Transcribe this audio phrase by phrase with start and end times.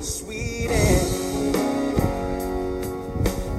[0.00, 1.52] sweet Annie.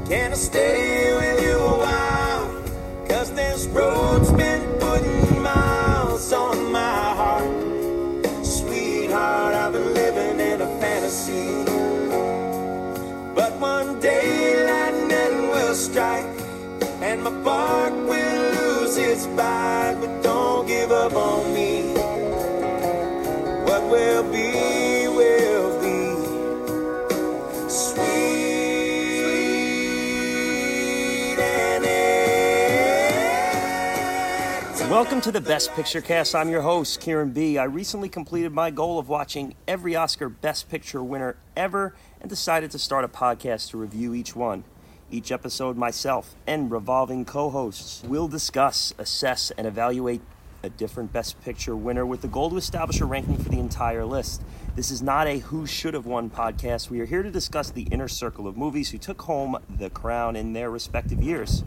[0.07, 2.63] Can I stay with you a while?
[3.07, 6.79] Cause this road's been putting miles on my
[7.21, 8.45] heart.
[8.45, 11.65] Sweetheart, I've been living in a fantasy.
[13.35, 16.25] But one day lightning will strike
[17.01, 20.20] and my bark will lose its bite.
[35.01, 36.35] Welcome to the Best Picture Cast.
[36.35, 37.57] I'm your host, Kieran B.
[37.57, 42.69] I recently completed my goal of watching every Oscar Best Picture winner ever and decided
[42.69, 44.63] to start a podcast to review each one.
[45.09, 50.21] Each episode, myself and revolving co hosts will discuss, assess, and evaluate
[50.61, 54.05] a different Best Picture winner with the goal to establish a ranking for the entire
[54.05, 54.43] list.
[54.75, 56.91] This is not a who should have won podcast.
[56.91, 60.35] We are here to discuss the inner circle of movies who took home the crown
[60.35, 61.63] in their respective years.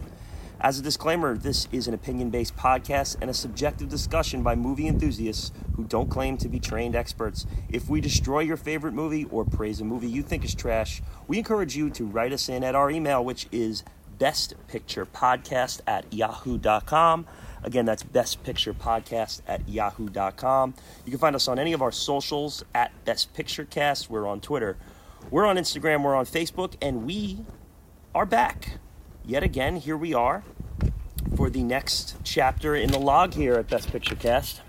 [0.61, 4.87] As a disclaimer, this is an opinion based podcast and a subjective discussion by movie
[4.87, 7.45] enthusiasts who don't claim to be trained experts.
[7.69, 11.39] If we destroy your favorite movie or praise a movie you think is trash, we
[11.39, 13.83] encourage you to write us in at our email, which is
[14.19, 17.27] bestpicturepodcast at yahoo.com.
[17.65, 20.75] Again, that's bestpicturepodcast at yahoo.com.
[21.05, 24.09] You can find us on any of our socials at bestpicturecast.
[24.09, 24.77] We're on Twitter,
[25.31, 27.45] we're on Instagram, we're on Facebook, and we
[28.15, 28.79] are back
[29.27, 30.43] yet again, here we are
[31.37, 34.61] for the next chapter in the log here at Best Picture Cast.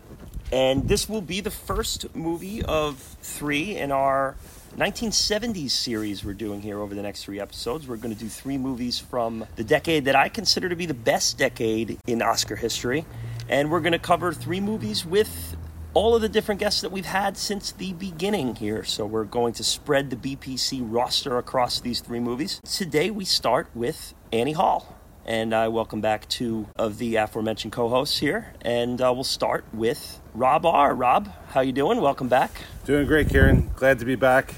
[0.52, 4.36] And this will be the first movie of three in our
[4.78, 7.88] 1970s series we're doing here over the next three episodes.
[7.88, 10.94] We're going to do three movies from the decade that I consider to be the
[10.94, 13.06] best decade in Oscar history.
[13.50, 15.56] And we're going to cover three movies with
[15.94, 18.84] all of the different guests that we've had since the beginning here.
[18.84, 22.60] So we're going to spread the BPC roster across these three movies.
[22.66, 24.92] Today we start with Annie Hall.
[25.28, 30.22] And I welcome back two of the aforementioned co-hosts here, and uh, we'll start with
[30.36, 30.94] Rob R.
[30.94, 32.00] Rob, how you doing?
[32.00, 32.52] Welcome back.
[32.86, 33.72] Doing great, Karen.
[33.76, 34.54] Glad to be back.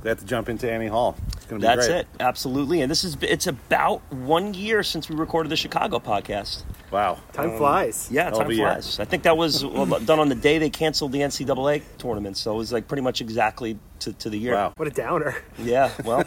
[0.00, 1.16] Glad to jump into Annie Hall.
[1.36, 1.98] It's gonna be That's great.
[2.02, 2.82] it, absolutely.
[2.82, 6.62] And this is it's about one year since we recorded the Chicago podcast.
[6.92, 7.18] Wow.
[7.32, 8.08] Time flies.
[8.10, 8.70] Yeah, Hell time a year.
[8.70, 9.00] flies.
[9.00, 9.62] I think that was
[10.04, 13.20] done on the day they canceled the NCAA tournament, so it was like pretty much
[13.20, 14.54] exactly to, to the year.
[14.54, 14.72] Wow.
[14.76, 15.34] What a downer.
[15.58, 16.24] Yeah, well,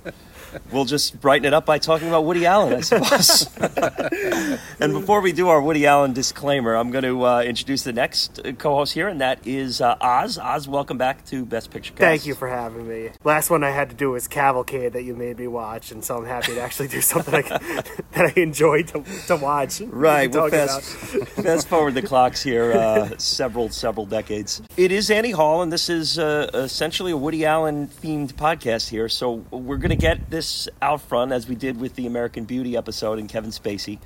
[0.72, 3.48] we'll just brighten it up by talking about Woody Allen, I suppose.
[4.80, 8.40] and before we do our Woody Allen disclaimer, I'm going to uh, introduce the next
[8.44, 10.38] uh, co-host here, and that is uh, Oz.
[10.38, 12.00] Oz, welcome back to Best Picture Cast.
[12.00, 13.10] Thank you for having me.
[13.24, 16.18] Last one I had to do was Cavalcade that you made me watch, and so
[16.18, 17.40] I'm happy to actually do something I,
[18.12, 19.80] that I enjoyed to, to watch.
[19.80, 20.82] Right, we'll fast,
[21.42, 24.62] fast forward the clocks here uh, several, several decades.
[24.76, 29.08] It is Annie Hall, and this is uh, essentially a Woody Allen themed podcast here.
[29.08, 30.43] So we're going to get this
[30.80, 33.98] out front as we did with the American Beauty episode and Kevin Spacey.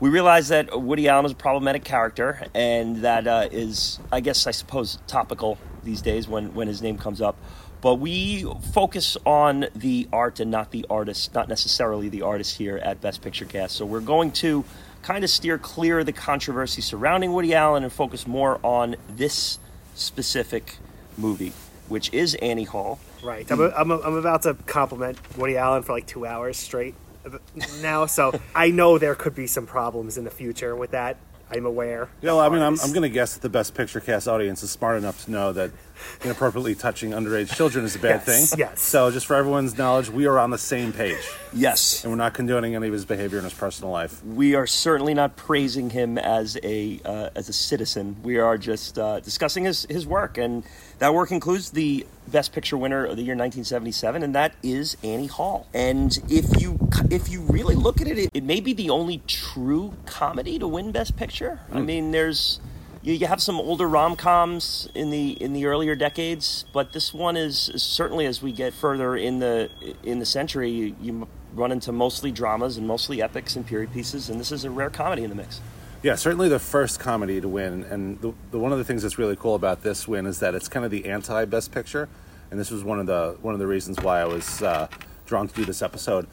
[0.00, 4.46] We realize that Woody Allen is a problematic character, and that uh, is, I guess,
[4.46, 7.36] I suppose, topical these days when, when his name comes up.
[7.80, 12.76] But we focus on the art and not the artist, not necessarily the artist here
[12.76, 13.76] at Best Picture Cast.
[13.76, 14.64] So we're going to
[15.02, 19.58] kind of steer clear of the controversy surrounding Woody Allen and focus more on this
[19.94, 20.76] specific
[21.16, 21.52] movie,
[21.88, 22.98] which is Annie Hall.
[23.22, 23.50] Right.
[23.50, 26.94] I'm, I'm, I'm about to compliment Woody Allen for like two hours straight
[27.82, 31.16] now, so I know there could be some problems in the future with that.
[31.50, 32.10] I'm aware.
[32.20, 34.62] You know, I mean, I'm, I'm going to guess that the Best Picture Cast audience
[34.62, 35.70] is smart enough to know that
[36.22, 38.58] inappropriately touching underage children is a bad Yes, thing.
[38.58, 38.80] yes.
[38.82, 41.16] So, just for everyone's knowledge, we are on the same page,
[41.54, 42.04] Yes.
[42.04, 44.22] and we're not condoning any of his behavior in his personal life.
[44.24, 48.16] we are certainly not praising him as a uh, as a citizen.
[48.22, 50.64] We are just uh, discussing his his work, and
[50.98, 55.26] that work includes the Best Picture winner of the year 1977, and that is Annie
[55.26, 55.66] Hall.
[55.72, 56.78] And if you
[57.10, 60.92] if you really look at it, it, may be the only true comedy to win
[60.92, 61.60] Best Picture.
[61.72, 61.86] I hmm.
[61.86, 62.60] mean, there's.
[63.00, 67.14] You, you have some older rom coms in the in the earlier decades, but this
[67.14, 69.70] one is, is certainly as we get further in the
[70.02, 74.28] in the century, you, you run into mostly dramas and mostly epics and period pieces,
[74.28, 75.60] and this is a rare comedy in the mix.
[76.00, 79.18] Yeah, certainly the first comedy to win, and the, the one of the things that's
[79.18, 82.08] really cool about this win is that it's kind of the anti-Best Picture,
[82.52, 84.86] and this was one of the one of the reasons why I was uh,
[85.26, 86.28] drawn to do this episode.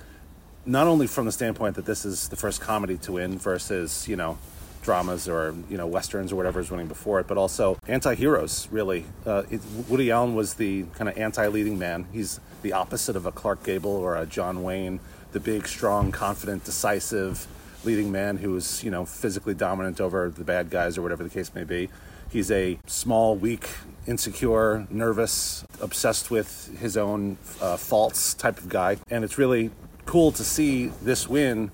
[0.68, 4.16] Not only from the standpoint that this is the first comedy to win versus you
[4.16, 4.38] know
[4.84, 8.68] dramas or you know westerns or whatever is winning before it, but also anti-heroes.
[8.70, 12.06] Really, uh, it, Woody Allen was the kind of anti-leading man.
[12.14, 15.00] He's the opposite of a Clark Gable or a John Wayne,
[15.32, 17.48] the big, strong, confident, decisive
[17.86, 21.30] leading man who is you know physically dominant over the bad guys or whatever the
[21.30, 21.90] case may be.
[22.30, 23.70] He's a small, weak,
[24.08, 28.98] insecure, nervous, obsessed with his own uh, faults type of guy.
[29.10, 29.70] And it's really
[30.06, 31.72] cool to see this win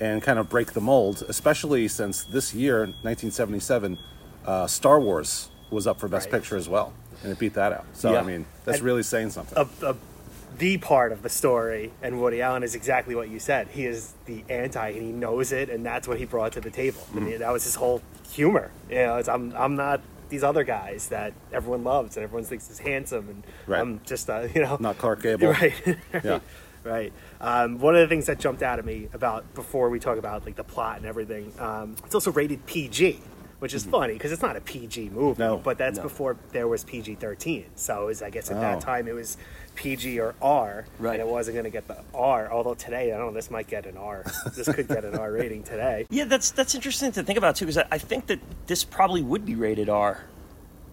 [0.00, 3.96] and kind of break the mold, especially since this year, 1977,
[4.44, 6.40] uh, Star Wars was up for Best Right.
[6.40, 6.92] Picture as well,
[7.22, 7.84] and it beat that out.
[7.94, 8.20] So Yeah.
[8.20, 9.56] I mean, that's And- really saying something.
[9.56, 9.96] a, a,
[10.58, 13.68] the part of the story, and Woody Allen is exactly what you said.
[13.68, 16.70] He is the anti, and he knows it, and that's what he brought to the
[16.70, 17.00] table.
[17.12, 17.26] Mm-hmm.
[17.26, 18.70] And that was his whole humor.
[18.88, 22.70] You know, it's, I'm I'm not these other guys that everyone loves and everyone thinks
[22.70, 23.80] is handsome, and Right.
[23.80, 25.48] I'm just uh, you know Not Clark Gable.
[25.52, 25.74] right,
[26.24, 26.40] Yeah.
[26.84, 27.12] right.
[27.40, 30.44] Um, one of the things that jumped out at me about before we talk about
[30.46, 33.20] like the plot and everything, um, it's also rated PG,
[33.62, 35.40] which is funny because it's not a PG movie, Mm-hmm.
[35.40, 35.56] No.
[35.56, 36.02] but that's No.
[36.02, 37.66] before there was PG thirteen.
[37.76, 38.60] So it was, I guess at Oh.
[38.60, 39.36] that time it was
[39.76, 41.12] PG or R, Right.
[41.20, 42.50] and it wasn't going to get the R.
[42.50, 44.24] Although today, I don't know, this might get an R.
[44.56, 46.06] this could get an R rating today.
[46.10, 49.22] Yeah, that's that's interesting to think about too, because I, I think that this probably
[49.22, 50.24] would be rated R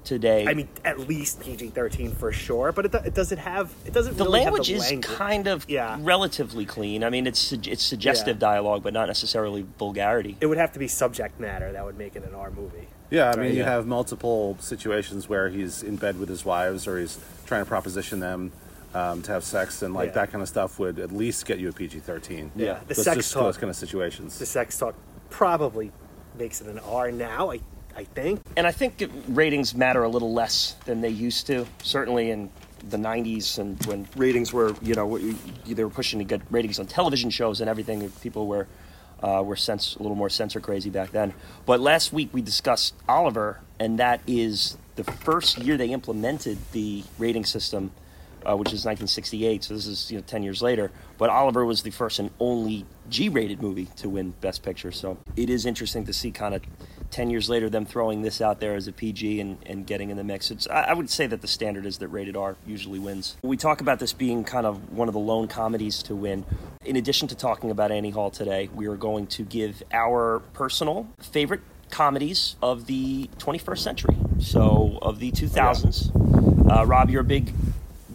[0.09, 0.45] today.
[0.47, 4.17] I mean, at least PG thirteen for sure, but it, it doesn't have it doesn't
[4.17, 5.17] the really language have the language is language.
[5.17, 5.97] kind of Yeah.
[6.01, 7.03] relatively clean.
[7.03, 8.39] I mean, it's it's suggestive Yeah.
[8.51, 10.35] dialogue, but not necessarily vulgarity.
[10.41, 12.87] It would have to be subject matter that would make it an R movie.
[13.11, 13.69] Yeah, I mean, Right, you yeah.
[13.69, 17.17] have multiple situations where he's in bed with his wives or he's
[17.47, 18.51] trying to proposition them
[18.93, 20.13] um, to have sex, and like Yeah.
[20.15, 22.51] that kind of stuff would at least get you a PG 13.
[22.55, 22.79] Yeah.
[22.87, 24.39] The Those sex just talk- those kind of situations.
[24.39, 24.95] the sex talk
[25.29, 25.91] probably
[26.37, 27.51] makes it an R now.
[27.51, 27.59] I
[27.99, 28.39] I think.
[28.55, 31.65] And I think ratings matter a little less than they used to.
[31.83, 32.49] Certainly in
[32.87, 35.19] the '90s, and when ratings were, you know,
[35.65, 38.09] they were pushing to get ratings on television shows and everything.
[38.21, 38.67] People were
[39.21, 41.33] uh, were sense, a little more censor crazy back then.
[41.65, 47.03] But last week we discussed Oliver, and that is the first year they implemented the
[47.17, 47.91] rating system,
[48.45, 49.65] uh, which is 1968.
[49.65, 50.89] So this is you know 10 years later.
[51.17, 54.93] But Oliver was the first and only G-rated movie to win Best Picture.
[54.93, 56.61] So it is interesting to see kind of
[57.11, 60.17] 10 years later them throwing this out there as a PG and, and getting in
[60.17, 60.51] the mix.
[60.51, 63.37] It's, I, I would say that the standard is that rated R usually wins.
[63.41, 66.45] We talk about this being kind of one of the lone comedies to win.
[66.85, 71.07] In addition to talking about Annie Hall today, we are going to give our personal
[71.19, 74.15] favorite comedies of the 21st century.
[74.39, 76.69] So of the 2000s.
[76.71, 77.51] Uh, Rob, you're a big,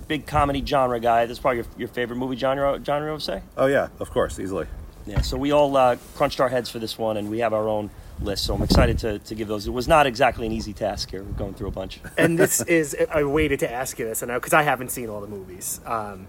[0.06, 1.26] big comedy genre guy.
[1.26, 3.42] This is probably your, your favorite movie genre, genre, I would say.
[3.56, 4.66] oh, yeah, of course, easily.
[5.06, 7.68] Yeah, so we all uh, crunched our heads for this one, and we have our
[7.68, 8.44] own list.
[8.44, 9.66] So I'm excited to, to give those.
[9.66, 11.22] It was not exactly an easy task here.
[11.22, 12.00] We're going through a bunch.
[12.16, 15.20] And this is I waited to ask you this, and because I haven't seen all
[15.20, 16.26] the movies, um,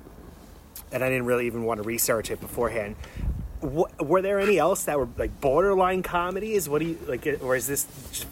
[0.92, 2.96] and I didn't really even want to research it beforehand.
[3.62, 6.68] Wh- were there any else that were like borderline comedies?
[6.68, 7.86] What do you like, or is this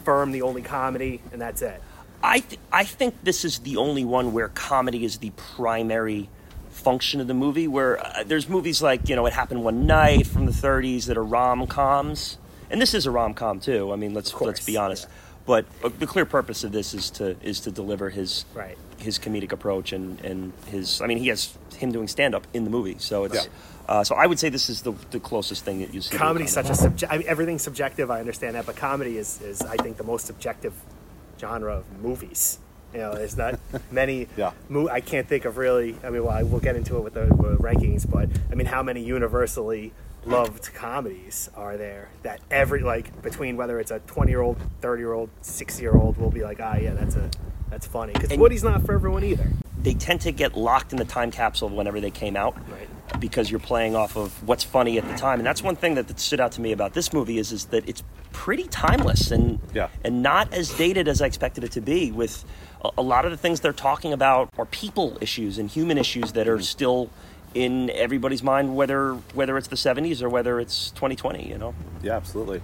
[0.04, 1.80] firm the only comedy and that's it?
[2.22, 6.28] I th- I think this is the only one where comedy is the primary
[6.70, 7.68] function of the movie.
[7.68, 11.16] Where uh, there's movies like you know It Happened One Night from the 30s that
[11.16, 12.38] are rom coms,
[12.74, 13.92] and this is a rom com too.
[13.92, 15.04] I mean, let's course, let's be honest.
[15.04, 15.14] yeah.
[15.46, 18.76] But uh, the clear purpose of this is to is to deliver his Right.
[18.98, 21.00] his comedic approach and and his.
[21.00, 23.34] I mean, he has him doing stand up in the movie, so it's.
[23.44, 23.50] Yeah.
[23.86, 26.10] Uh, so I would say this is the, the closest thing that you see.
[26.10, 26.68] to a Comedy's comedy.
[26.68, 27.12] such a subject.
[27.12, 28.10] I mean, everything's subjective.
[28.10, 30.72] I understand that, but comedy is, is I think the most subjective
[31.38, 32.58] genre of movies.
[32.94, 33.60] You know, there's not
[33.90, 34.28] many.
[34.38, 34.52] Yeah.
[34.70, 35.96] Mo- I can't think of really.
[36.02, 38.54] I mean, well, I, we'll get into it with the, with the rankings, but I
[38.54, 39.92] mean, how many universally
[40.26, 45.00] loved comedies are there that every like between whether it's a 20 year old, 30
[45.00, 47.30] year old, 60 year old will be like, ah, yeah, that's a
[47.70, 49.48] that's funny because Woody's not for everyone either.
[49.82, 53.20] they tend to get locked in the time capsule whenever they came out Right.
[53.20, 56.06] because you're playing off of what's funny at the time and that's one thing that,
[56.06, 59.58] that stood out to me about this movie is, is that it's pretty timeless and
[59.72, 59.88] Yeah.
[60.04, 62.44] and not as dated as I expected it to be with
[62.84, 66.32] a, a lot of the things they're talking about are people issues and human issues
[66.32, 67.10] that are still
[67.54, 72.16] in everybody's mind whether whether it's the 70s or whether it's 2020 you know Yeah,
[72.16, 72.60] absolutely.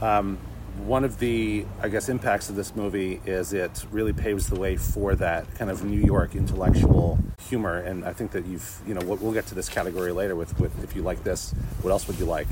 [0.00, 0.38] Um,
[0.84, 4.76] one of the, I guess, impacts of this movie is it really paves the way
[4.76, 7.18] for that kind of New York intellectual
[7.48, 10.36] humor, and I think that you've, you know, we'll, we'll get to this category later
[10.36, 12.46] with, with if you like this, what else would you like?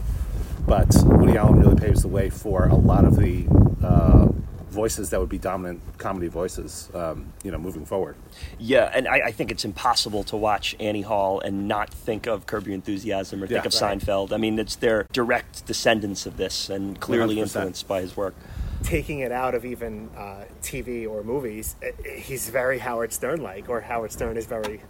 [0.67, 3.47] But Woody Allen really paves the way for a lot of the
[3.85, 4.29] uh,
[4.77, 8.15] voices that would be dominant comedy voices, um, you know, moving forward.
[8.59, 12.47] Yeah, and I, I think it's impossible to watch Annie Hall and not think of
[12.47, 13.67] Curb Your Enthusiasm or think Yeah.
[13.67, 13.99] of Right.
[13.99, 14.33] Seinfeld.
[14.33, 17.43] I mean, it's their direct descendants of this and clearly 100%.
[17.43, 18.35] influenced by his work.
[18.83, 23.41] taking it out of even uh, TV or movies, eh, eh, he's very Howard Stern
[23.43, 24.81] like, or Howard Stern is very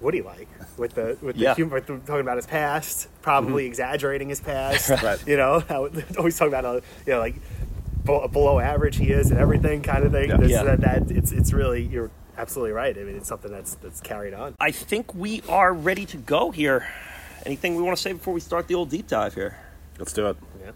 [0.00, 1.50] Woody like with the with Yeah.
[1.50, 4.88] the humor, with the, talking about his past, probably exaggerating his past.
[5.02, 5.18] Right.
[5.26, 5.88] You know, how,
[6.18, 7.40] always talking about you know like be-
[8.04, 10.30] below average he is and everything kind of thing.
[10.30, 10.36] Yeah.
[10.36, 10.62] This, Yeah.
[10.64, 12.96] That, that it's it's really you're absolutely right.
[12.96, 14.54] I mean, it's something that's that's carried on.
[14.60, 16.86] I think we are ready to go here.
[17.46, 19.58] Anything we want to say before we start the old deep dive here?
[19.98, 20.36] Let's do it.
[20.62, 20.70] Yeah.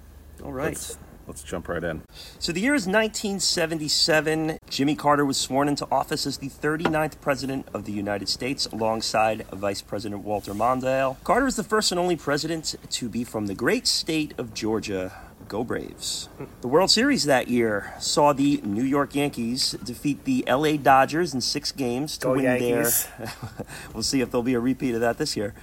[0.44, 0.68] All right.
[0.68, 2.02] Let's let's jump right in.
[2.38, 4.58] So the year is 1977.
[4.70, 9.46] Jimmy Carter was sworn into office as the 39th President of the United States alongside
[9.48, 11.22] Vice President Walter Mondale.
[11.24, 15.12] Carter is the first and only president to be from the great state of Georgia.
[15.48, 16.28] Go Braves.
[16.60, 21.40] The World Series that year saw the New York Yankees defeat the LA Dodgers in
[21.40, 23.08] six games to Go win Yankees.
[23.18, 23.32] their.
[23.94, 25.54] we'll see if there'll be a repeat of that this year.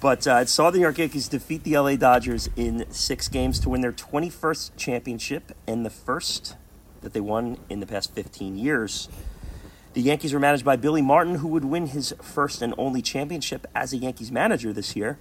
[0.00, 3.58] But uh, it saw the New York Yankees defeat the LA Dodgers in six games
[3.60, 6.54] to win their 21st championship and the first
[7.02, 9.08] that they won in the past 15 years.
[9.94, 13.66] The Yankees were managed by Billy Martin, who would win his first and only championship
[13.74, 15.18] as a Yankees manager this year.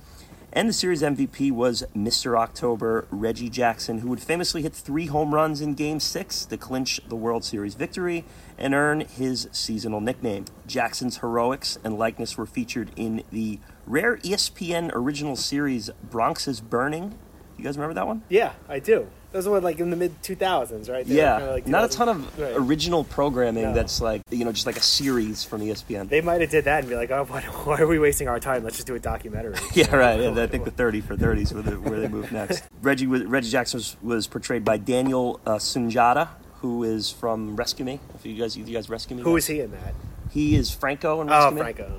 [0.58, 2.40] And the series MVP was Mr.
[2.40, 7.02] October, Reggie Jackson, who would famously hit three home runs in Game 6 to clinch
[7.10, 8.24] the World Series victory
[8.58, 10.46] and earn his seasonal nickname.
[10.66, 17.20] Jackson's heroics and likeness were featured in the rare ESPN original series Bronx is Burning.
[17.58, 18.24] You guys remember that one?
[18.30, 19.10] Yeah, I do.
[19.36, 21.06] Those were like in the mid 2000s, right?
[21.06, 22.54] They Yeah, like not a ton of Right.
[22.56, 23.74] original programming No.
[23.74, 26.08] that's like, you know, just like a series from ESPN.
[26.08, 28.39] They might have did that and be like, oh, why, why are we wasting our
[28.39, 28.63] time?
[28.63, 29.56] Let's just do a documentary.
[29.74, 30.22] Yeah, right.
[30.22, 32.63] And I think the 30 for 30s where, the, where they move next.
[32.82, 36.30] Reggie was, Reggie Jackson was, was portrayed by Daniel uh, Sunjata,
[36.62, 38.00] who is from Rescue Me.
[38.15, 39.24] If you guys, you guys Rescue Me.
[39.24, 39.94] Who is he in that?
[40.32, 41.60] He is Franco in Rescue Oh, Me.
[41.60, 41.92] Franco.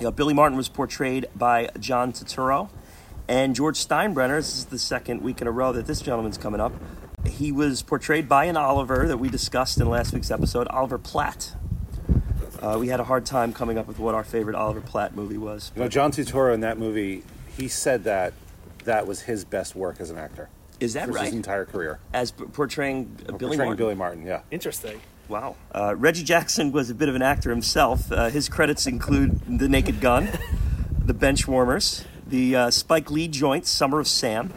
[0.00, 2.68] Know, Billy Martin was portrayed by John Turturro,
[3.28, 4.36] and George Steinbrenner.
[4.36, 6.72] This is the second week in a row that this gentleman's coming up.
[7.26, 11.54] He was portrayed by an Oliver that we discussed in last week's episode, Oliver Platt.
[12.60, 15.38] Uh, we had a hard time coming up with what our favorite Oliver Platt movie
[15.38, 15.72] was.
[15.74, 17.24] You know, John Turturro in that movie,
[17.56, 18.34] he said that
[18.84, 20.48] that was his best work as an actor.
[20.80, 21.26] Is that for right?
[21.26, 22.00] His entire career.
[22.12, 23.76] As p- portraying uh, Billy Portraying Martin.
[23.76, 24.40] Billy Martin, yeah.
[24.50, 25.00] Interesting.
[25.28, 25.56] Wow.
[25.72, 28.10] Uh, Reggie Jackson was a bit of an actor himself.
[28.10, 30.28] Uh, his credits include The Naked Gun,
[30.98, 34.52] The Benchwarmers, the uh, Spike Lee joint, Summer of Sam,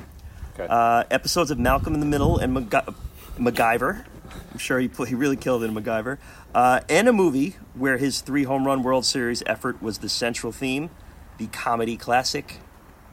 [0.58, 0.66] Okay.
[0.70, 2.96] uh, episodes of Malcolm in the Middle and MacGy-
[3.38, 4.06] MacGyver.
[4.54, 6.18] I'm sure he, put, he really killed it in MacGyver.
[6.54, 10.54] Uh, and a movie where his three home run World Series effort was the central
[10.54, 10.90] theme,
[11.38, 12.60] the comedy classic,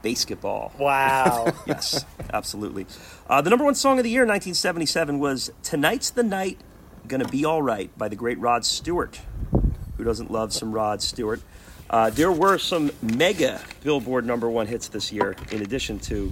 [0.01, 0.79] BASEketball.
[0.79, 1.53] Wow.
[1.67, 2.85] Yes, absolutely.
[3.27, 6.61] Uh, the number one song of the year, 1977, was "Tonight's the Night,
[7.09, 9.19] Gonna Be All Right" by the great Rod Stewart.
[9.97, 11.41] Who doesn't love some Rod Stewart?
[11.93, 16.31] Uh, there were some mega Billboard number one hits this year, in addition to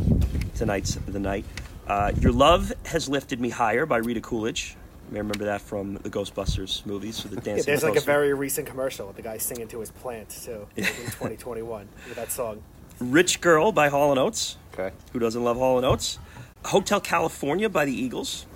[0.56, 1.46] "Tonight's the Night."
[1.86, 4.75] Uh, "Your Love Has Lifted Me Higher" by Rita Coolidge.
[5.08, 8.34] You may remember that from the Ghostbusters movies with the Yeah, there's like a very
[8.34, 12.63] recent commercial with the guy singing to his plant too in 2021 with that song.
[13.00, 14.58] "Rich Girl" by Hall and Oates.
[14.74, 14.96] okay.
[15.13, 16.18] Who doesn't love Hall and Oates?
[16.65, 18.48] "Hotel California" by the Eagles.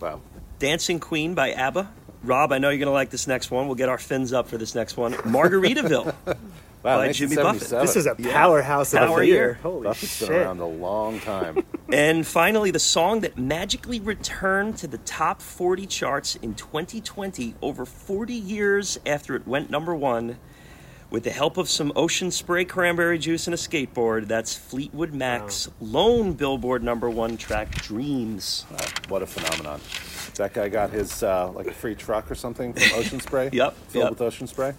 [0.00, 0.22] Wow.
[0.60, 1.90] Dancing Queen by ABBA.
[2.24, 3.66] Rob, I know you're going to like this next one.
[3.66, 5.12] We'll get our fins up for this next one.
[5.12, 6.14] Margaritaville
[6.82, 7.72] Wow, by Jimmy Buffett.
[7.72, 7.86] 1977.
[7.86, 8.32] This is a Yeah.
[8.34, 9.34] powerhouse of Power a year.
[9.34, 9.58] year.
[9.62, 10.28] Holy Buffett's shit!
[10.28, 11.64] been around a long time.
[11.92, 17.84] And finally, the song that magically returned to the top 40 charts in 2020, over
[17.86, 20.38] 40 years after it went number one,
[21.14, 24.26] with the help of some ocean spray cranberry juice and a skateboard.
[24.26, 28.66] That's Fleetwood Mac's lone Billboard number one track, Dreams.
[28.68, 29.80] Wow, what a phenomenon.
[30.34, 33.50] That guy got his, uh, like a free truck or something from Ocean Spray?
[33.52, 34.10] Yep, Filled yep.
[34.10, 34.72] with Ocean Spray?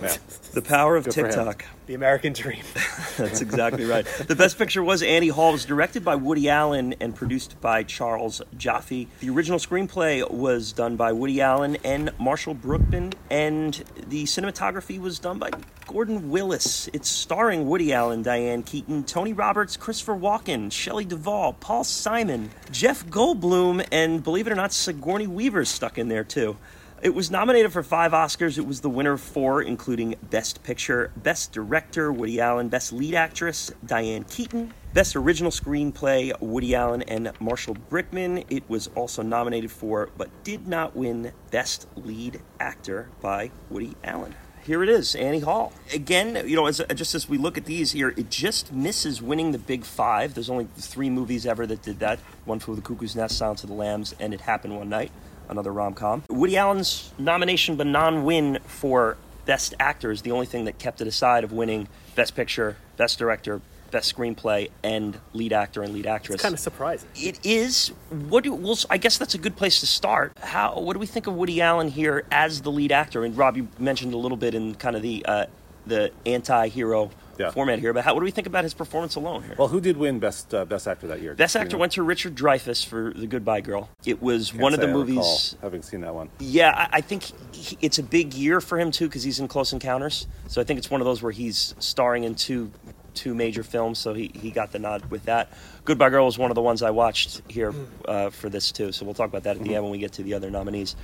[0.00, 0.18] Man.
[0.52, 1.14] The power of Good.
[1.14, 1.64] TikTok.
[1.86, 2.64] The American Dream.
[3.16, 4.04] That's exactly right.
[4.26, 5.50] The best picture was Annie Hall.
[5.50, 9.06] It was directed by Woody Allen and produced by Charles Joffe.
[9.20, 13.74] The original screenplay was done by Woody Allen and Marshall Brickman, and
[14.08, 15.50] the cinematography was done by
[15.86, 16.88] Gordon Willis.
[16.92, 23.06] It's starring Woody Allen, Diane Keaton, Tony Roberts, Christopher Walken, Shelley Duvall, Paul Simon, Jeff
[23.06, 26.56] Goldblum, and believe it or not, Sigourney Weaver's stuck in there too.
[27.02, 28.58] It was nominated for five Oscars.
[28.58, 33.14] It was the winner of four, including Best Picture, Best Director, Woody Allen, Best Lead
[33.14, 38.44] Actress, Diane Keaton, Best Original Screenplay, Woody Allen and Marshall Brickman.
[38.50, 44.34] It was also nominated for, but did not win, Best Lead Actor by Woody Allen.
[44.62, 45.72] Here it is, Annie Hall.
[45.94, 49.52] Again, you know, as, just as we look at these here, it just misses winning
[49.52, 50.34] the big five.
[50.34, 52.18] There's only three movies ever that did that.
[52.44, 55.10] One for The Cuckoo's Nest, Silence of the Lambs, and It Happened One Night
[55.50, 56.22] another rom com.
[56.28, 61.00] Woody Allen's nomination but non win for Best Actor is the only thing that kept
[61.00, 66.06] it aside of winning Best Picture, Best Director, Best Screenplay, and Lead Actor and Lead
[66.06, 66.34] Actress.
[66.34, 67.08] It's kind of surprising.
[67.16, 67.88] It is.
[68.10, 68.78] What do well?
[68.88, 70.32] I guess that's a good place to start.
[70.40, 70.78] How?
[70.78, 73.24] What do we think of Woody Allen here as the lead actor?
[73.24, 75.46] And Rob, you mentioned a little bit in kind of the uh,
[75.86, 77.50] the anti-hero Yeah.
[77.50, 79.54] format here, but how, what do we think about his performance alone here?
[79.58, 81.34] Well, who did win Best uh, Best Actor that year?
[81.34, 81.80] Best Do you actor know?
[81.80, 83.88] went to Richard Dreyfuss for The Goodbye Girl.
[84.04, 85.56] It was Can't one of the I movies.
[85.62, 86.28] having seen that one.
[86.38, 87.22] Yeah, I, I think
[87.54, 90.26] he, it's a big year for him too because he's in Close Encounters.
[90.48, 92.70] So I think it's one of those where he's starring in two
[93.12, 95.48] two major films, so he, he got the nod with that.
[95.84, 97.74] Goodbye Girl was one of the ones I watched here
[98.06, 100.12] uh, for this too, so we'll talk about that at the end when we get
[100.12, 100.94] to the other nominees.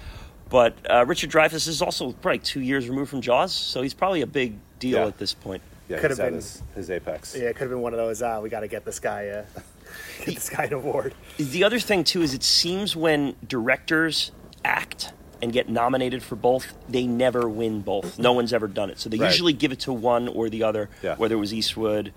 [0.48, 4.20] But uh, Richard Dreyfuss is also probably two years removed from Jaws, so he's probably
[4.20, 5.06] a big deal Yeah.
[5.08, 5.62] at this point.
[5.88, 7.36] Yeah, Could he's have at been- his, his apex.
[7.36, 8.20] Yeah, it could have been one of those.
[8.22, 9.28] Uh, we got to get this guy.
[9.28, 9.44] Uh,
[10.24, 11.14] get this guy an award.
[11.38, 14.32] The other thing too is it seems when directors
[14.64, 15.12] act
[15.42, 18.18] and get nominated for both, they never win both.
[18.18, 19.30] No one's ever done it, so they Right.
[19.30, 20.88] usually give it to one or the other.
[21.02, 21.14] Yeah.
[21.16, 22.12] Whether it was Eastwood,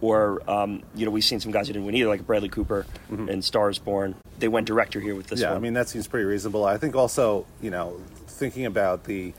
[0.00, 2.86] or um, you know, we've seen some guys who didn't win either, like Bradley Cooper
[3.10, 4.14] in Stars Born.
[4.38, 5.44] They went director here with this Mm-hmm.
[5.44, 5.56] yeah, one.
[5.56, 6.64] I mean that seems pretty reasonable.
[6.64, 8.00] I think also, you know,
[8.38, 9.32] thinking about the,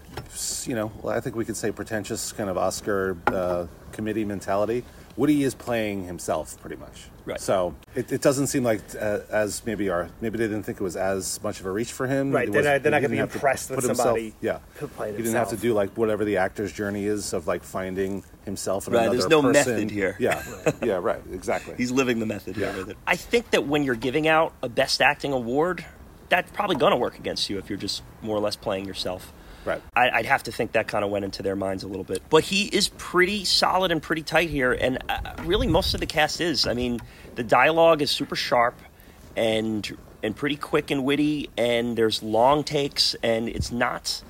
[0.66, 4.84] you know, well, I think we could say pretentious kind of Oscar uh, committee mentality.
[5.16, 7.06] Woody is playing himself pretty much.
[7.26, 7.40] Right.
[7.42, 10.84] So it, it doesn't seem like uh, as maybe our maybe they didn't think it
[10.84, 12.32] was as much of a reach for him.
[12.32, 14.08] Right, It they're not- they're not gonna be didn't have to impressed with put himself-
[14.08, 14.60] somebody Yeah.
[14.76, 17.64] who played He didn't have to do like whatever the actor's journey is of like
[17.64, 19.74] finding himself in Right, another there's no person.
[19.74, 20.16] method here.
[20.20, 20.42] Yeah.
[20.82, 21.00] yeah.
[21.02, 21.22] Right.
[21.34, 21.76] Exactly.
[21.76, 22.78] He's living the method here Yeah.
[22.78, 22.98] with it.
[23.06, 25.86] I think that when you're giving out a Best Acting award,
[26.30, 29.34] that's probably going to work against you if you're just more or less playing yourself.
[29.66, 29.82] right.
[29.96, 32.22] I, I'd have to think that kind of went into their minds a little bit.
[32.30, 36.06] But he is pretty solid and pretty tight here, and uh, really most of the
[36.06, 36.68] cast is.
[36.68, 37.00] I mean,
[37.36, 38.80] the dialogue is super sharp
[39.36, 44.22] and and pretty quick and witty, and there's long takes, and it's not.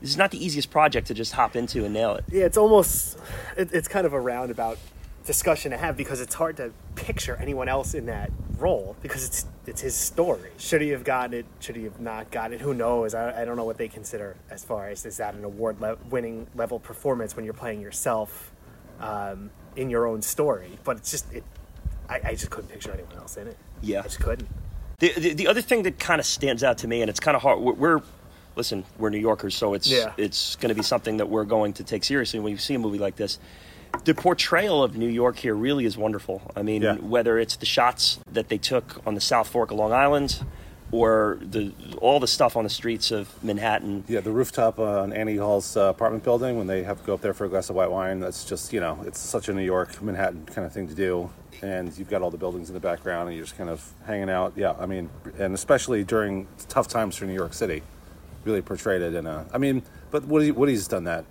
[0.00, 2.24] This is not the easiest project to just hop into and nail it.
[2.30, 3.18] Yeah, it's almost.
[3.56, 4.78] It, it's kind of a roundabout
[5.26, 9.46] discussion to have because it's hard to picture anyone else in that role because it's
[9.66, 10.50] it's his story.
[10.58, 11.46] Should he have gotten it?
[11.60, 12.60] Should he have not gotten it?
[12.60, 13.14] Who knows?
[13.14, 15.96] I, I don't know what they consider as far as is that an award le-
[16.08, 18.52] winning level performance when you're playing yourself
[19.00, 20.78] um, in your own story.
[20.84, 21.44] But it's just it.
[22.08, 23.56] I, I just couldn't picture anyone else in it.
[23.82, 24.00] Yeah.
[24.00, 24.48] I just couldn't.
[24.98, 27.36] The, the, the other thing that kind of stands out to me, and it's kind
[27.36, 27.58] of hard.
[27.58, 28.02] We're, we're
[28.54, 30.12] listen, we're New Yorkers, so it's Yeah.
[30.16, 32.78] it's going to be something that we're going to take seriously when you see a
[32.78, 33.38] movie like this.
[34.04, 36.42] The portrayal of New York here really is wonderful.
[36.54, 36.94] I mean, Yeah.
[36.96, 40.44] whether it's the shots that they took on the South Fork of Long Island,
[40.92, 44.04] or the all the stuff on the streets of Manhattan.
[44.06, 47.20] Yeah, the rooftop on Annie Hall's uh, apartment building when they have to go up
[47.22, 48.20] there for a glass of white wine.
[48.20, 51.28] That's just you know, it's such a New York, Manhattan kind of thing to do.
[51.62, 54.30] And you've got all the buildings in the background, and you're just kind of hanging
[54.30, 54.52] out.
[54.56, 55.08] Yeah, I mean,
[55.38, 57.82] and especially during tough times for New York City,
[58.44, 59.46] really portrayed it in a.
[59.52, 59.82] I mean,
[60.12, 61.24] but Woody, Woody's done that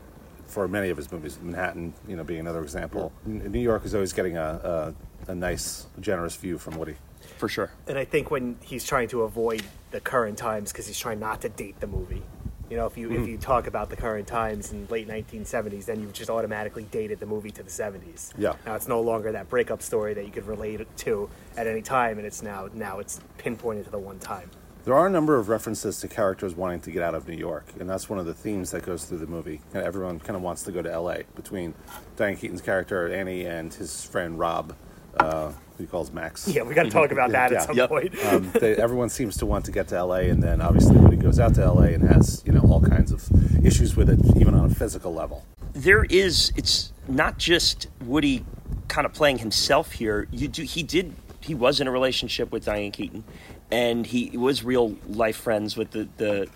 [0.47, 1.38] for many of his movies.
[1.41, 3.12] Manhattan, you know, being another example.
[3.25, 4.93] N- New York is always getting a,
[5.27, 6.95] a a nice, generous view from Woody.
[7.38, 7.71] For sure.
[7.88, 11.41] And I think when he's trying to avoid the current times because he's trying not
[11.41, 12.21] to date the movie.
[12.69, 13.23] You know, if you Mm-hmm.
[13.23, 17.19] if you talk about the current times in late 1970s, then you've just automatically dated
[17.19, 18.34] the movie to the 70s.
[18.38, 18.53] Yeah.
[18.65, 21.81] Now it's no longer that breakup story that you could relate it to at any
[21.84, 24.49] time, and it's now now it's pinpointed to the one time.
[24.86, 27.65] There are a number of references to characters wanting to get out of New York,
[27.80, 29.62] and that's one of the themes that goes through the movie.
[29.74, 31.24] And everyone kind of wants to go to L.A.
[31.36, 31.74] between
[32.17, 34.76] Diane Keaton's character Annie and his friend Rob,
[35.19, 36.48] uh, who he calls Max.
[36.48, 37.58] Yeah, we got to talk about that Yeah.
[37.62, 37.89] at some Yep.
[37.89, 38.26] point.
[38.26, 40.30] Um, they, everyone seems to want to get to L.A.
[40.30, 41.93] and then obviously when he goes out to L.A.
[41.93, 43.28] and has you know all kinds of
[43.65, 45.43] issues with it, even on a physical level.
[45.74, 48.45] there is it's not just Woody
[48.88, 50.28] kind of playing himself here.
[50.32, 53.24] You do he did he was in a relationship with Diane Keaton,
[53.71, 56.47] and he was real life friends with the the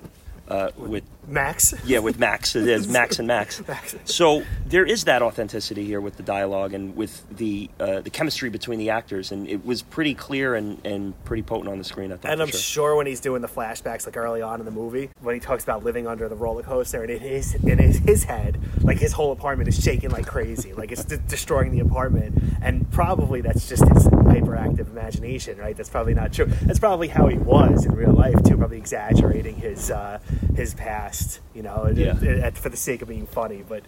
[0.47, 1.73] uh, with Max.
[1.85, 2.55] yeah with Max.
[2.55, 3.65] It is Max and Max.
[3.67, 3.95] Max.
[4.05, 8.49] So there is that authenticity here with the dialogue and with the uh, the chemistry
[8.49, 12.11] between the actors, and it was pretty clear and, and pretty potent on the screen.
[12.11, 12.31] I thought.
[12.31, 12.59] And I'm sure.
[12.59, 15.63] sure when he's doing the flashbacks, like early on in the movie, when he talks
[15.63, 19.13] about living under the roller coaster, and in his in his, his head, like his
[19.13, 22.41] whole apartment is shaking like crazy, like it's de- destroying the apartment.
[22.61, 25.75] And probably that's just his hyperactive imagination, right?
[25.75, 26.45] That's probably not true.
[26.63, 30.19] That's probably how he was in real life too, probably exaggerating his uh,
[30.55, 31.18] his past,
[31.55, 32.11] you know, Yeah.
[32.21, 33.63] and- for the sake of being funny.
[33.67, 33.83] But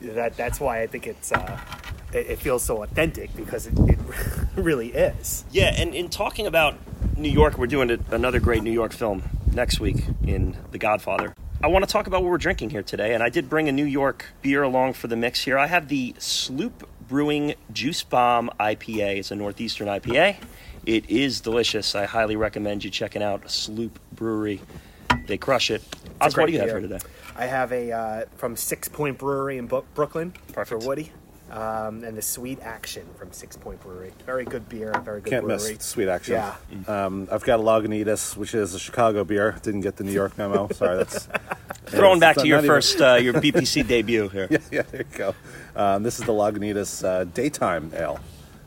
[0.00, 1.58] that that's why I think it's uh,
[2.12, 3.98] it, it feels so authentic because it, it
[4.56, 5.44] really is.
[5.50, 6.76] Yeah, and in talking about
[7.16, 11.34] New York, we're doing another great New York film next week in The Godfather.
[11.62, 13.72] I want to talk about what we're drinking here today, and I did bring a
[13.72, 15.56] New York beer along for the mix here.
[15.56, 19.18] I have the Sloop Brewing Juice Bomb IPA.
[19.18, 20.36] It's a Northeastern IPA.
[20.84, 21.94] It is delicious.
[21.94, 24.60] I highly recommend you checking out Sloop Brewery.
[25.26, 25.82] They crush it.
[26.26, 26.80] Oz, what do you have beer.
[26.80, 27.04] here today?
[27.36, 30.68] I have a uh, from Sixpoint Brewery in Bu- Brooklyn Perfect.
[30.82, 31.10] for Woody,
[31.50, 34.12] um, and the Sweet Action from Sixpoint Brewery.
[34.26, 35.72] Very good beer, very good Can't brewery.
[35.74, 36.34] miss Sweet Action.
[36.34, 36.54] Yeah.
[36.86, 39.56] Um, I've got a Lagunitas, which is a Chicago beer.
[39.62, 40.68] Didn't get the New York memo.
[40.72, 41.28] Sorry, that's
[41.86, 44.48] Throwing back to your first, uh, your BPC debut here.
[44.50, 45.34] yeah, yeah, there you go.
[45.76, 48.18] Um, this is the Lagunitas uh, Daytime Ale.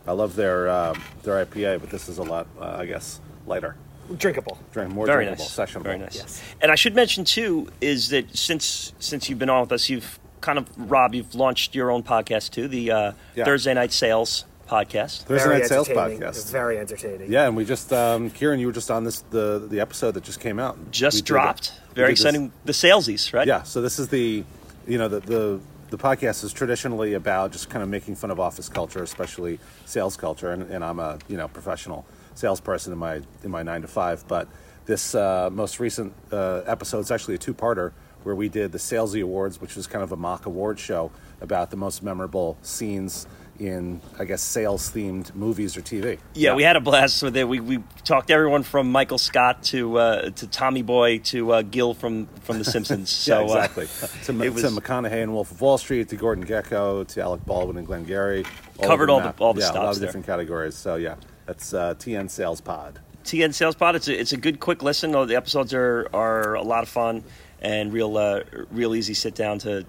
[0.06, 3.76] I love their um their IPA, but this is a lot, uh, I guess, lighter,
[4.16, 4.58] Drinkable.
[4.72, 5.56] drink more Very drinkable, nice.
[5.58, 5.84] sessionable.
[5.84, 6.16] Very nice.
[6.16, 6.42] Yes.
[6.62, 10.20] And I should mention too is that since since you've been on with us, you've
[10.42, 13.46] kind of Rob, you've launched your own podcast too, the uh, Yeah.
[13.46, 15.24] Thursday Night Sales podcast.
[15.24, 15.88] Thursday very Night Sales.
[15.88, 16.52] Podcast.
[16.52, 17.32] Very entertaining.
[17.32, 20.24] Yeah, and we just um, Kieran, you were just on this the the episode that
[20.24, 20.92] just came out.
[20.92, 21.74] Just did dropped.
[21.96, 22.52] Very did this- exciting.
[22.66, 23.48] The salesies, right?
[23.48, 24.44] Yeah, so this is the,
[24.88, 28.40] you know, the, the the podcast is traditionally about just kind of making fun of
[28.42, 32.06] office culture, especially sales culture, and, and I'm a you know professional
[32.38, 34.24] salesperson in my in my nine to five.
[34.28, 34.48] But
[34.86, 37.92] this uh, most recent uh, episode is actually a two parter
[38.24, 41.72] where we did the Salesy Awards, which was kind of a mock award show about
[41.72, 43.26] the most memorable scenes
[43.60, 46.20] in I guess sales themed movies or TV.
[46.36, 47.48] Yeah, we had a blast with it.
[47.48, 51.94] We, we talked everyone from Michael Scott to uh, to Tommy Boy to uh, Gil
[51.96, 53.10] from, from The Simpsons.
[53.28, 53.86] So yeah, exactly.
[54.04, 57.22] Uh, to, it was- to McConaughey and Wolf of Wall Street, to Gordon Gekko, to
[57.22, 58.46] Alec Baldwin and Glengarry.
[58.82, 60.08] Covered all the- all the yeah, a lot stops of there.
[60.08, 60.76] different categories.
[60.76, 61.16] So yeah,
[61.48, 63.00] that's uh, TN Sales Pod.
[63.24, 63.96] TN Sales Pod.
[63.96, 65.12] It's a, it's a good quick listen.
[65.12, 67.24] The episodes are, are a lot of fun
[67.62, 69.86] and real uh, real easy sit down to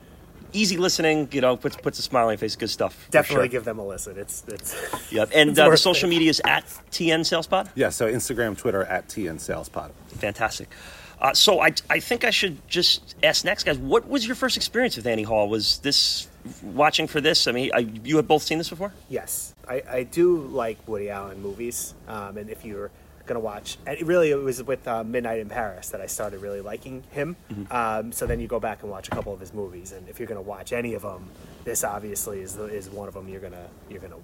[0.52, 1.28] easy listening.
[1.32, 2.56] You know, puts puts a smile on your face.
[2.56, 3.08] Good stuff.
[3.10, 3.48] Definitely sure.
[3.48, 4.18] give them a listen.
[4.18, 4.74] It's it's
[5.12, 5.30] Yep.
[5.34, 7.70] And it's uh, the social media is at TN Sales Pod.
[7.74, 9.92] Yeah, so Instagram, Twitter at TN Sales Pod.
[10.08, 10.68] Fantastic.
[11.20, 13.76] Uh, so I, I think I should just ask next, guys.
[13.76, 15.48] What was your first experience with Annie Hall?
[15.48, 16.28] Was this
[16.62, 17.48] watching for this?
[17.48, 18.92] I mean, I, you have both seen this before.
[19.08, 22.90] Yes, I, I do like Woody Allen movies, um, and if you're
[23.26, 26.40] gonna watch, and it really it was with uh, Midnight in Paris that I started
[26.40, 27.37] really liking him.
[27.70, 30.18] Um, so then you go back and watch a couple of his movies, and if
[30.18, 31.28] you're gonna watch any of them,
[31.64, 34.16] this obviously is is one of them you're gonna you're gonna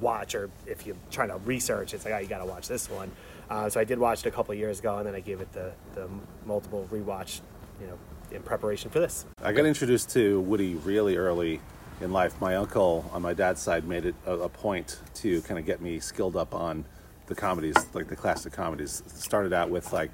[0.00, 3.10] watch, or if you're trying to research, it's like oh you gotta watch this one.
[3.50, 5.40] Uh, so I did watch it a couple of years ago, and then I gave
[5.40, 6.08] it the the
[6.46, 7.40] multiple rewatch,
[7.80, 7.98] you know,
[8.30, 9.26] in preparation for this.
[9.42, 11.60] I got introduced to Woody really early
[12.00, 12.40] in life.
[12.40, 15.80] My uncle on my dad's side made it a, a point to kind of get
[15.80, 16.84] me skilled up on
[17.26, 19.02] the comedies, like the classic comedies.
[19.06, 20.10] It started out with like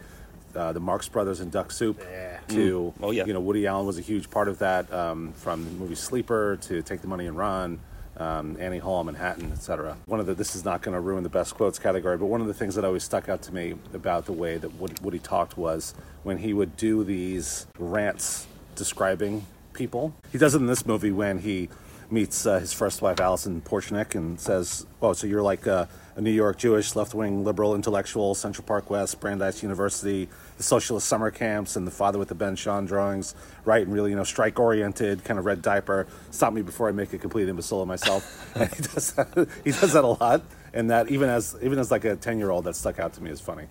[0.57, 2.01] uh, the Marx Brothers and Duck Soup.
[2.11, 2.39] Yeah.
[2.49, 3.25] To Oh, yeah.
[3.25, 4.93] you know, Woody Allen was a huge part of that.
[4.93, 7.81] Um, from the movie Sleeper to Take the Money and Run.
[8.17, 9.97] Um, Annie Hall, Manhattan, etc.
[10.07, 12.41] One of the this is not going to ruin the best quotes category, but one
[12.41, 15.19] of the things that always stuck out to me about the way that Woody, Woody
[15.19, 20.15] talked was when he would do these rants describing people.
[20.33, 21.69] He does it in this movie when he
[22.11, 26.21] meets uh, his first wife, Allison Portchnik, and says, "Oh, so you're like uh, a
[26.21, 31.77] New York Jewish left-wing liberal intellectual, Central Park West, Brandeis University, the socialist summer camps,
[31.77, 33.35] and the father with the Ben Shahn drawings,
[33.65, 33.85] right?
[33.85, 36.07] And really, you know, strike-oriented, kind of red diaper.
[36.31, 39.49] Stop me before I make a complete imbecile of myself." and he does that.
[39.65, 42.77] He does that a lot, and that even as even as like a ten-year-old, that
[42.77, 43.67] stuck out to me as funny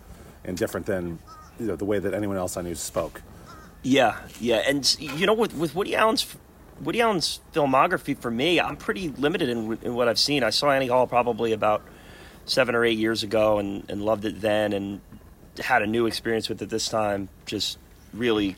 [0.46, 1.20] and different than
[1.60, 3.22] you know the way that anyone else I knew spoke.
[3.84, 6.26] Yeah, yeah, and you know, with with Woody Allen's
[6.82, 10.44] Woody Allen's filmography, for me, I'm pretty limited in, in what I've seen.
[10.44, 11.84] I saw Annie Hall probably about
[12.46, 15.02] seven or eight years ago, and, and loved it then, and
[15.60, 17.28] had a new experience with it this time.
[17.46, 17.78] Just
[18.14, 18.56] really,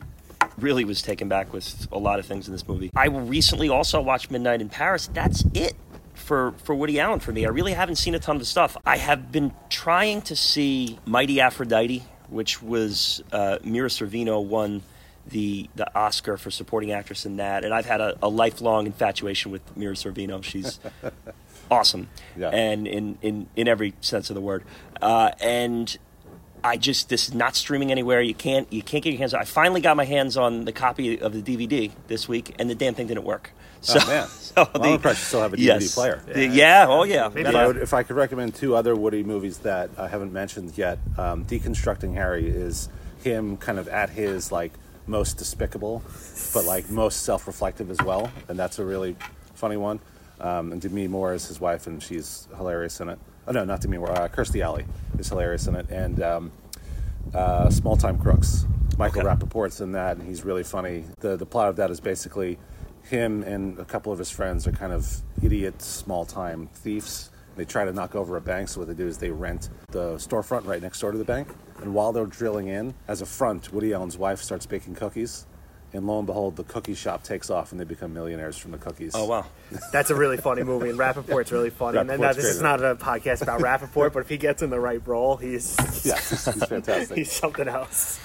[0.58, 2.90] really was taken back with a lot of things in this movie.
[2.94, 5.08] I recently also watched Midnight in Paris.
[5.12, 5.74] That's it
[6.14, 7.46] for for Woody Allen for me.
[7.46, 8.76] I really haven't seen a ton of stuff.
[8.86, 14.82] I have been trying to see Mighty Aphrodite, which was uh, Mira Sorvino won
[15.30, 19.50] the the Oscar for supporting actress in that, and I've had a, a lifelong infatuation
[19.50, 20.42] with Mira Sorvino.
[20.42, 20.78] She's
[21.70, 22.50] awesome, Yeah.
[22.50, 24.64] and in, in in every sense of the word.
[25.00, 25.96] Uh, and
[26.64, 28.20] I just this is not streaming anywhere.
[28.20, 29.34] You can't you can't get your hands.
[29.34, 32.70] on I finally got my hands on the copy of the DVD this week, and
[32.70, 33.50] the damn thing didn't work.
[33.82, 35.94] So, oh man, so well, I'm impressed still have a DVD yes.
[35.94, 36.22] player.
[36.26, 37.28] The- yeah, oh yeah.
[37.32, 40.32] Maybe If I, would, if I could recommend two other Woody movies that I haven't
[40.32, 42.88] mentioned yet, um, Deconstructing Harry is
[43.22, 44.72] him kind of at his like
[45.06, 46.02] most despicable,
[46.52, 49.16] but like most self-reflective as well, and that's a really
[49.54, 50.00] funny one.
[50.40, 53.18] Um, and Demi Moore is his wife, and she's hilarious in it.
[53.46, 54.10] Oh no, not Demi Moore.
[54.12, 54.84] Uh, Kirstie Alley
[55.18, 56.52] is hilarious in it, and um,
[57.34, 58.66] uh, Small Time Crooks.
[58.98, 59.28] Michael Okay.
[59.28, 61.04] Rappaport's in that, and he's really funny.
[61.20, 62.58] The the plot of that is basically
[63.02, 67.30] him and a couple of his friends are kind of idiot small time thieves.
[67.54, 70.14] They try to knock over a bank, so what they do is they rent the
[70.16, 71.48] storefront right next door to the bank.
[71.82, 75.46] And while they're drilling in, as a front, Woody Allen's wife starts baking cookies.
[75.96, 78.78] And lo and behold, the cookie shop takes off and they become millionaires from the
[78.78, 79.12] cookies.
[79.14, 79.46] oh wow.
[79.92, 81.98] That's a really funny movie, and Rappaport's really funny.
[81.98, 84.36] and then, now, this great is in not a podcast about Rappaport, but if he
[84.36, 87.16] gets in the right role, he's Yeah, he's, he's fantastic.
[87.16, 88.20] he's something else.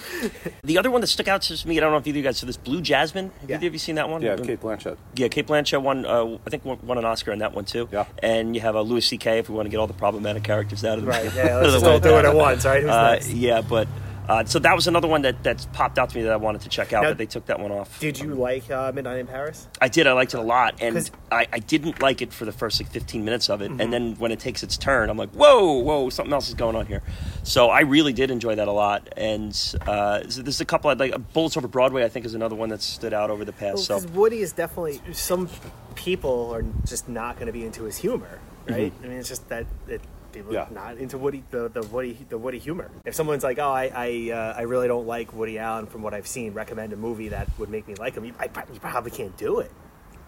[0.64, 2.24] The other one that stuck out to me, I don't know if either of you
[2.24, 2.38] guys.
[2.38, 3.32] So this Blue Jasmine.
[3.42, 3.56] Have Yeah.
[3.58, 4.22] either of you seen that one?
[4.22, 4.98] yeah, Cate Blanchett.
[5.16, 6.06] Yeah, Cate Blanchett won.
[6.06, 7.90] Uh, I think won won an Oscar in that one too.
[7.92, 8.06] Yeah.
[8.20, 9.40] And you have a Louis C.K.
[9.40, 11.34] If we want to get all the problematic characters out of the Right?
[11.34, 12.82] Yeah, let's just all do it at once, right?
[12.82, 13.88] Who's Uh, yeah, but
[14.30, 16.62] Uh, so that was another one that that's popped out to me that I wanted
[16.62, 18.00] to check out, Now- but they took that one off.
[18.00, 19.68] Did you like uh, Midnight in Paris?
[19.82, 20.08] I did.
[20.08, 22.92] I liked it a lot, and I, I didn't like it for the first like
[22.92, 23.82] 15 minutes of it, Mm-hmm.
[23.82, 26.76] and then when it takes its turn, I'm like, whoa, whoa, something else is going
[26.76, 27.02] on here.
[27.44, 29.52] So I really did enjoy that a lot, and
[29.88, 31.34] uh, so there's a couple I'd like.
[31.34, 33.88] Bullets Over Broadway, I think, is another one that stood out over the past.
[33.88, 35.50] Because so Woody is definitely some
[35.96, 38.94] people are just not going to be into his humor, right?
[39.04, 40.02] I mean, it's just that that
[40.32, 40.54] people.
[40.54, 40.68] Yeah.
[40.72, 42.90] not into Woody the, the Woody the Woody humor.
[43.06, 46.14] If someone's like, oh, I I, uh, I really don't like Woody Allen from what
[46.14, 48.26] I've seen, recommend a movie that would make me like him.
[48.26, 49.72] You, I, you probably can't do it,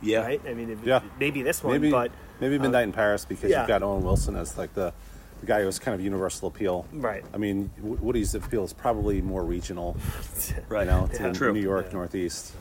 [0.02, 0.42] yeah, right?
[0.48, 1.02] I mean, if, Yeah.
[1.20, 3.60] maybe this one, maybe but maybe um, Midnight in Paris because yeah.
[3.62, 4.94] you've got Owen Wilson as like the
[5.40, 6.86] the guy who has kind of universal appeal.
[6.94, 7.24] Right.
[7.34, 9.98] I mean, Woody's appeal is probably more regional,
[10.70, 10.86] right.
[10.86, 11.34] you know, to Yeah.
[11.34, 11.52] True.
[11.52, 11.94] New York Yeah.
[11.98, 12.54] Northeast.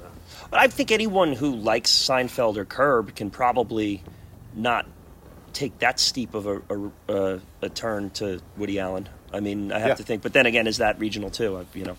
[0.51, 4.03] But I think anyone who likes Seinfeld or Curb can probably
[4.55, 4.87] not
[5.53, 9.09] take that steep of a, a, a, a turn to Woody Allen.
[9.33, 9.95] I mean, I have Yeah.
[9.97, 10.23] to think.
[10.23, 11.59] But then again, is that regional too?
[11.59, 11.97] I- You know,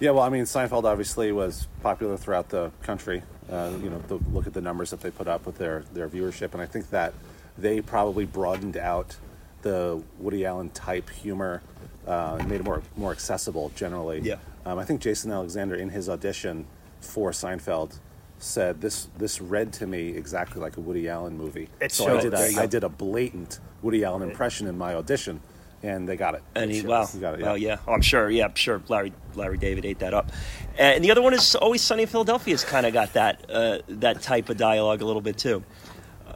[0.00, 3.22] Yeah, well, I mean, Seinfeld obviously was popular throughout the country.
[3.50, 6.08] Uh, you know, the, look at the numbers that they put up with their, their
[6.08, 7.12] viewership, and I think that
[7.58, 9.16] they probably broadened out
[9.62, 11.62] the Woody Allen type humor
[12.06, 14.20] uh, and made it more more accessible generally.
[14.20, 14.36] Yeah.
[14.66, 16.66] Um, I think Jason Alexander in his audition
[17.00, 17.98] for Seinfeld
[18.44, 21.68] said this this read to me exactly like a Woody Allen movie.
[21.80, 22.62] It so I did There a.
[22.62, 25.40] I did a blatant Woody Allen impression in my audition,
[25.82, 26.42] and they got it.
[26.54, 26.88] and he shows.
[26.88, 27.46] wow, You got it, yeah.
[27.46, 28.82] well, yeah, oh, I'm sure, yeah, I'm sure.
[28.88, 30.30] Larry Larry David ate that up,
[30.78, 32.54] and the other one is Always Sunny in Philadelphia.
[32.54, 35.64] Has kind of got that uh, that type of dialogue a little bit too.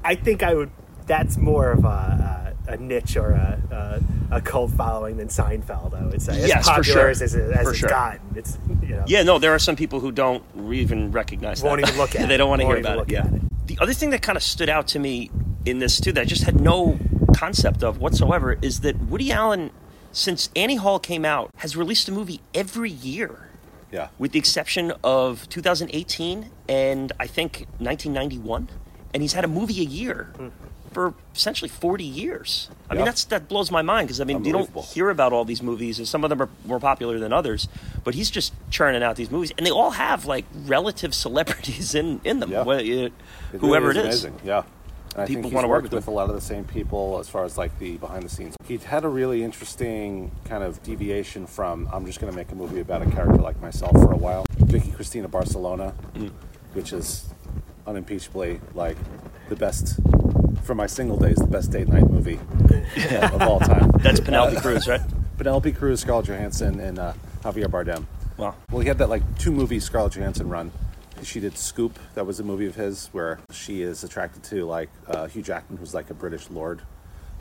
[0.03, 0.71] I think I would.
[1.07, 4.01] That's more of a, a, a niche or a,
[4.31, 5.95] a, a cult following than Seinfeld.
[5.95, 6.41] I would say.
[6.43, 7.09] As Yes, for popular sure.
[7.09, 7.89] as, as, as For it's sure.
[7.89, 9.05] gotten, it's you know.
[9.07, 11.89] Yeah, no, there are some people who don't even recognize Won't that.
[11.89, 12.99] even look at they don't want to hear Won't about it.
[13.01, 13.25] look Yeah.
[13.27, 13.43] at it.
[13.67, 15.31] The other thing that kind of stood out to me
[15.67, 16.99] in this too that I just had no
[17.37, 19.71] concept of whatsoever is that Woody Allen,
[20.13, 23.49] since Annie Hall came out, has released a movie every year,
[23.93, 24.09] Yeah.
[24.19, 28.69] with the exception of 2018 and I think 1991,
[29.13, 30.33] and he's had a movie a year.
[30.37, 30.49] Hmm.
[30.99, 32.69] For essentially 40 years.
[32.91, 35.45] I mean, that's that blows my mind because I mean, you don't hear about all
[35.45, 37.69] these movies, and some of them are more popular than others.
[38.03, 42.21] But he's just churning out these movies, and they all have like relative celebrities in
[42.25, 42.51] in them.
[42.51, 42.65] Yeah.
[42.65, 43.05] Whether you-
[43.53, 44.25] It whoever it is.
[44.25, 44.41] amazing.
[44.45, 44.65] Yeah.
[45.15, 47.45] And People he's wanna work with with a lot of the same people as far
[47.45, 48.57] as like the behind the scenes.
[48.67, 52.57] He had a really interesting kind of deviation from I'm just going to make a
[52.57, 54.47] movie about a character like myself for a while.
[54.67, 56.33] Vicky Cristina Barcelona, Mm.
[56.73, 57.27] which is
[57.87, 58.97] unimpeachably like
[59.49, 59.99] the best
[60.63, 62.39] for my single days, the best date night movie
[63.23, 63.91] of all time.
[63.99, 65.01] That's Penelope Cruz, right?
[65.37, 68.05] Penelope Cruz, Scarlett Johansson, and uh, Javier Bardem.
[68.37, 68.55] Wow.
[68.71, 70.71] Well, he had that like two movie Scarlett Johansson run.
[71.23, 71.99] She did Scoop.
[72.15, 75.79] That was a movie of his where she is attracted to like uh, Hugh Jackman,
[75.79, 76.83] who's like a British lord.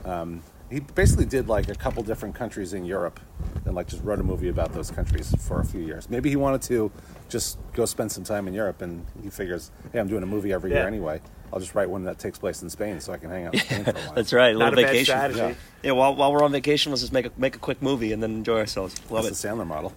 [0.04, 3.20] Um, he basically did like a couple different countries in Europe,
[3.64, 6.08] and like just wrote a movie about those countries for a few years.
[6.10, 6.90] Maybe he wanted to
[7.28, 10.52] just go spend some time in Europe, and he figures, hey, I'm doing a movie
[10.52, 11.20] every year anyway.
[11.52, 13.60] I'll just write one that takes place in Spain, so I can hang out in
[13.60, 14.12] Spain for a while.
[14.14, 14.54] That's right.
[14.54, 15.04] A Not little a bad vacation.
[15.14, 15.38] strategy.
[15.40, 15.54] Yeah.
[15.82, 15.92] Yeah.
[15.92, 18.32] While, while we're on vacation, let's just make a make a quick movie and then
[18.32, 18.94] enjoy ourselves.
[19.10, 19.48] Love That's it.
[19.48, 19.94] the Sandler model.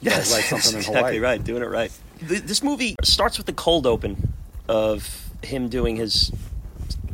[0.00, 1.18] Yes, Like something in exactly Hawaii.
[1.20, 1.42] right.
[1.44, 1.92] Doing it right.
[2.20, 4.32] This movie starts with the cold open
[4.68, 6.32] of him doing his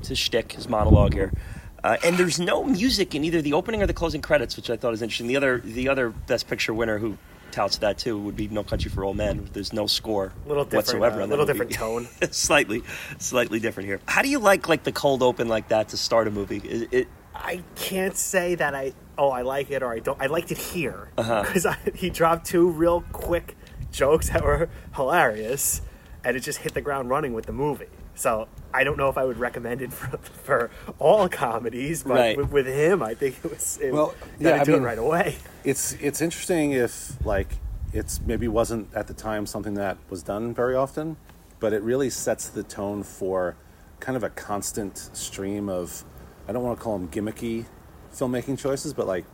[0.06, 1.32] his shtick, his monologue here,
[1.84, 4.76] uh, and there's no music in either the opening or the closing credits, which I
[4.76, 5.28] thought was interesting.
[5.28, 7.16] The other the other Best Picture winner who
[7.52, 9.48] touts that too would be No Country for Old Men.
[9.52, 11.20] There's no score Little different, whatsoever.
[11.20, 12.08] uh, on little different tone.
[12.32, 12.82] slightly,
[13.18, 14.00] slightly different here.
[14.08, 16.58] How do you like like the cold open like that to start a movie?
[16.64, 20.20] Is it, I can't say that I oh I like it or I don't.
[20.20, 21.42] I liked it here Uh-huh.
[21.42, 23.56] because he dropped two real quick
[23.92, 25.80] jokes that were hilarious,
[26.24, 27.86] and it just hit the ground running with the movie.
[28.16, 32.36] So I don't know if I would recommend it for, for all comedies, but Right.
[32.36, 33.78] with, with him, I think it was.
[33.80, 35.36] It, Well, yeah, I mean- it right away.
[35.64, 37.48] it's it's interesting if like
[37.92, 41.16] it's maybe wasn't at the time something that was done very often,
[41.60, 43.54] but it really sets the tone for
[44.00, 46.04] kind of a constant stream of
[46.48, 47.64] I don't want to call them gimmicky
[48.12, 49.24] filmmaking choices, but like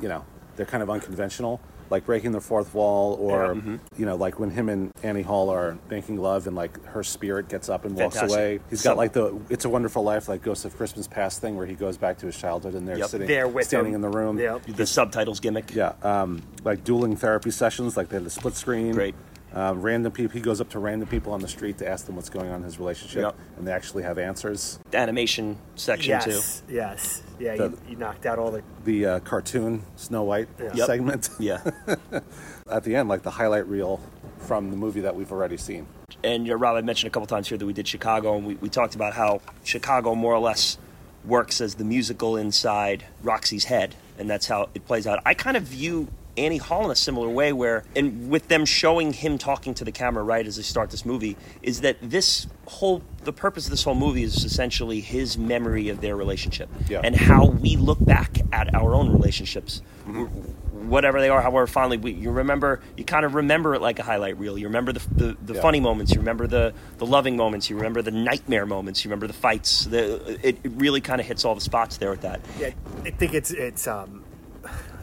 [0.00, 0.24] you know
[0.56, 3.76] they're kind of unconventional, like breaking the fourth wall, or Yeah.
[3.96, 7.48] you know like when him and Annie Hall are making love and like her spirit
[7.48, 8.60] gets up and walks away.
[8.70, 11.56] He's So- got like the It's a Wonderful Life, like Ghost of Christmas Past thing
[11.56, 13.08] where he goes back to his childhood and they're Yep.
[13.10, 14.04] sitting There with standing him.
[14.04, 14.38] in the room.
[14.38, 14.62] Yep.
[14.76, 15.74] the subtitles gimmick?
[15.74, 18.92] Yeah, um, like dueling therapy sessions, like they had the split screen.
[18.92, 19.14] Great.
[19.54, 20.32] Um, random people.
[20.32, 22.56] He goes up to random people on the street to ask them what's going on
[22.60, 23.36] in his relationship, Yep.
[23.58, 24.78] and they actually have answers.
[24.90, 26.30] The animation section too.
[26.30, 27.56] Yes, yes, yeah.
[27.56, 30.86] The- you, you knocked out all the The uh, cartoon Snow White Yep.
[30.86, 31.60] segment Yeah.
[32.70, 34.00] at the end, like the highlight reel
[34.38, 35.86] from the movie that we've already seen.
[36.24, 38.54] and uh, Rob, I mentioned a couple times here that we did Chicago, and we,
[38.54, 40.78] we talked about how Chicago more or less
[41.24, 45.20] works as the musical inside Roxie's head, and that's how it plays out.
[45.26, 49.12] I kind of view Annie Hall in a similar way, where and with them showing
[49.12, 53.02] him talking to the camera right as they start this movie, is that this whole
[53.24, 57.00] the purpose of this whole movie is essentially his memory of their relationship Yeah.
[57.04, 59.82] and how we look back at our own relationships.
[60.08, 60.88] Mm-hmm.
[60.88, 64.02] Whatever they are, however fondly we, you remember, you kind of remember it like a
[64.02, 64.58] highlight reel.
[64.58, 65.60] You remember the, the, the Yeah.
[65.62, 69.28] funny moments, you remember the, the loving moments, you remember the nightmare moments, you remember
[69.28, 69.84] the fights.
[69.84, 72.40] The, it, it really kind of hits all the spots there with that.
[72.58, 72.70] Yeah,
[73.04, 74.21] I think it's it's um,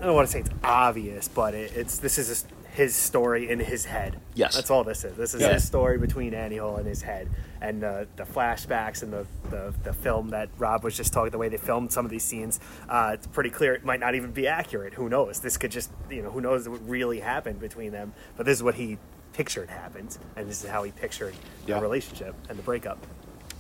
[0.02, 3.50] I don't want to say it's obvious, but it, it's this is his- his story
[3.50, 4.16] in his head.
[4.36, 4.56] Yes.
[4.56, 5.18] that's all this is.
[5.18, 5.54] This is Yeah.
[5.54, 7.28] his story between Annie Hall and his head,
[7.62, 11.32] and uh, the flashbacks and the, the the film that Rob was just talking.
[11.32, 14.16] The way they filmed some of these scenes, uh, it's pretty clear it might not
[14.16, 14.94] even be accurate.
[14.94, 15.40] Who knows?
[15.42, 18.14] This could just you know who knows what really happened between them.
[18.38, 18.98] But this is what he
[19.34, 21.34] pictured happened, and this is how he pictured
[21.68, 21.76] Yeah.
[21.78, 22.98] the relationship and the breakup.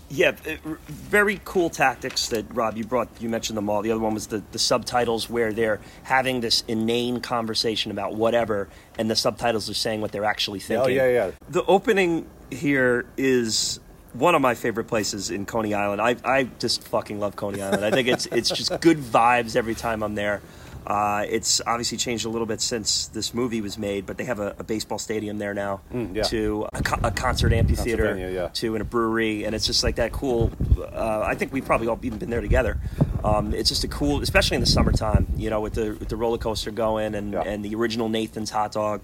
[0.09, 3.09] Yeah, it- r- very cool tactics that Rob you brought.
[3.19, 3.81] You mentioned them all.
[3.81, 8.67] The other one was the, the subtitles where they're having this inane conversation about whatever,
[8.97, 10.99] and the subtitles are saying what they're actually oh, thinking.
[10.99, 11.31] Oh yeah, yeah.
[11.49, 13.79] The opening here is
[14.13, 16.01] one of my favorite places in Coney Island.
[16.01, 17.85] I, I just fucking love Coney Island.
[17.85, 20.41] I think it's it's just good vibes every time I'm there.
[20.87, 24.39] Uh, it's obviously changed a little bit since this movie was made, but they have
[24.39, 26.23] a, a baseball stadium there now, Mm, yeah.
[26.23, 28.47] to a, co- a concert amphitheater, yeah.
[28.47, 30.51] to in a brewery, and it's just like that cool.
[30.79, 32.79] Uh, I think we've probably all even been there together.
[33.23, 36.15] Um, it's just a cool, especially in the summertime, you know, with the with the
[36.15, 37.41] roller coaster going and Yeah.
[37.41, 39.01] and the original Nathan's hot dog.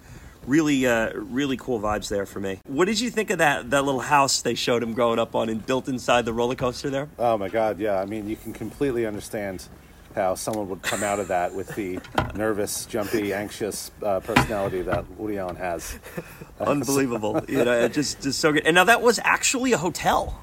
[0.47, 2.59] Really, uh, really cool vibes there for me.
[2.67, 5.49] What did you think of that that little house they showed him growing up on
[5.49, 7.09] and built inside the roller coaster there?
[7.19, 7.99] Oh my God, yeah.
[7.99, 9.67] I mean, you can completely understand
[10.15, 11.99] how someone would come out of that with the
[12.35, 15.99] nervous, jumpy, anxious uh, personality that Woody Allen has.
[16.59, 18.65] Unbelievable, you know, it just just so good.
[18.65, 20.41] And now that was actually a hotel.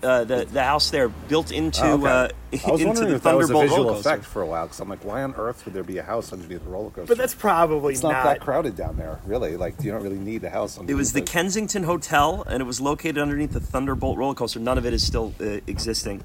[0.00, 2.06] Uh, the the house there built into Oh, okay.
[2.06, 2.28] uh,
[2.68, 4.78] I was into the if that was a Thunderbolt visual effect for a while because
[4.78, 7.08] I'm like, why on earth would there be a house underneath the roller coaster?
[7.08, 9.56] But that's probably it's not, that crowded down there, really.
[9.56, 10.78] Like, you don't really need a house.
[10.86, 14.60] It was the underneath Kensington Hotel, and it was located underneath the Thunderbolt roller coaster.
[14.60, 16.22] None of it is still uh, existing.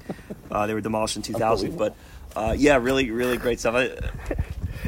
[0.52, 1.96] Uh, they were demolished in 2000, but
[2.36, 3.74] uh, yeah, really, really great stuff.
[3.74, 3.90] I,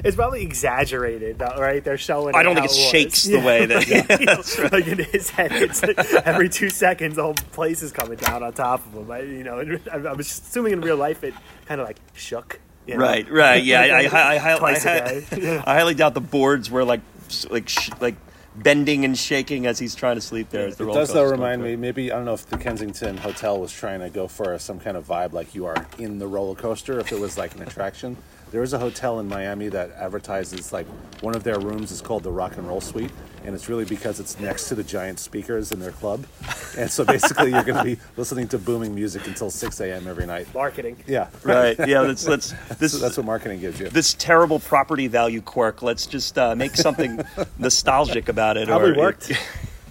[0.05, 1.83] It's probably exaggerated, though, right?
[1.83, 2.35] They're showing.
[2.37, 2.77] I don't think it was.
[2.79, 3.87] shakes the way that.
[4.21, 4.27] You
[4.65, 8.19] know, like in his head, it's like every two seconds, the whole place is coming
[8.19, 9.11] down on top of him.
[9.11, 9.59] I, you know,
[9.91, 11.33] I'm I'm assuming in real life it
[11.65, 12.61] kind of like shook.
[12.87, 13.01] you know?
[13.01, 13.81] Right, right, yeah.
[13.81, 14.59] I, I, I, I,
[15.33, 15.63] I.
[15.67, 17.01] I highly doubt the boards were like,
[17.49, 18.17] like, sh- like
[18.57, 20.69] bending and shaking as he's trying to sleep there.
[20.69, 21.77] It does though remind me.
[21.77, 24.97] Maybe I don't know if the Kensington Hotel was trying to go for some kind
[24.97, 26.99] of vibe, like you are in the roller coaster.
[26.99, 28.17] If it was like an attraction,
[28.57, 30.87] there is a hotel in Miami that advertises like
[31.21, 33.11] one of their rooms is called the Rock and Roll Suite,
[33.45, 36.25] and it's really because it's next to the giant speakers in their club,
[36.79, 40.09] and so basically you're going to be listening to booming music until 6 a.m.
[40.09, 40.47] every night.
[40.55, 40.97] Marketing.
[41.07, 42.01] Yeah, Right, yeah.
[42.01, 43.91] Let's let's this So that's what marketing gives you.
[43.91, 45.83] this terrible property value quirk.
[45.83, 47.21] Let's just uh, make something
[47.59, 48.69] nostalgic about it.
[48.69, 49.33] Probably or- worked.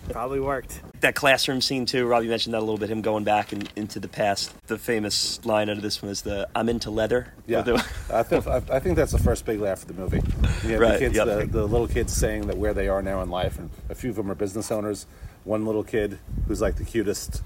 [0.10, 0.82] Probably worked.
[1.02, 2.06] that classroom scene too.
[2.06, 2.90] Robbie mentioned that a little bit.
[2.90, 4.54] Him going back and into the past.
[4.68, 8.24] The famous line out of this one is the "I'm into leather." Yeah, the- I
[8.24, 10.22] think I I think that's the first big laugh of the movie.
[10.64, 11.28] You have Right, the kids, yep.
[11.28, 14.10] the, the little kids saying that where they are now in life, and a few
[14.10, 15.06] of them are business owners.
[15.44, 17.42] One little kid who's like the cutest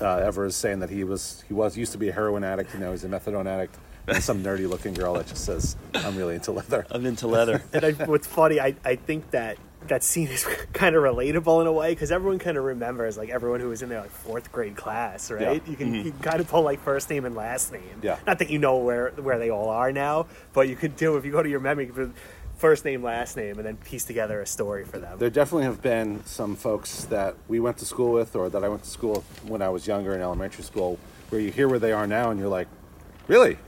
[0.00, 2.72] uh, ever is saying that he was he was used to be a heroin addict,
[2.72, 3.76] and now he's a methadone addict.
[4.06, 7.62] And some nerdy looking girl that just says, "I'm really into leather." I'm into leather.
[7.72, 9.56] And I, what's funny, I, I think that
[9.88, 13.28] that scene is kind of relatable in a way because everyone kind of remembers like
[13.28, 15.62] everyone who was in their like fourth grade class, right?
[15.64, 15.70] Yeah.
[15.70, 16.06] You can mm-hmm.
[16.06, 18.00] you can kind of pull like first name and last name.
[18.02, 18.18] Yeah.
[18.26, 21.24] Not that you know where where they all are now, but you could do if
[21.24, 21.86] you go to your memory.
[21.86, 22.22] you could put
[22.56, 25.18] First name, last name, and then piece together a story for them.
[25.18, 28.68] There definitely have been some folks that we went to school with, or that I
[28.68, 30.98] went to school with when I was younger in elementary school,
[31.30, 32.68] where you hear where they are now, and you're like,
[33.26, 33.58] "Really?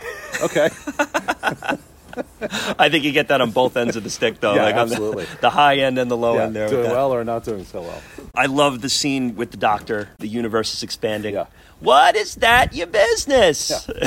[0.41, 0.71] Okay."
[2.79, 4.55] I think you get that on both ends of the stick, though.
[4.55, 5.27] Yeah, like on the- absolutely.
[5.41, 6.69] The, high end and the low yeah, end there.
[6.69, 8.03] doing well or not doing so well.
[8.35, 10.09] I love the scene with the doctor.
[10.19, 11.35] The universe is expanding.
[11.35, 11.47] Yeah.
[11.81, 12.75] What is that?
[12.75, 13.89] Your business.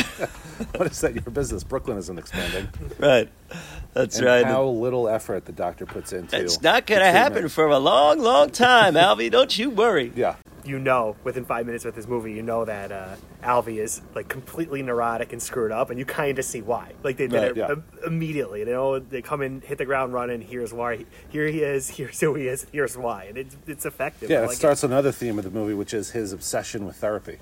[0.75, 1.15] What is that?
[1.15, 1.63] Your business?
[1.63, 2.67] Brooklyn isn't expanding.
[2.97, 3.29] right.
[4.01, 4.45] That's and right.
[4.45, 7.79] how little effort the doctor puts into it's not going the to happen for a
[7.79, 9.29] long, long time, Alvy.
[9.31, 10.11] Don't you worry.
[10.15, 10.35] Yeah,
[10.65, 14.27] you know within five minutes with this movie, you know that uh, Alvy is like
[14.27, 16.91] completely neurotic and screwed up, and you kind of see why.
[17.03, 17.71] Like they did Right, it yeah.
[17.71, 18.63] im- immediately.
[18.63, 20.41] They know they come in, hit the ground running.
[20.41, 21.05] Here's why.
[21.29, 21.89] Here he is.
[21.97, 22.65] Here's who he is.
[22.71, 23.25] Here's why.
[23.25, 24.29] And it's it's effective.
[24.29, 24.39] yeah.
[24.39, 27.37] I It like starts another theme of the movie, which is his obsession with therapy,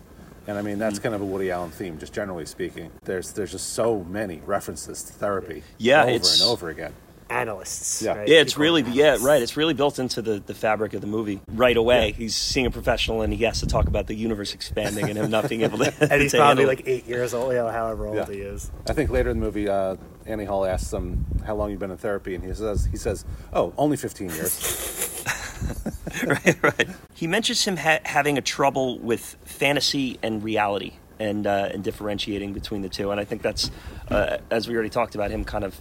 [0.48, 0.80] and I mean Mm.
[0.80, 2.92] that's kind of a Woody Allen theme, just generally speaking.
[3.04, 6.94] There's there's just so many references to therapy, Yeah, over it's- and over again.
[7.30, 8.02] analysts.
[8.02, 8.14] Yeah.
[8.20, 8.28] right?
[8.28, 8.98] Yeah, it's People really analysts.
[8.98, 9.42] yeah right.
[9.42, 12.14] It's really built into the, the fabric of the movie right away.
[12.14, 15.30] He's seeing a professional and he has to talk about the universe expanding and him
[15.30, 15.94] not being able to.
[16.10, 18.26] and he's to probably handle like eight years old, you know, however old Yeah.
[18.28, 18.72] he is.
[18.88, 21.92] I think later in the movie, uh, Annie Hall asks him how long you've been
[21.92, 25.14] in therapy, and he says, "He says, oh, only 15 years."
[26.28, 26.88] right, right.
[27.14, 32.54] He mentions him ha- having a trouble with fantasy and reality and uh, and differentiating
[32.54, 33.12] between the two.
[33.12, 33.72] And I think that's,
[34.10, 35.80] uh, as we already talked about, him kind of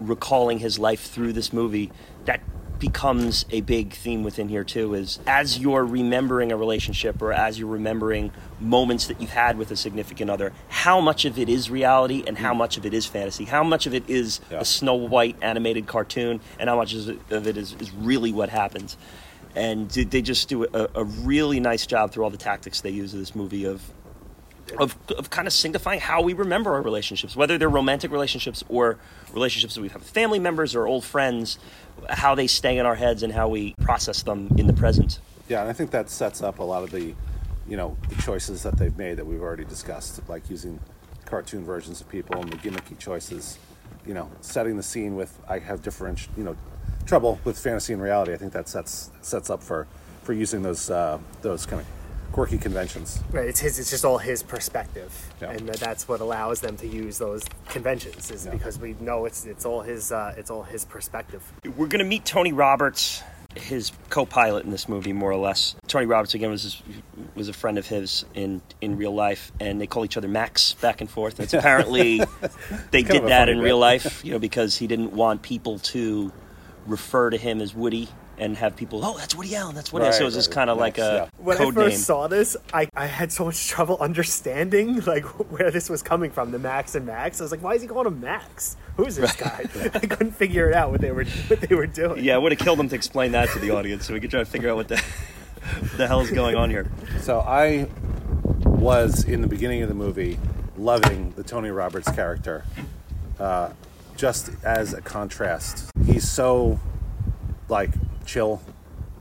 [0.00, 1.90] recalling his life through this movie.
[2.26, 2.40] That
[2.78, 4.94] becomes a big theme within here too.
[4.94, 9.70] Is as you're remembering a relationship or as you're remembering moments that you've had with
[9.70, 12.58] a significant other, how much of it is reality and how mm.
[12.58, 13.44] much of it is fantasy?
[13.44, 14.60] How much of it is Yeah.
[14.60, 18.96] a Snow White animated cartoon and how much of it is, is really what happens?
[19.56, 23.12] and they just do a, a really nice job through all the tactics they use
[23.12, 23.82] in this movie of
[24.78, 28.98] of, of kind of signifying how we remember our relationships, whether they're romantic relationships or
[29.32, 31.58] relationships that we have with family members or old friends,
[32.08, 35.20] how they stay in our heads and how we process them in the present.
[35.48, 37.14] Yeah, and I think that sets up a lot of the,
[37.66, 40.78] you know, the choices that they've made that we've already discussed, like using
[41.24, 43.58] cartoon versions of people and the gimmicky choices.
[44.06, 46.56] You know, setting the scene with I have different, you know,
[47.04, 48.32] trouble with fantasy and reality.
[48.32, 49.86] I think that sets sets up for
[50.22, 51.86] for using those uh, those kind of
[52.32, 53.20] quirky conventions.
[53.30, 53.78] Right, it's his.
[53.78, 55.50] It's just all his perspective, Yeah.
[55.50, 58.30] and that- that's what allows them to use those conventions.
[58.30, 58.52] Is Yeah.
[58.52, 60.12] because we know it's it's all his.
[60.12, 61.42] Uh, it's all his perspective.
[61.64, 63.22] We're going to meet Tony Roberts,
[63.56, 65.74] his co-pilot in this movie, more or less.
[65.86, 66.82] Tony Roberts again was his,
[67.34, 70.74] was a friend of his in in real life, and they call each other Max
[70.74, 71.38] back and forth.
[71.38, 72.18] And it's apparently
[72.90, 73.64] they Kind did that in bit.
[73.64, 76.30] real life, you know, because he didn't want people to
[76.86, 78.08] refer to him as Woody
[78.38, 80.04] and have people, oh, that's Woody Allen, that's Woody.
[80.04, 80.14] Allen.
[80.14, 81.42] So it was Right, just kind of like a yeah.
[81.44, 81.90] When I first name.
[81.98, 86.50] saw this, I, I had so much trouble understanding like where this was coming from.
[86.50, 87.40] The Max and Max.
[87.40, 88.76] I was like, why is he calling him Max?
[88.96, 89.64] Who's this guy?
[89.94, 92.24] I couldn't figure it out what they were what they were doing.
[92.24, 94.30] Yeah, it would have killed him to explain that to the audience, so we could
[94.30, 96.90] try to figure out what the, what the hell is going on here.
[97.20, 97.88] So I
[98.64, 100.38] was in the beginning of the movie
[100.76, 102.64] loving the Tony Roberts character,
[103.38, 103.70] uh,
[104.16, 105.90] just as a contrast.
[106.04, 106.80] He's so
[107.68, 107.90] like
[108.28, 108.60] chill,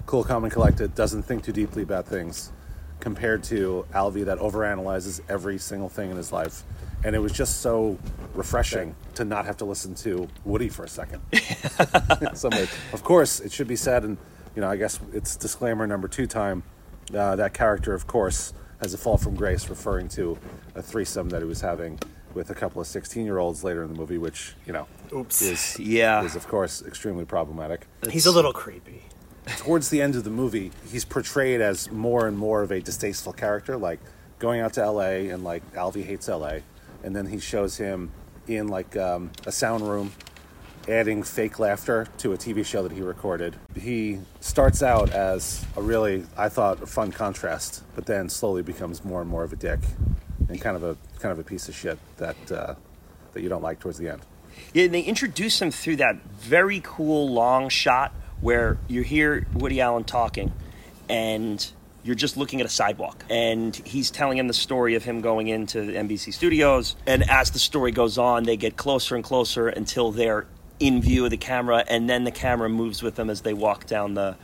[0.06, 0.94] cool, calm, and collected.
[0.94, 2.52] Doesn't think too deeply about things,
[3.00, 6.64] compared to Alvy that overanalyzes every single thing in his life.
[7.04, 7.98] And it was just so
[8.34, 11.22] refreshing to not have to listen to Woody for a second.
[12.34, 12.70] so much.
[12.92, 14.18] Of course, it should be said, and
[14.56, 16.64] you know, I guess it's disclaimer number two time.
[17.14, 20.38] Uh, that character, of course, has a fall from grace, referring to
[20.76, 21.98] a threesome that he was having
[22.38, 25.42] with a couple of sixteen-year-olds later in the movie, which you know, Oops.
[25.42, 26.24] is Yeah.
[26.24, 27.88] is of course extremely problematic.
[28.10, 29.04] He's a little creepy.
[29.58, 33.34] Towards the end of the movie, he's portrayed as more and more of a distasteful
[33.34, 34.00] character, like
[34.40, 35.30] going out to L.A.
[35.30, 36.64] and like Alvy hates L.A.
[37.04, 38.12] And then he shows him
[38.48, 40.12] in like um, a sound room
[40.90, 43.56] adding fake laughter to a TV show that he recorded.
[43.76, 49.04] He starts out as a really, I thought, a fun contrast, but then slowly becomes
[49.04, 49.80] more and more of a dick
[50.50, 52.76] and kind of a kind of a piece of shit that uh,
[53.34, 54.22] that you don't like towards the end.
[54.74, 58.12] Yeah, and they introduce him through that very cool long shot
[58.42, 60.52] where you hear Woody Allen talking
[61.10, 61.72] and
[62.04, 65.48] you're just looking at a sidewalk and he's telling him the story of him going
[65.48, 70.12] into NBC studios and as the story goes on they get closer and closer until
[70.12, 70.46] they're
[70.80, 73.88] in view of the camera and then the camera moves with them as they walk
[73.88, 74.36] down the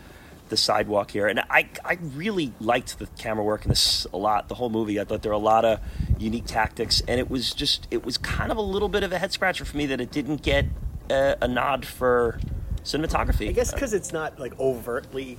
[0.49, 4.49] the sidewalk here and I, I really liked the camera work in this a lot
[4.49, 5.79] the whole movie I thought there were a lot of
[6.19, 9.17] unique tactics and it was just it was kind of a little bit of a
[9.17, 10.65] head scratcher for me that it didn't get
[11.09, 12.39] a, a nod for
[12.83, 15.37] cinematography I guess because it's not like overtly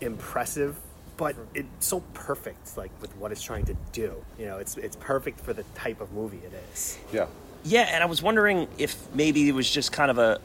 [0.00, 0.76] impressive,
[1.16, 4.24] but it's so perfect, like with what it's trying to do.
[4.38, 6.98] You know, it's it's perfect for the type of movie it is.
[7.12, 7.26] Yeah.
[7.68, 10.40] Yeah, and I was wondering if maybe it was just kind of a,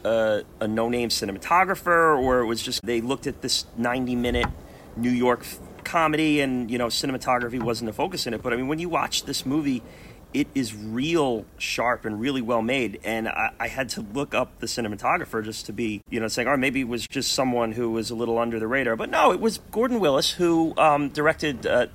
[0.60, 4.48] a, a no name cinematographer, or it was just they looked at this 90 minute
[4.96, 5.46] New York
[5.84, 8.42] comedy and, you know, cinematography wasn't a focus in it.
[8.42, 9.84] But I mean, when you watch this movie,
[10.34, 12.98] it is real sharp and really well made.
[13.04, 16.48] And I, I had to look up the cinematographer just to be, you know, saying,
[16.48, 18.96] or maybe it was just someone who was a little under the radar.
[18.96, 21.86] But no, it was Gordon Willis who um, directed uh,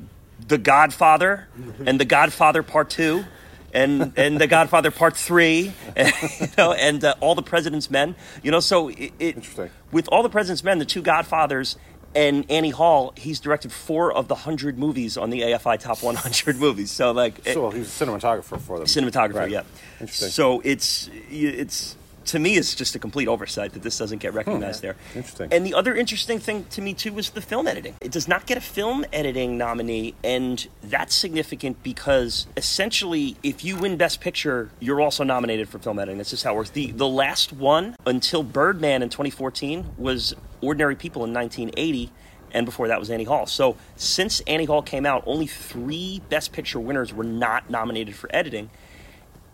[0.47, 1.49] The Godfather
[1.85, 3.25] and The Godfather Part 2
[3.73, 8.15] and and The Godfather Part Three, and, you know, and uh, All the President's Men.
[8.43, 9.69] You know, so it, it Interesting.
[9.91, 11.77] with All the President's Men, the two Godfathers.
[12.15, 16.57] And Annie Hall, he's directed four of the hundred movies on the AFI Top 100
[16.59, 16.89] movies.
[16.89, 18.87] So, like, So he's a cinematographer for them.
[18.87, 19.51] cinematographer, Right.
[19.51, 19.63] yeah.
[19.99, 20.29] Interesting.
[20.29, 21.95] So it's it's
[22.27, 24.37] to me is just a complete oversight that this doesn't get hmm.
[24.37, 24.95] recognized there.
[25.15, 25.49] Interesting.
[25.51, 27.95] And the other interesting thing to me too was the film editing.
[28.01, 33.77] It does not get a film editing nominee, and that's significant because essentially, if you
[33.77, 36.17] win Best Picture, you're also nominated for film editing.
[36.17, 36.69] That's just how it works.
[36.71, 42.11] The the last one until Birdman in 2014 was Ordinary People in 1980.
[42.53, 43.45] And before that was Annie Hall.
[43.45, 48.33] So since Annie Hall came out, only three Best Picture winners were not nominated for
[48.33, 48.69] editing.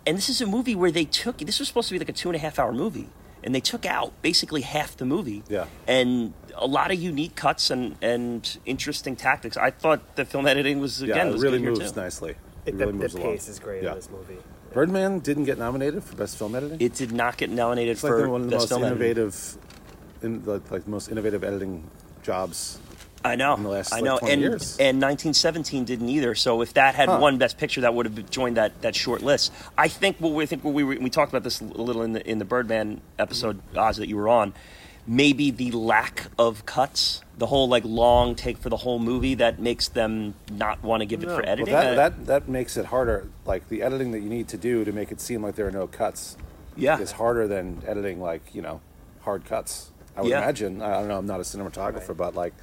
[0.05, 2.13] And this is a movie where they took this was supposed to be like a
[2.13, 3.09] two and a half hour movie,
[3.43, 5.43] and they took out basically half the movie.
[5.49, 5.65] Yeah.
[5.87, 9.55] And a lot of unique cuts and and interesting tactics.
[9.57, 12.01] I thought the film editing was again yeah, it was really good here, moves too.
[12.01, 12.31] nicely.
[12.31, 13.89] It, It, really the, moves the pace is great Yeah.
[13.91, 14.37] in this movie.
[14.73, 16.81] Birdman didn't get nominated for best film editing.
[16.81, 18.83] It did not get nominated it's like for the- one of the best most film
[18.83, 19.05] editing.
[19.05, 19.57] innovative,
[20.23, 21.89] in the, like the most innovative editing
[22.23, 22.79] jobs.
[23.25, 23.55] I know.
[23.55, 24.17] in the last, I like, know.
[24.19, 24.71] 20 and years.
[24.79, 26.35] and 1917 didn't either.
[26.35, 27.19] So if that had Huh.
[27.21, 29.51] won Best Picture, that would have joined that, that short list.
[29.77, 32.13] I think what we think what we were, we talked about this a little in
[32.13, 33.79] the in the Birdman episode, mm-hmm.
[33.79, 34.53] Oz, that you were on.
[35.05, 39.59] Maybe the lack of cuts, the whole like long take for the whole movie, that
[39.59, 41.73] makes them not want to give it for editing.
[41.73, 43.27] Well, that, that that makes it harder.
[43.45, 45.71] Like the editing that you need to do to make it seem like there are
[45.71, 46.37] no cuts
[46.77, 48.79] yeah, is harder than editing like you know
[49.21, 49.91] hard cuts.
[50.15, 50.37] I would Yeah.
[50.43, 50.81] imagine.
[50.81, 51.17] I don't know.
[51.17, 52.17] I'm not a cinematographer, Right.
[52.17, 52.53] but like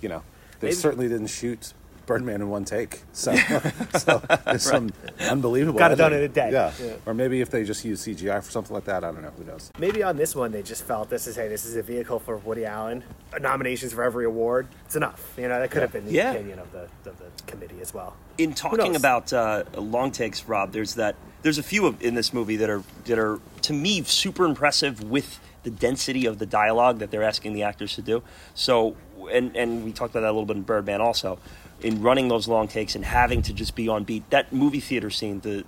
[0.00, 0.22] you know,
[0.60, 1.72] they Maybe- certainly didn't shoot
[2.06, 3.02] Birdman in one take.
[3.12, 3.34] So,
[3.98, 4.90] so there's some
[5.20, 5.78] unbelievable.
[5.78, 6.24] Got it done editing.
[6.24, 6.52] in a day.
[6.52, 6.72] Yeah.
[6.84, 6.94] Yeah.
[7.06, 9.04] Or maybe if they just use CGI for something like that.
[9.04, 9.30] I don't know.
[9.38, 9.70] Who knows?
[9.78, 12.36] Maybe on this one they just felt this is hey this is a vehicle for
[12.38, 13.04] Woody Allen.
[13.32, 14.66] Uh, Nominations for every award.
[14.86, 15.34] It's enough.
[15.38, 16.32] You know that could have been the Yeah.
[16.32, 18.16] opinion of the of the committee as well.
[18.38, 21.14] in talking about uh, long takes, Rob, there's that.
[21.42, 25.02] There's a few of, in this movie that are that are to me super impressive
[25.04, 28.22] with the density of the dialogue that they're asking the actors to do.
[28.54, 28.96] So,
[29.28, 31.38] and and we talked about that a little bit in Birdman also,
[31.82, 34.28] in running those long takes and having to just be on beat.
[34.30, 35.64] That movie theater scene, the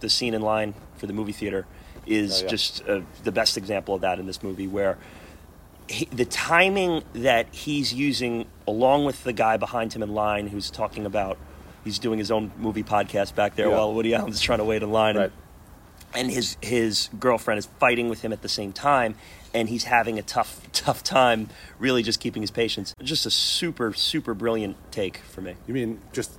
[0.00, 1.66] the scene in line for the movie theater,
[2.06, 2.50] is Oh, yeah.
[2.50, 4.98] just uh, the best example of that in this movie where
[5.88, 10.70] he, the timing that he's using, along with the guy behind him in line who's
[10.70, 11.38] talking about,
[11.84, 13.76] he's doing his own movie podcast back there Yeah.
[13.76, 15.32] while Woody Allen's trying to wait in line, Right.
[16.12, 19.14] and, and his his girlfriend is fighting with him at the same time,
[19.56, 21.48] and he's having a tough tough time,
[21.78, 22.94] really just keeping his patience.
[23.02, 25.54] Just a super super brilliant take for me.
[25.66, 26.30] You mean just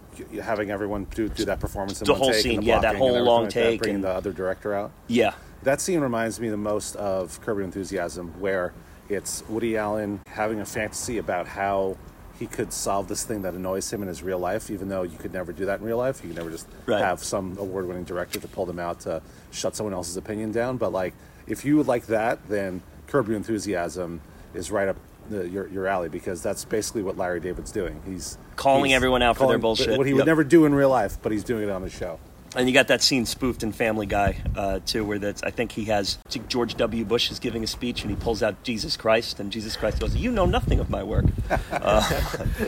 [0.42, 3.44] having everyone do, do that performance in The whole scene, the yeah, that whole long
[3.46, 4.92] like that, take bringing and- the other director out.
[5.08, 8.74] Yeah, That scene reminds me the most of Curb Your Enthusiasm, where
[9.10, 11.98] it's Woody Allen having a fantasy about how
[12.40, 15.18] he could solve this thing that annoys him in his real life, even though you
[15.18, 16.22] could never do that in real life.
[16.24, 17.00] You could never just Right.
[17.02, 20.78] have some award-winning director to pull them out to shut someone else's opinion down.
[20.78, 21.14] But like,
[21.48, 24.22] if you would like that, then Curb Your Enthusiasm
[24.54, 24.98] is right up
[25.30, 28.02] the, your your alley because that's basically what Larry David's doing.
[28.06, 29.98] He's Calling he's everyone out for their bullshit.
[29.98, 32.20] What he would never do in real life, but he's doing it on the show.
[32.58, 35.72] And you got that scene spoofed in Family Guy uh, too, where that's I think
[35.72, 37.06] he has think George W.
[37.06, 40.16] Bush is giving a speech and he pulls out Jesus Christ, and Jesus Christ goes,
[40.16, 41.26] "You know nothing of my work."
[41.70, 42.02] Uh,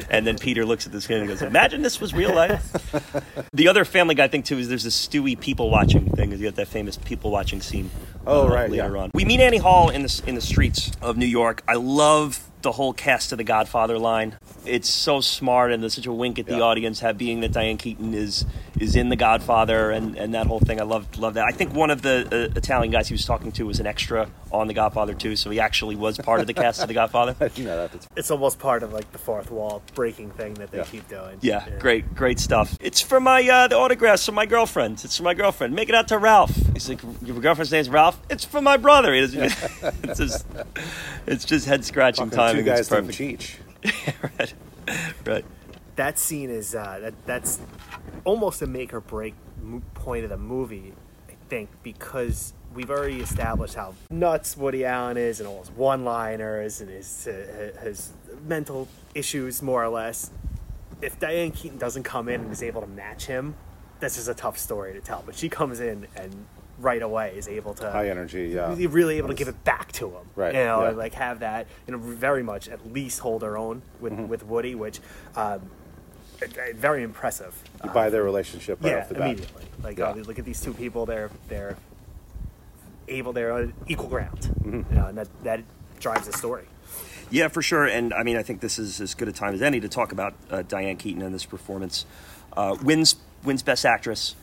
[0.10, 2.72] and then Peter looks at this kid and goes, "Imagine this was real life."
[3.54, 6.32] the other Family Guy thing too is there's this Stewie people watching thing.
[6.32, 7.90] You got that famous people watching scene.
[8.28, 9.02] Oh, uh, right, later yeah.
[9.04, 9.12] on.
[9.14, 11.64] We meet Annie Hall in the in the streets of New York.
[11.68, 14.36] I love the whole cast of The Godfather line.
[14.66, 16.64] It's so smart and there's such a wink at the Yeah.
[16.64, 18.46] audience, have being that Diane Keaton is
[18.80, 20.80] is in The Godfather and, and that whole thing.
[20.80, 21.46] I love love that.
[21.46, 24.30] I think one of the uh, Italian guys he was talking to was an extra
[24.52, 27.36] on The Godfather too, so he actually was part of the cast of The Godfather.
[27.40, 27.92] I didn't know that.
[27.92, 30.84] That's It's almost part of like the fourth wall breaking thing that they Yeah.
[30.86, 31.38] keep doing.
[31.42, 32.78] Yeah, great, great stuff.
[32.82, 35.02] It's for my uh, the autographs for my girlfriend.
[35.04, 35.76] It's for my girlfriend.
[35.76, 36.56] Make it out to Ralph.
[36.74, 38.20] He's like, your girlfriend's name's Ralph.
[38.30, 39.14] It's for my brother.
[39.14, 39.42] He doesn't-
[40.04, 40.46] it's just,
[41.28, 42.66] it's just head scratching Fucking timing.
[42.66, 43.60] two It's guys named perfect.
[43.84, 44.16] Cheech.
[44.40, 44.54] right,
[45.26, 45.46] right.
[46.00, 47.60] That scene is uh, that that's
[48.24, 49.36] almost a make or break
[49.94, 50.94] point of the movie,
[51.28, 56.80] I think, because we've already established how nuts Woody Allen is and all his one-liners
[56.80, 58.14] and his uh, his
[58.48, 60.32] mental issues, more or less.
[61.02, 63.56] If Diane Keaton doesn't come in and is able to match him,
[64.00, 65.22] this is a tough story to tell.
[65.26, 66.46] But she comes in and
[66.80, 68.48] right away is able to High energy.
[68.56, 68.74] Yeah.
[68.90, 70.26] really, able to give it back to him.
[70.36, 70.88] Right, You know, yeah.
[70.90, 74.28] and like have that, you know, very much at least hold her own with, Mm-hmm.
[74.30, 75.02] with Woody, which
[75.36, 75.70] um,
[76.76, 77.56] very impressive.
[77.84, 79.28] You buy their relationship right yeah, off the bat.
[79.28, 79.64] immediately.
[79.84, 80.14] Like, Yeah.
[80.16, 81.78] oh, look at these two people; they're they're
[83.08, 84.40] able, they're on equal ground.
[84.40, 84.94] Mm-hmm.
[84.94, 85.62] You know, and that that
[86.00, 86.66] drives the story.
[87.32, 87.86] Yeah, for sure.
[87.86, 90.12] And I mean, I think this is as good a time as any to talk
[90.12, 92.06] about uh, Diane Keaton and this performance.
[92.54, 94.36] Uh, wins wins Best Actress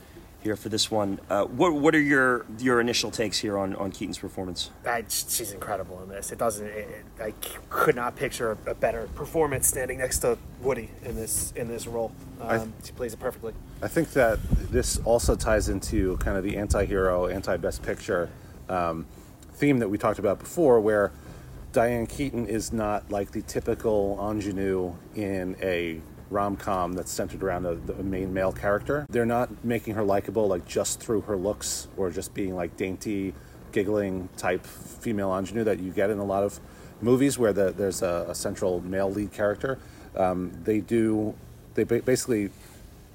[0.42, 1.18] here for this one.
[1.28, 4.70] Uh, what what are your your initial takes here on on Keaton's performance?
[4.86, 6.30] I, she's incredible in this.
[6.32, 6.66] It doesn't.
[6.66, 11.16] It, it, I c- could not picture a better performance standing next to Woody in
[11.16, 12.12] this in this role.
[12.40, 13.52] I- Um, she plays it perfectly.
[13.82, 14.38] I think that
[14.70, 18.30] this also ties into kind of the anti-hero, anti-best picture
[18.68, 19.04] um,
[19.54, 21.12] theme that we talked about before, where
[21.72, 26.00] Diane Keaton is not like the typical ingenue in a
[26.30, 29.06] rom com that's centered around a, main male character.
[29.08, 33.34] They're not making her likable like just through her looks or just being like dainty,
[33.72, 36.58] giggling type female ingenue that you get in a lot of
[37.00, 39.78] movies where the, there's a, a central male lead character.
[40.16, 41.34] Um, they do,
[41.74, 42.50] they ba- basically,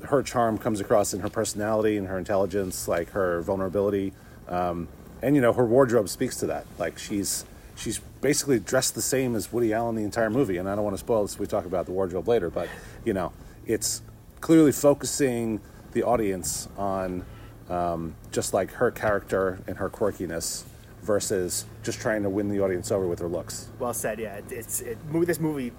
[0.04, 4.14] her charm comes across in her personality and her intelligence, like her vulnerability.
[4.48, 4.88] Um,
[5.22, 6.66] and you know, her wardrobe speaks to that.
[6.80, 7.46] Like she's
[7.76, 10.58] she's basically dressed the same as Woody Allen the entire movie.
[10.58, 11.40] And I don't want to spoil this.
[11.40, 12.70] We talk about the wardrobe later, but
[13.06, 13.34] you know,
[13.66, 14.02] it's
[14.40, 15.62] clearly focusing
[15.94, 17.26] the audience on
[17.70, 20.64] um, just like her character and her quirkiness
[21.02, 23.70] versus just trying to win the audience over with her looks.
[23.80, 24.20] Well said.
[24.20, 25.72] Yeah, it's it, this movie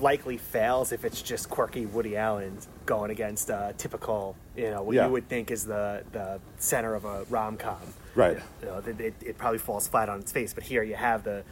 [0.00, 4.94] likely fails if it's just quirky Woody Allen going against uh, typical, you know, what
[4.94, 5.06] Yeah.
[5.06, 7.76] you would think is the the center of a rom com.
[8.14, 8.38] Right.
[8.62, 10.54] You know, it, it, it probably falls flat on its face.
[10.54, 11.42] But here you have the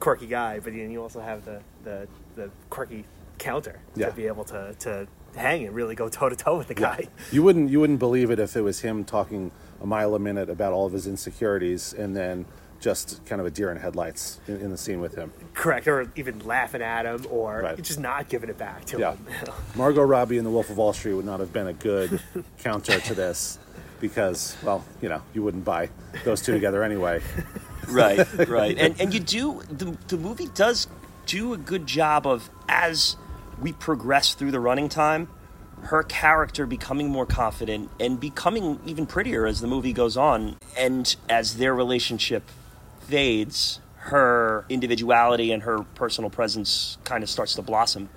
[0.00, 3.04] quirky guy, but then you also have the the, the quirky
[3.38, 4.06] counter Yeah.
[4.10, 7.08] to be able to to hang and really go toe to toe with the guy.
[7.32, 9.50] You wouldn't you wouldn't believe it if it was him talking
[9.82, 12.46] a mile a minute about all of his insecurities and then
[12.84, 15.32] just kind of a deer in headlights in, in the scene with him.
[15.54, 17.82] Correct, or even laughing at him, or Right.
[17.82, 19.12] just not giving it back to Yeah.
[19.12, 19.26] him.
[19.74, 22.20] Margot Robbie in The Wolf of Wall Street would not have been a good
[22.58, 23.58] counter to this
[24.00, 25.88] because, well, you know, you wouldn't buy
[26.24, 27.22] those two together anyway.
[27.88, 30.86] right right and and you do the, the movie does
[31.26, 33.14] do a good job of as
[33.60, 35.28] we progress through the running time
[35.82, 41.14] her character becoming more confident and becoming even prettier as the movie goes on and
[41.28, 42.42] as their relationship
[43.06, 48.08] fades her individuality and her personal presence kind of starts to blossom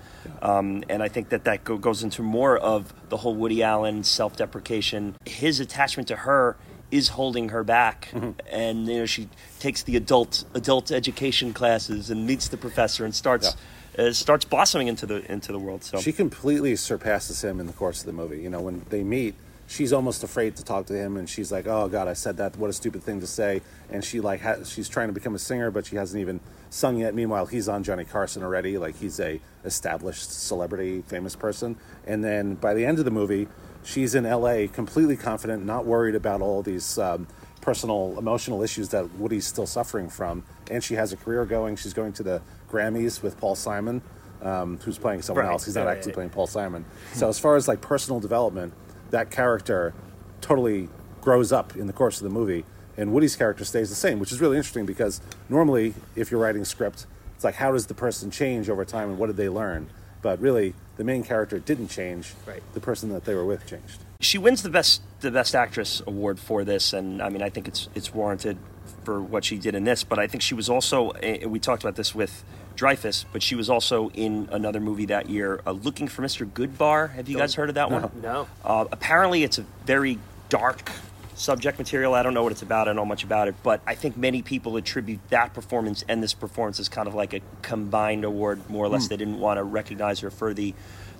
[0.41, 4.03] um, and I think that that go- goes into more of the whole Woody Allen
[4.03, 5.15] self-deprecation.
[5.25, 6.57] His attachment to her
[6.91, 8.09] is holding her back,
[8.49, 9.27] and you know she
[9.59, 13.55] takes the adult adult education classes and meets the professor and starts
[13.97, 15.83] uh, starts blossoming into the into the world.
[15.83, 18.41] So She completely surpasses him in the course of the movie.
[18.41, 19.35] You know, when they meet,
[19.67, 22.57] she's almost afraid to talk to him, and she's like, "Oh God, I said that.
[22.57, 23.61] What a stupid thing to say."
[23.91, 26.39] And she like ha- she's trying to become a singer, but she hasn't even
[26.69, 27.13] sung yet.
[27.13, 28.77] Meanwhile, he's on Johnny Carson already.
[28.77, 31.75] Like he's a established celebrity, famous person.
[32.05, 33.47] And then by the end of the movie,
[33.83, 34.67] she's in L.A.
[34.67, 36.97] completely confident, not worried about all these.
[36.97, 37.27] Um,
[37.59, 40.41] personal emotional issues that Woody's still suffering from
[40.71, 42.41] and she has a career going she's going to the
[42.71, 44.01] Grammys with Paul Simon
[44.41, 45.51] um, who's playing someone Right.
[45.51, 46.85] else he's not Right, actually playing Paul Simon.
[47.15, 48.71] So as far as like personal development,
[49.11, 49.93] that character
[50.41, 50.89] totally
[51.21, 54.31] grows up in the course of the movie, and Woody's character stays the same, which
[54.31, 57.05] is really interesting because normally, if you're writing a script,
[57.35, 59.89] it's like how does the person change over time and what did they learn?
[60.21, 62.33] But really, the main character didn't change.
[62.45, 62.63] Right.
[62.73, 63.99] The person that they were with changed.
[64.19, 67.67] she wins the best the best actress award for this, and I mean I think
[67.67, 68.57] it's it's warranted
[69.03, 70.03] for what she did in this.
[70.03, 72.43] But I think she was also eh, we talked about this with
[72.77, 76.49] Dreyfuss, but she was also in another movie that year, uh, Looking for Mr.
[76.49, 77.11] Goodbar.
[77.11, 78.09] Have you guys heard of that one?
[78.21, 78.47] No.
[78.63, 80.19] Uh, apparently, it's a very
[80.49, 80.89] dark
[81.35, 82.13] subject material.
[82.13, 82.87] I don't know what it's about.
[82.87, 86.21] I don't know much about it, but I think many people attribute that performance and
[86.21, 89.07] this performance as kind of like a combined award, more or less.
[89.07, 90.73] They didn't want to recognize her for the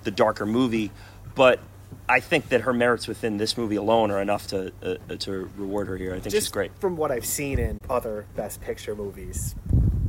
[0.04, 0.92] the darker movie,
[1.34, 1.58] but
[2.08, 5.50] I think that her merits within this movie alone are enough to uh, uh, to
[5.56, 6.10] reward her here.
[6.12, 6.70] I think Just she's great.
[6.78, 9.54] from what I've seen in other Best Picture movies,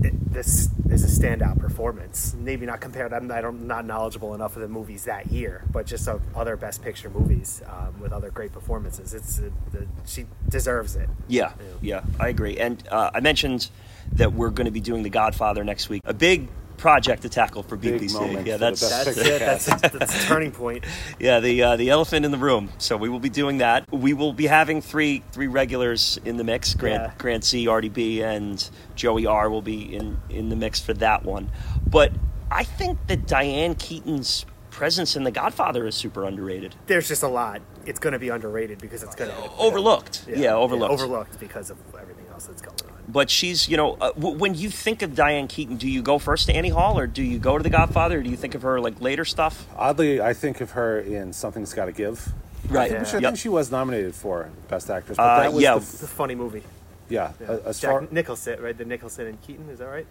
[0.01, 2.35] it, this is a standout performance.
[2.37, 3.13] Maybe not compared.
[3.13, 6.83] I'm, I'm not knowledgeable enough of the movies that year, but just of other Best
[6.83, 9.13] Picture movies um, with other great performances.
[9.13, 11.09] It's uh, the, she deserves it.
[11.27, 12.57] Yeah, yeah, I agree.
[12.57, 13.69] And uh, I mentioned
[14.13, 16.01] that we're going to be doing The Godfather next week.
[16.05, 16.47] A big
[16.79, 18.13] project to tackle for Big BPC.
[18.13, 19.39] moment yeah, for the that's Best That's it.
[19.39, 20.85] That's, that's a turning point.
[21.19, 22.69] yeah the uh, the elephant in the room.
[22.77, 23.91] So we will be doing that.
[23.91, 26.73] We will be having three three regulars in the mix.
[26.73, 27.11] Grant Yeah.
[27.17, 31.51] Grant C, RDB, and Joey R will be in in the mix for that one.
[31.87, 32.11] But
[32.51, 36.73] I think that Diane Keaton's presence in The Godfather is super underrated.
[36.87, 37.61] There's just a lot.
[37.85, 40.25] It's going to be underrated because it's going to be Overlooked.
[40.27, 40.93] Yeah, overlooked.
[40.93, 42.88] overlooked because of everything else that's going on.
[43.11, 46.19] But she's, you know, uh, w- when you think of Diane Keaton, do you go
[46.19, 48.53] first to Annie Hall or do you go to The Godfather or do you think
[48.53, 49.65] of her like later stuff?
[49.75, 52.23] Oddly, I think of her in Something's Got to Give.
[52.69, 52.91] Right.
[52.99, 53.21] Which I Yep.
[53.23, 55.17] think she was nominated for Best Actress.
[55.17, 55.71] But Uh, that was yeah.
[55.73, 56.61] the It's a funny movie.
[57.09, 57.31] yeah.
[57.41, 57.47] Yeah.
[57.47, 58.77] uh, As Jack far, Nicholson, right?
[58.77, 60.05] The Nicholson and Keaton, is that right?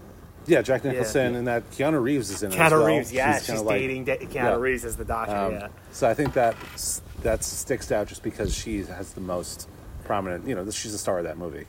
[0.46, 1.38] yeah, Jack Nicholson yeah.
[1.38, 2.58] and that Keanu Reeves is in it.
[2.58, 2.86] as Keanu well.
[2.86, 4.56] Reeves, yeah, She's she's, like- dating Da- Keanu yeah.
[4.56, 5.36] Reeves as the doctor.
[5.36, 6.56] Um, yeah, So I think that
[7.22, 9.68] that sticks out just because she has the most
[10.04, 10.48] prominent.
[10.48, 11.66] You know, she's the star of that movie,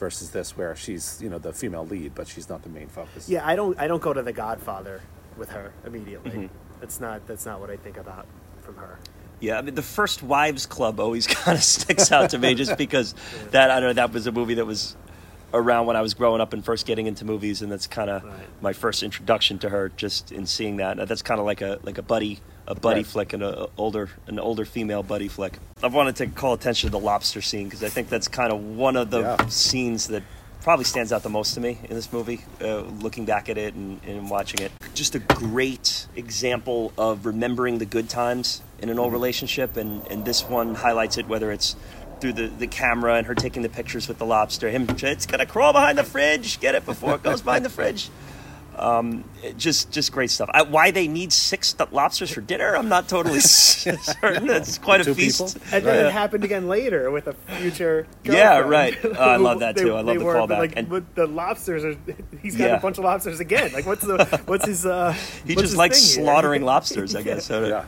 [0.00, 3.28] versus this where she's you know the female lead, but she's not the main focus.
[3.28, 3.46] yeah.
[3.46, 5.00] I don't, I don't go to The Godfather
[5.36, 6.30] with her immediately.
[6.32, 6.46] Mm-hmm.
[6.80, 8.26] That's not, that's not what I think about
[8.62, 8.98] from her.
[9.38, 12.76] Yeah, I mean, the first Wives Club always kind of sticks out to me just
[12.76, 13.14] because
[13.52, 14.96] that, I don't know, that was a movie that was
[15.52, 18.24] around when I was growing up and first getting into movies, and that's kind of
[18.24, 18.34] Right.
[18.62, 19.90] my first introduction to her.
[19.96, 22.40] Just in seeing that, that's kind of like a like a buddy
[22.70, 23.06] a buddy Right.
[23.06, 25.58] flick and a, a older an older female buddy flick.
[25.82, 28.60] I've wanted to call attention to the lobster scene because I think that's kind of
[28.62, 29.46] one of the Yeah.
[29.48, 30.22] scenes that
[30.62, 32.44] probably stands out the most to me in this movie.
[32.62, 37.78] Uh, looking back at it and, and watching it, just a great example of remembering
[37.78, 41.26] the good times in an old relationship, and and this one highlights it.
[41.26, 41.74] Whether it's
[42.20, 45.46] through the, the camera and her taking the pictures with the lobster, him it's gonna
[45.46, 48.10] crawl behind the fridge, get it before it goes behind the fridge.
[48.80, 49.24] Um,
[49.58, 50.48] just just great stuff.
[50.54, 52.74] I, why they need six lobsters for dinner?
[52.76, 54.48] I'm not totally certain.
[54.48, 55.54] It's quite a feast.
[55.54, 55.62] people?
[55.76, 56.08] And then Yeah.
[56.08, 58.06] it happened again later with a future.
[58.24, 58.96] Yeah, right.
[59.04, 59.92] Oh, I love that They- too.
[59.92, 60.58] I love they the were, callback.
[60.58, 61.94] Like, And- with the lobsters are.
[62.42, 62.76] He's got Yeah.
[62.76, 63.72] a bunch of lobsters again.
[63.72, 64.86] Like, what's the what's his?
[64.86, 66.32] uh He what's just his likes thing here?
[66.32, 67.44] slaughtering lobsters, I guess.
[67.46, 67.84] So, Yeah.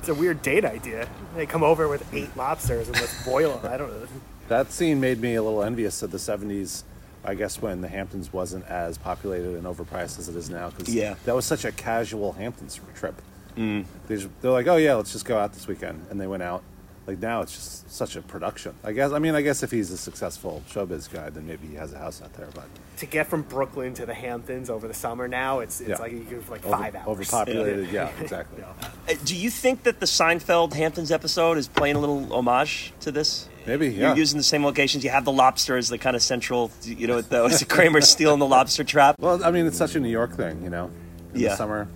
[0.00, 1.08] It's a weird date idea.
[1.34, 3.72] They come over with eight lobsters and let's boil them.
[3.72, 4.06] I don't know.
[4.48, 6.82] That scene made me a little envious of the 70s,
[7.24, 10.70] I guess, when the Hamptons wasn't as populated and overpriced as it is now.
[10.70, 11.14] Because Yeah.
[11.24, 13.20] that was such a casual Hamptons trip.
[13.56, 13.84] Mm.
[14.08, 16.06] They just, they're like, oh, yeah, let's just go out this weekend.
[16.10, 16.62] And they went out.
[17.06, 18.72] Like now it's just such a production.
[18.82, 21.74] I guess, I mean, I guess if he's a successful showbiz guy, then maybe he
[21.74, 22.48] has a house out there.
[22.54, 22.64] But
[22.96, 25.96] To get from Brooklyn to the Hamptons over the summer now, it's it's Yeah.
[25.98, 27.06] like you go for like over- five hours.
[27.06, 28.62] overpopulated, yeah, exactly.
[28.62, 28.88] Yeah.
[29.06, 33.12] Uh, Do you think that the Seinfeld Hamptons episode is playing a little homage to
[33.12, 33.50] this?
[33.66, 34.08] Maybe, yeah.
[34.08, 35.04] You're using the same locations.
[35.04, 38.00] You have the lobster as the kind of central, you know, the, was it Kramer
[38.02, 39.16] stealing the lobster trap?
[39.18, 40.90] Well, I mean, it's such a New York thing, you know.
[41.34, 41.48] In Yeah.
[41.50, 41.88] the summer,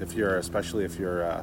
[0.00, 1.42] if you're, especially if you're uh,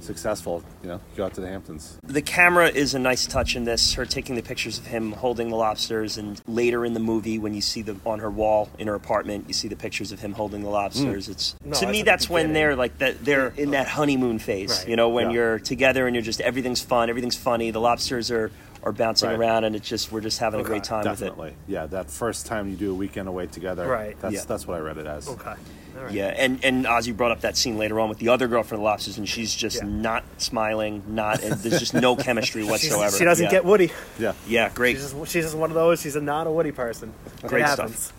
[0.00, 1.98] successful, you know, go out to the Hamptons.
[2.04, 3.94] The camera is a nice touch in this.
[3.94, 7.54] Her taking the pictures of him holding the lobsters, and later in the movie, when
[7.54, 10.32] you see them on her wall in her apartment, you see the pictures of him
[10.32, 11.28] holding the lobsters.
[11.28, 13.24] It's No, to me at the that's when they're like that.
[13.24, 14.78] They're in that honeymoon phase.
[14.80, 14.88] Right.
[14.90, 15.34] You know, when Yeah.
[15.36, 17.72] you're together and you're just everything's fun, everything's funny.
[17.72, 18.52] The lobsters are
[18.86, 19.38] are bouncing Right.
[19.38, 21.24] around, and it's just we're just having a great time with it.
[21.26, 21.86] Definitely, yeah.
[21.86, 24.16] That first time you do a weekend away together, Right.
[24.20, 24.44] That's Yeah.
[24.46, 25.28] that's what I read it as.
[25.28, 25.54] Okay.
[26.00, 26.12] Right.
[26.12, 28.78] Yeah, and and Ozzy brought up that scene later on with the other girl from
[28.78, 29.88] the lobsters, and she's just Yeah.
[29.88, 33.16] not smiling, not, and there's just no chemistry whatsoever.
[33.16, 33.50] she doesn't yeah.
[33.50, 33.90] get Woody.
[34.20, 34.96] Yeah, Yeah, great.
[34.98, 36.00] She's just, she's just one of those.
[36.00, 37.12] She's a not a Woody person.
[37.42, 37.78] Great it stuff.
[37.78, 38.12] happens.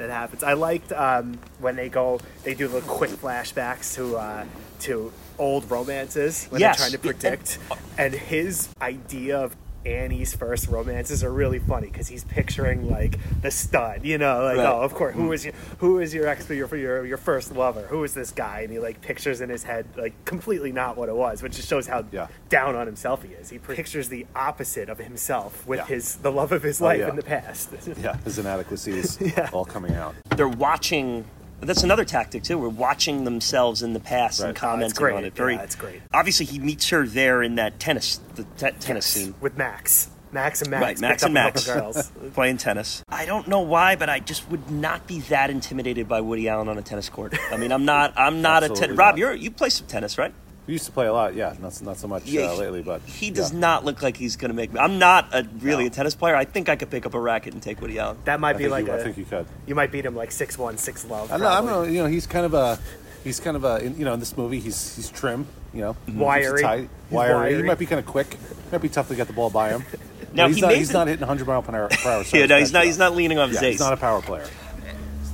[0.00, 0.42] It happens.
[0.42, 2.18] I liked um, when they go.
[2.44, 4.44] They do the quick flashbacks to uh,
[4.80, 6.78] to old romances when Yes.
[6.78, 7.58] they're trying to predict.
[7.98, 9.54] And, his idea of
[9.96, 14.04] Annie's first romances are really funny because he's picturing like the stud.
[14.04, 14.66] You know, like Right.
[14.66, 15.32] oh, of course, who mm-hmm.
[15.32, 17.82] is your who is your ex your your your first lover?
[17.88, 18.60] Who is this guy?
[18.60, 21.68] And he like pictures in his head like completely not what it was, which just
[21.68, 22.28] shows how Yeah.
[22.48, 23.50] down on himself he is.
[23.50, 25.86] He pictures the opposite of himself with Yeah.
[25.86, 27.08] his the love of his oh, life yeah.
[27.08, 27.70] in the past.
[28.02, 28.16] yeah.
[28.24, 29.50] His inadequacies Yeah.
[29.52, 30.14] all coming out.
[30.36, 31.24] they're watching.
[31.60, 32.56] That's another tactic too.
[32.58, 34.48] We're watching themselves in the past Right.
[34.50, 35.14] and Oh, commenting great.
[35.16, 35.34] on it.
[35.34, 36.00] Very, Yeah, it's great.
[36.14, 40.08] Obviously, he meets her there in that tennis, the te- tennis scene, with Max.
[40.30, 40.82] Max and Max.
[40.82, 41.00] right?
[41.00, 42.10] Max and Max girls.
[42.34, 43.02] playing tennis.
[43.08, 46.68] I don't know why, but I just would not be that intimidated by Woody Allen
[46.68, 47.34] on a tennis court.
[47.50, 48.12] I mean, I'm not.
[48.16, 49.18] I'm not a ten- Absolutely Rob.
[49.18, 50.34] You're you play some tennis, right?
[50.68, 51.54] We used to play a lot, yeah.
[51.60, 53.58] Not not so much Yeah, uh, he- lately, but He does yeah.
[53.58, 54.78] not look like he's going to make me.
[54.78, 55.88] I'm not a really No.
[55.88, 56.36] a tennis player.
[56.36, 58.18] I think I could pick up a racket and take Woody Allen.
[58.26, 58.96] That might I be like you, a.
[59.00, 59.46] I think you could.
[59.66, 61.32] you might beat him like six one, six love.
[61.32, 61.46] I know.
[61.48, 61.86] I'm probably.
[61.88, 62.78] not, you know, he's kind of a,
[63.24, 65.94] he's kind of a, in- you know, in this movie, he's he's trim, you know,
[66.04, 66.62] keeps it Wiry.
[66.62, 67.56] tight, He's wiry.
[67.56, 68.36] He might be kind of quick.
[68.70, 69.84] Might be tough to get the ball by him.
[70.34, 70.68] Now, But he's he not.
[70.68, 71.88] made He's the- not hitting 100 mile per hour.
[71.88, 72.82] Per hour Yeah, no, he's not.
[72.82, 72.84] fastball.
[72.84, 73.74] He's not leaning on his Yeah, ace.
[73.76, 74.46] he's not a power player.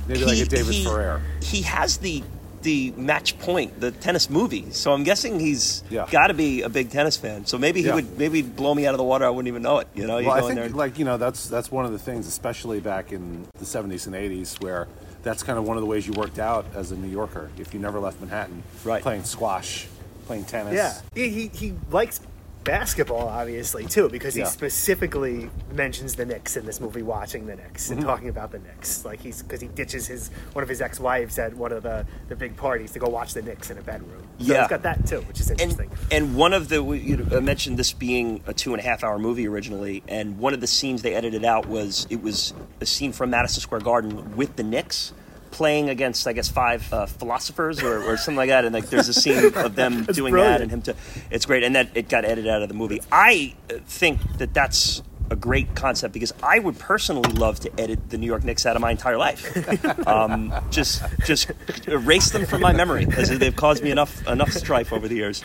[0.07, 1.21] Maybe like a David he, Ferrer.
[1.41, 2.23] He has the
[2.65, 4.65] the match point, the tennis movie.
[4.71, 6.07] So I'm guessing he's Yeah.
[6.11, 7.45] got to be a big tennis fan.
[7.45, 7.95] So maybe he Yeah.
[7.95, 9.23] would maybe blow me out of the water.
[9.25, 9.87] I wouldn't even know it.
[9.95, 10.65] You know, you Well, go I in think there.
[10.65, 14.07] and- like you know that's that's one of the things, especially back in the 70s
[14.07, 14.87] and 80s, where
[15.23, 17.49] that's kind of one of the ways you worked out as a New Yorker.
[17.57, 19.01] If you never left Manhattan, Right.
[19.01, 19.87] playing squash,
[20.27, 20.73] playing tennis.
[20.73, 22.19] Yeah, he, he he likes
[22.65, 24.43] basketball obviously too because Yeah.
[24.45, 27.93] he specifically mentions the Knicks in this movie, watching the Knicks Mm-hmm.
[27.93, 29.05] and talking about the Knicks.
[29.05, 32.35] Like he's because he ditches his one of his ex-wives at one of the the
[32.35, 34.21] big parties to go watch the Knicks in a bedroom.
[34.39, 34.61] So Yeah.
[34.61, 35.89] he's got that too, which is and interesting.
[36.11, 39.03] and one of the you know, I mentioned this being a two and a half
[39.03, 42.85] hour movie originally, and one of the scenes they edited out was it was a
[42.85, 45.13] scene from Madison Square Garden with the Knicks
[45.55, 49.07] playing against I guess five uh, philosophers or, or something like that, and like there's
[49.07, 50.95] a scene of them doing that and him to
[51.31, 53.01] it's great, and that it got edited out of the movie.
[53.09, 55.01] I uh, think that that's
[55.31, 58.75] a great concept because I would personally love to edit the New York Knicks out
[58.75, 60.07] of my entire life.
[60.07, 61.49] um, just just
[61.87, 65.41] erase them from my memory because they've caused me enough enough strife over the years.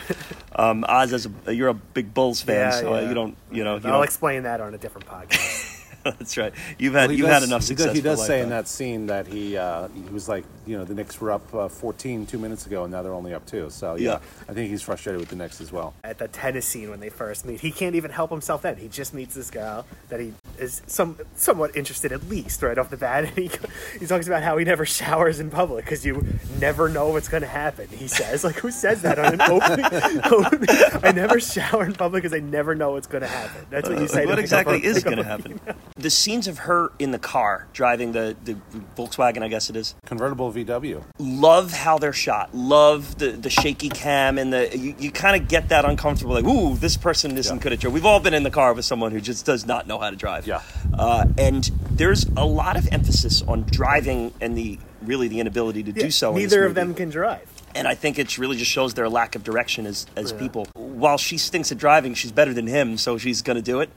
[0.53, 3.07] Um, Oz, as a, you're a big Bulls fan, Yeah, so uh, yeah.
[3.07, 5.69] you don't you know you I'll don't, explain that on a different podcast.
[6.17, 6.53] that's right.
[6.77, 7.87] You've had Well, you've does- had enough he success.
[7.87, 8.43] does, he for does life, say though.
[8.43, 11.53] in that scene that he uh, he was like, you know, the Knicks were up
[11.53, 13.69] uh, 14 two minutes ago, and now they're only up two.
[13.69, 14.19] So yeah, Yeah.
[14.49, 15.93] I think he's frustrated with the Knicks as well.
[16.03, 17.59] at the tennis scene when they first meet.
[17.61, 18.77] He can't even help himself then.
[18.77, 22.89] He just meets this girl that he is some somewhat interested at least right off
[22.89, 23.25] the bat.
[23.31, 23.51] And he
[23.99, 26.25] he talks about how he never showers in public because you
[26.59, 27.87] never know what's going to happen.
[27.89, 29.85] He says, like, who says that on an opening?
[30.31, 30.69] opening
[31.03, 33.65] I never shower in public because I never know what's going to happen.
[33.69, 34.21] That's what you say.
[34.23, 35.59] to what exactly up is going to happen?
[35.59, 35.75] female.
[35.97, 38.55] The scenes of her in the car driving the, the
[38.97, 39.93] Volkswagen, I guess it is.
[40.05, 41.03] Convertible VW.
[41.19, 42.55] Love how they're shot.
[42.55, 46.45] Love the, the shaky cam and the you, you kind of get that uncomfortable like,
[46.45, 47.61] ooh, this person isn't Yeah.
[47.61, 47.93] good at driving.
[47.93, 50.15] We've all been in the car with someone who just does not know how to
[50.15, 50.47] drive.
[50.47, 50.61] Yeah.
[50.93, 55.91] Uh, and there's a lot of emphasis on driving and the really the inability to
[55.91, 56.29] Yeah, do so.
[56.29, 57.47] in this Neither of them can drive.
[57.75, 60.67] and I think it really just shows their lack of direction as as people.
[60.75, 63.89] While she stinks at driving, she's better than him, so she's going to do it.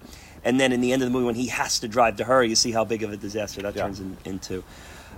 [0.45, 2.45] And then in the end of the movie, when he has to drive to her,
[2.45, 3.83] you see how big of a disaster that Yeah.
[3.85, 4.63] turns in, into.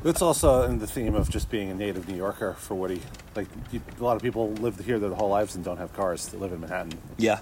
[0.04, 3.02] It's also in the theme of just being a native New Yorker for Woody.
[3.34, 6.26] Like you, a lot of people live here their whole lives and don't have cars
[6.28, 6.98] that live in Manhattan.
[7.16, 7.40] Yeah,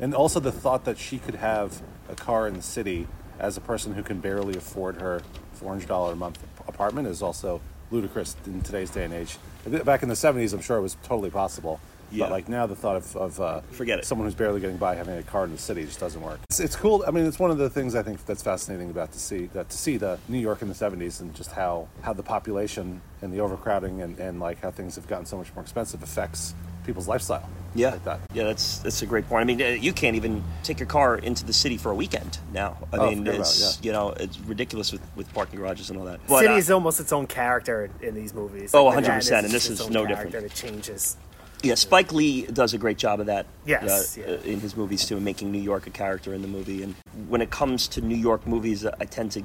[0.00, 3.06] And also the thought that she could have a car in the city
[3.38, 5.20] as a person who can barely afford her
[5.60, 7.60] $400 a month apartment is also
[7.90, 9.36] ludicrous in today's day and age.
[9.84, 11.80] Back in the 70s, I'm sure it was totally possible.
[12.10, 12.26] Yeah.
[12.26, 14.04] But like now, the thought of, of uh, Forget it.
[14.04, 16.38] someone who's barely getting by having a car in the city just doesn't work.
[16.50, 17.04] It's, it's cool.
[17.06, 19.68] I mean, it's one of the things I think that's fascinating about to see that
[19.70, 23.32] to see the New York in the 70s and just how how the population and
[23.32, 26.54] the overcrowding and, and like how things have gotten so much more expensive affects
[26.84, 27.48] people's lifestyle.
[27.74, 28.20] yeah, like that.
[28.32, 28.44] yeah.
[28.44, 29.42] That's that's a great point.
[29.42, 32.38] I mean, uh, you can't even take your car into the city for a weekend
[32.52, 32.76] now.
[32.92, 33.86] I Oh, mean, forget about it, it's yeah.
[33.86, 36.20] you know it's ridiculous with, with parking garages and all that.
[36.28, 38.70] City uh, is almost its own character in these movies.
[38.72, 40.46] Oh, Like, 100%, and this is no character, different.
[40.46, 41.16] It changes.
[41.62, 43.46] Yeah, Spike Lee does a great job of that.
[43.64, 44.52] Yes, uh, yeah.
[44.52, 46.82] in his movies too, and making New York a character in the movie.
[46.82, 46.94] And
[47.28, 49.42] when it comes to New York movies, I tend to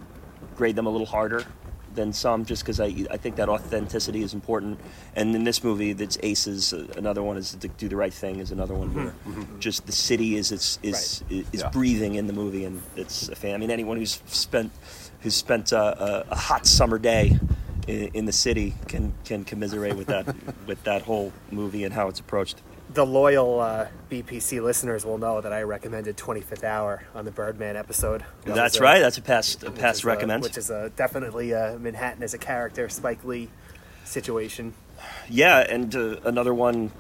[0.55, 1.45] grade them a little harder
[1.95, 4.80] than some, just because I I think that authenticity is important.
[5.16, 6.74] And in this movie, that's Aces.
[6.74, 8.39] Uh, another one is to do the right thing.
[8.39, 9.14] Is another one where
[9.59, 11.70] just the city is is is, is Yeah.
[11.70, 13.55] breathing in the movie, and it's a fan.
[13.55, 14.72] I mean, anyone who's spent
[15.22, 15.95] who's spent uh,
[16.28, 17.39] a, a hot summer day.
[17.91, 20.25] In, in the city, can can commiserate with that
[20.67, 22.61] with that whole movie and how it's approached.
[22.93, 27.75] The loyal uh, BPC listeners will know that I recommended 25th Hour on the Birdman
[27.77, 28.23] episode.
[28.45, 28.99] That That's a- right.
[28.99, 30.43] That's a past a past a- recommend.
[30.43, 33.49] which is a, definitely a Manhattan as a character, Spike Lee
[34.05, 34.73] situation.
[35.29, 36.91] yeah, and uh, another one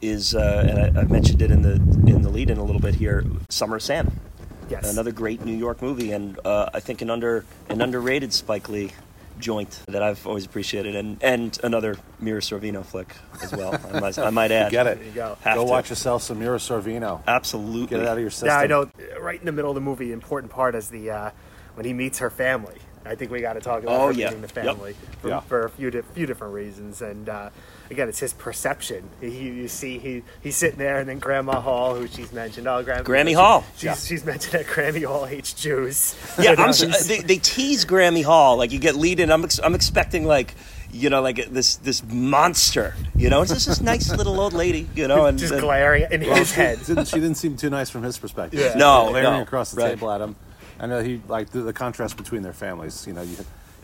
[0.00, 1.74] is, uh, and I, I mentioned it in the
[2.12, 3.24] in the lead in a little bit here.
[3.50, 4.18] Summer of Sam,
[4.70, 4.90] Yes.
[4.92, 8.92] another great New York movie, and uh, I think an under an underrated Spike Lee
[9.38, 13.78] joint that I've always appreciated, and and another Mira Sorvino flick as well.
[13.92, 14.70] I might, I might add.
[14.72, 14.98] Get it.
[14.98, 15.38] There you go.
[15.42, 15.70] Have Go to.
[15.70, 17.22] watch yourself some Mira Sorvino.
[17.26, 17.86] Absolutely.
[17.88, 18.48] Get it out of your system.
[18.48, 18.90] Yeah, I know.
[19.20, 21.30] Right in the middle of the movie, important part is the uh,
[21.74, 22.76] when he meets her family.
[23.04, 24.26] I think we got to talk about Oh, her yeah.
[24.26, 24.64] meeting the Yep.
[24.76, 25.40] family for, Yeah.
[25.40, 27.02] for a few di- few different reasons.
[27.02, 27.50] And uh,
[27.90, 29.08] again, it's his perception.
[29.20, 32.82] He, you see, he he's sitting there, and then Grandma Hall, who she's mentioned, oh,
[32.82, 33.64] Grandma Grammy she- Hall.
[33.74, 33.94] She's, Yeah.
[33.94, 36.14] she's mentioned that Grammy Hall hates Jews.
[36.40, 36.72] Yeah, uh, I'm.
[37.06, 39.30] They, they tease Grammy Hall like you get lead in.
[39.30, 40.54] I'm ex- I'm expecting like
[40.92, 42.94] you know like this this monster.
[43.14, 44.88] You know, it's just this nice little old lady.
[44.94, 46.78] You know, and just and- glaring in his head.
[46.84, 48.60] Didn't, she didn't seem too nice from his perspective.
[48.60, 48.74] Yeah.
[48.74, 49.90] No, glaring no, across the right.
[49.90, 50.36] table at him.
[50.78, 53.06] I know he like the, the contrast between their families.
[53.06, 53.36] You know, you,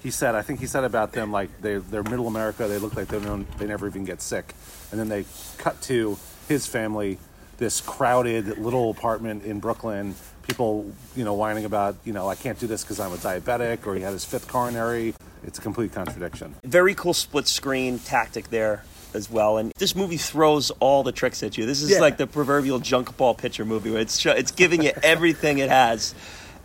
[0.03, 2.66] he said I think he said about them like they they're middle America.
[2.68, 4.55] They look like they don't they never even get sick.
[4.90, 5.24] And then they
[5.59, 7.18] cut to his family,
[7.59, 10.14] this crowded little apartment in Brooklyn.
[10.46, 13.86] People, you know, whining about you know I can't do this because I'm a diabetic,
[13.86, 15.14] or he had his fifth coronary.
[15.44, 16.55] It's a complete contradiction.
[16.64, 18.84] very cool split screen tactic there
[19.14, 19.59] as well.
[19.59, 21.66] And this movie throws all the tricks at you.
[21.66, 21.98] This is Yeah.
[22.00, 25.68] like the proverbial junk ball pitcher movie where it's sh- it's giving you everything it
[25.68, 26.14] has.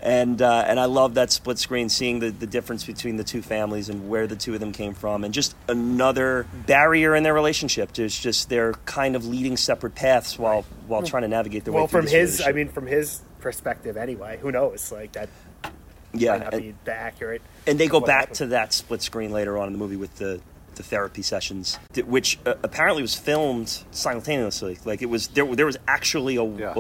[0.02, 3.42] And uh, and I love that split screen, seeing the, the difference between the two
[3.42, 7.34] families and where the two of them came from, and just another barrier in their
[7.34, 7.94] relationship.
[7.94, 11.86] There's just they're kind of leading separate paths while while trying to navigate their Well,
[11.86, 14.38] way through from this his, I mean, from his perspective, anyway.
[14.40, 14.92] Who knows?
[14.92, 15.30] Like that
[16.14, 17.42] yeah, might not and- be the accurate.
[17.66, 18.36] and they go back happened.
[18.36, 20.40] to that split screen later on in the movie with the
[20.76, 24.78] the therapy sessions, which uh, apparently was filmed simultaneously.
[24.86, 25.56] Like it was there.
[25.56, 26.74] There was actually a Yeah.
[26.76, 26.80] a,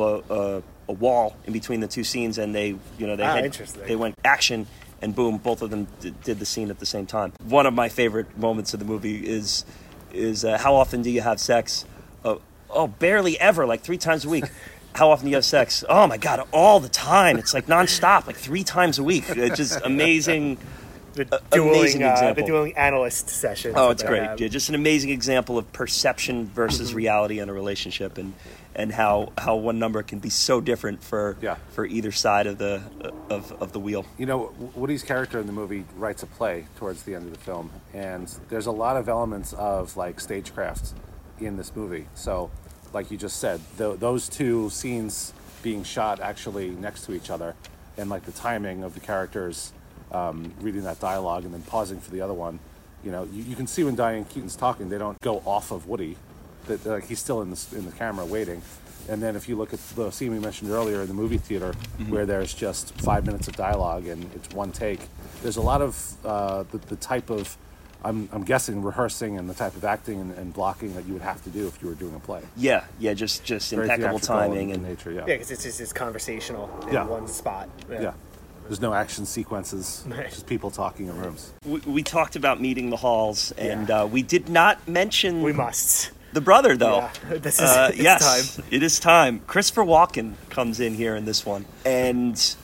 [0.59, 2.67] a, a wall in between the two scenes, and they
[2.97, 3.53] you know they Ah, had,
[3.85, 4.67] they went action.
[4.99, 7.31] And boom, both of them d- did the scene at the same time.
[7.43, 9.63] One of my favorite moments of the movie is
[10.11, 11.85] is uh, how often do you have sex?
[12.25, 12.37] Uh,
[12.71, 14.45] oh, barely ever, like three times a week.
[14.95, 15.83] How often do you have sex?
[15.87, 17.37] Oh my god, all the time.
[17.37, 19.25] It's like nonstop, like three times a week.
[19.29, 20.57] It's just amazing.
[21.13, 23.73] The dueling, amazing uh, the dueling analyst session.
[23.75, 24.39] Oh, it's great.
[24.39, 26.97] Yeah, just an amazing example of perception versus Mm-hmm.
[26.97, 28.33] reality in a relationship, and
[28.77, 31.55] and how how one number can be so different for Yeah.
[31.71, 32.81] for either side of the
[33.29, 34.05] of, of the wheel.
[34.17, 37.39] You know, Woody's character in the movie writes a play towards the end of the
[37.39, 40.93] film, and there's a lot of elements of like stagecraft
[41.39, 42.07] in this movie.
[42.13, 42.49] So,
[42.93, 47.55] like you just said, th- those two scenes being shot actually next to each other
[47.97, 49.73] and like the timing of the characters
[50.11, 52.59] um, reading that dialogue and then pausing for the other one.
[53.03, 55.87] You know, you, you can see when Diane Keaton's talking, they don't go off of
[55.87, 56.15] Woody.
[56.67, 58.61] That like he's still in the in the camera waiting.
[59.09, 61.73] And then if you look at the scene we mentioned earlier in the movie theater,
[62.09, 64.99] where there's just five minutes of dialogue and it's one take,
[65.41, 67.55] there's a lot of uh, the, the type of
[68.03, 71.21] I'm, I'm guessing rehearsing and the type of acting and, and blocking that you would
[71.21, 72.41] have to do if you were doing a play.
[72.57, 75.11] Yeah, yeah, just just Very impeccable timing in and nature.
[75.11, 75.19] Yeah.
[75.21, 77.05] Yeah, because it's just it's conversational in Yeah.
[77.05, 77.69] one spot.
[77.89, 78.13] yeah.
[78.67, 80.03] There's no action sequences.
[80.09, 80.29] Right.
[80.29, 81.53] Just people talking in rooms.
[81.65, 86.11] we, we talked about meeting the halls, and uh, we did not mention We must.
[86.33, 87.09] The brother though.
[87.29, 88.65] Yeah, this is Uh, yes, time.
[88.71, 89.39] it is time.
[89.47, 92.55] Christopher Walken comes in here in this one, and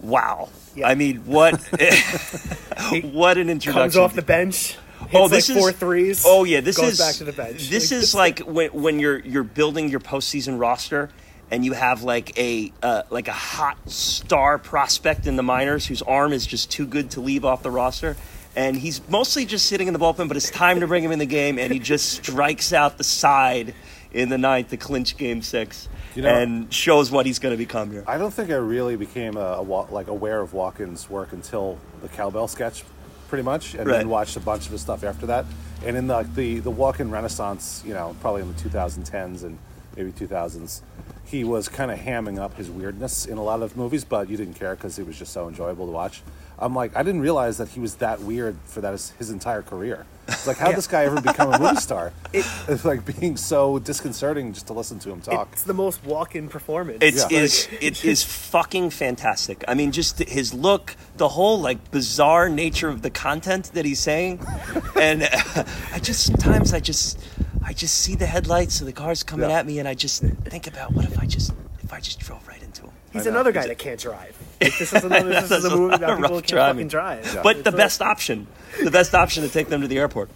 [0.00, 0.88] wow, Yeah.
[0.88, 1.54] I mean, what
[3.02, 3.72] what an introduction!
[3.82, 4.76] Comes off the bench.
[5.12, 6.22] Oh, like this four is threes.
[6.26, 7.68] Oh yeah, this is back to the bench.
[7.68, 11.10] This Like, is like when when you're you're building your postseason roster
[11.50, 16.02] and you have like a uh, like a hot star prospect in the minors whose
[16.02, 18.16] arm is just too good to leave off the roster.
[18.54, 21.18] And he's mostly just sitting in the bullpen, but it's time to bring him in
[21.18, 23.74] the game, and he just strikes out the side
[24.12, 27.56] in the ninth to clinch Game Six, You know- and shows what he's going to
[27.58, 28.04] become here.
[28.06, 32.08] I don't think I really became a, a like aware of Walken's work until the
[32.08, 32.84] cowbell sketch,
[33.28, 33.98] pretty much, and Right.
[33.98, 35.46] then watched a bunch of his stuff after that.
[35.86, 39.58] And in the the the Walken Renaissance, you know, probably in the 2010s and
[39.96, 40.82] maybe 2000s,
[41.24, 44.36] he was kind of hamming up his weirdness in a lot of movies, but you
[44.36, 46.22] didn't care because it was just so enjoyable to watch.
[46.62, 49.62] I'm like, I didn't realize that he was that weird for that his, his entire
[49.62, 50.06] career.
[50.28, 52.12] It's like, how did this guy ever become a movie star?
[52.32, 55.48] it's like being so disconcerting just to listen to him talk.
[55.52, 56.98] It's the most walk-in performance.
[57.02, 57.40] It's Yeah.
[57.40, 59.64] is it is fucking fantastic.
[59.66, 63.98] I mean, just his look, the whole like bizarre nature of the content that he's
[64.00, 64.40] saying,
[65.00, 67.18] and uh, I just sometimes I just
[67.64, 69.58] I just see the headlights of the cars coming Yeah.
[69.58, 71.52] at me, and I just think about what if I just
[71.82, 72.92] if I just drove right into him.
[73.12, 74.36] He's another guy that can't drive.
[74.64, 75.28] Like, this is another.
[75.28, 76.74] This is a movie a people rough can't driving.
[76.76, 77.40] fucking drive.
[77.42, 78.46] But It's the best option,
[78.82, 80.30] the best option to take them to the airport.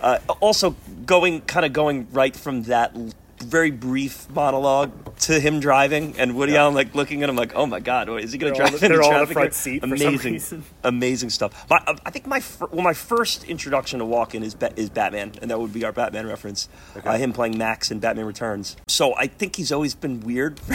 [0.00, 0.76] Uh, also,
[1.06, 3.10] going kind of going right from that l-
[3.40, 6.62] very brief monologue to him driving and Woody Yeah.
[6.62, 8.70] Allen like looking at him like, oh my god, is he going to They're all-
[8.78, 11.68] drive they're all in the front seat amazing, amazing stuff.
[11.70, 14.90] My, uh, I think my fir- well, my first introduction to Walken is ba- is
[14.90, 16.68] Batman, and that would be our Batman reference.
[17.04, 18.76] Uh, him playing Max in Batman Returns.
[18.88, 20.60] So I think he's always been weird.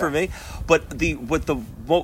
[0.00, 0.30] For me,
[0.66, 1.56] but the what the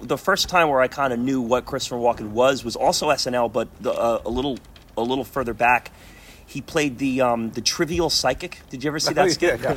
[0.02, 3.52] the first time where I kind of knew what Christopher Walken was was also SNL,
[3.52, 4.58] but the, uh, a little
[4.96, 5.90] a little further back,
[6.46, 8.60] he played the um, the trivial psychic.
[8.70, 9.60] Did you ever see that Yeah, skit?
[9.60, 9.70] yeah.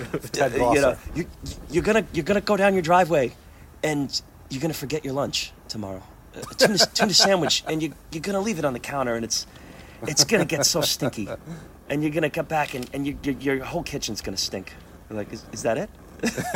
[0.44, 1.28] Uh, you know, you,
[1.70, 3.36] you're gonna you're gonna go down your driveway,
[3.84, 6.04] and you're gonna forget your lunch tomorrow,
[6.36, 9.48] a tuna, tuna sandwich, and you you're gonna leave it on the counter, and it's
[10.08, 11.28] it's gonna get so stinky,
[11.90, 14.74] and you're gonna come back, and, and your, your your whole kitchen's gonna stink.
[15.10, 15.90] You're like, is, is that it?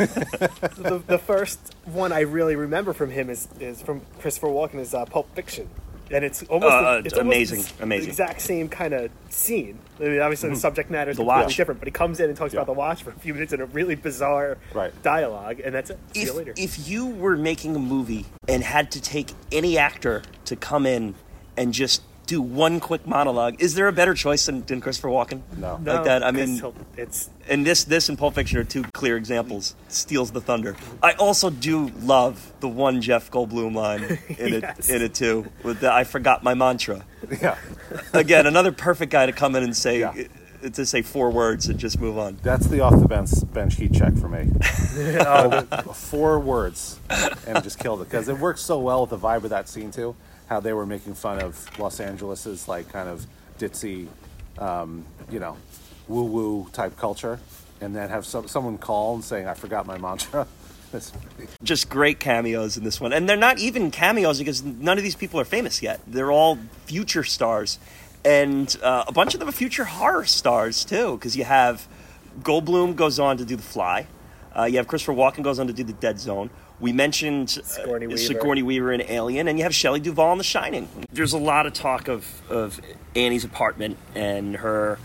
[0.78, 4.94] the, the first one I really remember from him is, is from Christopher Walken is
[4.94, 5.68] uh, Pulp Fiction,
[6.10, 8.08] and it's almost Uh, it's amazing, almost the amazing.
[8.10, 9.78] exact same kind of scene.
[10.00, 11.56] I mean, obviously the subject matter is The completely Watch.
[11.56, 12.60] different, but he comes in and talks Yeah.
[12.60, 14.92] about the watch for a few minutes in a really bizarre Right.
[15.02, 15.98] dialogue, and that's it.
[16.14, 16.54] See you if, later.
[16.56, 21.14] if you were making a movie and had to take any actor to come in
[21.56, 25.40] and just do one quick monologue, is there a better choice than, than Christopher Walken?
[25.56, 25.78] No.
[25.78, 26.22] No, like that.
[26.22, 26.62] I mean,
[26.96, 29.74] it's and this this and Pulp Fiction are two clear examples.
[29.88, 30.76] Steals the thunder.
[31.02, 34.02] I also do love the one Jeff Goldblum line
[34.38, 35.46] in it in it too.
[35.64, 37.04] With the I forgot my mantra.
[37.40, 37.56] Yeah.
[38.12, 40.12] Again, another perfect guy to come in and say Yeah.
[40.72, 42.36] to say four words and just move on.
[42.42, 44.50] That's the off the bench bench heat check for me.
[45.20, 45.62] Oh,
[45.94, 46.98] four words
[47.46, 49.90] and just killed it because it works so well with the vibe of that scene
[49.92, 50.14] too.
[50.48, 53.26] How they were making fun of Los Angeles's like kind of
[53.58, 54.08] ditzy,
[54.58, 55.56] um, you know,
[56.08, 57.38] woo woo type culture,
[57.80, 60.46] and then have some, someone call and saying, "I forgot my mantra."
[61.62, 63.12] Just great cameos in this one.
[63.12, 66.00] And they're not even cameos because none of these people are famous yet.
[66.06, 67.78] They're all future stars.
[68.24, 71.86] And uh, a bunch of them are future horror stars, too, because you have
[72.40, 74.06] Goldblum goes on to do The Fly.
[74.56, 76.50] Uh, you have Christopher Walken goes on to do The Dead Zone.
[76.80, 78.18] We mentioned uh, Sigourney Weaver.
[78.18, 80.88] Sigourney Weaver in Alien, and you have Shelley Duvall in The Shining.
[81.10, 82.80] There's a lot of talk of, of
[83.16, 84.98] Annie's apartment and her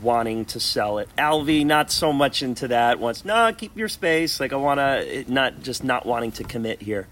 [0.00, 1.08] wanting to sell it.
[1.16, 2.98] Alvy, not so much into that.
[2.98, 4.40] Wants, no, keep your space.
[4.40, 7.06] Like, I want to, not just not wanting to commit here.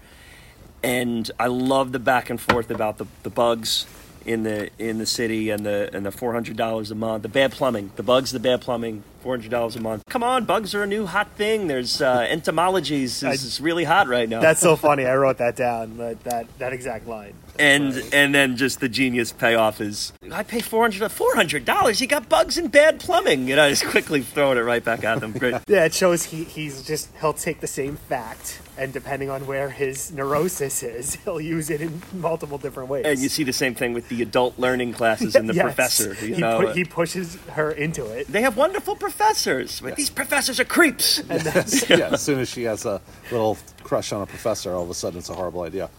[0.83, 3.85] And I love the back and forth about the, the bugs
[4.25, 7.29] in the in the city and the and the four hundred dollars a month, the
[7.29, 10.03] bad plumbing, the bugs, the bad plumbing, Four hundred dollars a month.
[10.09, 11.67] Come on, bugs are a new hot thing.
[11.67, 14.41] There's uh, entomologies is, is really hot right now.
[14.41, 15.05] That's so funny.
[15.05, 15.97] I wrote that down.
[15.97, 17.35] That that, that exact line.
[17.61, 21.99] And and then just the genius payoff is I pay four hundred four hundred dollars.
[21.99, 23.47] He got bugs and bad plumbing.
[23.47, 25.31] You know, just quickly throwing it right back at them.
[25.33, 25.55] Great.
[25.67, 29.69] Yeah, it shows he he's just he'll take the same fact and depending on where
[29.69, 33.05] his neurosis is, he'll use it in multiple different ways.
[33.05, 35.63] And you see the same thing with the adult learning classes and the Yes.
[35.63, 36.13] professor.
[36.25, 38.27] You he, know, pu- uh, he pushes her into it.
[38.27, 41.19] they have wonderful professors, but these professors are creeps.
[41.19, 43.01] And that's, yeah, as soon as she has a
[43.31, 45.89] little crush on a professor, all of a sudden it's a horrible idea.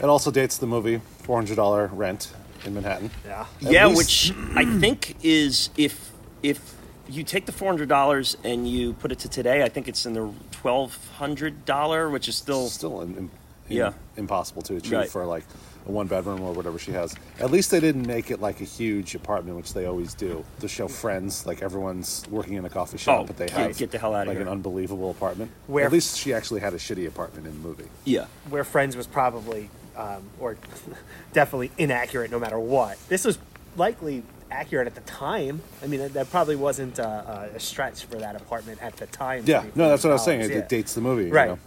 [0.00, 2.32] It also dates the movie $400 Rent
[2.64, 3.10] in Manhattan.
[3.24, 3.46] yeah.
[3.64, 6.10] At yeah, least- which I think is if
[6.42, 6.74] if
[7.08, 10.06] you take the four hundred dollars and you put it to today, I think it's
[10.06, 13.30] in the twelve hundred dollar, which is still Still in, in-
[13.68, 13.92] Yeah.
[14.16, 15.08] impossible to achieve Right.
[15.10, 15.44] for like
[15.88, 17.14] a one bedroom or whatever she has.
[17.40, 20.68] At least they didn't make it like a huge apartment, which they always do to
[20.68, 21.46] show friends.
[21.46, 24.14] Like everyone's working in a coffee shop, Oh, but they get- have get the hell
[24.14, 24.46] outta like here.
[24.46, 25.50] an unbelievable apartment.
[25.66, 27.88] Where- At least she actually had a shitty apartment in the movie.
[28.04, 28.26] yeah.
[28.50, 30.56] Where Friends was probably, um, or
[31.32, 32.98] definitely inaccurate no matter what.
[33.08, 33.38] This was
[33.76, 35.62] likely accurate at the time.
[35.82, 39.44] I mean, that, that probably wasn't uh, a stretch for that apartment at the time.
[39.46, 40.40] Yeah, no, that's what I was saying.
[40.42, 40.58] It, yeah.
[40.58, 41.48] it dates the movie, you Right.
[41.50, 41.58] know?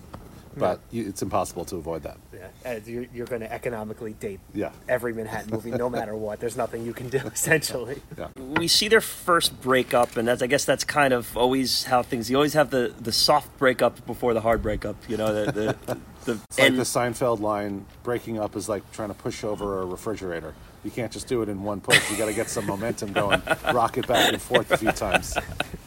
[0.56, 2.18] But you, it's impossible to avoid that.
[2.32, 4.70] Yeah, as you're, you're going to economically date Yeah.
[4.88, 6.40] every Manhattan movie, no matter what.
[6.40, 8.02] There's nothing you can do, essentially.
[8.16, 8.28] Yeah.
[8.38, 12.30] we see their first breakup, and that's I guess that's kind of always how things.
[12.30, 14.96] You always have the, the soft breakup before the hard breakup.
[15.08, 15.52] You know, the
[15.86, 19.82] the, the It's like the Seinfeld line: "Breaking up is like trying to push over
[19.82, 20.54] a refrigerator.
[20.84, 22.12] You can't just do it in one push.
[22.12, 23.42] You got to get some momentum going,
[23.74, 25.38] rock it back and forth a few times."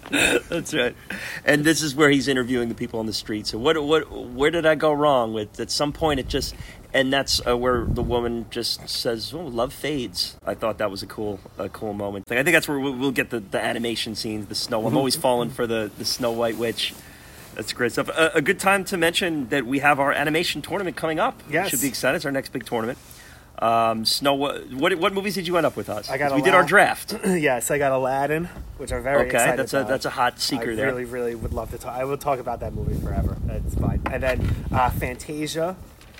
[0.49, 0.95] that's right.
[1.45, 3.47] And this is where he's interviewing the people on the street.
[3.47, 5.59] So what what where did I go wrong with?
[5.59, 6.55] At some point, it just
[6.93, 11.03] and that's uh, where the woman just says, "Oh, love fades." I thought that was
[11.03, 12.31] a cool a cool moment.
[12.31, 14.47] I think that's where we'll, we'll get the, the animation scenes.
[14.47, 14.87] The snow.
[14.87, 16.95] I'm always falling for the the Snow White witch.
[17.57, 18.09] That's great stuff.
[18.11, 21.43] A, a good time to mention that we have our animation tournament coming up.
[21.51, 21.71] Yes.
[21.71, 22.17] should be excited.
[22.17, 22.99] It's our next big tournament.
[23.59, 24.35] Um, Snow.
[24.35, 26.11] What what what movies did you end up with us?
[26.11, 27.15] I got we a did our draft.
[27.25, 29.89] yes, I got Aladdin, which I'm very Okay, excited that's a about.
[29.89, 30.87] that's a hot secret I there.
[30.89, 31.97] really, really would love to talk.
[31.97, 33.39] I will talk about that movie forever.
[33.45, 34.03] That's fine.
[34.13, 35.75] And then uh, Fantasia,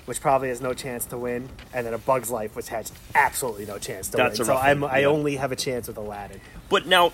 [0.05, 3.67] which probably has no chance to win, and then A Bug's Life, which has absolutely
[3.67, 4.47] no chance to That's win.
[4.47, 6.41] So one, I only have a chance with Aladdin.
[6.69, 7.11] But now,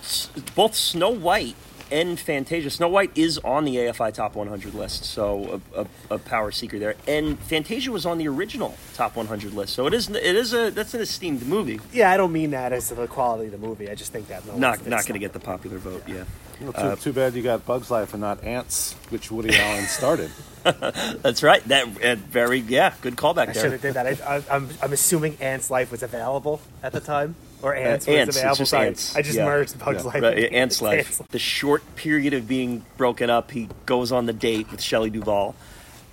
[0.54, 1.54] both Snow White
[1.94, 2.70] and Fantasia.
[2.70, 5.86] Snow White is on the AFI Top 100 list, so a, a,
[6.16, 6.96] a power seeker there.
[7.06, 10.70] And Fantasia was on the original Top 100 list, so it is it is a
[10.70, 11.80] that's an esteemed movie.
[11.92, 13.88] Yeah, I don't mean that as the quality of the movie.
[13.88, 16.02] I just think that no Not not going to get the popular vote.
[16.08, 16.24] Yeah,
[16.60, 19.84] Well, too, Uh, too bad you got Bugs Life and not Ants, which Woody Allen
[19.86, 20.30] started.
[20.64, 21.62] that's right.
[21.68, 24.06] That uh, very yeah, good callback I should have did that.
[24.06, 28.12] I, I, I'm, I'm assuming Ant's Life was available at the time, or Ant's Uh,
[28.12, 29.16] Ants, it's just Sorry, Ants.
[29.16, 29.46] I just Yeah.
[29.46, 30.10] merged Bugs Yeah.
[30.10, 30.22] Life.
[30.22, 31.20] Right, and Ant's life.
[31.30, 35.54] The short period of being broken up, he goes on the date with Shelley Duvall,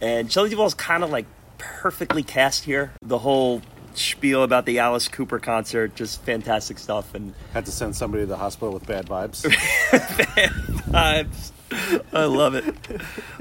[0.02, 1.26] and Shelley Duvall's kind of like
[1.58, 2.92] perfectly cast here.
[3.02, 3.62] The whole
[3.94, 8.28] spiel about the Alice Cooper concert, just fantastic stuff, and Had to send somebody to
[8.28, 9.44] the hospital with bad vibes.
[9.92, 11.52] Bad vibes.
[12.14, 12.66] I love it.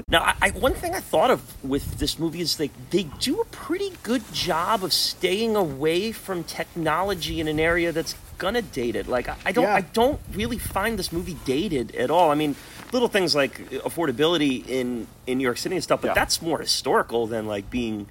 [0.07, 3.41] Now, I, I, one thing I thought of with this movie is like they do
[3.41, 8.95] a pretty good job of staying away from technology in an area that's gonna date
[8.95, 9.07] it.
[9.07, 9.75] Like I, I don't, Yeah.
[9.75, 12.31] I don't really find this movie dated at all.
[12.31, 12.55] I mean,
[12.91, 16.13] little things like affordability in in New York City and stuff, but Yeah.
[16.13, 18.07] that's more historical than like being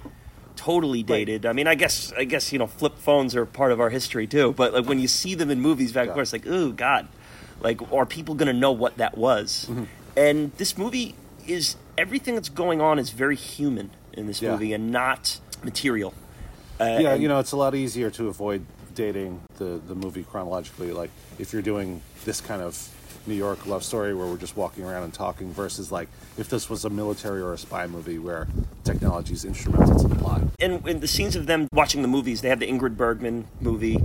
[0.57, 1.47] totally dated.
[1.47, 4.27] I mean, I guess I guess you know, flip phones are part of our history
[4.27, 4.53] too.
[4.57, 6.15] But like when you see them in movies back, of Yeah.
[6.15, 7.09] course, like oh god,
[7.61, 9.67] like are people gonna know what that was?
[9.69, 9.85] Mm-hmm.
[10.17, 11.15] And this movie
[11.47, 14.53] is everything that's going on is very human in this Yeah.
[14.53, 16.15] movie and not material.
[16.81, 20.23] Uh, yeah, and- you know, it's a lot easier to avoid dating the, the movie
[20.25, 20.93] chronologically.
[20.93, 22.89] Like, if you're doing this kind of
[23.27, 26.09] New York love story where we're just walking around and talking, versus like
[26.39, 28.49] if this was a military or a spy movie where
[28.83, 30.43] technology is instrumental to the plot.
[30.59, 33.99] and in the scenes of them watching the movies, they have the Ingrid Bergman movie,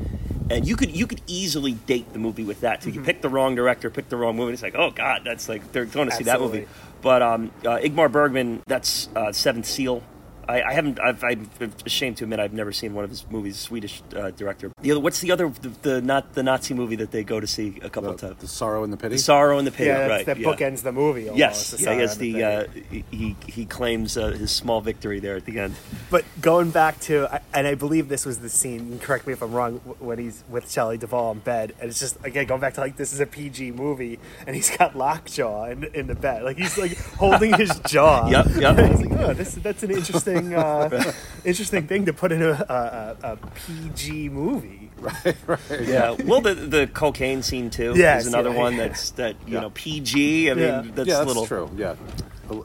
[0.50, 2.82] and you could you could easily date the movie with that.
[2.82, 2.90] too.
[2.90, 3.00] Mm-hmm.
[3.00, 4.54] you pick the wrong director, pick the wrong movie.
[4.54, 6.68] It's like, oh god, that's like they're going to see that movie.
[7.02, 10.04] But um, uh, Ingmar Bergman, that's uh, Seventh Seal.
[10.48, 11.00] I, I haven't.
[11.00, 11.50] I've, I'm
[11.86, 13.58] ashamed to admit I've never seen one of his movies.
[13.58, 14.72] Swedish uh, director.
[14.82, 15.50] The other, what's the other?
[15.50, 18.22] The, the not the Nazi movie that they go to see a couple The, of
[18.22, 18.38] times.
[18.42, 19.16] the sorrow and the pity.
[19.16, 19.86] The Sorrow and the Pity.
[19.88, 20.26] yeah, that's, right.
[20.28, 20.48] that yeah.
[20.48, 21.24] bookends the movie.
[21.30, 22.14] Almost, Yes, the yeah, Sorrow yes.
[22.14, 22.68] and The uh,
[23.12, 25.76] he he claims uh, his small victory there at the end.
[26.10, 29.00] But going back to, and I believe this was the scene.
[29.00, 29.76] Correct me if I'm wrong.
[30.00, 32.98] When he's with Shelley Duvall in bed, and it's just again going back to like
[32.98, 36.78] this is a PG movie, and he's got lockjaw in, in the bed, like he's
[36.78, 38.28] like holding his jaw.
[38.30, 38.78] Yep, yep.
[38.78, 40.35] I was like, oh, this that's an interesting.
[40.36, 41.14] Interesting, uh,
[41.46, 44.82] interesting thing to put in a, a, a, a PG movie.
[45.46, 45.60] Right?
[45.82, 46.16] Yeah.
[46.26, 48.58] Well, the the cocaine scene too Yes, is another yeah.
[48.58, 49.60] one that's that you Yeah.
[49.62, 50.50] know PG.
[50.50, 50.82] I mean, Yeah.
[50.96, 51.70] that's yeah, a that's little true.
[51.76, 51.96] Yeah,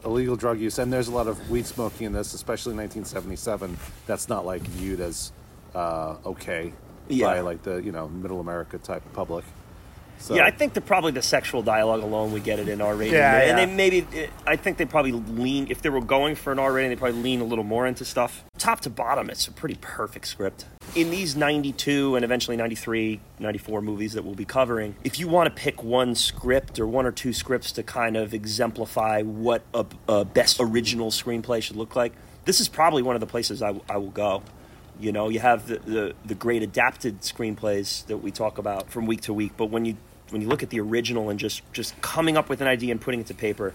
[0.05, 3.77] illegal drug use, and there's a lot of weed smoking in this, especially 1977.
[4.07, 5.31] That's not like viewed as
[5.75, 6.73] uh, okay
[7.09, 7.27] Yeah.
[7.27, 9.43] by like the you know middle America type public.
[10.21, 12.95] So, Yeah, I think that probably the sexual dialogue alone would get it in R
[12.95, 13.15] rating.
[13.15, 13.65] Yeah, and yeah.
[13.65, 16.91] they maybe I think they probably lean if they were going for an R rating,
[16.91, 18.43] they probably lean a little more into stuff.
[18.57, 20.65] Top to bottom, it's a pretty perfect script.
[20.93, 25.47] In these 92 and eventually 93, 94 movies that we'll be covering, if you want
[25.47, 29.85] to pick one script or one or two scripts to kind of exemplify what a,
[30.07, 32.13] a best original screenplay should look like,
[32.45, 34.43] this is probably one of the places I, I will go.
[34.99, 39.05] You know, you have the, the, the great adapted screenplays that we talk about from
[39.07, 39.95] week to week, but when you
[40.31, 42.99] when you look at the original and just just coming up with an idea and
[42.99, 43.73] putting it to paper,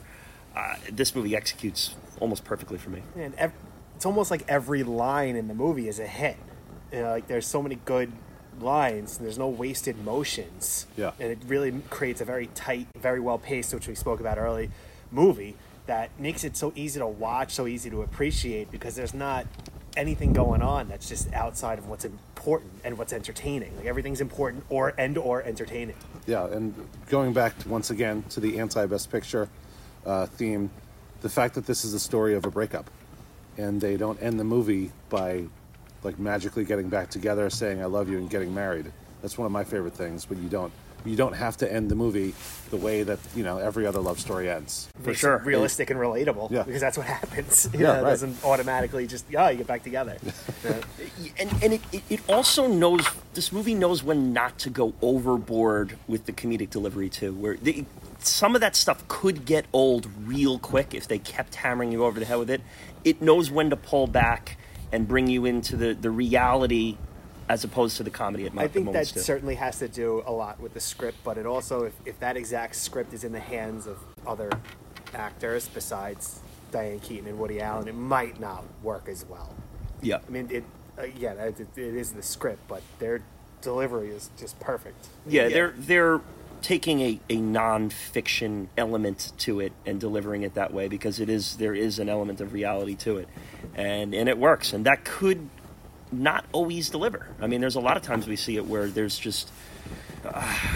[0.57, 3.03] uh, this movie executes almost perfectly for me.
[3.15, 3.53] And ev-
[3.95, 6.37] it's almost like every line in the movie is a hit.
[6.93, 8.13] You know, like there's so many good
[8.61, 9.17] lines.
[9.19, 10.87] And there's no wasted motions.
[10.97, 11.13] Yeah.
[11.21, 14.71] And it really creates a very tight, very well paced, which we spoke about early,
[15.11, 15.57] movie
[15.87, 19.47] that makes it so easy to watch, so easy to appreciate because there's not
[19.97, 23.75] anything going on that's just outside of what's important and what's entertaining.
[23.77, 25.97] Like everything's important or and or entertaining.
[26.27, 26.75] Yeah, and
[27.09, 29.49] going back once again to the anti-best picture
[30.05, 30.71] uh, theme,
[31.23, 32.91] the fact that this is a story of a breakup,
[33.57, 35.45] and they don't end the movie by
[36.03, 38.91] like magically getting back together, saying "I love you" and getting married.
[39.23, 40.29] That's one of my favorite things.
[40.29, 40.73] When you don't,
[41.05, 42.35] you don't have to end the movie
[42.71, 44.89] the way that you know every other love story ends.
[45.03, 45.39] For Makes it sure.
[45.45, 46.51] realistic and relatable.
[46.51, 46.63] Yeah.
[46.65, 47.69] Because that's what happens.
[47.75, 50.17] You Yeah, know, it doesn't automatically just oh you get back together.
[50.65, 50.83] Yeah.
[51.39, 55.97] and and it, it, it also knows this movie knows when not to go overboard
[56.09, 57.85] with the comedic delivery too where the,
[58.19, 62.19] some of that stuff could get old real quick if they kept hammering you over
[62.19, 62.61] the head with it
[63.05, 64.57] it knows when to pull back
[64.93, 66.97] and bring you into the, the reality
[67.49, 69.21] as opposed to the comedy at mo- I think that moments too.
[69.21, 72.37] certainly has to do a lot with the script, but it also, if, if that
[72.37, 74.51] exact script is in the hands of other
[75.15, 76.41] actors besides
[76.73, 79.55] Diane Keaton and Woody Allen, it might not work as well.
[80.03, 80.65] yeah I mean, it
[80.99, 83.23] uh, again, it, it is the script, but their
[83.61, 85.09] delivery is just perfect.
[85.27, 86.21] yeah, they're they're
[86.63, 91.57] taking a, a non-fiction element to it and delivering it that way because it is
[91.57, 93.29] there is an element of reality to it
[93.75, 95.49] and and it works and that could
[96.13, 99.19] not always deliver i mean there's a lot of times we see it where there's
[99.19, 99.51] just
[100.25, 100.31] uh,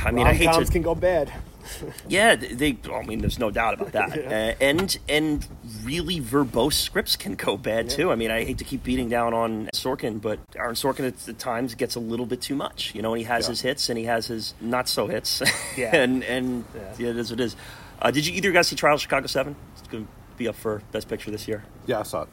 [0.04, 1.32] i mean i hate Rom-coms to can go bad.
[2.08, 5.46] yeah they i mean there's no doubt about that uh, and and
[5.84, 9.32] really verbose scripts can go bad too i mean i hate to keep beating down
[9.34, 13.02] on sorkin but aaron sorkin at, at times gets a little bit too much you
[13.02, 13.50] know and he has Yeah.
[13.50, 15.42] his hits and he has his not so hits
[15.76, 15.94] Yeah.
[15.94, 16.80] and and Yeah.
[16.98, 17.08] yeah.
[17.10, 17.56] it is what it is
[18.02, 20.56] uh, did you either guys see trial of chicago 7 it's going to be up
[20.56, 22.28] for best picture this year Yeah, I saw it.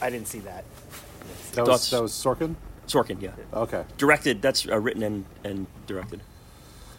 [0.00, 0.64] I didn't see that.
[1.52, 2.54] That was that was Sorkin.
[2.86, 3.84] sorkin yeah Okay.
[3.96, 6.20] directed that's uh, written and, and directed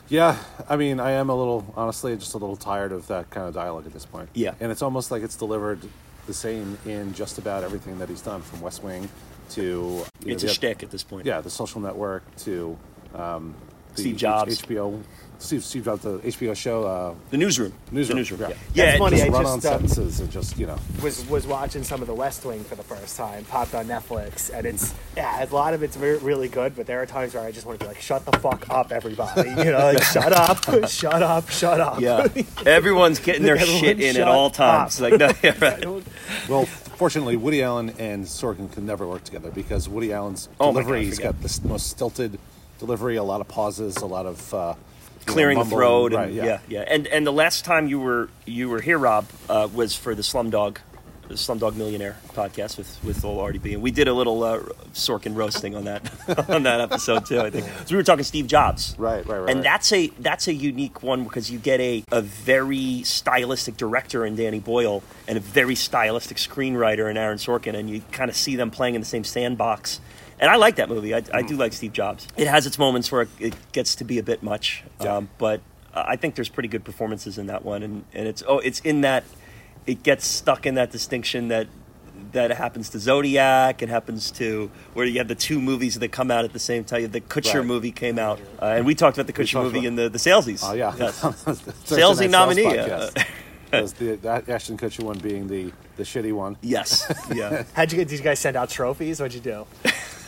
[0.10, 0.38] Yeah,
[0.70, 3.54] I mean, I am a little, honestly, just a little tired of that kind of
[3.54, 4.30] dialogue at this point.
[4.34, 4.54] Yeah.
[4.60, 5.80] And it's almost like it's delivered
[6.28, 9.10] the same in just about everything that he's done, from West Wing
[9.52, 9.62] to.
[9.62, 9.68] you
[9.98, 12.78] know, it's a shtick at this point Yeah, The Social Network to.
[13.16, 13.56] Um,
[13.96, 14.62] the Steve Jobs.
[14.62, 15.02] HBO.
[15.44, 16.84] Steve, Steve Jobs, the HBO show.
[16.86, 18.48] Uh, the newsroom Newsroom, the newsroom yeah.
[18.48, 20.78] yeah, That's yeah funny, just I run on just, um, sentences and just, you know.
[21.02, 24.50] was was watching some of the West Wing for the first time, popped on Netflix,
[24.54, 27.44] and it's yeah, a lot of it's re- really good, but there are times where
[27.44, 30.32] I just want to be like, shut the fuck up, everybody, you know, like shut
[30.34, 32.00] up, shut up, shut up.
[32.00, 32.28] yeah
[32.66, 35.86] everyone's getting their Everyone shit in at all times like no, yeah, right.
[36.50, 40.82] Well, fortunately, Woody Allen and Sorkin can never work together because Woody Allen's Oh my
[40.82, 42.40] delivery, God, he's forget got the most stilted
[42.80, 44.54] delivery, a lot of pauses, a lot of.
[44.54, 44.74] Uh,
[45.28, 46.60] know, clearing the throat and Right, yeah.
[46.68, 50.16] yeah and and the last time you were you were here rob uh, was for
[50.16, 50.78] the slumdog
[51.30, 54.60] the slumdog millionaire podcast with with old RDB and we did a little uh,
[54.94, 56.12] Sorkin roasting on that
[56.50, 57.66] on that episode too I think.
[57.66, 58.96] So we were talking Steve Jobs.
[58.98, 59.64] Right, right, right, and right.
[59.64, 64.36] that's a that's a unique one because you get a a very stylistic director in
[64.36, 68.56] Danny Boyle and a very stylistic screenwriter in Aaron Sorkin and you kind of see
[68.56, 70.02] them playing in the same sandbox
[70.40, 71.14] and I like that movie.
[71.16, 72.28] I, I do like Steve Jobs.
[72.38, 75.18] It has its moments where it, it gets to be a bit much, Yeah.
[75.18, 75.62] um, but
[75.94, 79.02] I think there's pretty good performances in that one, and, and it's oh, it's in
[79.02, 79.24] that
[79.86, 81.68] it gets stuck in that distinction that
[82.32, 83.84] that happens to Zodiac.
[83.84, 86.84] It happens to where you have the two movies that come out at the same
[86.84, 87.12] time.
[87.12, 87.66] The Kutcher Right.
[87.66, 90.18] movie came out, uh, and we talked about the Kutcher movie about- in the the
[90.18, 90.62] Salesies.
[90.64, 91.22] Oh yeah, Yes.
[91.86, 92.64] Salesy nominee,
[93.72, 96.58] Sales the that Ashton Kutcher one being the the shitty one.
[96.62, 97.64] yes, yeah.
[97.74, 98.08] How'd you get?
[98.08, 99.20] Did you guys send out trophies?
[99.20, 99.68] What'd you do?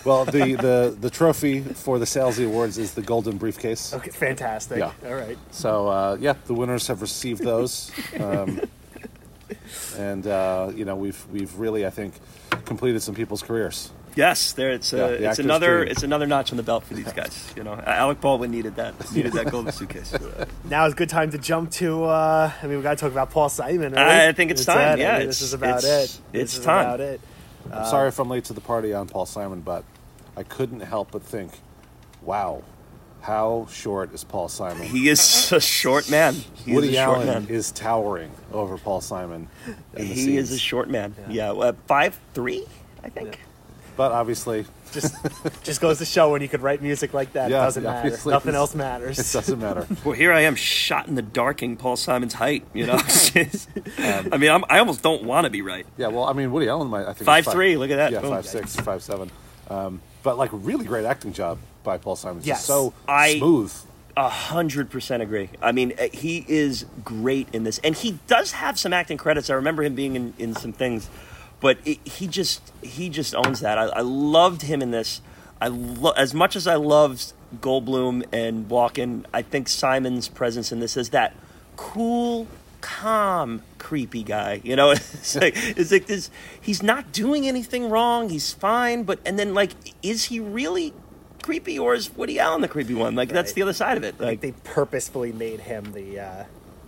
[0.06, 3.94] Well, the the the trophy for the Salesy Awards is the golden briefcase.
[3.94, 4.78] Okay, fantastic.
[4.78, 4.92] Yeah.
[5.06, 5.38] All right.
[5.52, 8.62] So uh, yeah, the winners have received those, um,
[9.98, 12.14] and uh, you know we've we've really I think
[12.66, 13.92] completed some people's careers.
[14.16, 15.92] Yes, there it's Yeah, uh, the it's another dream.
[15.92, 17.52] it's another notch on the belt for these guys.
[17.58, 20.14] You know, Alec Baldwin needed that needed that golden suitcase.
[20.64, 22.06] Now is a good time to jump to.
[22.06, 23.92] Uh, I mean, we got to talk about Paul Simon.
[23.94, 24.28] Right?
[24.30, 25.02] I think it's Is that time, it?
[25.02, 26.22] yeah, I mean, it's- this is about it's- it.
[26.32, 26.86] This it's is time.
[26.86, 27.20] About it.
[27.74, 29.84] I'm sorry if I'm late to the party on Paul Simon, but
[30.38, 31.52] I couldn't help but think,
[32.22, 32.64] wow,
[33.22, 34.84] how short is Paul Simon?
[34.88, 36.36] He is a short man.
[36.56, 37.48] He Woody is a short Allen man.
[37.50, 39.48] is towering over Paul Simon.
[39.96, 41.16] In the he is a short man.
[41.30, 42.66] Yeah, uh, five three,
[43.04, 43.40] I think.
[43.98, 45.16] but obviously, Just,
[45.64, 48.30] just goes to show when you could write music like that, Yeah, it doesn't matter.
[48.30, 49.18] Nothing else matters.
[49.18, 49.88] it doesn't matter.
[50.06, 52.64] Well, here I am, shot in the darking Paul Simon's height.
[52.74, 55.86] You know, Um, I mean, I'm, I almost don't want to be right.
[55.98, 57.04] Yeah, well, I mean, Woody Allen might.
[57.04, 58.12] I think is Five three, look at that.
[58.12, 58.30] Yeah, Boom.
[58.32, 59.32] five six, five seven.
[59.70, 62.40] Um, but like, really great acting job by Paul Simon.
[62.40, 62.66] Just Yes.
[62.66, 63.72] so I- smooth.
[64.18, 65.50] A hundred percent agree.
[65.62, 69.50] I mean, uh, he is great in this, and he does have some acting credits.
[69.50, 71.10] I remember him being in, in some things,
[71.60, 73.78] but it, he just he just owns that.
[73.78, 75.20] I, I loved him in this.
[75.60, 79.26] I lo- as much as I loved Goldblum and Walken.
[79.34, 81.34] I think Simon's presence in this is that
[81.76, 82.48] cool,
[82.86, 84.62] calm, creepy guy.
[84.64, 86.30] You know, it's like it's like this.
[86.62, 88.30] He's not doing anything wrong.
[88.30, 89.72] He's fine, but and then like,
[90.04, 90.94] is he really?
[91.42, 93.14] creepy or is Woody Allen the creepy one?
[93.14, 94.16] Like that's the other side of it.
[94.20, 96.44] I Like they purposefully made him the uh,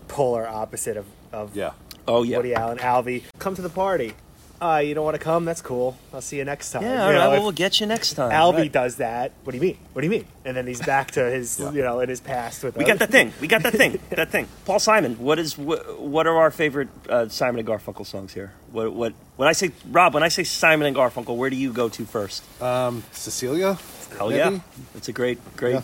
[0.08, 1.74] polar opposite of, of Yeah.
[2.08, 2.38] oh yeah.
[2.38, 2.80] Woody Allen.
[2.80, 4.16] Alvy, come to the party.
[4.60, 5.46] Uh, you don't want to come?
[5.46, 5.96] That's cool.
[6.12, 6.82] I'll see you next time.
[6.82, 8.32] Yeah, You all right, know, well, we'll get you next time.
[8.32, 8.72] Alvy Right.
[8.72, 9.32] does that.
[9.44, 9.78] What do you mean?
[9.94, 10.26] What do you mean?
[10.46, 11.72] And then he's back to his, Yeah.
[11.74, 12.76] you know, in his past with.
[12.76, 13.34] We got that thing.
[13.40, 14.00] We got that thing.
[14.10, 14.48] that thing.
[14.66, 15.14] Paul Simon.
[15.20, 18.52] What is what, what are our favorite uh, Simon and Garfunkel songs here?
[18.72, 21.72] What what when I say Rob, when I say Simon and Garfunkel, where do you
[21.72, 22.44] go to first?
[23.12, 23.78] Cecilia.
[24.18, 24.38] Hell maybe?
[24.56, 24.60] yeah,
[24.96, 25.82] it's a great great Yeah.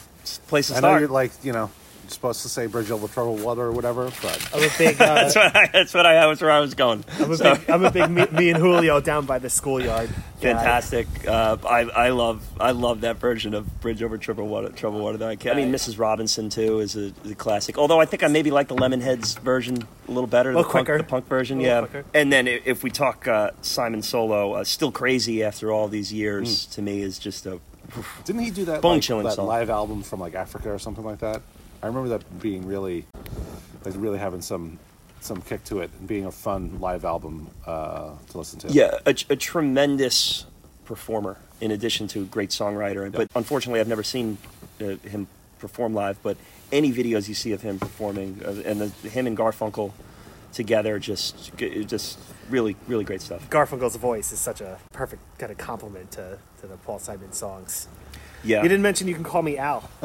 [0.47, 1.01] place to I know start.
[1.01, 1.69] you're like, you know,
[2.03, 5.01] you're supposed to say Bridge Over Troubled Water or whatever, but I'm a big.
[5.01, 7.03] Uh, that's what I, that's what I that was where I was going.
[7.19, 7.69] I'm a So- big.
[7.69, 8.09] I'm a big.
[8.09, 10.09] Me, me and Julio down by the schoolyard.
[10.09, 10.15] guy.
[10.53, 11.07] Fantastic.
[11.27, 14.69] Uh, I, I love I love that version of Bridge Over Troubled Water.
[14.69, 15.17] Troubled Water.
[15.17, 15.53] That I, can.
[15.53, 15.97] I mean, Mrs.
[15.97, 17.77] Robinson too is a, is a classic.
[17.77, 19.77] Although I think I maybe like the Lemonheads version
[20.07, 20.49] a little better.
[20.53, 21.59] little the punk, the punk version.
[21.61, 21.79] A Yeah.
[21.79, 22.05] quicker.
[22.13, 26.65] And then if we talk uh, Simon Solo, uh, still crazy after all these years.
[26.67, 27.59] To me, is just a
[28.25, 29.45] didn't he do that, Bone like, chilling that song.
[29.47, 31.41] live album from like Africa or something like that?
[31.83, 33.05] I remember that being really,
[33.83, 34.79] like really having some
[35.19, 38.67] some kick to it and being a fun live album uh, to listen to.
[38.69, 40.45] yeah a, a tremendous
[40.83, 43.09] performer in addition to a great songwriter.
[43.11, 44.37] But unfortunately, I've never seen
[44.81, 45.27] uh, him
[45.59, 46.21] perform live.
[46.23, 46.37] But
[46.71, 49.91] any videos you see of him performing uh, and the, him and Garfunkel
[50.53, 52.17] together, just just
[52.49, 53.49] really really great stuff.
[53.49, 57.89] Garfunkel's voice is such a perfect kind of compliment to, to the Paul Simon songs.
[58.43, 58.63] Yeah.
[58.63, 59.89] You didn't mention you can call me Al.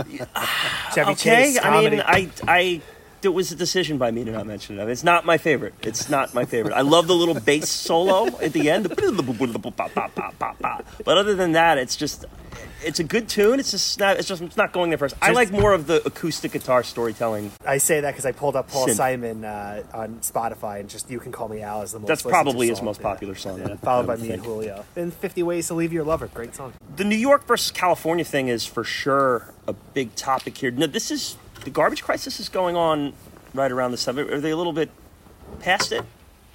[0.94, 1.14] Chevy okay.
[1.14, 2.02] Chase I mean, comedy.
[2.02, 2.82] I I.
[3.22, 4.88] It was a decision by me to not mention it.
[4.88, 5.74] It's not my favorite.
[5.82, 6.74] It's not my favorite.
[6.74, 8.88] I love the little bass solo at the end.
[8.88, 9.02] But
[11.18, 12.24] other than that, it's just
[12.84, 13.58] it's a good tune.
[13.58, 14.18] It's just not.
[14.18, 15.14] It's just it's not going there first.
[15.20, 17.50] I like more of the acoustic guitar storytelling.
[17.66, 18.94] I say that because I pulled up Paul Synth.
[18.94, 22.08] Simon uh, on Spotify and just "You Can Call Me Al" is the most.
[22.08, 23.08] That's probably his most Yeah.
[23.08, 23.58] popular song.
[23.60, 23.76] Yeah.
[23.76, 24.44] Followed by me and.
[24.44, 24.84] Julio.
[24.96, 26.72] And "50 Ways to Leave Your Lover," great song.
[26.96, 30.70] The New York versus California thing is for sure a big topic here.
[30.70, 31.36] No, this is
[31.68, 33.12] the garbage crisis is going on
[33.52, 34.22] right around the summer.
[34.22, 34.90] Are they a little bit
[35.60, 36.02] past it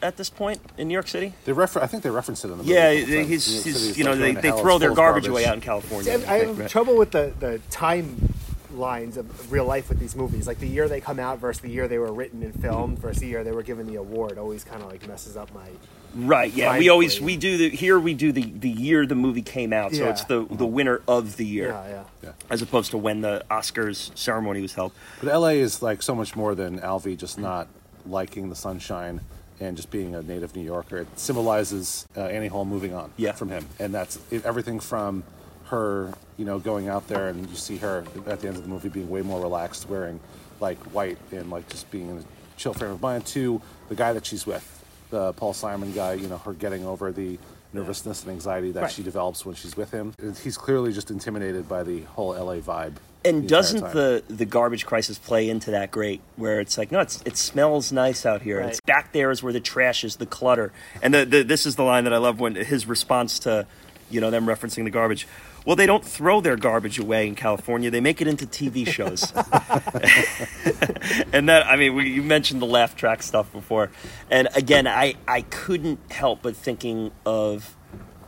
[0.02, 1.34] at this point in New York City?
[1.46, 2.74] They refer- I think they referenced it in the movie.
[2.74, 5.54] Yeah, a he's, he's you know they, they throw their full of garbage away out
[5.54, 6.20] in California.
[6.20, 6.70] See, I, I have Right.
[6.70, 8.34] trouble with the, the time
[8.74, 10.48] lines of real life with these movies.
[10.48, 13.20] Like the year they come out versus the year they were written and filmed versus
[13.22, 15.68] the year they were given the award always kind of like messes up my.
[16.16, 16.54] Right.
[16.54, 16.78] Yeah.
[16.78, 19.94] We always we do the here we do the the year the movie came out,
[19.94, 20.10] so Yeah.
[20.12, 22.04] it's the the winner of the year, Yeah, yeah.
[22.24, 22.32] Yeah.
[22.50, 24.92] as opposed to when the Oscars ceremony was held.
[25.22, 27.68] But LA is like so much more than Alvy just not
[28.06, 29.22] liking the sunshine
[29.60, 30.98] and just being a native New Yorker.
[31.00, 33.32] It symbolizes uh, Annie Hall moving on Yeah.
[33.32, 35.24] from him, and that's it, everything from
[35.66, 38.70] her, you know, going out there and you see her at the end of the
[38.70, 40.20] movie being way more relaxed, wearing
[40.60, 42.24] like white and like just being in a
[42.58, 43.26] chill frame of mind.
[43.28, 44.83] To the guy that she's with,
[45.14, 47.38] the Paul Simon guy, you know, her getting over the
[47.72, 48.92] nervousness and anxiety that Right.
[48.92, 50.14] she develops when she's with him.
[50.44, 52.96] He's clearly just intimidated by the whole LA vibe.
[53.26, 56.20] And the doesn't the the garbage crisis play into that great?
[56.36, 58.60] Where it's like, no, it's, it smells nice out here.
[58.60, 58.70] Right.
[58.70, 60.74] It's back there is where the trash is, the clutter.
[61.02, 63.66] And the, the, this is the line that I love when his response to,
[64.10, 65.28] you know, them referencing the garbage.
[65.66, 69.32] Well, they don't throw their garbage away in California; they make it into TV shows.
[71.34, 73.92] and that, I mean, we, you mentioned the laugh track stuff before,
[74.30, 77.76] and again, I I couldn't help but thinking of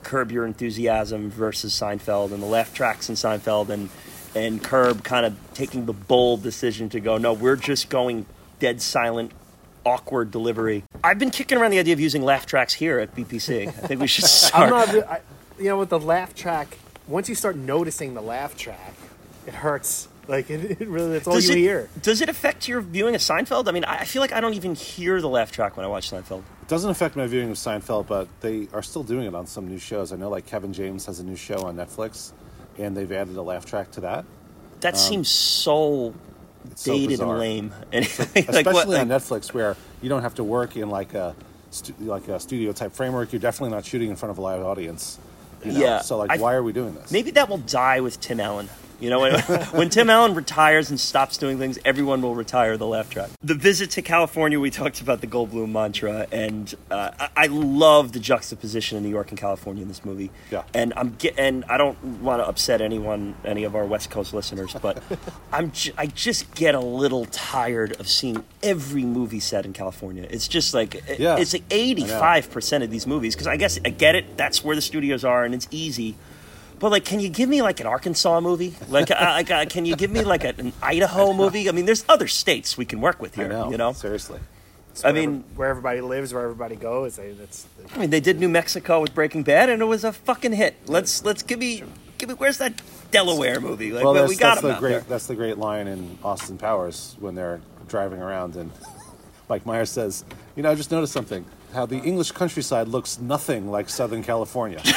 [0.04, 3.90] Curb Your Enthusiasm versus Seinfeld and the laugh tracks in Seinfeld and
[4.36, 8.26] and Curb kind of taking the bold decision to go, no, we're just going
[8.60, 9.32] dead silent
[9.86, 10.84] awkward delivery.
[11.04, 13.68] I've been kicking around the idea of using laugh tracks here at BPC.
[13.68, 14.70] I think we should I'm start.
[14.70, 14.90] not.
[14.90, 15.22] I,
[15.58, 18.94] you know, with the laugh track, once you start noticing the laugh track,
[19.46, 20.08] it hurts.
[20.28, 21.90] Like it, it really, that's all does you it, hear.
[22.02, 23.68] does it affect your viewing of Seinfeld?
[23.68, 25.90] I mean, I I feel like I don't even hear the laugh track when I
[25.90, 26.40] watch Seinfeld.
[26.40, 29.68] It doesn't affect my viewing of Seinfeld, but they are still doing it on some
[29.68, 30.12] new shows.
[30.12, 32.32] I know, like Kevin James has a new show on Netflix,
[32.80, 34.26] and they've added a laugh track to that.
[34.82, 36.14] That um, seems so
[36.72, 37.74] It's so dated and lame.
[37.94, 38.88] And especially like what?
[38.88, 41.36] on Netflix, where you don't have to work in like a
[41.70, 43.32] stu- like a studio type framework.
[43.32, 45.20] You're definitely not shooting in front of a live audience.
[45.66, 45.80] You know?
[45.80, 47.12] Yeah, So like, I- why are we doing this?
[47.12, 48.70] Maybe that will die with Tim Allen.
[49.00, 49.40] You know, when,
[49.74, 53.30] when Tim Allen retires and stops doing things, everyone will retire the laugh track.
[53.44, 58.14] The visit to California, we talked about the Goldblum mantra, and uh, I, I love
[58.14, 60.32] the juxtaposition of New York and California in this movie.
[60.52, 60.64] Yeah.
[60.74, 64.34] And I'm get, and I don't want to upset anyone, any of our West Coast
[64.34, 65.02] listeners, but
[65.52, 70.28] I'm j- I just get a little tired of seeing every movie set in California.
[70.30, 71.38] It's just like Yeah.
[71.38, 74.38] it's like 85 percent of these movies because I guess I get it.
[74.38, 76.16] That's where the studios are, and it's easy.
[76.80, 78.76] But like, can you give me like an Arkansas movie?
[78.90, 81.70] Like, uh, like uh, can you give me like a, an Idaho movie?
[81.70, 83.50] I mean, there's other states we can work with I here.
[83.50, 83.72] know.
[83.72, 84.40] You know, seriously.
[85.04, 87.18] I Wherever- mean, where everybody lives, where everybody goes.
[87.18, 90.14] They, that's I mean, they did New Mexico with Breaking Bad, and it was a
[90.14, 90.76] fucking hit.
[90.86, 91.84] Let's let's give me
[92.18, 92.82] give me where's that
[93.12, 93.92] Delaware movie?
[93.92, 95.00] Like, Well, well, that's, we got that's the out great there.
[95.02, 98.72] that's the great line in Austin Powers when they're driving around and
[99.50, 100.24] Mike Myers says,
[100.56, 101.46] "You know, I just noticed something.
[101.76, 104.82] How the English countryside looks nothing like Southern California."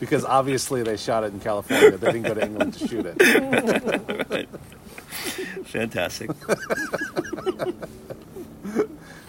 [0.00, 1.96] because obviously they shot it in California.
[1.96, 4.48] They didn't go to England to shoot it.
[5.66, 6.30] Fantastic.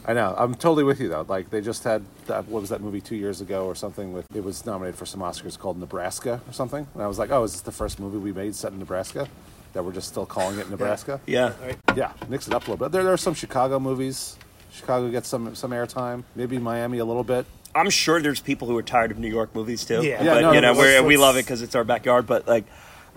[0.03, 0.33] I know.
[0.35, 1.25] I'm totally with you though.
[1.27, 2.47] Like they just had that.
[2.47, 4.13] What was that movie two years ago or something?
[4.13, 6.87] With it was nominated for some Oscars called Nebraska or something.
[6.93, 9.27] And I was like, oh, is this the first movie we made set in Nebraska?
[9.73, 11.21] That we're just still calling it Nebraska?
[11.27, 11.53] Yeah.
[11.95, 12.91] Yeah, mix it up a little bit.
[12.91, 14.35] There, there are some Chicago movies.
[14.73, 16.23] Chicago gets some some airtime.
[16.35, 17.45] Maybe Miami a little bit.
[17.73, 20.03] I'm sure there's people who are tired of New York movies too.
[20.03, 20.23] Yeah.
[20.23, 22.27] Yeah, but no, you know, we're, we love it because it's our backyard.
[22.27, 22.65] But like,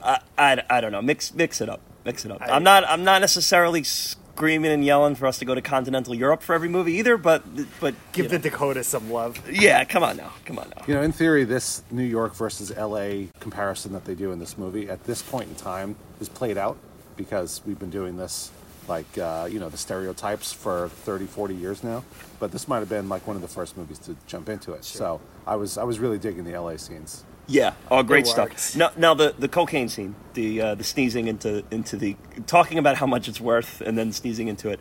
[0.02, 1.02] I, I, I don't know.
[1.02, 1.80] Mix mix it up.
[2.04, 2.40] Mix it up.
[2.42, 6.14] I- I'm not I'm not necessarily screaming and yelling for us to go to continental
[6.14, 7.16] Europe for every movie either.
[7.16, 7.42] But
[7.80, 8.42] but give the know.
[8.42, 9.40] Dakota some love.
[9.50, 9.84] yeah.
[9.84, 10.32] Come on now.
[10.44, 10.84] Come on now.
[10.86, 14.56] You know, in theory, this New York versus LA comparison that they do in this
[14.58, 16.76] movie at this point in time is played out
[17.16, 18.50] because we've been doing this
[18.88, 22.04] like uh, you know the stereotypes for 30 40 years now
[22.40, 24.84] but this might have been like one of the first movies to jump into it
[24.84, 27.74] so i was i was really digging the la scenes Yeah.
[27.90, 28.74] Oh, great stuff.
[28.74, 32.16] Now, now the, the cocaine scene, the uh, the sneezing into into the
[32.46, 34.80] talking about how much it's worth, and then sneezing into it.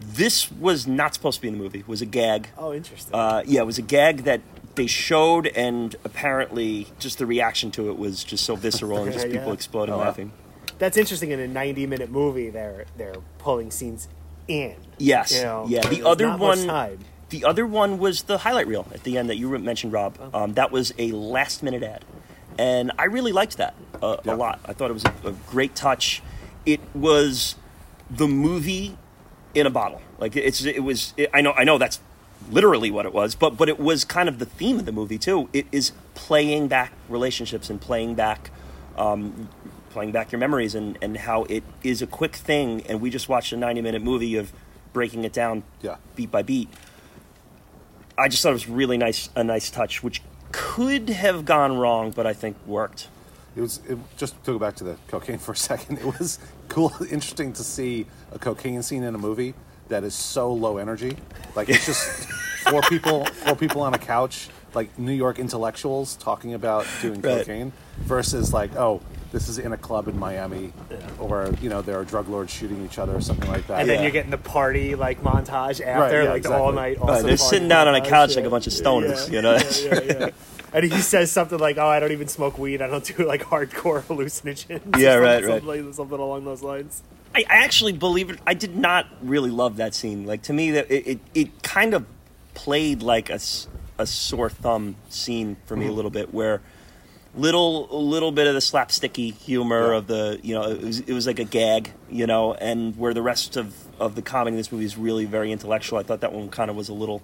[0.00, 1.78] This was not supposed to be in the movie.
[1.78, 2.48] It was a gag.
[2.58, 3.14] Oh, interesting.
[3.14, 4.42] Uh, yeah, it was a gag that
[4.74, 9.26] they showed, and apparently, just the reaction to it was just so visceral and just
[9.26, 9.38] Yeah.
[9.38, 10.04] people exploding Oh, wow.
[10.04, 10.30] laughing.
[10.78, 11.30] That's interesting.
[11.30, 14.08] In a 90 minute movie, they're they're pulling scenes
[14.48, 14.76] in.
[14.98, 15.80] Yes, You know, yeah.
[15.88, 16.66] The other one,
[17.30, 20.18] the other one was the highlight reel at the end that you mentioned, Rob.
[20.34, 22.04] Um, that was a last minute ad,
[22.58, 24.34] and I really liked that uh, Yeah.
[24.34, 24.60] a lot.
[24.66, 26.22] I thought it was a, a great touch.
[26.66, 27.56] It was
[28.10, 28.96] the movie
[29.54, 30.02] in a bottle.
[30.18, 31.14] Like it's it was.
[31.16, 32.00] It, I know I know that's
[32.50, 35.18] literally what it was, but but it was kind of the theme of the movie
[35.18, 35.48] too.
[35.52, 38.50] It is playing back relationships and playing back.
[38.96, 39.48] Um,
[39.94, 43.28] playing back your memories and, and how it is a quick thing and we just
[43.28, 44.52] watched a 90 minute movie of
[44.92, 45.96] breaking it down Yeah.
[46.16, 46.68] beat by beat
[48.18, 52.10] i just thought it was really nice a nice touch which could have gone wrong
[52.10, 53.06] but i think worked
[53.56, 56.40] it was it, just to go back to the cocaine for a second it was
[56.68, 59.54] cool interesting to see a cocaine scene in a movie
[59.88, 61.16] that is so low energy
[61.54, 62.28] like it's just
[62.68, 67.38] four people four people on a couch like new york intellectuals talking about doing Right.
[67.38, 69.00] cocaine versus like oh
[69.34, 70.72] this is in a club in miami
[71.18, 73.88] or you know there are drug lords shooting each other or something like that And
[73.88, 74.02] then Yeah.
[74.02, 76.74] you're getting the party like montage after, yeah, like the all exactly.
[76.74, 76.76] night.
[76.76, 78.36] Right, awesome they're party sitting down on a montage, couch yeah.
[78.36, 79.56] like a bunch of stoners, Yeah, you know?
[79.56, 80.30] Yeah, yeah, yeah.
[80.72, 82.80] and he says something like, "Oh, I don't even smoke weed.
[82.80, 85.60] I don't do like hardcore hallucinogens." or Yeah, right, something, right.
[85.62, 87.02] Something, like- something along those lines.
[87.34, 88.38] I, I actually believe it.
[88.46, 90.24] I did not really love that scene.
[90.24, 92.06] Like to me, that it, it, it kind of
[92.54, 93.66] played like a, s-
[93.98, 95.96] a sore thumb scene for me a mm-hmm.
[95.96, 96.60] little bit, where
[97.36, 99.98] little a little bit of the slapsticky humor Yeah.
[99.98, 103.14] of the you know it was, it was like a gag, you know, and where
[103.14, 105.98] the rest of of the comedy in this movie is really very intellectual.
[105.98, 107.22] I thought that one kind of was a little.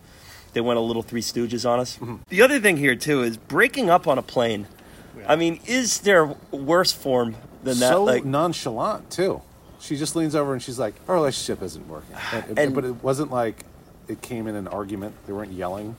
[0.53, 1.97] They went a little Three Stooges on us.
[1.99, 2.17] Mm-hmm.
[2.29, 4.67] The other thing here too is breaking up on a plane.
[5.29, 7.91] I mean, is there worse form than that?
[7.91, 9.43] so like, nonchalant too.
[9.81, 13.03] She just leans over and she's like, "Our relationship isn't working." And- And- but it
[13.03, 13.65] wasn't like
[14.09, 15.15] it came in an argument.
[15.27, 15.95] They weren't yelling.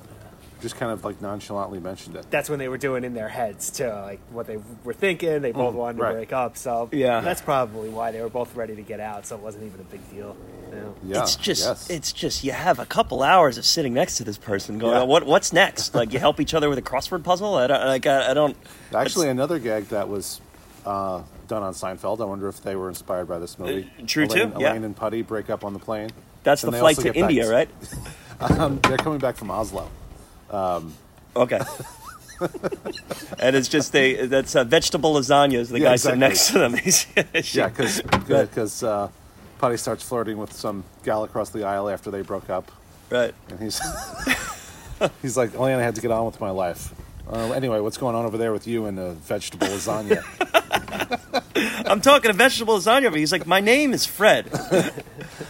[0.62, 2.26] Just kind of like nonchalantly mentioned it.
[2.30, 5.42] That's when they were doing in their heads too, like what they were thinking.
[5.42, 7.22] They both wanted to Mm, break up, so Yeah.
[7.22, 9.26] that's probably why they were both ready to get out.
[9.26, 10.36] So it wasn't even a big deal.
[10.70, 10.96] you know?
[11.04, 11.90] Yeah, it's just yes.
[11.90, 15.04] it's just you have a couple hours of sitting next to this person going Yeah.
[15.04, 18.06] what what's next like you help each other with a crossword puzzle i don't like
[18.06, 18.56] i, I don't
[18.96, 20.40] actually another gag that was
[20.86, 22.22] uh, done on Seinfeld.
[22.22, 23.92] I wonder if they were inspired by this movie.
[24.02, 24.70] Uh, true, Elaine, too, yeah.
[24.72, 26.10] Elaine and Puddy break up on the plane.
[26.44, 27.70] that's And the flight to get back india right
[28.40, 29.88] Um, they're coming back from Oslo.
[31.36, 31.60] Okay.
[33.40, 36.74] And it's just they that's uh, vegetable lasagnas the Yeah, guy sitting next to them.
[37.54, 39.10] Yeah, because uh,
[39.60, 42.72] Puddy starts flirting with some gal across the aisle after they broke up,
[43.12, 43.36] right.
[43.50, 43.80] And he's
[45.22, 46.92] he's like, "Elaine, I had to get on with my life."
[47.32, 50.24] Uh, anyway, what's going on over there with you and the vegetable lasagna?
[51.86, 54.46] i'm talking a vegetable lasagna but he's like my name is fred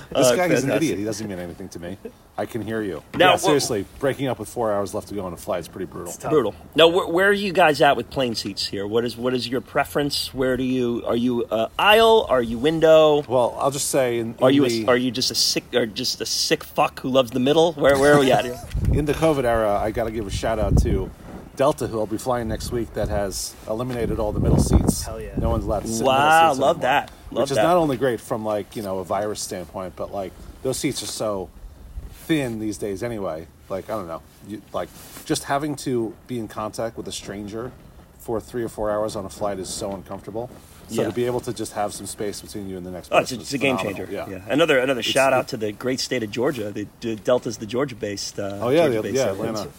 [0.10, 0.98] This Uh, guy is an idiot.
[0.98, 1.98] He doesn't mean anything to me.
[2.38, 3.04] I can hear you.
[3.14, 5.68] Now, yeah, seriously, breaking up with four hours left to go on a flight is
[5.68, 6.14] pretty brutal.
[6.30, 9.34] brutal now where, where are you guys at with plane seats here what is what
[9.34, 13.70] is your preference where do you are you uh, aisle are you window Well, I'll
[13.72, 16.26] just say, in, Are you the, a, are you just a sick or just a
[16.26, 17.74] sick fuck who loves the middle?
[17.74, 18.60] Where where are we at here?
[18.94, 21.12] in the COVID era, I got to give a shout out to
[21.56, 25.04] Delta, who I'll be flying next week, that has eliminated all the middle seats.
[25.04, 25.36] Hell yeah.
[25.38, 27.12] No one's allowed to sit in Wow, middle seats love anymore, that.
[27.32, 30.32] Love which is not only great from like you know a virus standpoint, but like
[30.64, 31.50] those seats are so
[32.26, 33.48] thin these days anyway.
[33.70, 34.90] Like I don't know, you, like
[35.26, 37.72] just having to be in contact with a stranger
[38.20, 40.50] for three or four hours on a flight is so uncomfortable.
[40.92, 41.08] So Yeah.
[41.08, 43.30] to be able to just have some space between you and the next Oh, it's,
[43.32, 44.08] person it's a game changer.
[44.12, 44.42] Yeah.
[44.50, 46.70] Another another shout out to the great state of Georgia.
[46.72, 48.38] The, the Delta's the Georgia based.
[48.40, 49.60] Uh, Oh yeah, the, Georgia-based yeah, airlines.
[49.62, 49.70] Atlanta.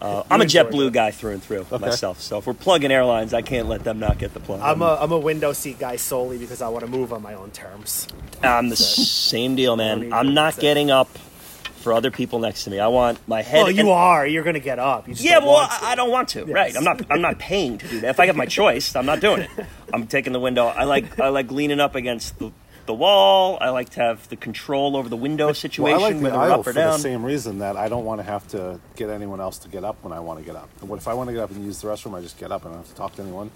[0.00, 1.78] Uh, I'm a in JetBlue guy through and through Okay.
[1.78, 2.20] myself.
[2.20, 4.60] So if we're plugging airlines, I can't let them not get the plug.
[4.60, 7.34] I'm a I'm a window seat guy solely because I want to move on my
[7.34, 8.08] own terms.
[8.42, 10.12] I'm the same deal, man.
[10.12, 11.08] I'm not getting up
[11.84, 12.80] for other people next to me.
[12.80, 13.62] I want my head.
[13.62, 14.26] Well, you and- are.
[14.26, 15.06] You're going to get up.
[15.06, 15.68] You just Yeah, don't well.
[15.70, 16.44] I I don't want to.
[16.46, 16.74] Right?
[16.76, 17.00] I'm not.
[17.10, 18.08] I'm not paying to do that.
[18.10, 19.50] If I have my choice, I'm not doing it.
[19.92, 20.66] I'm taking the window.
[20.66, 21.20] I like.
[21.20, 22.50] I like leaning up against the,
[22.86, 23.58] the wall.
[23.60, 26.36] I like to have the control over the window situation, Well, I like the whether
[26.38, 26.98] aisle up or for the down.
[26.98, 29.96] same reason that I don't want to have to get anyone else to get up
[30.02, 30.68] when I want to get up.
[30.80, 32.14] And what if I want to get up and use the restroom?
[32.16, 33.50] I just get up and I don't have to talk to anyone.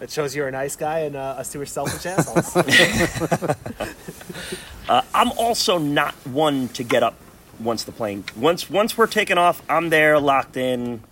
[0.00, 2.54] It shows you're a nice guy and uh, us two are selfish assholes.
[4.88, 7.14] I'm also not one to get up
[7.60, 9.62] once the plane once once we're taking off.
[9.68, 11.02] I'm there, locked in.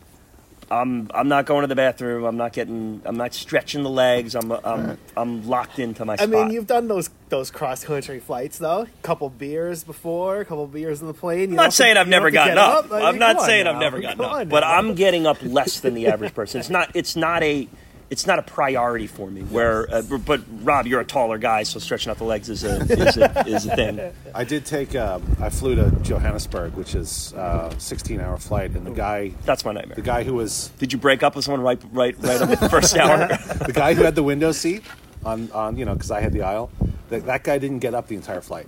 [0.71, 2.25] I'm I'm not going to the bathroom.
[2.25, 3.03] I'm not getting.
[3.05, 4.35] I'm not stretching the legs.
[4.35, 6.29] I'm I'm I'm locked into my I spot.
[6.31, 8.87] mean, you've done those those cross country flights though.
[9.03, 11.51] Couple beers before, a couple beers on the plane.
[11.51, 12.91] You I'm not saying I've never gotten up.
[12.91, 14.65] I mean, I'm not come on saying I've never gotten up, but.
[14.65, 16.61] I'm getting up less than the average person.
[16.61, 16.91] It's not.
[16.95, 17.69] It's not a.
[18.11, 19.41] It's not a priority for me.
[19.43, 22.77] Where, uh, but Rob, you're a taller guy, so stretching out the legs is a
[22.83, 24.13] is a, is a thing.
[24.35, 24.95] I did take.
[24.95, 29.73] Um, I flew to Johannesburg, which is a 16-hour flight, and the guy, That's my
[29.73, 29.97] nightmare.
[29.97, 32.69] the guy who was Did you break up with someone right right right on the
[32.69, 33.27] first hour?
[33.67, 34.83] the guy who had the window seat
[35.25, 36.71] on on you know because I had the aisle.
[37.09, 38.67] That that guy didn't get up the entire flight.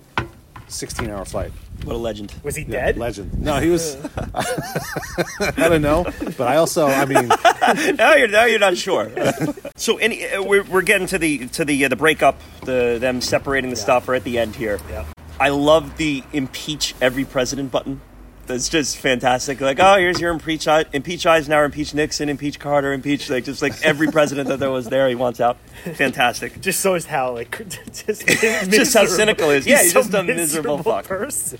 [0.67, 1.51] 16-hour flight.
[1.83, 2.33] what a legend.
[2.43, 2.97] Was he Yeah, dead?
[2.97, 3.39] Legend.
[3.39, 3.95] No, he was.
[4.35, 6.03] I don't know,
[6.37, 6.87] but I also.
[6.87, 7.27] I mean,
[7.95, 9.11] now you're now you're not sure.
[9.75, 13.21] so any uh, we're, we're getting to the to the uh, the breakup, the them
[13.21, 14.07] separating the stuff.
[14.07, 14.79] We're at the end here.
[14.89, 15.05] Yeah.
[15.39, 18.01] I love the impeach every president button.
[18.47, 19.59] That's just fantastic.
[19.59, 23.81] Like, oh, here's your impeach impeach Eisenhower, impeach Nixon, impeach Carter, impeach like just like
[23.83, 25.57] every president that there was there, he wants out.
[25.95, 26.59] Fantastic.
[26.67, 27.61] Just shows how like
[27.91, 29.67] just Just how cynical he is.
[29.67, 31.05] Yeah, he's so just a miserable fuck.
[31.05, 31.59] person.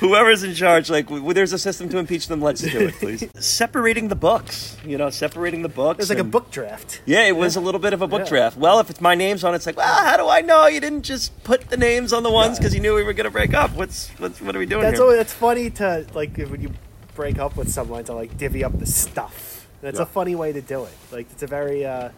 [0.00, 2.40] Whoever's in charge, like, w- there's a system to impeach them.
[2.40, 3.24] Let's do it, please.
[3.44, 5.98] separating the books, you know, separating the books.
[5.98, 7.00] It was like a book draft.
[7.06, 8.28] Yeah, it was a little bit of a book Yeah.
[8.28, 8.56] draft.
[8.56, 10.80] Well, if it's my name's on, it, it's like, well, how do I know you
[10.80, 13.30] didn't just put the names on the ones because you knew we were going to
[13.30, 13.72] break up?
[13.74, 15.02] What's, what's what are we doing That's here?
[15.02, 16.70] always, that's funny to like when you
[17.14, 19.68] break up with someone to like divvy up the stuff.
[19.80, 20.02] That's Yeah.
[20.04, 20.92] a funny way to do it.
[21.10, 22.10] Like it's a very uh,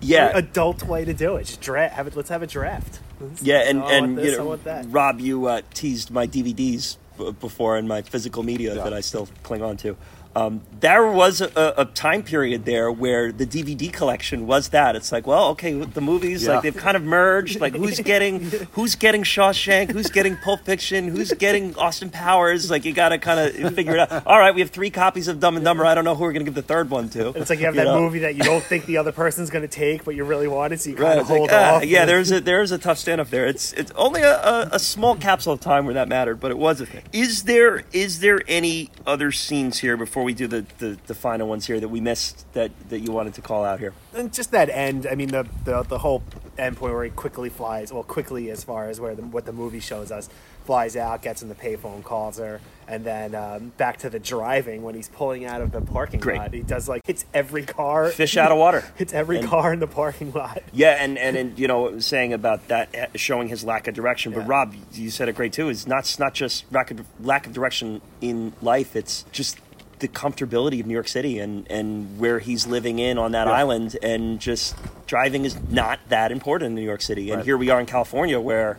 [0.00, 1.44] yeah, adult way to do it.
[1.44, 1.94] Just draft.
[1.94, 2.16] Have it.
[2.16, 3.00] Let's have a draft.
[3.20, 4.86] Let's- yeah, and I want and this, you know, that.
[4.88, 8.84] Rob, you uh, teased my DVDs b- before and my physical media Yeah.
[8.84, 9.96] that I still cling on to.
[10.36, 14.94] Um, there was a, a time period there where the DVD collection was that.
[14.94, 16.54] It's like, well, okay, the movies Yeah.
[16.56, 17.58] like they've kind of merged.
[17.58, 18.42] Like, who's getting
[18.72, 19.92] who's getting Shawshank?
[19.92, 21.08] Who's getting Pulp Fiction?
[21.08, 22.70] Who's getting Austin Powers?
[22.70, 24.26] Like, you got to kind of figure it out.
[24.26, 25.86] All right, we have three copies of Dumb and Dumber.
[25.86, 27.28] I don't know who we're gonna give the third one to.
[27.30, 27.98] It's like you have that know?
[28.00, 30.74] movie that you don't think the other person's going to take, but you really want
[30.74, 31.84] it, so you Right, kind of it's like, hold ah, off.
[31.86, 33.46] yeah, there's a there's a tough stand up there.
[33.46, 36.58] It's it's only a, a, a small capsule of time where that mattered, but it
[36.58, 37.04] was a thing.
[37.14, 41.48] Is there is there any other scenes here before we do the, the, the final
[41.48, 43.94] ones here that we missed that, that you wanted to call out here?
[44.14, 45.06] and just that end.
[45.10, 46.22] I mean, the the, the whole
[46.58, 49.52] end point where he quickly flies, well, quickly as far as where the, what the
[49.52, 50.28] movie shows us,
[50.64, 54.82] flies out, gets in the payphone, calls her, and then um, back to the driving
[54.82, 56.38] when he's pulling out of the parking Great.
[56.38, 56.52] lot.
[56.54, 58.82] He does like hits every car, Fish out of water.
[58.96, 60.62] hits every And- car in the parking lot.
[60.72, 64.32] Yeah, and, and, and you know, saying about that uh, showing his lack of direction.
[64.32, 64.46] But Yeah.
[64.48, 65.68] Rob, you said it great too.
[65.68, 68.96] Is not it's not just lack of, lack of direction in life.
[68.96, 69.58] It's just
[69.98, 73.52] the comfortability of New York City and, and where he's living in on that Yeah.
[73.54, 74.74] island, and just
[75.06, 77.30] driving is not that important in New York City.
[77.30, 77.44] And Right.
[77.46, 78.76] here we are in California, where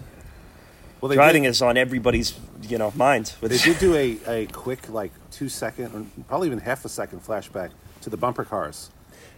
[1.01, 3.33] Well, driving did, is on everybody's you know mind.
[3.41, 7.23] They did do a, a quick, like two second, or probably even half a second
[7.25, 7.69] flashback
[8.01, 8.89] to the bumper cars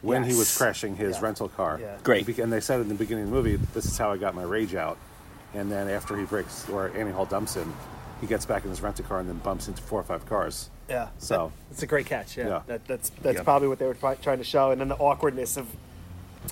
[0.01, 1.23] when he was crashing his Yeah.
[1.23, 1.79] rental car.
[1.81, 1.95] Yeah.
[2.03, 2.27] Great.
[2.39, 4.43] And they said in the beginning of the movie, "This is how I got my
[4.43, 4.97] rage out."
[5.53, 7.73] And then after he breaks, or Annie Hall dumps him,
[8.21, 10.69] he gets back in his rental car and then bumps into four or five cars.
[10.89, 11.09] Yeah.
[11.19, 12.35] So- it's a great catch.
[12.37, 12.61] Yeah, Yeah.
[12.67, 13.43] That, that's that's Yeah.
[13.43, 15.67] probably what they were trying to show, and then the awkwardness of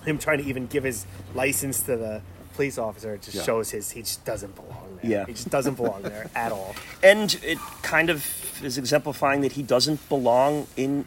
[0.06, 2.22] him trying to even give his license to the
[2.56, 3.44] police officer it just Yeah.
[3.44, 5.12] shows his he just doesn't belong there.
[5.12, 5.26] Yeah.
[5.26, 6.76] he just doesn't belong there at all.
[7.04, 8.26] and it kind of
[8.64, 11.06] is exemplifying that he doesn't belong in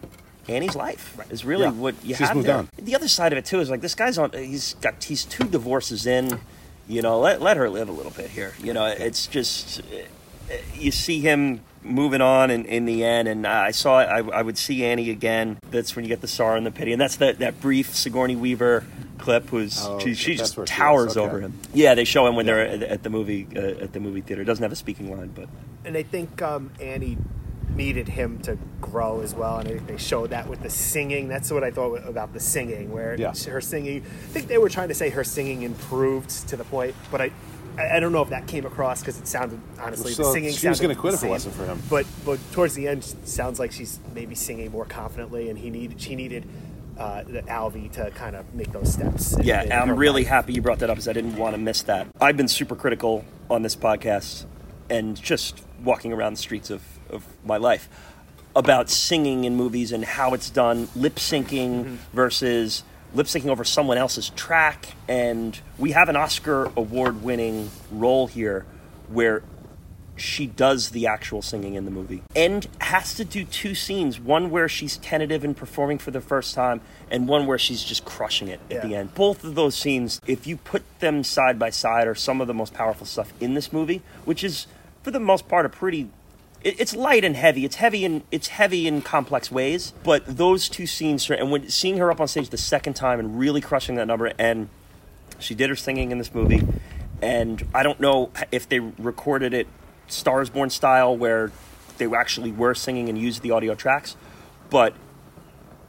[0.48, 1.16] Annie's life.
[1.30, 1.70] Is really Yeah.
[1.72, 2.56] what you She's have moved there.
[2.56, 2.68] on.
[2.80, 4.30] The other side of it too is like this guy's on.
[4.32, 6.40] He's got he's two divorces in.
[6.88, 8.54] You know, let let her live a little bit here.
[8.62, 13.46] You know, it's just uh, you see him moving on in, in the end and
[13.46, 16.66] i saw I, I would see annie again that's when you get the sorrow and
[16.66, 18.84] the pity and that's that, that brief sigourney weaver
[19.18, 21.26] clip who's Oh, she, she just where she towers okay.
[21.26, 24.00] over him yeah they show him when they're at, at the movie uh, at the
[24.00, 25.48] movie theater it doesn't have a speaking line but
[25.84, 27.16] And I think um, Annie
[27.74, 31.28] needed him to grow as well, and I think they showed that with the singing.
[31.28, 33.32] That's what I thought about the singing, where Yeah.
[33.48, 34.02] her singing.
[34.02, 37.30] I think they were trying to say her singing improved to the point, but I.
[37.80, 40.52] I I don't know if that came across because it sounded honestly So the singing.
[40.52, 41.80] she was gonna quit the if it wasn't for him.
[41.88, 46.00] But but towards the end, sounds like she's maybe singing more confidently, and he needed
[46.00, 46.44] she needed
[46.98, 49.32] uh, the Alvy to kind of make those steps.
[49.34, 50.28] in- Yeah, in and I'm really life.
[50.30, 52.06] happy you brought that up because I didn't want to miss that.
[52.20, 54.44] I've been super critical on this podcast
[54.90, 57.88] and just walking around the streets of, of my life
[58.54, 62.82] about singing in movies and how it's done, lip syncing versus
[63.14, 64.94] lip syncing over someone else's track.
[65.08, 68.64] And we have an Oscar award winning role here
[69.08, 69.42] where
[70.16, 74.50] she does the actual singing in the movie and has to do two scenes one
[74.50, 76.78] where she's tentative and performing for the first time
[77.10, 78.86] and one where she's just crushing it at Yeah.
[78.86, 82.42] the end both of those scenes if you put them side by side are some
[82.42, 84.66] of the most powerful stuff in this movie which is
[85.02, 86.10] for the most part a pretty
[86.62, 90.68] it- it's light and heavy it's heavy in it's heavy in complex ways but those
[90.68, 93.94] two scenes and when seeing her up on stage the second time and really crushing
[93.96, 94.68] that number and
[95.40, 96.62] she did her singing in this movie,
[97.22, 99.66] and I don't know if they recorded it
[100.06, 101.50] Stars Born style, where
[101.98, 104.16] they actually were singing and used the audio tracks,
[104.68, 104.94] but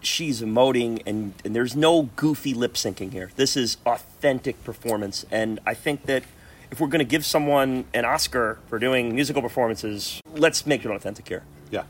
[0.02, 3.31] she's emoting, and, and there's no goofy lip syncing here.
[3.35, 6.23] This is authentic performance, and I think that
[6.72, 10.89] if we're going to give someone an Oscar for doing musical performances, let's make it
[10.91, 11.43] authentic here.
[11.69, 11.84] Yeah.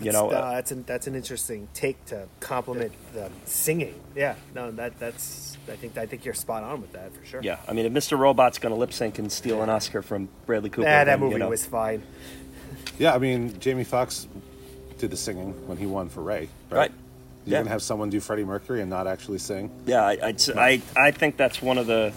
[0.00, 3.94] You know, No, uh, that's an that's an interesting take to compliment the singing.
[4.16, 7.40] Yeah, no, that that's I think I think you're spot on with that for sure.
[7.42, 7.58] yeah.
[7.68, 8.18] I mean, if Mr.
[8.18, 11.18] Robot's going to lip sync and steal an Oscar from Bradley Cooper, Nah, that then,
[11.20, 11.50] you movie know.
[11.50, 12.02] was fine.
[12.98, 14.26] Yeah, I mean, Jamie Foxx
[14.98, 16.48] did the singing when he won for Ray.
[16.70, 16.78] Right.
[16.78, 16.92] Right.
[17.44, 17.58] You're Yeah.
[17.60, 19.70] gonna have someone do Freddie Mercury and not actually sing.
[19.86, 22.12] Yeah, I, I'd, s- I, I think that's one of the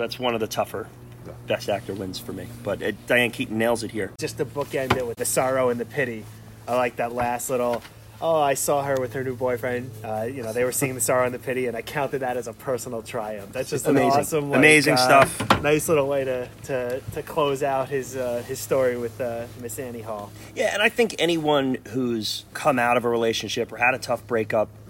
[0.00, 0.88] that's one of the tougher
[1.26, 1.32] Yeah.
[1.46, 2.46] best actor wins for me.
[2.64, 4.10] But it, Diane Keaton nails it here.
[4.18, 6.24] Just to bookend it with the sorrow and the pity.
[6.66, 7.82] I like that last little.
[8.22, 9.90] Oh, I saw her with her new boyfriend.
[10.04, 12.36] Uh, you know, they were seeing the sorrow and the pity, and I counted that
[12.36, 13.50] as a personal triumph.
[13.52, 14.10] That's just Amazing.
[14.12, 15.62] an awesome, like, Amazing uh, stuff.
[15.62, 19.78] Nice little way to to, to close out his uh, his story with uh, Miss
[19.78, 20.30] Annie Hall.
[20.54, 24.26] Yeah, and I think anyone who's come out of a relationship or had a tough
[24.26, 24.89] breakup, you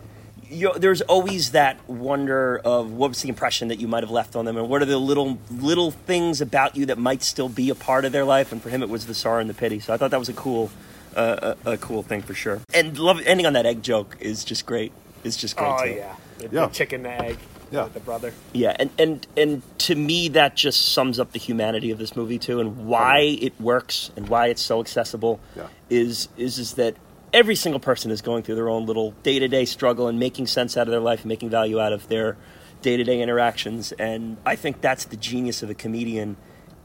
[0.51, 4.45] there's always that wonder of what was the impression that you might have left on
[4.45, 7.75] them, and what are the little little things about you that might still be a
[7.75, 8.53] part of their life.
[8.53, 9.81] And for him, it was the sorrow and the pity.
[9.81, 10.71] So I thought that was a cool,
[11.17, 12.61] uh, a, a cool thing for sure.
[12.75, 14.93] And love ending on that egg joke is just great.
[15.25, 15.69] It's just great.
[15.69, 15.91] Oh too.
[15.91, 16.67] yeah, the, Yeah.
[16.67, 17.39] the chicken, the egg,
[17.71, 17.89] Yeah.
[17.93, 18.33] the brother.
[18.53, 22.39] Yeah, and, and and to me that just sums up the humanity of this movie
[22.39, 25.39] too, and why it works and why it's so accessible.
[25.55, 25.69] Yeah.
[25.91, 26.97] Is is is that
[27.33, 30.47] every single person is going through their own little day to day struggle and making
[30.47, 32.37] sense out of their life and making value out of their
[32.83, 36.37] day to day interactions, and I think that's the genius of a comedian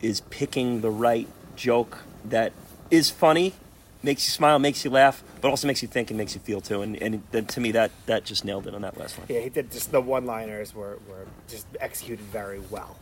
[0.01, 2.51] is picking the right joke that
[2.91, 3.53] is funny,
[4.03, 6.59] makes you smile, makes you laugh, but also makes you think and makes you feel
[6.59, 6.81] too.
[6.81, 9.27] And and then to me that that just nailed it on that last one.
[9.29, 9.71] Yeah, he did.
[9.71, 12.97] Just the one-liners were, were just executed very well,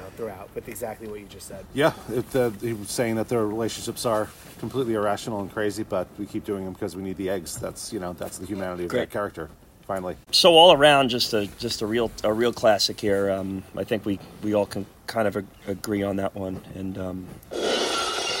[0.00, 1.64] know, throughout with exactly what you just said.
[1.74, 4.28] Yeah, it, uh, he was saying that their relationships are
[4.58, 7.56] completely irrational and crazy, but we keep doing them because we need the eggs.
[7.58, 9.00] That's you know that's the humanity of Great.
[9.00, 9.48] that character.
[9.86, 10.16] finally.
[10.32, 13.30] So all around, just a just a real a real classic here.
[13.30, 16.60] Um, I think we we all can kind of ag- agree on that one.
[16.74, 17.26] And um,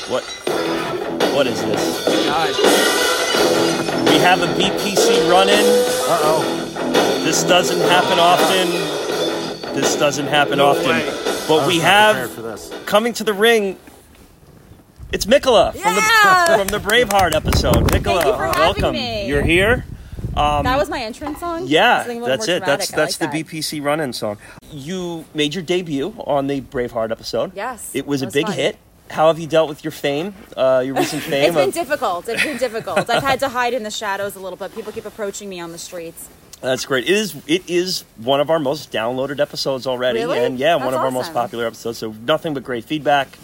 [0.08, 0.24] what
[1.34, 2.06] what is this?
[4.10, 5.64] We have a BPC run-in.
[5.64, 7.22] Uh oh.
[7.24, 8.68] This doesn't happen often.
[9.74, 10.88] This doesn't happen No often.
[10.88, 11.44] way.
[11.48, 13.78] But we have coming to the ring.
[15.12, 16.46] It's Nicola from Yeah!
[16.48, 17.90] the from the Braveheart episode.
[17.92, 18.92] Nicola, you for having welcome.
[18.92, 19.26] me.
[19.26, 19.84] You're here.
[20.34, 21.64] that was my entrance song.
[21.66, 22.60] Yeah, Something a little that's more it.
[22.64, 22.94] That's dramatic.
[22.94, 23.46] I that's like the that.
[23.62, 24.38] BPC run-in song.
[24.70, 27.52] You made your debut on the Braveheart episode.
[27.56, 28.54] Yes, it was it a was big fun.
[28.54, 28.76] hit.
[29.10, 31.46] How have you dealt with your fame, uh, your recent fame?
[31.46, 32.28] It's been of- difficult.
[32.28, 33.10] It's been difficult.
[33.10, 34.72] I've had to hide in the shadows a little bit.
[34.74, 36.28] People keep approaching me on the streets.
[36.60, 37.04] That's great.
[37.04, 37.34] It is.
[37.46, 40.38] It is one of our most downloaded episodes already, Really?
[40.44, 41.98] and yeah, one That's of our most popular episodes.
[41.98, 43.38] So nothing but great feedback.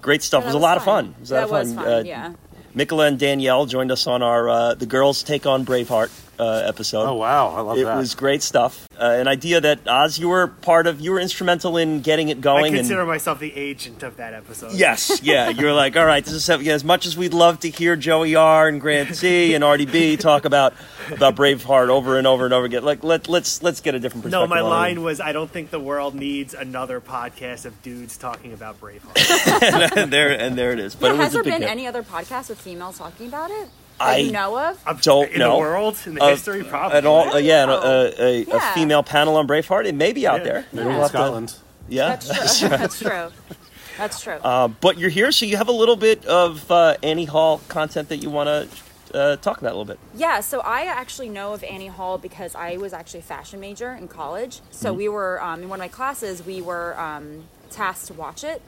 [0.00, 0.42] Great stuff.
[0.44, 1.06] Yeah, it was that a lot of fun.
[1.16, 1.84] It was a lot that of was fun.
[1.84, 1.92] fun.
[1.94, 2.32] Uh, yeah.
[2.74, 7.08] Nicola and Danielle joined us on our uh, the girls take on Braveheart uh, episode.
[7.08, 7.94] Oh wow, I love It that.
[7.94, 8.88] It was great stuff.
[8.98, 11.00] Uh, an idea that Oz, you were part of.
[11.00, 12.66] You were instrumental in getting it I going.
[12.66, 14.72] and consider myself the agent of that episode.
[14.72, 15.48] Yes, yeah.
[15.48, 18.34] You're like, all right, this is yeah, as much as we'd love to hear Joey
[18.34, 20.74] R and Grant C and RDB talk about
[21.10, 22.84] about Braveheart over and over and over again.
[22.84, 24.48] Like let let's let's get a different perspective.
[24.48, 24.68] No, my on it.
[24.70, 29.96] line was, I don't think the world needs another podcast of dudes talking about Braveheart.
[29.96, 30.94] and there and there it is.
[30.94, 31.70] But Yeah, it was has there been hit.
[31.70, 33.68] any other podcast with females talking about it
[34.00, 34.78] I- you know of?
[34.86, 35.52] I'm- Don't in know.
[35.54, 36.98] the world, in the Uh, history, probably.
[36.98, 38.74] At all, uh, yeah, and a, a, a, a Yeah.
[38.74, 39.86] female panel on Braveheart.
[39.86, 40.44] It may be out Yeah.
[40.44, 40.66] there.
[40.72, 41.02] Maybe Yeah.
[41.02, 41.54] in Scotland.
[41.88, 42.68] Yeah, That's true.
[42.76, 43.28] That's true.
[43.98, 44.38] That's true.
[44.42, 48.08] Uh, but you're here, so you have a little bit of uh, Annie Hall content
[48.08, 48.68] that you want to
[49.16, 50.00] uh, talk about a little bit.
[50.16, 53.92] Yeah, so I actually know of Annie Hall because I was actually a fashion major
[53.92, 54.60] in college.
[54.72, 54.98] So Mm-hmm.
[54.98, 56.42] we were um, in one of my classes.
[56.44, 58.60] We were um, tasked to watch it,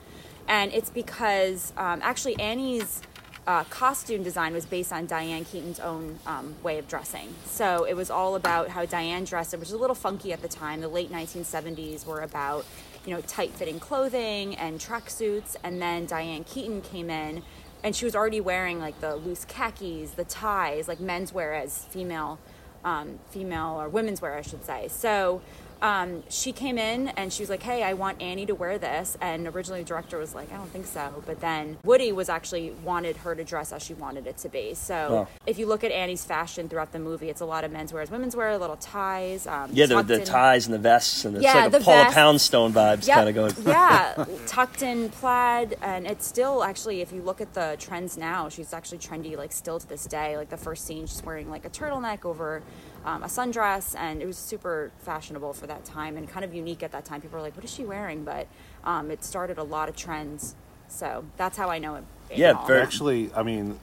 [0.47, 3.03] and it's because um, actually Annie's
[3.47, 7.33] uh, costume design was based on Diane Keaton's own um, way of dressing.
[7.45, 10.49] So it was all about how Diane dressed, which was a little funky at the
[10.49, 10.81] time.
[10.81, 12.67] The late 1970s were about
[13.05, 17.43] you know tight-fitting clothing and tracksuits, and then Diane Keaton came in
[17.85, 22.41] and she was already wearing like the loose khakis, the ties, like menswear as female,
[22.85, 24.89] um, female or women's wear, I should say.
[24.89, 25.41] So
[25.83, 29.17] um, she came in and she was like, "Hey, I want Annie to wear this."
[29.21, 32.71] And originally, the director was like, "I don't think so." But then Woody was actually
[32.85, 34.75] wanted her to dress as she wanted it to be.
[34.75, 35.29] So Oh.
[35.47, 38.11] if you look at Annie's fashion throughout the movie, it's a lot of menswear as
[38.11, 39.47] women's wear, little ties.
[39.47, 41.85] Um, Yeah, the, the in- ties and the vests, and it's Yeah, like a the
[41.85, 42.15] Paula vests.
[42.15, 43.17] Poundstone vibes Yep.
[43.17, 43.55] kind of going.
[43.67, 47.01] yeah, tucked in plaid, and it's still actually.
[47.03, 50.37] If you look at the trends now, she's actually trendy, like still to this day.
[50.37, 52.63] Like the first scene, she's wearing like a turtleneck over
[53.07, 56.83] um, a sundress, and it was super fashionable for that time and kind of unique
[56.83, 57.21] at that time.
[57.21, 58.49] People were like, "What is she wearing?" But
[58.85, 60.57] um, it started a lot of trends.
[60.89, 62.05] So that's how I know it.
[62.35, 63.79] Yeah, very- Actually, I mean,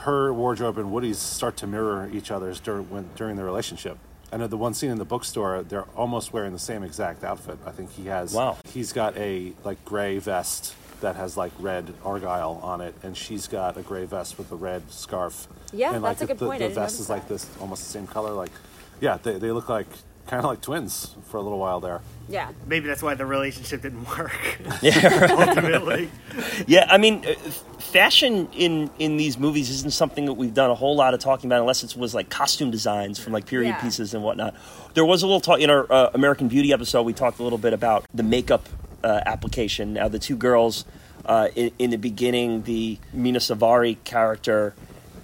[0.00, 3.98] her wardrobe and Woody's start to mirror each other's during when, during the relationship.
[4.32, 7.58] I know the one scene in the bookstore, they're almost wearing the same exact outfit.
[7.64, 8.32] I think he has.
[8.32, 8.56] Wow.
[8.72, 13.46] He's got a like gray vest that has like red argyle on it, and she's
[13.46, 15.46] got a gray vest with a red scarf.
[15.72, 16.58] Yeah, and, that's like, a good the, point.
[16.58, 18.32] The I didn't vest notice is like this, almost the same color.
[18.32, 18.50] Like,
[19.00, 19.86] yeah, they, they look like
[20.26, 22.00] kind of like twins for a little while there.
[22.30, 22.50] yeah.
[22.66, 24.32] Maybe that's why the relationship didn't work.
[24.82, 26.10] Yeah, ultimately.
[26.66, 26.86] yeah.
[26.90, 27.34] I mean, uh,
[27.78, 31.48] fashion in in these movies isn't something that we've done a whole lot of talking
[31.50, 33.80] about, unless it was like costume designs from like period Yeah.
[33.82, 34.54] pieces and whatnot.
[34.94, 37.02] There was a little talk in our uh, American Beauty episode.
[37.02, 38.66] We talked a little bit about the makeup
[39.02, 39.92] uh, application.
[39.92, 40.86] Now, the two girls
[41.26, 44.74] uh, in, in the beginning, the Mena Suvari character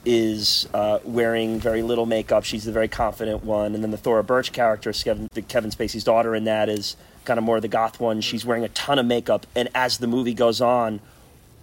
[0.05, 2.45] is uh, wearing very little makeup.
[2.45, 6.05] She's the very confident one, and then the Thora Birch character, Kevin, the Kevin Spacey's
[6.05, 8.21] daughter, in that is kind of more the goth one.
[8.21, 11.01] She's wearing a ton of makeup, and as the movie goes on,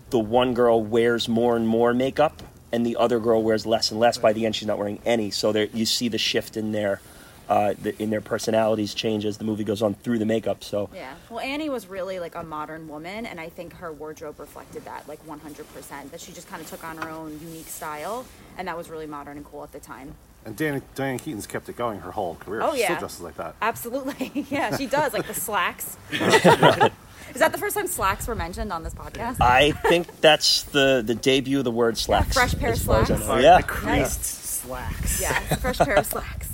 [0.10, 4.00] the one girl wears more and more makeup, and the other girl wears less and
[4.00, 4.18] less.
[4.18, 5.32] By the end, she's not wearing any.
[5.32, 7.02] So there, you see the shift in their
[7.50, 10.64] uh, the, in their personalities change as the movie goes on through the makeup.
[10.64, 11.14] So Yeah.
[11.30, 15.08] Well, Annie was really like a modern woman, and I think her wardrobe reflected that
[15.08, 16.12] like 100%.
[16.12, 18.26] That she just kind of took on her own unique style,
[18.58, 20.16] and that was really modern and cool at the time.
[20.46, 22.62] And Dan, Diane Keaton's kept it going her whole career.
[22.64, 23.56] Oh, She still dresses like that.
[23.62, 24.46] Absolutely.
[24.50, 25.12] yeah, she does.
[25.14, 25.98] Like the slacks.
[26.12, 29.38] Is that the first time slacks were mentioned on this podcast?
[29.42, 32.34] I think that's the the debut of the word slacks.
[32.34, 33.28] fresh pair of far as I slacks.
[33.28, 33.38] know.
[33.40, 35.22] Yeah, the creased slacks.
[35.22, 36.47] yeah, fresh pair of slacks.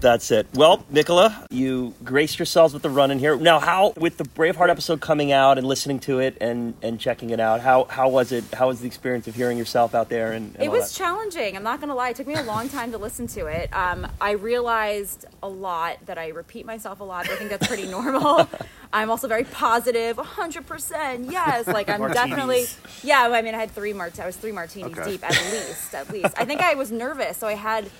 [0.00, 0.46] That's it.
[0.54, 3.36] Well, Nicola, you graced yourselves with the run in here.
[3.36, 7.30] Now, how with the Braveheart episode coming out and listening to it and and checking
[7.30, 8.44] it out, how how was it?
[8.54, 10.30] How was the experience of hearing yourself out there?
[10.34, 10.98] And, and It was that?
[10.98, 11.56] challenging.
[11.56, 12.10] I'm not going to lie.
[12.10, 13.74] It took me a long time to listen to it.
[13.74, 17.28] Um, I realized a lot that I repeat myself a lot.
[17.28, 18.48] I think that's pretty normal.
[18.92, 20.16] I'm also very positive.
[20.16, 21.30] 100%.
[21.32, 21.66] Yes.
[21.78, 22.14] Like I'm Martinis.
[22.28, 22.66] definitely.
[23.02, 23.28] Yeah.
[23.32, 24.18] I mean, I had three mart.
[24.20, 25.10] I was three martinis Okay.
[25.10, 25.92] deep at least.
[25.94, 26.34] At least.
[26.38, 27.90] I think I was nervous, so I had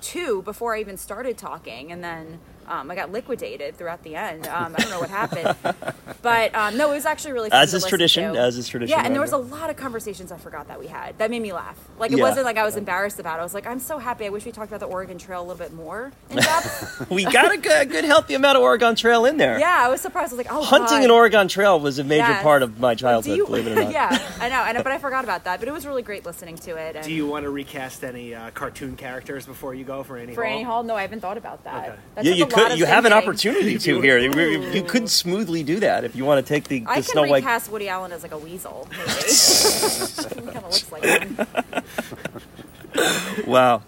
[0.00, 4.46] two before I even started talking, and then um, I got liquidated throughout the end.
[4.46, 5.56] Um, I don't know what happened,
[6.22, 8.40] but um, no, it was actually really fun As to is tradition, to.
[8.40, 10.86] as is tradition, Yeah, and there was a lot of conversations I forgot that we
[10.86, 11.78] had that made me laugh.
[11.98, 12.24] Like it Yeah.
[12.24, 13.38] wasn't like I was embarrassed about.
[13.38, 13.40] it.
[13.40, 14.26] I was like, I'm so happy.
[14.26, 16.38] I wish we talked about the Oregon Trail a little bit more in.
[17.10, 19.58] We got a good, good healthy amount of Oregon Trail in there.
[19.58, 20.32] yeah, I was surprised.
[20.32, 21.04] I was like, oh, Hunting God.
[21.04, 22.42] an Oregon Trail was a major Yes.
[22.42, 23.92] part of my childhood, you- believe it or not.
[23.98, 25.58] yeah, I know, I know, but I forgot about that.
[25.60, 26.96] But it was really great listening to it.
[26.96, 30.34] And Do you want to recast any uh, cartoon characters before you go for Annie
[30.34, 30.52] for Hall?
[30.52, 30.82] Annie Hall?
[30.82, 31.88] No, I haven't thought about that.
[31.88, 31.98] Okay.
[32.16, 32.78] That Yeah, you a lot could.
[32.78, 34.18] You have an opportunity to here.
[34.18, 37.22] You, you could smoothly do that if you want to take the, I can Snow
[37.22, 37.42] White.
[37.44, 38.88] recast Woody Allen as like a weasel.
[38.90, 39.02] Maybe.
[39.08, 41.46] he kind of looks like him.
[43.46, 43.82] Wow.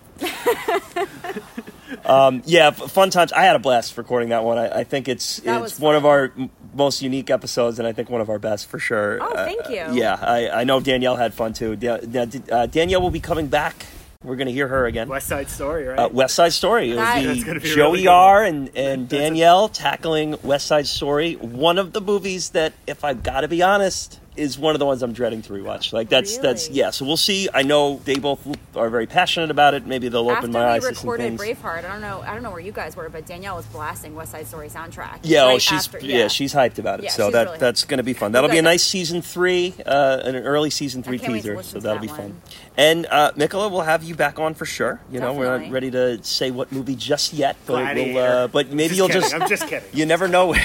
[2.05, 3.33] um, yeah, fun times.
[3.33, 4.59] I had a blast recording that one.
[4.59, 6.33] I, I think it's That it's was one of our
[6.75, 9.19] most unique episodes, and I think one of our best for sure.
[9.21, 9.87] Oh, Uh, thank you.
[10.01, 11.77] yeah, I, I know Danielle had fun too.
[11.77, 13.87] Da- da- uh, Danielle will be coming back.
[14.23, 15.09] We're going to hear her again.
[15.09, 15.99] West Side Story, right?
[15.99, 16.91] Uh, West Side Story.
[16.91, 18.07] It'll be, be Joey really.
[18.07, 21.37] R and, and Danielle tackling West Side Story.
[21.37, 24.87] One of the movies that, if I've got to be honest, is one of the
[24.87, 25.93] ones I'm dreading to rewatch.
[25.93, 26.91] Like that's that's yeah.
[26.91, 27.49] So we'll see.
[27.53, 28.41] I know they both
[28.77, 29.87] are very passionate about it.
[29.87, 31.59] Maybe they'll open my eyes we to some recorded things.
[31.59, 34.15] Braveheart, I don't know, I don't know where you guys were, but Danielle was blasting
[34.15, 35.21] West Side Story soundtrack.
[35.23, 36.29] Yeah, oh, she's after- yeah.
[36.29, 37.05] she's hyped about it.
[37.05, 38.33] Yeah, so that really that's going to be fun.
[38.33, 41.63] That'll be a nice season three, uh, an early season three can't wait to teaser.
[41.63, 42.41] So that'll that be fun.
[42.77, 45.01] And uh, Nicola, we'll have you back on for sure.
[45.11, 48.69] You know, we're not ready to say what movie just yet, but we'll, uh, but
[48.71, 49.21] maybe Just you'll kidding.
[49.23, 49.89] just I'm just kidding.
[49.93, 50.55] You never know.
[50.55, 50.59] I,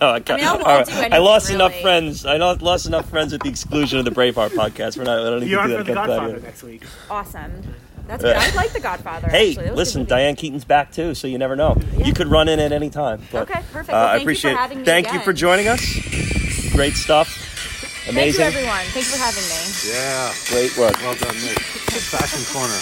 [0.00, 0.86] know, I, can't- mean, I'll- I'll all right.
[0.86, 2.24] do I anything, lost enough friends.
[2.26, 4.96] I know- lost enough friends with the exclusion of the Braveheart podcast.
[4.98, 5.18] We're not.
[5.18, 5.86] I don't need You to are do for that.
[5.86, 6.46] The Got Godfather Gladiator.
[6.46, 6.82] next week.
[7.10, 7.74] awesome.
[8.06, 8.36] That's good.
[8.36, 9.28] I like The Godfather.
[9.28, 9.54] Hey, actually.
[9.54, 10.08] That was a good listen, movie.
[10.10, 11.76] Diane Keaton's back too, so you never know.
[11.96, 12.04] Yeah.
[12.06, 13.22] You could run in at any time.
[13.32, 13.88] But, Okay, perfect.
[13.88, 14.56] uh, Well, I thank you for appreciate it.
[14.58, 15.80] having me Thank you for joining us.
[16.72, 17.28] Great stuff.
[18.04, 18.40] Thank Amazing.
[18.42, 18.84] you, everyone.
[18.92, 19.64] Thanks for having me.
[19.88, 20.34] Yeah.
[20.52, 21.00] Great work.
[21.00, 21.58] Well done, Nick.
[21.60, 22.74] Fashion Corner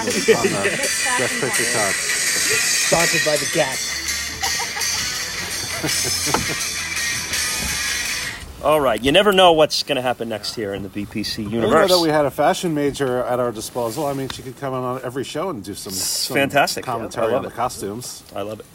[0.00, 0.76] on the, Fashion on the Corner.
[0.80, 1.76] Best Fashion Picture Corner.
[1.76, 1.94] card.
[1.94, 3.76] Sponsored by the Gap.
[8.62, 9.02] All right.
[9.02, 11.66] You never know what's going to happen next here in the BPC I didn't know
[11.68, 11.90] universe.
[11.92, 14.04] that we had a fashion major at our disposal.
[14.04, 16.84] I mean, she could come on every show and do some, some fantastic.
[16.84, 18.22] Commentary love on the costumes.
[18.36, 18.66] I love it.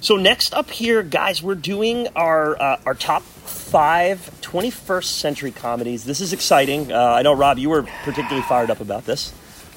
[0.00, 6.04] So next up here, guys, we're doing our uh, our top five 21st century comedies.
[6.04, 6.92] This is exciting.
[6.92, 9.32] Uh, I know, Rob, you were particularly fired up about this.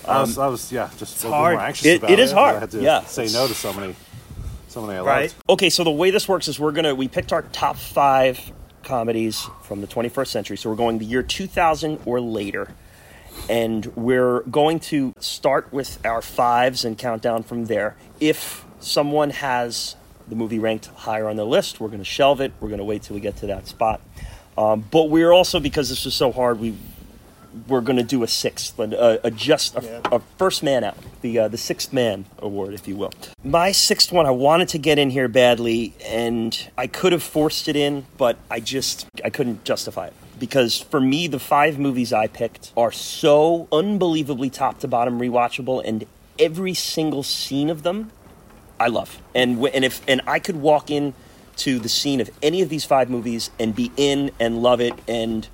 [0.08, 1.56] I was, I was, yeah, just a little hard.
[1.56, 2.22] more anxious It- about it it.
[2.22, 3.04] is hard, I had to yeah.
[3.06, 3.96] say no to so many,
[4.68, 5.36] so many I Right.
[5.50, 8.40] Okay, so the way this works is we're gonna we picked our top five
[8.86, 10.58] comedies from the 21st century.
[10.58, 12.70] So we're going the year 2000 or later,
[13.50, 17.98] and we're going to start with our fives and count down from there.
[18.20, 19.96] If someone has
[20.28, 22.54] the movie ranked higher on the list, we're going to shelve it.
[22.60, 24.02] We're going to wait till we get to that spot.
[24.58, 26.76] Um, but we're also because this was so hard, we
[27.68, 30.16] we're going to do a sixth, a, a just a, Yeah.
[30.18, 33.12] a first man out, the uh, the sixth man award, if you will.
[33.44, 37.68] My sixth one, I wanted to get in here badly, and I could have forced
[37.68, 42.12] it in, but I just I couldn't justify it because for me, the five movies
[42.12, 46.06] I picked are so unbelievably top to bottom rewatchable, and
[46.38, 48.12] every single scene of them
[48.80, 49.22] I love.
[49.34, 51.14] And w- and if and I could walk in
[51.58, 54.94] to the scene of any of these five movies and be in and love it
[55.08, 55.48] and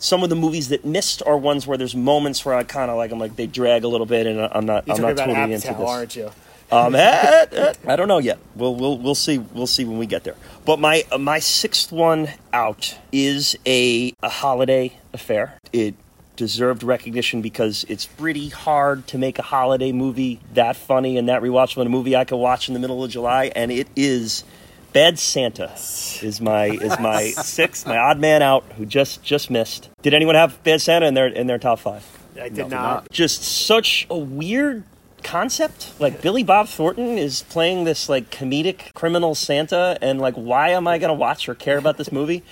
[0.00, 2.96] some of the movies that missed are ones where there's moments where I kind of
[2.96, 5.52] like I'm like they drag a little bit and I'm not You're I'm not totally
[5.52, 5.88] into this.
[5.88, 6.30] aren't you?
[6.72, 8.38] Um, eh, eh, I don't know yet.
[8.56, 10.36] We'll we'll we'll see we'll see when we get there.
[10.64, 15.58] But my uh, my sixth one out is a a holiday affair.
[15.72, 15.94] It
[16.36, 21.42] deserved recognition because it's pretty hard to make a holiday movie that funny and that
[21.42, 21.84] rewatchable.
[21.84, 24.44] A movie I could watch in the middle of July, and it is
[24.92, 25.72] Bad Santa.
[25.74, 29.88] Is my is my sixth my odd man out who just just missed.
[30.02, 32.04] Did anyone have Bad Santa in their in their top five?
[32.40, 33.10] I did No, not.
[33.10, 34.84] just such a weird
[35.22, 35.92] concept.
[36.00, 40.86] Like Billy Bob Thornton is playing this like comedic criminal Santa, and like, why am
[40.88, 42.42] I gonna watch or care about this movie?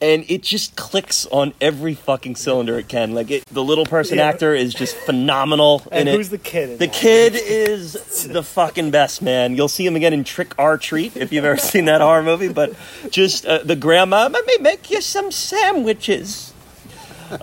[0.00, 3.14] And it just clicks on every fucking cylinder it can.
[3.14, 4.26] Like it, the little person Yeah.
[4.28, 6.30] actor is just phenomenal And who's it.
[6.30, 6.70] the kid?
[6.70, 6.94] in The that?
[6.94, 7.94] kid is
[8.28, 9.56] the fucking best, man.
[9.56, 12.46] You'll see him again in Trick or Treat if you've ever seen that horror movie.
[12.48, 12.74] But
[13.10, 16.47] just uh, the grandma, let me make you some sandwiches.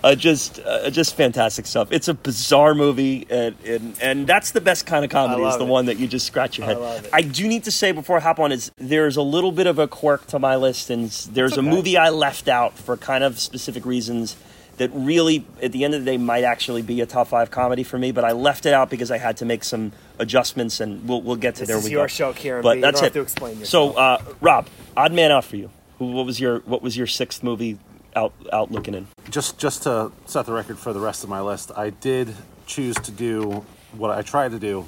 [0.04, 1.90] Uh, just, uh, just fantastic stuff.
[1.92, 5.44] It's a bizarre movie, and, and and that's the best kind of comedy.
[5.44, 5.70] I Is the it.
[5.70, 7.06] one that you just scratch your I head.
[7.06, 7.10] it.
[7.14, 9.80] I do need to say before I hop on is there's a little bit of
[9.80, 13.40] a quirk to my list, and there's a movie I left out for kind of
[13.40, 14.36] specific reasons
[14.78, 17.84] that really, at the end of the day, might actually be a top five comedy
[17.84, 18.12] for me.
[18.12, 21.36] But I left it out because I had to make some adjustments, and we'll we'll
[21.38, 21.78] get to This there.
[21.78, 22.08] is we your go.
[22.08, 22.82] show, Kieran But B.
[22.82, 23.06] That's it.
[23.06, 24.68] have to explain So, uh, Rob,
[24.98, 25.70] odd man out for you.
[26.00, 27.78] Who, what was your what was your sixth movie
[28.16, 29.08] out out looking in?
[29.30, 32.34] Just just to set the record for the rest of my list, I did
[32.68, 33.64] choose to do
[33.94, 34.86] what I tried to do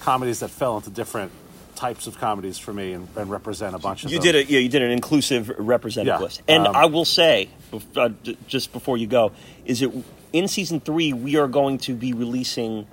[0.00, 1.30] comedies that fell into different
[1.76, 4.24] types of comedies for me and, and represent a bunch of You them.
[4.24, 4.50] did it.
[4.50, 6.42] Yeah, you did an inclusive representative Yeah, list.
[6.48, 7.48] And um, I will say,
[7.96, 8.10] uh,
[8.46, 9.32] just before you go,
[9.64, 9.90] is it
[10.32, 12.86] in season three we are going to be releasing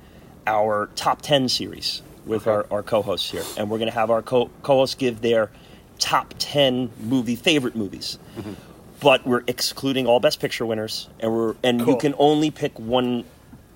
[0.48, 2.52] our top ten series with Okay.
[2.52, 5.50] our, our co-hosts here, and we're going to have our co- co-hosts give their
[6.00, 8.18] top ten movie favorite movies.
[8.38, 8.54] Mm-hmm.
[9.02, 13.24] But we're excluding all Best Picture winners, and we're and you can only pick one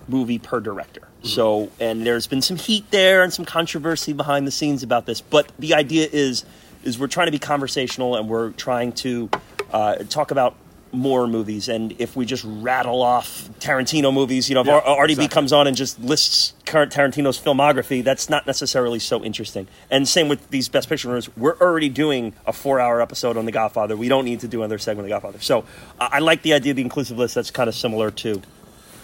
[0.08, 1.08] movie per director.
[1.24, 5.22] So, and there's been some heat there and some controversy behind the scenes about this.
[5.22, 6.44] But the idea is,
[6.84, 9.30] is we're trying to be conversational and we're trying to
[9.72, 10.56] uh, talk about
[10.94, 11.70] more movies.
[11.70, 15.28] And if we just rattle off Tarantino movies, you know, if Yeah, R- RDB exactly.
[15.30, 19.68] comes on and just lists current Tarantino's filmography, that's not necessarily so interesting.
[19.90, 21.36] And same with these Best Picture winners.
[21.36, 23.98] We're already doing a four-hour episode on The Godfather.
[23.98, 25.40] We don't need to do another segment of The Godfather.
[25.42, 25.66] So
[26.00, 27.36] uh, I like the idea of the inclusive list.
[27.36, 28.42] That's kind of similar to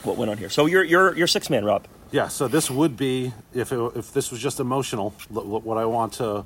[0.04, 0.50] what went on here.
[0.50, 1.86] So you're you're you're six man, Rob.
[2.12, 6.14] Yeah, so this would be if it, if this was just emotional, what I want
[6.14, 6.46] to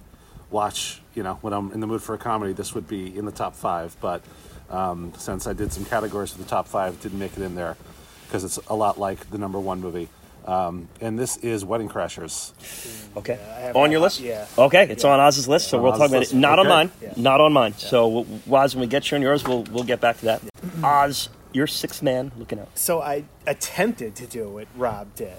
[0.52, 3.26] watch, you know, when I'm in the mood for a comedy, this would be in
[3.26, 3.96] the top five.
[4.02, 4.22] But
[4.70, 7.78] um, since I did some categories for the top five, didn't make it in there
[8.28, 10.10] because it's a lot like the number one movie.
[10.46, 12.52] Um, and this is Wedding Crashers.
[13.16, 13.34] Okay.
[13.34, 14.20] I have on your list?
[14.20, 14.46] Yeah.
[14.58, 16.34] Okay, it's on Oz's list, so On we'll Oz's talk about list.
[16.34, 16.38] it.
[16.38, 16.92] Not on mine.
[17.02, 17.14] Yeah.
[17.16, 17.74] Not on mine.
[17.78, 20.42] So Woz, when we get you on yours, we'll we'll get back to that.
[20.84, 22.78] Oz, your sixth man looking out.
[22.78, 25.38] So I attempted to do what Rob did,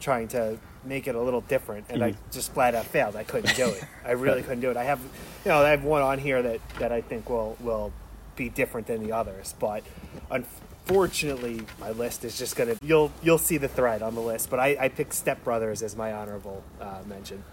[0.00, 3.16] trying to make it a little different, and I just flat out failed.
[3.16, 3.84] I couldn't do it.
[4.06, 4.78] I really couldn't do it.
[4.78, 5.00] I have,
[5.44, 7.92] you know, I have one on here that, that I think will will
[8.38, 9.82] be different than the others, but
[10.30, 12.76] unfortunately, my list is just gonna.
[12.82, 15.94] You'll you'll see the thread on the list, but I, I picked Step Brothers as
[15.96, 17.44] my honorable uh, mention.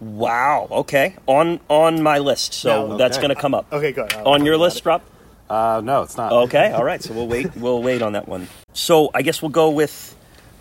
[0.00, 0.66] Wow.
[0.70, 1.14] Okay.
[1.26, 2.96] On on my list, so No.
[2.98, 3.72] that's going to come up.
[3.72, 4.12] Okay, good.
[4.14, 4.86] I'll On your list, it.
[4.86, 5.02] Rob.
[5.48, 6.32] Uh, no, it's not.
[6.32, 6.72] Okay.
[6.76, 7.00] All right.
[7.02, 7.54] So we'll wait.
[7.56, 8.48] We'll wait on that one.
[8.72, 10.16] So I guess we'll go with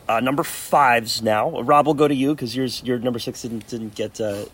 [0.07, 1.59] uh, number fives now.
[1.61, 4.45] Rob, we'll go to you because yours your number six didn't didn't get uh,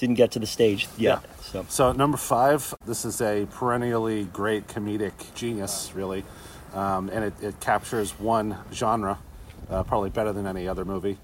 [0.00, 1.20] didn't get to the stage yet.
[1.22, 1.34] Yeah.
[1.42, 6.24] So So number five, this is a perennially great comedic genius, really,
[6.74, 9.18] um, and it, it captures one genre,
[9.70, 11.18] uh, probably better than any other movie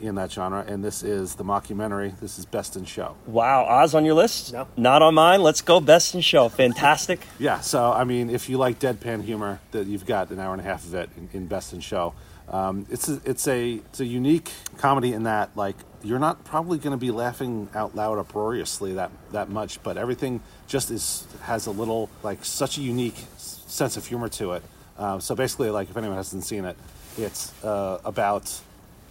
[0.00, 0.64] in that genre.
[0.66, 2.18] And this is the mockumentary.
[2.20, 3.16] This is Best in Show.
[3.26, 4.52] wow, Oz on your list?
[4.52, 4.66] No.
[4.76, 5.42] Not on mine.
[5.42, 6.48] Let's go best in show.
[6.48, 7.20] Fantastic.
[7.38, 7.60] Yeah.
[7.60, 10.64] So I mean, if you like deadpan humor, that you've got an hour and a
[10.64, 12.14] half of it in, in Best in Show.
[12.50, 16.78] Um, it's a, it's a it's a unique comedy in that like you're not probably
[16.78, 21.66] going to be laughing out loud uproariously that that much, but everything just is has
[21.66, 24.62] a little like such a unique sense of humor to it.
[24.98, 26.76] Um, so basically, like if anyone hasn't seen it,
[27.16, 28.60] it's uh, about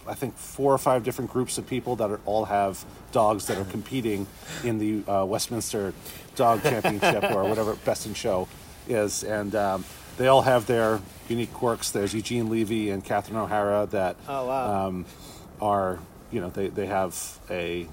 [0.06, 3.58] I think four or five different groups of people that are, all have dogs that
[3.58, 4.26] are competing
[4.64, 5.94] in the uh, Westminster
[6.36, 8.48] Dog Championship or whatever Best in Show
[8.88, 9.84] is, and um,
[10.20, 11.90] they all have their unique quirks.
[11.90, 14.86] There's Eugene Levy and Catherine O'Hara that Oh wow.
[14.88, 15.06] um,
[15.62, 15.98] are
[16.30, 17.86] you know they, they have a,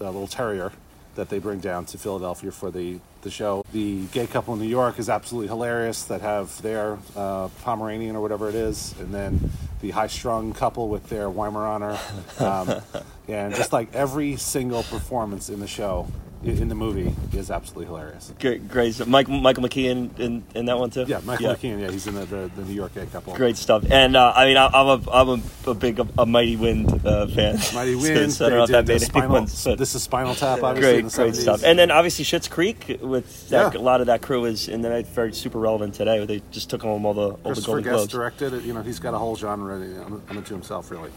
[0.00, 0.72] a little terrier
[1.16, 3.62] that they bring down to Philadelphia for the, the show.
[3.72, 8.22] The gay couple in New York is absolutely hilarious that have their uh, Pomeranian or
[8.22, 9.50] whatever it is, and then
[9.82, 11.98] the high strung couple with their Weimaraner,
[12.40, 12.80] um,
[13.28, 17.86] and just like every single performance in the show i- in the movie is absolutely
[17.86, 18.32] hilarious.
[18.40, 18.94] Great, great.
[18.94, 19.08] stuff.
[19.08, 21.04] Mike, Michael McKean in, in that one too.
[21.06, 21.80] Yeah, Michael McKean.
[21.80, 23.34] Yeah, he's in the, the, the New York gay couple.
[23.34, 23.84] Great stuff.
[23.90, 27.26] And uh, I mean, I, I'm a I'm a, a big a, Mighty Wind uh,
[27.26, 27.58] fan.
[27.74, 28.32] Mighty Wind.
[28.32, 30.98] so I don't know if that made spinal, but this is Spinal Tap, obviously.
[30.98, 31.40] in great, the great 70s.
[31.42, 31.62] stuff.
[31.64, 33.80] And then obviously Schitt's Creek with that, Yeah.
[33.80, 36.24] a lot of that crew is and then it's very super relevant today.
[36.24, 38.12] They just took home all the all the Golden Guest Globes.
[38.12, 38.62] directed it.
[38.64, 41.10] You know, he's got a whole genre un- unto himself, really.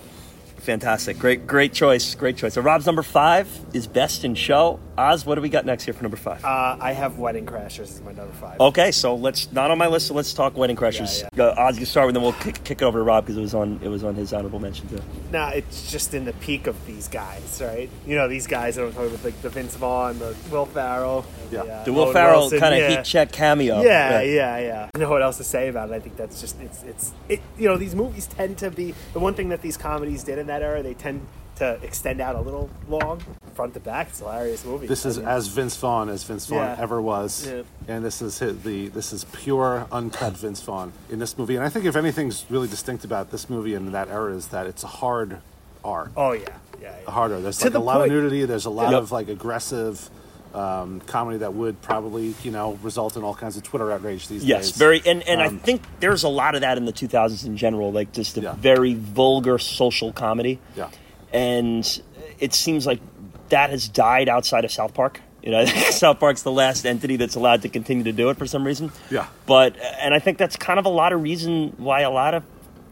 [0.59, 1.17] Fantastic.
[1.19, 2.13] Great, great choice.
[2.15, 2.53] Great choice.
[2.53, 4.79] So Rob's number five is best in show.
[4.97, 6.43] Oz, what do we got next here for number five?
[6.43, 8.59] Uh, I have Wedding Crashers as my number five.
[8.59, 10.07] Okay, so let's not on my list.
[10.07, 11.23] So let's talk Wedding Crashers.
[11.37, 13.37] Yeah, Uh, Oz, you start with, then we'll kick, kick it over to Rob because
[13.37, 15.01] it was on it was on his honorable mention too.
[15.31, 17.89] Now it's just in the peak of these guys, right?
[18.05, 21.25] You know, these guys that I'm talking about, like the Vince Vaughn, the Will Ferrell,
[21.49, 21.61] Yeah.
[21.61, 22.89] uh, The Will Owen Ferrell kind of yeah.
[22.97, 23.81] heat check cameo.
[23.81, 24.83] Yeah, yeah, yeah.
[24.93, 25.93] I don't know what else to say about it.
[25.93, 27.39] I think that's just it's it's it.
[27.57, 30.47] You know, these movies tend to be the one thing that these comedies did in
[30.49, 30.83] that era.
[30.83, 33.21] They tend to extend out a little long,
[33.53, 34.07] front to back.
[34.09, 34.87] It's a hilarious movie.
[34.87, 36.75] This is I mean, as Vince Vaughn as Vince Vaughn Yeah.
[36.79, 37.63] ever was, Yeah.
[37.87, 41.55] and this is his, the this is pure uncut Vince Vaughn in this movie.
[41.55, 44.67] And I think if anything's really distinct about this movie and that era is that
[44.67, 45.37] it's a hard
[45.83, 46.47] R, oh yeah,
[46.81, 46.93] yeah.
[47.05, 47.11] yeah.
[47.11, 47.41] harder.
[47.41, 48.45] There's To like the a lot point- of nudity.
[48.45, 49.01] There's a lot Yep.
[49.03, 50.09] of like aggressive
[50.53, 54.43] um, comedy that would probably you know result in all kinds of Twitter outrage these
[54.43, 54.69] Yes, days.
[54.71, 57.45] Yes, very, and, and I Um, think there's a lot of that in the 2000s
[57.45, 58.53] in general, like just a Yeah.
[58.55, 60.59] very vulgar social comedy.
[60.75, 60.89] Yeah.
[61.31, 62.01] And
[62.39, 62.99] it seems like
[63.49, 65.21] that has died outside of South Park.
[65.43, 68.45] You know, South Park's the last entity that's allowed to continue to do it for
[68.45, 68.91] some reason.
[69.09, 69.27] Yeah.
[69.45, 72.43] But and I think that's kind of a lot of reason why a lot of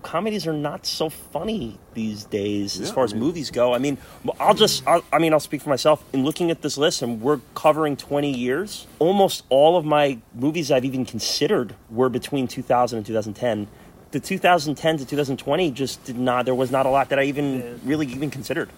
[0.07, 3.73] comedies are not so funny these days as Yeah, far I as mean- movies go.
[3.73, 3.97] I mean,
[4.39, 6.01] I'll just, I'll, I mean, I'll speak for myself.
[6.13, 10.71] In looking at this list, and we're covering 20 years, almost all of my movies
[10.71, 13.67] I've even considered were between 2000 and 2010.
[14.11, 17.81] The 2010 to 2020 just did not, there was not a lot that I even
[17.83, 18.69] really even considered.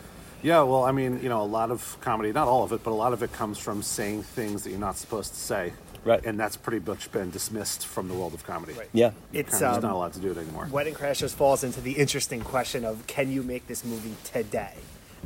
[0.41, 2.89] Yeah, well, I mean, you know, a lot of comedy, not all of it, but
[2.89, 5.73] a lot of it comes from saying things that you're not supposed to say.
[6.05, 6.23] Right.
[6.25, 8.73] And that's pretty much been dismissed from the world of comedy.
[8.73, 8.89] Right.
[8.93, 9.11] Yeah.
[9.33, 10.67] It's um, not allowed to do it anymore.
[10.71, 14.73] Wedding Crashers falls into the interesting question of can you make this movie today?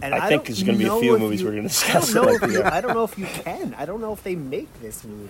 [0.01, 2.25] And I think there's gonna be a few movies you- we're gonna I discuss don't,
[2.25, 2.63] know if you.
[2.63, 3.75] I don't know if you can.
[3.75, 5.29] I don't know if they make this movie.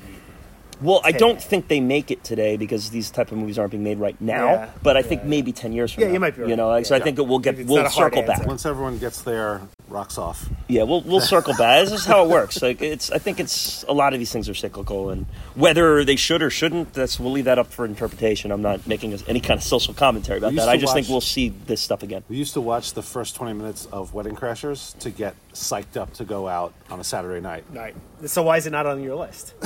[0.84, 3.84] Well, I don't think they make it today because these type of movies aren't being
[3.84, 4.45] made right now.
[4.45, 5.30] Yeah, but I yeah, think yeah.
[5.30, 6.14] maybe ten years from Yeah, now.
[6.14, 6.49] you might be right.
[6.49, 8.27] You know, like, so I think that we'll get It's we'll not a hard circle
[8.27, 8.45] back.
[8.45, 10.49] Once everyone gets their rocks off.
[10.68, 11.85] Yeah, we'll we'll circle back.
[11.85, 12.61] This is how it works.
[12.61, 16.18] Like it's, I think it's a lot of these things are cyclical, and whether they
[16.18, 18.51] should or shouldn't, that's we'll leave that up for interpretation.
[18.51, 20.68] I'm not making any kind of social commentary about that.
[20.68, 22.23] I to just think we'll see this stuff again.
[22.27, 26.13] We used to watch the first 20 minutes of Wedding Crashers to get psyched up
[26.15, 27.63] to go out on a Saturday night.
[27.71, 27.95] Right.
[28.25, 29.53] So why is it not on your list?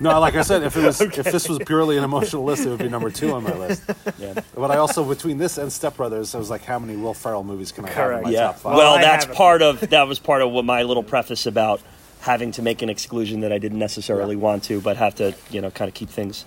[0.00, 2.70] No, like I said, if it was if this was purely an emotional list, it
[2.70, 3.82] would be number two on my list.
[4.18, 4.40] Yeah.
[4.54, 7.44] But I also between this and Step Brothers, I was like, how many Will Ferrell
[7.44, 8.46] movies can I have in my yeah.
[8.46, 8.76] top five?
[8.76, 11.80] Well, I that's part of that was part of what my little preface about
[12.20, 14.42] having to make an exclusion that I didn't necessarily Yeah.
[14.42, 16.44] want to, but have to you know kind of keep things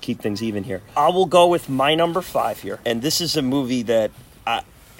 [0.00, 0.82] keep things even here.
[0.96, 4.10] I will go with my number five here, and this is a movie that.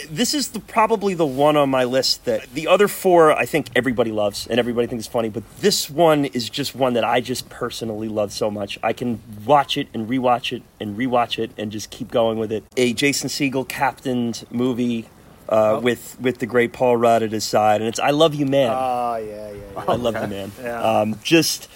[0.08, 3.68] This is the, probably the one on my list that the other four I think
[3.74, 7.20] everybody loves and everybody thinks is funny, but this one is just one that I
[7.20, 8.78] just personally love so much.
[8.82, 12.52] I can watch it and rewatch it and rewatch it and just keep going with
[12.52, 12.64] it.
[12.76, 15.08] A Jason Segel captained movie
[15.48, 18.46] uh, with with the great Paul Rudd at his side, and it's "I Love You,
[18.46, 19.84] Man." Oh yeah, yeah, yeah.
[19.88, 20.52] I love you, man.
[20.62, 20.82] Yeah.
[20.82, 21.68] Um, just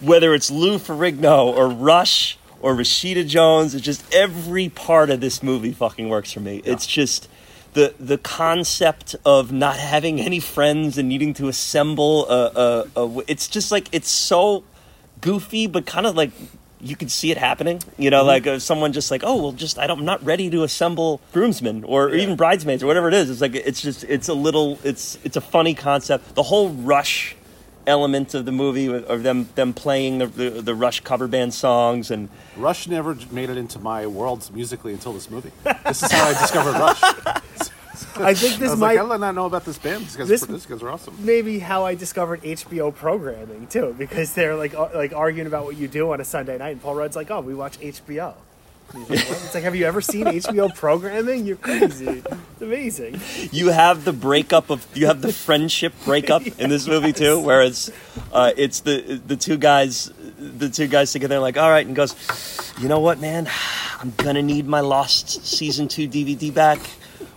[0.00, 5.42] whether it's Lou Ferrigno or Rush or Rashida Jones, it's just every part of this
[5.42, 6.62] movie fucking works for me.
[6.64, 7.28] It's just
[7.74, 13.22] the the concept of not having any friends and needing to assemble a, a, a
[13.26, 14.64] it's just like it's so
[15.20, 16.30] goofy, but kind of like.
[16.84, 19.78] You could see it happening, you know, like uh, someone just like, oh, well, just
[19.78, 23.30] I don't, I'm not ready to assemble groomsmen or even bridesmaids or whatever it is.
[23.30, 26.34] It's like it's just it's a little it's it's a funny concept.
[26.34, 27.36] The whole rush
[27.86, 32.10] element of the movie of them them playing the, the the Rush cover band songs
[32.10, 35.52] and Rush never made it into my world musically until this movie.
[35.84, 37.38] This is how I discovered Rush.
[38.16, 40.04] I think I this was might like, how did I not know about this band?
[40.04, 41.14] These guys, This- these guys are awesome.
[41.20, 45.76] maybe how I discovered HBO programming too, because they're like ar- like arguing about what
[45.76, 48.34] you do on a Sunday night, and Paul Rudd's like, "Oh, we watch HBO."
[48.94, 51.46] Like, It's like, have you ever seen HBO programming?
[51.46, 52.22] You're crazy.
[52.26, 53.20] It's amazing.
[53.50, 57.62] you have the breakup of you have the friendship breakup in this movie too, where
[57.62, 57.90] it's
[58.34, 62.14] uh, it's the the two guys the two guys together like all right and goes,
[62.80, 63.48] you know what man,
[64.00, 66.78] I'm gonna need my lost season two DVD back.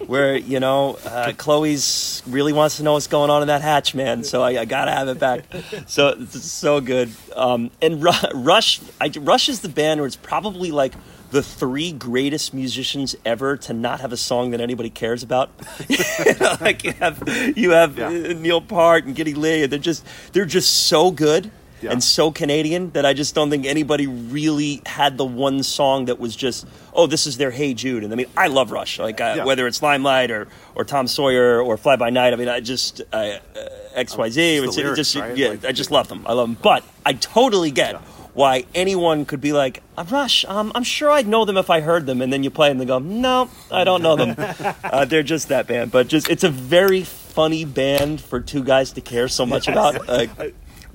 [0.07, 3.95] Where you know uh, Chloe's really wants to know what's going on in that hatch,
[3.95, 4.23] man.
[4.23, 5.43] So I, I gotta have it back.
[5.87, 7.11] So it's so good.
[7.35, 10.93] Um, and Ru- Rush, I, Rush is the band where it's probably like
[11.31, 15.49] the three greatest musicians ever to not have a song that anybody cares about.
[15.89, 15.97] you
[16.39, 17.23] know, like you have
[17.57, 18.09] you have Yeah.
[18.33, 21.51] Neil Peart and Geddy Lee, and they're just they're just so good.
[21.85, 21.91] Yeah.
[21.91, 26.19] And so Canadian that I just don't think anybody really had the one song that
[26.19, 28.03] was just, oh, this is their Hey Jude.
[28.03, 29.45] And I mean, I love Rush, like uh, Yeah.
[29.45, 32.33] whether it's Limelight or, or Tom Sawyer or Fly By Night.
[32.33, 33.37] I mean, I just uh,
[33.93, 34.55] X Y Z.
[34.57, 35.37] It's, just right?
[35.37, 36.23] yeah, Like- I just love them.
[36.25, 36.57] I love them.
[36.61, 38.01] But I totally get Yeah.
[38.33, 41.81] why anyone could be like, "Uh, Rush, um, I'm sure I'd know them if I
[41.81, 44.35] heard them, and then you play them and they go, no, I don't know them.
[44.83, 45.91] uh, they're just that band.
[45.91, 50.09] But just it's a very funny band for two guys to care so much about.
[50.09, 50.25] Uh,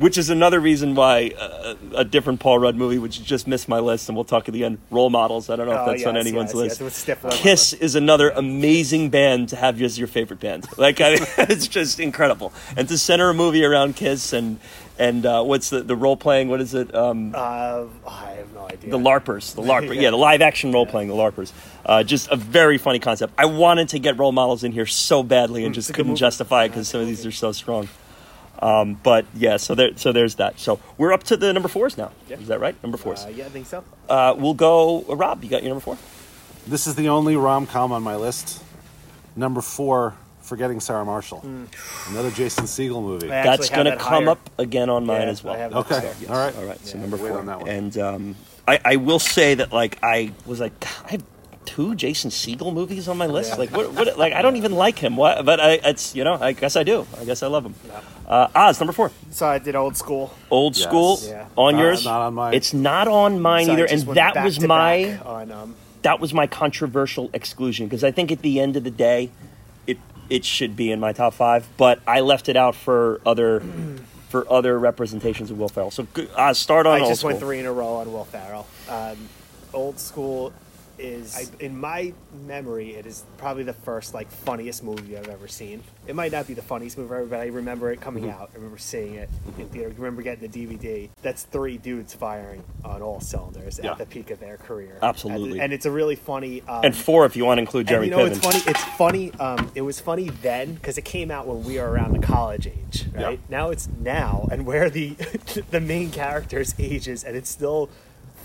[0.01, 3.79] which is another reason why uh, a different Paul Rudd movie, which just missed my
[3.79, 4.79] list, and we'll talk at the end.
[4.91, 5.49] Role models.
[5.49, 6.81] I don't know if Oh, that's on anyone's yes, list.
[6.81, 7.39] yes, with Steph Levin.
[7.39, 10.67] Kiss is another amazing band to have as your favorite band.
[10.77, 14.59] Like I it's just incredible, and to center a movie around Kiss and
[14.99, 16.49] and uh, what's the the role playing?
[16.49, 16.95] What is it?
[16.95, 18.91] Um, Uh, I have no idea.
[18.91, 20.01] the LARPers, the LARPer, yeah.
[20.03, 20.11] Yeah.
[20.11, 21.53] the live action role playing, the LARPers.
[21.87, 23.33] Uh, just a very funny concept.
[23.39, 26.65] I wanted to get role models in here so badly and Mm, just couldn't justify
[26.65, 27.89] it because some of these are so strong.
[28.61, 30.59] Um, but yeah, so there, so there's that.
[30.61, 32.13] So we're up to the number fours now.
[32.29, 32.37] Yeah.
[32.39, 32.81] Is that right?
[32.83, 33.25] Number fours.
[33.25, 33.83] Uh, yeah, I think so.
[34.09, 35.05] Uh, we'll go.
[35.09, 35.97] Uh, Rob, you got your number four.
[36.67, 38.63] This is the only rom com on my list.
[39.35, 41.45] Number four, Forgetting Sarah Marshall.
[42.09, 43.29] Another Jason Segel movie.
[43.29, 44.31] That's going to that come higher.
[44.33, 45.55] up again on mine Yeah, as well.
[45.55, 46.01] I Okay.
[46.01, 46.29] that higher.
[46.29, 46.57] All right.
[46.57, 46.85] All right.
[46.85, 47.39] So Yeah, number four.
[47.39, 47.69] on that one.
[47.71, 50.73] And um, I, I will say that like I was like
[51.07, 51.23] I have
[51.67, 53.51] two Jason Segel movies on my list.
[53.53, 53.57] Yeah.
[53.59, 54.19] Like what, what?
[54.19, 55.17] Like I don't even like him.
[55.17, 55.45] What?
[55.45, 57.07] But I it's you know I guess I do.
[57.21, 57.75] I guess I love him.
[58.31, 59.11] Uh, Oz number four.
[59.33, 60.33] So I did old school.
[60.53, 60.87] Old Yes.
[60.87, 61.47] school Yeah.
[61.57, 62.05] on Not- yours.
[62.05, 62.55] not on mine.
[62.55, 63.87] It's not on mine So I either.
[63.89, 67.29] just And went that back was to my back on um, that was my controversial
[67.33, 69.31] exclusion because I think at the end of the day,
[69.89, 69.99] it
[70.29, 73.63] it should be in my top five, but I left it out for other
[74.29, 75.91] for other representations of Will Ferrell.
[75.91, 77.31] So g- uh, start on I old just school.
[77.31, 78.69] went three in a row on Will Ferrell.
[78.89, 79.17] Um,
[79.75, 80.53] old school
[81.01, 82.13] is, I, in my
[82.47, 85.83] memory, it is probably the first like funniest movie I've ever seen.
[86.07, 88.43] It might not be the funniest movie ever, but I remember it coming Mm-hmm.
[88.43, 88.51] out.
[88.53, 89.89] I remember seeing it in theater.
[89.91, 91.09] I remember getting the DVD.
[91.23, 93.93] That's three dudes firing on all cylinders Yeah.
[93.93, 94.99] at the peak of their career.
[95.03, 95.61] Absolutely.
[95.61, 96.63] and it's a really funny.
[96.69, 98.31] Um, and four if you want to include Jeremy you know, Piven.
[98.31, 98.63] it's funny.
[98.67, 99.33] It's funny.
[99.41, 102.67] Um, it was funny then because it came out when we were around the college
[102.67, 103.39] age, right?
[103.39, 103.47] Yeah.
[103.49, 105.11] Now it's now, and where the
[105.71, 107.89] the main character's ages, and it's still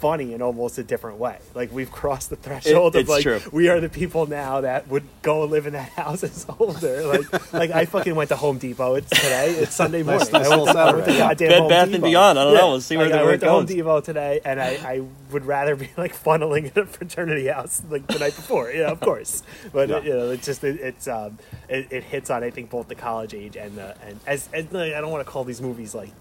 [0.05, 1.39] funny in almost a different way.
[1.55, 3.39] Like we've crossed the threshold It- of like true.
[3.51, 7.07] we are the people now that would go and live in that house as older.
[7.07, 8.93] Like like I fucking went to Home Depot.
[8.95, 9.49] It's today.
[9.57, 10.27] It's Sunday morning.
[10.33, 12.05] I went to- I went to goddamn Bed Home Bath and Depot.
[12.07, 12.37] Beyond.
[12.39, 12.67] I don't know.
[12.69, 13.65] We'll see where like, the- I went to Home.
[13.65, 18.05] Depot today, and I, I would rather be like funneling in a fraternity house like
[18.05, 18.69] the night before.
[18.71, 19.41] Yeah, of course.
[19.73, 20.01] But Yeah.
[20.01, 22.95] you know, it's just it, it's um, it, it hits on I think both the
[22.95, 25.95] college age and the and as, as like, I don't want to call these movies
[25.95, 26.11] like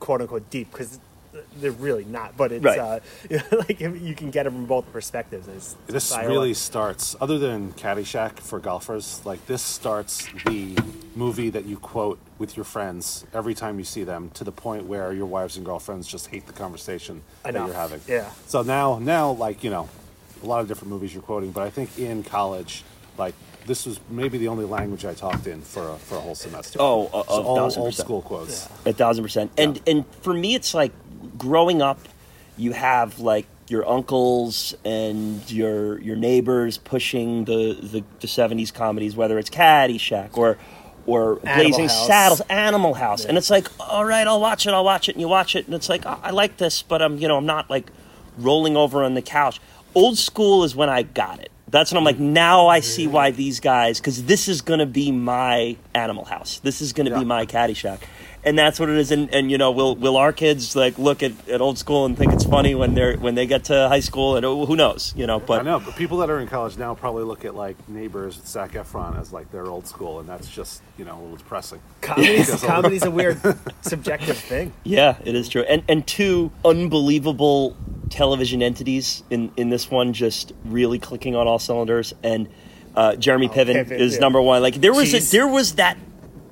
[0.00, 0.98] quote unquote deep because
[1.60, 2.36] they're really not.
[2.36, 2.78] But it's Right.
[2.78, 3.00] uh,
[3.68, 5.48] like you can get it from both perspectives.
[5.48, 10.76] It's, This really like- starts, other than Caddyshack for golfers, like this starts the
[11.16, 14.84] movie that you quote with your friends every time you see them to the point
[14.86, 18.00] where your wives and girlfriends just hate the conversation that you're having.
[18.08, 18.30] Yeah.
[18.46, 19.88] So now, now, like, you know,
[20.42, 22.82] a lot of different movies you're quoting, but I think in college,
[23.16, 23.34] like,
[23.66, 26.78] this was maybe the only language I talked in for a, for a whole semester.
[26.82, 28.06] Oh, a- so all thousand old percent.
[28.06, 28.68] school quotes.
[28.84, 29.52] A thousand percent.
[29.56, 30.92] And and for me, it's like
[31.38, 31.98] growing up.
[32.56, 39.16] You have like your uncles and your your neighbors pushing the the, the 70s comedies,
[39.16, 40.56] whether it's Caddyshack or
[41.06, 42.06] or Animal Blazing House.
[42.06, 45.20] Saddles, Animal House, and it's like, all right, I'll watch it, I'll watch it, and
[45.20, 47.46] you watch it, and it's like, oh, I like this, but I'm you know I'm
[47.46, 47.90] not like
[48.38, 49.60] rolling over on the couch.
[49.94, 51.50] Old school is when I got it.
[51.68, 54.86] That's when I'm like, now I see why these guys, because this is going to
[54.86, 56.60] be my Animal House.
[56.60, 57.18] This is going to Yeah.
[57.18, 57.98] be my Caddyshack.
[58.44, 59.10] And that's what it is.
[59.10, 62.16] And, and you know, will will our kids like look at, at old school and
[62.16, 64.36] think it's funny when they're when they get to high school?
[64.36, 65.40] And oh, who knows, you know?
[65.40, 68.36] But I know, but people that are in college now probably look at like Neighbors
[68.36, 71.36] with Zac Efron as like their old school, and that's just you know a little
[71.36, 71.80] depressing.
[72.00, 73.40] Comedy's, comedy's a weird
[73.80, 74.72] subjective thing.
[74.84, 75.62] Yeah, it is true.
[75.62, 77.76] And and two unbelievable
[78.10, 82.14] television entities in in this one just really clicking on all cylinders.
[82.22, 82.48] And
[82.96, 84.20] uh, Jeremy Piven, Piven, is yeah.
[84.20, 84.62] number one.
[84.62, 85.28] Like there was Jeez.
[85.28, 85.98] a, there was that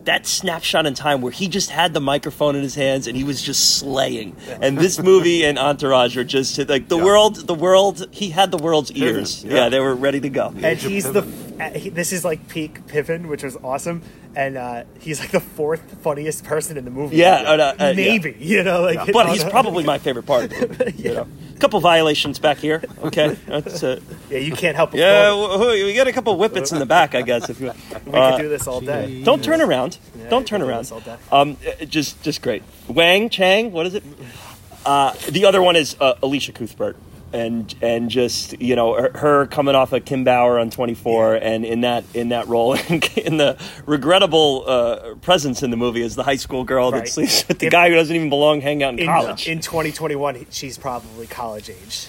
[0.05, 3.23] that snapshot in time where he just had the microphone in his hands and he
[3.25, 4.37] was just slaying.
[4.61, 7.05] And this movie and Entourage are just like the Yeah.
[7.05, 7.37] world.
[7.47, 8.09] The world.
[8.11, 9.45] He had the world's ears.
[9.45, 9.55] yeah.
[9.55, 10.53] Yeah, they were ready to go.
[10.63, 11.52] and he's the Piven.
[11.71, 14.03] He, this is like peak Piven, which was awesome,
[14.35, 17.17] and uh, he's like the fourth funniest person in the movie.
[17.17, 17.93] Yeah, uh, uh, yeah.
[17.95, 19.13] maybe you know, like Yeah.
[19.13, 20.45] But he's probably my favorite part.
[20.45, 21.27] Of the movie, you know.
[21.59, 22.83] Couple violations back here.
[23.05, 24.91] Okay, that's uh, yeah, you can't help.
[24.91, 27.49] But Yeah, quote w- w- we got a couple whippets in the back, I guess.
[27.49, 27.77] If you it.
[28.07, 29.23] we could do this all day.
[29.23, 30.91] don't turn around, Yeah, don't turn could do around.
[30.93, 31.17] all day.
[31.31, 32.65] Um, uh, just just great.
[32.89, 34.03] Wang Chang, what is it?
[34.85, 36.97] Uh, the other one is uh, Elisha Cuthbert,
[37.33, 41.35] and and just you know her, her coming off of Kim Bauer on Twenty Four,
[41.35, 42.75] and in that in that role,
[43.17, 43.57] in the
[43.87, 47.67] regrettable uh, presence in the movie is the high school girl that sleeps with the
[47.67, 49.49] If- guy who doesn't even belong hanging out in, In, college.
[49.49, 52.09] in 2021, she's probably college age,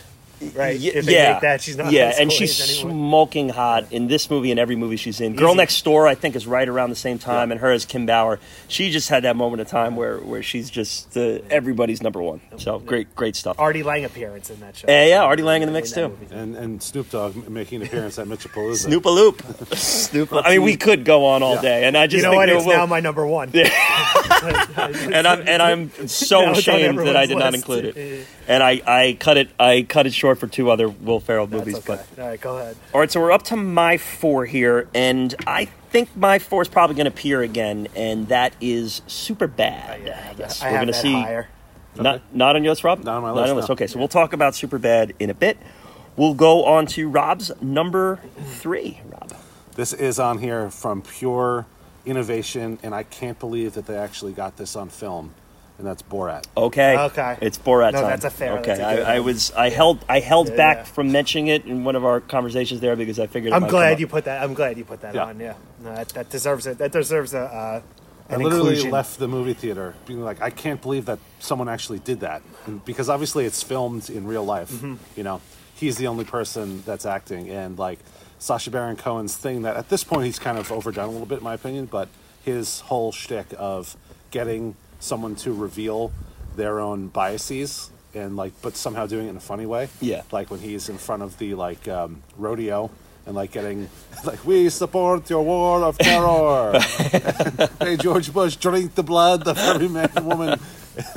[0.50, 0.78] right?
[0.80, 1.92] Ye- if they yeah, make that, she's not.
[1.92, 2.92] Yeah, and she's age anymore.
[3.10, 5.36] smoking hot in this movie and every movie she's in.
[5.36, 5.58] Girl Easy.
[5.58, 8.40] Next Door, I think, is right around the same time, and her as Kim Bauer.
[8.68, 12.42] She just had that moment of time where where she's just uh, everybody's number one.
[12.58, 13.60] So great, great stuff.
[13.60, 14.86] Artie Lange appearance in that show.
[14.88, 16.10] Yeah, yeah, Artie Lange in the mix that too.
[16.10, 16.28] movie.
[16.36, 18.78] And and Snoop Dogg making an appearance at Mitchapalooza.
[18.78, 19.42] Snoop a loop,
[19.76, 20.30] Snoop.
[20.34, 21.62] I mean, we could go on all Yeah.
[21.62, 22.46] day, and I just You know think what?
[22.48, 23.52] there It's will- now my number one.
[23.54, 27.86] and I'm and I'm so Now it's on ashamed that I everyone's did not include
[27.98, 28.28] it.
[28.48, 31.60] And I, I cut it I cut it short for two other Will Ferrell That's
[31.60, 32.04] movies, okay.
[32.16, 32.78] but all right, go ahead.
[32.94, 36.68] All right, so we're up to my four here, and I think my four is
[36.68, 40.02] probably going to appear again, and that is super bad.
[40.06, 41.14] Oh, I have yes, I we're going to see.
[41.14, 41.48] higher.
[41.96, 43.04] Not not on yours, Rob.
[43.04, 43.74] Not on my list, no.
[43.74, 45.58] Okay, so we'll talk about super bad in a bit.
[46.16, 49.00] We'll go on to Rob's number three.
[49.06, 49.34] Rob.
[49.76, 51.66] This is on here from pure
[52.06, 55.34] innovation, and I can't believe that they actually got this on film,
[55.78, 56.46] and that's Borat.
[56.56, 56.98] Okay.
[56.98, 57.38] Okay.
[57.42, 58.10] It's Borat No, time.
[58.12, 58.76] that's a fair- Okay.
[58.76, 60.84] that's a good I, I was I held I held Yeah, back yeah.
[60.84, 63.54] from mentioning it in one of our conversations there because I figured.
[63.54, 64.00] it I'm might come glad up.
[64.00, 64.44] you put that.
[64.44, 65.26] I'm glad you put that Yeah.
[65.26, 65.40] on.
[65.40, 66.78] Yeah, no, that, that deserves it.
[66.78, 67.82] That deserves a uh,
[68.30, 68.92] I literally inclusion.
[68.92, 72.42] left the movie theater being like, I can't believe that someone actually did that.
[72.66, 74.72] And because obviously it's filmed in real life.
[74.72, 74.96] Mm-hmm.
[75.18, 75.42] You know,
[75.76, 77.50] he's the only person that's acting.
[77.50, 78.00] And like
[78.40, 81.40] Sacha Baron Cohen's thing that at this point he's kind of overdone a little bit,
[81.40, 82.08] in my opinion, but
[82.44, 83.98] his whole shtick of
[84.32, 86.12] getting someone to reveal
[86.56, 89.90] their own biases and like, but somehow doing it in a funny way.
[90.02, 90.22] Yeah.
[90.32, 92.92] Like when he's in front of the like um, rodeo
[93.26, 93.90] and like getting
[94.26, 96.80] like, we support your war of terror.
[97.80, 100.60] hey, George Bush, drink the blood of every man and woman.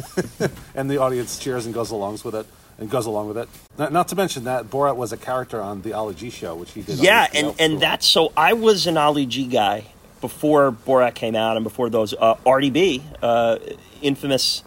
[0.74, 2.46] and the audience cheers and goes along with it.
[2.78, 3.48] And goes along with it.
[3.78, 6.72] Not, not to mention that Borat was a character on the Ali G show, which
[6.72, 6.98] he did.
[6.98, 8.34] Yeah, and and that's so.
[8.36, 9.86] I was an Ali G guy
[10.30, 13.58] before Borat came out, and before those uh, RDB, uh,
[14.02, 14.62] infamous,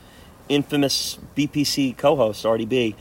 [0.48, 2.96] infamous BPC co-host RDB,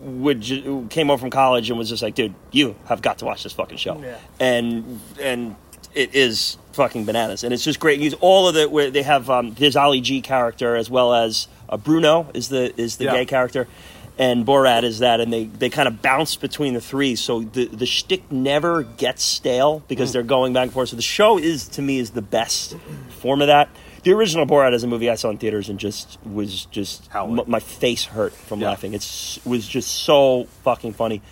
[0.00, 3.24] would ju- came over from college and was just like, "Dude, you have got to
[3.24, 4.16] watch this fucking show," Yeah.
[4.40, 5.54] and and
[5.94, 8.00] it is fucking bananas, and it's just great.
[8.00, 11.46] Use all of the where they have um, his Ali G character as well as
[11.68, 13.12] uh, Bruno is the is the Yeah.
[13.12, 13.68] gay character.
[14.18, 17.64] And Borat is that, and they, they kind of bounce between the three, so the
[17.66, 20.12] the shtick never gets stale because Mm.
[20.12, 20.90] they're going back and forth.
[20.90, 22.76] So the show is to me is the best
[23.20, 23.70] form of that.
[24.02, 27.40] The original Borat is a movie I saw in theaters and just was just m-
[27.46, 28.68] my face hurt from Yeah.
[28.68, 28.92] laughing.
[28.92, 31.22] It was just so fucking funny.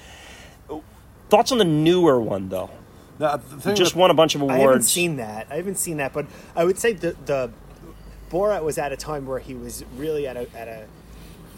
[1.28, 2.70] Thoughts on the newer one though?
[3.60, 4.58] Thing Just with- won a bunch of awards.
[4.58, 5.46] I haven't seen that.
[5.50, 6.24] I haven't seen that, but
[6.56, 7.50] I would say the the
[8.30, 10.84] Borat was at a time where he was really at a at a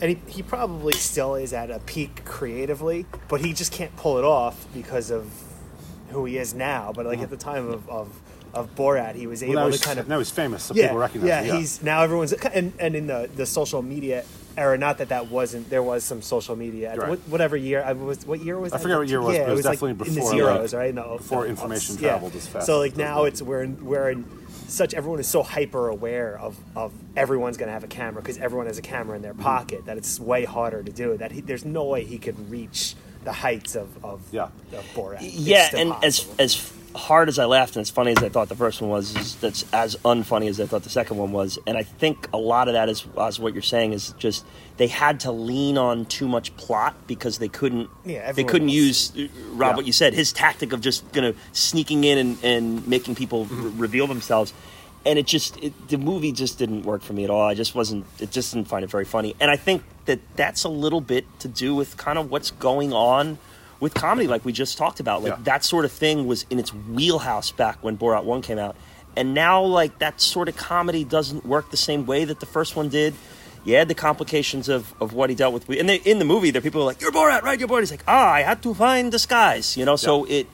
[0.03, 4.19] and he, he probably still is at a peak creatively, but he just can't pull
[4.19, 5.33] it off because of
[6.11, 6.93] who he is now.
[6.93, 8.21] But like at the time of, of,
[8.53, 10.99] of Borat, he was able Well, to kind of now he's famous, so yeah, people
[10.99, 11.47] recognize yeah, him.
[11.55, 14.25] Yeah, he's now everyone's and, and in the, the social media
[14.57, 14.77] era.
[14.77, 16.97] Not that that wasn't there was some social media.
[16.97, 17.09] Right.
[17.11, 18.83] What, whatever year I was, what year was I that?
[18.83, 20.73] forget what year it was, Yeah, but it was like definitely in the uh, zeros,
[20.75, 20.95] like, right?
[20.95, 22.09] No, before no, information yeah.
[22.09, 23.25] traveled as fast So like now now.
[23.25, 24.25] it's we're in, we're in
[24.73, 28.39] such everyone is so hyper aware of of everyone's going to have a camera because
[28.39, 31.17] everyone has a camera in their pocket that it's way harder to do.
[31.17, 32.95] That he, there's no way he could reach
[33.25, 34.49] the heights of of, Yeah.
[34.73, 35.23] of Borat.
[35.23, 36.35] It's Yeah, still and as possible.
[36.39, 39.15] as hard as I laughed and as funny as I thought the first one was,
[39.17, 41.59] is that's as unfunny as I thought the second one was.
[41.67, 44.45] And I think a lot of that is, as what you're saying is just
[44.77, 47.89] they had to lean on too much plot because they couldn't.
[48.05, 49.73] Yeah, they couldn't else- use uh, Rob.
[49.73, 49.77] Yeah.
[49.77, 53.65] What you said, his tactic of just gonna sneaking in and, and making people Mm-hmm.
[53.65, 54.53] r- reveal themselves.
[55.05, 57.43] And it just it, the movie just didn't work for me at all.
[57.43, 58.07] I just wasn't.
[58.21, 59.35] It just didn't find it very funny.
[59.41, 62.93] And I think that that's a little bit to do with kind of what's going
[62.93, 63.39] on
[63.81, 65.23] with comedy, like we just talked about.
[65.25, 65.39] Like Yeah.
[65.43, 68.77] that sort of thing was in its wheelhouse back when Borat One came out,
[69.17, 72.77] and now like that sort of comedy doesn't work the same way that the first
[72.77, 73.13] one did.
[73.65, 76.51] You had the complications of, of what he dealt with, and they, in the movie,
[76.51, 77.59] there are people who are like, "You're Borat, right?
[77.59, 79.95] You're Borat." He's like, "Ah, I had to find disguise," you know.
[79.95, 80.49] So it,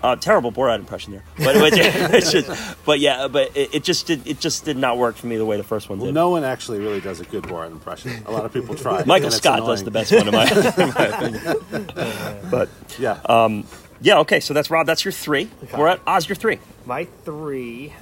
[0.00, 1.72] uh, terrible Borat impression there, but but,
[2.14, 2.48] it's just,
[2.84, 5.44] but yeah, but it, it just did it just did not work for me the
[5.44, 6.14] way the first one Well, did.
[6.14, 8.12] no one actually really does a good Borat impression.
[8.26, 9.02] A lot of people try.
[9.06, 12.48] Michael Scott does the best one in my, in my opinion.
[12.50, 12.68] but
[12.98, 13.18] Yeah.
[13.24, 13.66] um,
[14.00, 14.38] yeah, okay.
[14.40, 14.86] So that's Rob.
[14.86, 15.46] That's your three.
[15.72, 16.58] Borat, Oz, your three.
[16.84, 17.92] my three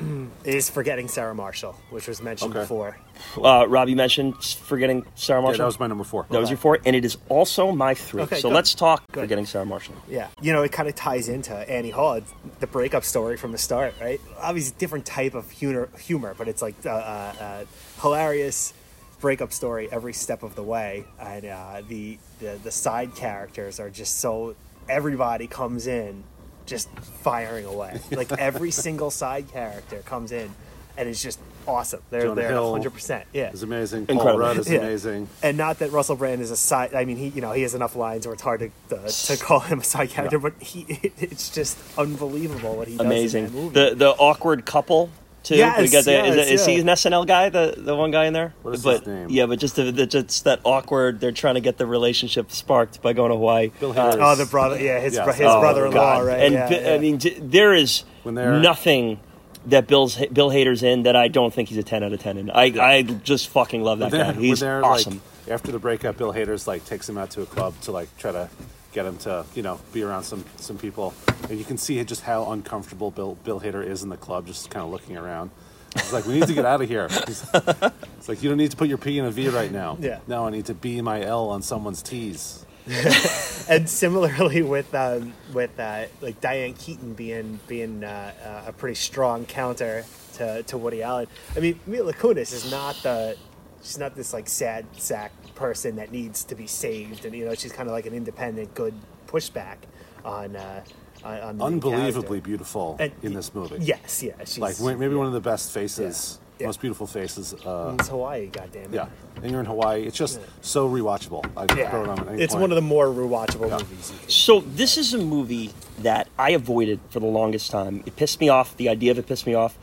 [0.44, 2.60] is forgetting Sarah Marshall, which was mentioned Okay.
[2.60, 2.96] before.
[3.42, 5.58] Uh, Rob, you mentioned forgetting Sarah yeah, Marshall.
[5.58, 6.26] that was my number four.
[6.30, 8.22] That was your four, and it is also my three.
[8.22, 8.54] Okay, so good.
[8.54, 9.20] let's talk Good.
[9.22, 9.94] forgetting Sarah Marshall.
[10.08, 12.20] Yeah, you know, it kind of ties into Annie Hall,
[12.60, 14.20] the breakup story from the start, right?
[14.40, 17.64] Obviously, different type of humor, humor, but it's like uh, uh, uh,
[18.00, 18.72] hilarious
[19.20, 23.90] breakup story every step of the way, and uh, the, the the side characters are
[23.90, 24.56] just so
[24.88, 26.24] everybody comes in
[26.70, 26.88] just
[27.22, 30.48] firing away, like every single side character comes in,
[30.96, 31.38] and it's just
[31.68, 32.00] awesome.
[32.10, 33.50] They're Jonah they're Hill hundred percent, yeah.
[33.52, 34.06] It's amazing.
[34.06, 34.38] Paul Incredible.
[34.40, 34.78] Rudd is Yeah.
[34.78, 35.28] amazing.
[35.42, 36.94] And not that Russell Brand is a side.
[36.94, 39.36] I mean, he you know he has enough lines where it's hard to uh, to
[39.36, 40.42] call him a side character, Yeah.
[40.50, 40.86] but he
[41.18, 43.46] it's just unbelievable what he does Amazing.
[43.46, 43.74] in that movie.
[43.90, 45.10] The the awkward couple
[45.42, 45.56] too.
[45.56, 47.48] Yes, We got the- is, yes, it- is he an SNL guy?
[47.48, 48.54] The the one guy in there.
[48.62, 49.26] What is but, his name?
[49.30, 51.20] Yeah, but just the, the just that awkward.
[51.20, 53.70] They're trying to get the relationship sparked by going to Hawaii.
[53.80, 54.18] Bill Uh, Hader.
[54.32, 55.36] oh, the brother, yeah, his Yes.
[55.36, 56.26] his Oh, brother-in-law, God.
[56.26, 56.40] right?
[56.40, 56.94] And yeah, Bi- yeah.
[56.94, 59.20] I mean, j- there is nothing
[59.66, 62.38] that Bill's Bill Hader's in that I don't think he's a ten out of ten
[62.38, 62.50] in.
[62.50, 64.32] I I just fucking love that When guy.
[64.40, 65.20] He's they're, awesome.
[65.46, 68.08] Like, after the breakup, Bill Hader's like takes him out to a club to like
[68.18, 68.48] try to
[68.92, 71.14] get him to you know be around some some people,
[71.48, 74.70] and you can see just how uncomfortable Bill Bill Hader is in the club, just
[74.70, 75.50] kind of looking around.
[75.94, 78.70] He's like, "We need to get out of here." He's, it's like you don't need
[78.70, 79.96] to put your P in a V right now.
[80.00, 80.20] Yeah.
[80.26, 82.64] Now I need to B my L on someone's T's.
[83.68, 88.94] and similarly with um, with uh, like Diane Keaton being being uh, uh, a pretty
[88.94, 90.04] strong counter
[90.34, 91.26] to, to Woody Allen.
[91.56, 93.36] I mean, Mila Kunis is not the
[93.82, 97.54] she's not this like sad sack person that needs to be saved, and you know
[97.54, 98.94] she's kind of like an independent, good
[99.28, 99.76] pushback
[100.24, 100.82] on uh,
[101.22, 102.40] on, on the main Unbelievably character.
[102.48, 103.76] beautiful And- in this movie.
[103.80, 106.66] Yes, yeah, she's Like maybe one of the best faces, Yeah.
[106.68, 107.52] most beautiful faces.
[107.52, 108.94] Uh, It's Hawaii, goddamn it.
[108.94, 109.08] yeah,
[109.42, 110.04] and you're in Hawaii.
[110.06, 111.44] It's just so rewatchable.
[111.58, 111.90] I Yeah.
[111.90, 112.62] throw it on at any It's point.
[112.62, 113.78] one of the more rewatchable Yeah.
[113.78, 114.12] movies.
[114.28, 118.02] So this is a movie that I avoided for the longest time.
[118.06, 118.74] It pissed me off.
[118.78, 119.76] The idea of it pissed me off.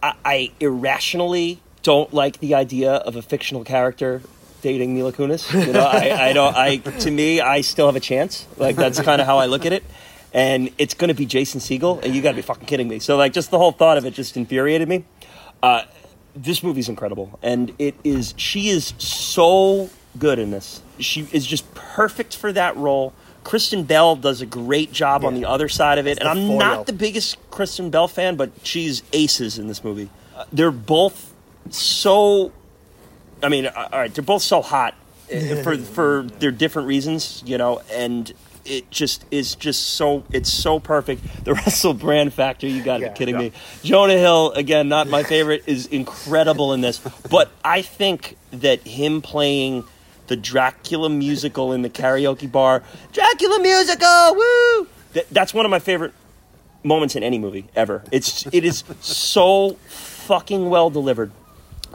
[0.00, 4.22] I, I irrationally don't like the idea of a fictional character
[4.64, 5.52] dating Mila Kunis.
[5.66, 6.56] You know, I, I don't.
[6.56, 8.46] I to me, I still have a chance.
[8.56, 9.84] Like that's kind of how I look at it.
[10.32, 12.98] And it's going to be Jason Segel, and you got to be fucking kidding me.
[12.98, 15.04] So like, just the whole thought of it just infuriated me.
[15.62, 15.84] Uh,
[16.34, 18.34] this movie's incredible, and it is.
[18.38, 20.82] She is so good in this.
[20.98, 23.12] She is just perfect for that role.
[23.44, 26.58] Kristen Bell does a great job on the other side of it, and I'm foil.
[26.58, 30.08] not the biggest Kristen Bell fan, but she's aces in this movie.
[30.34, 31.34] Uh, they're both
[31.68, 32.50] so.
[33.44, 34.94] I mean, uh, all right, they're both so hot
[35.32, 38.32] uh, for for their different reasons, you know, and
[38.64, 41.44] it just is just so it's so perfect.
[41.44, 43.08] The Russell Brand factor, you got to Yeah.
[43.10, 43.40] be kidding Yeah.
[43.42, 43.52] me.
[43.82, 46.98] Jonah Hill, again, not my favorite, is incredible in this,
[47.30, 49.84] but I think that him playing
[50.28, 54.88] the Dracula musical in the karaoke bar, Dracula musical, woo!
[55.12, 56.12] That, that's one of my favorite
[56.82, 58.02] moments in any movie ever.
[58.10, 61.30] It's it is so fucking well delivered.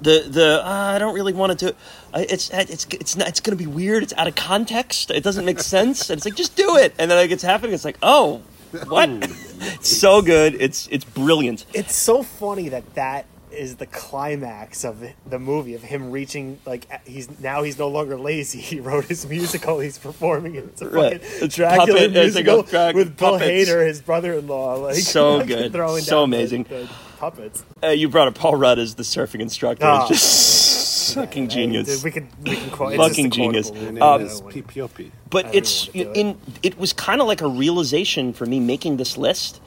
[0.02, 1.76] The the uh, I don't really want to do.
[2.14, 4.04] Uh, it's it's it's not, it's going to be weird.
[4.04, 5.12] It's out of context.
[5.12, 6.10] It doesn't make sense.
[6.10, 6.94] And it's like just do it.
[6.98, 7.74] And then like it's happening.
[7.74, 8.42] It's like oh,
[8.88, 9.10] what?
[9.10, 10.56] it's so good.
[10.56, 11.66] It's it's brilliant.
[11.74, 16.60] It's so funny that that is the climax of the- the movie of him reaching
[16.66, 18.60] like he's now he's no longer lazy.
[18.70, 19.80] He wrote his musical.
[19.80, 20.66] He's performing it.
[20.66, 21.24] It's a Right.
[21.24, 23.70] fucking Dracula puppet- it's like a musical crack- with Bill puppets.
[23.70, 24.76] Hader, his brother-in-law.
[24.84, 25.72] Like So like, good.
[25.74, 26.64] throwing So down the- amazing.
[26.64, 26.90] the
[27.20, 27.64] puppets.
[27.84, 29.86] Uh, you brought up Paul Rudd as the surfing instructor.
[29.86, 30.08] Oh.
[30.10, 32.04] It's just fucking genius.
[32.04, 32.96] We could we can quote.
[32.96, 33.68] Fucking it's just a genius.
[33.70, 33.86] quotable movie.
[33.86, 35.12] Your name Um, I is don't P want- P O P.
[35.32, 36.18] but it's wanna it.
[36.18, 39.60] in it was kind of like a realization for me making this list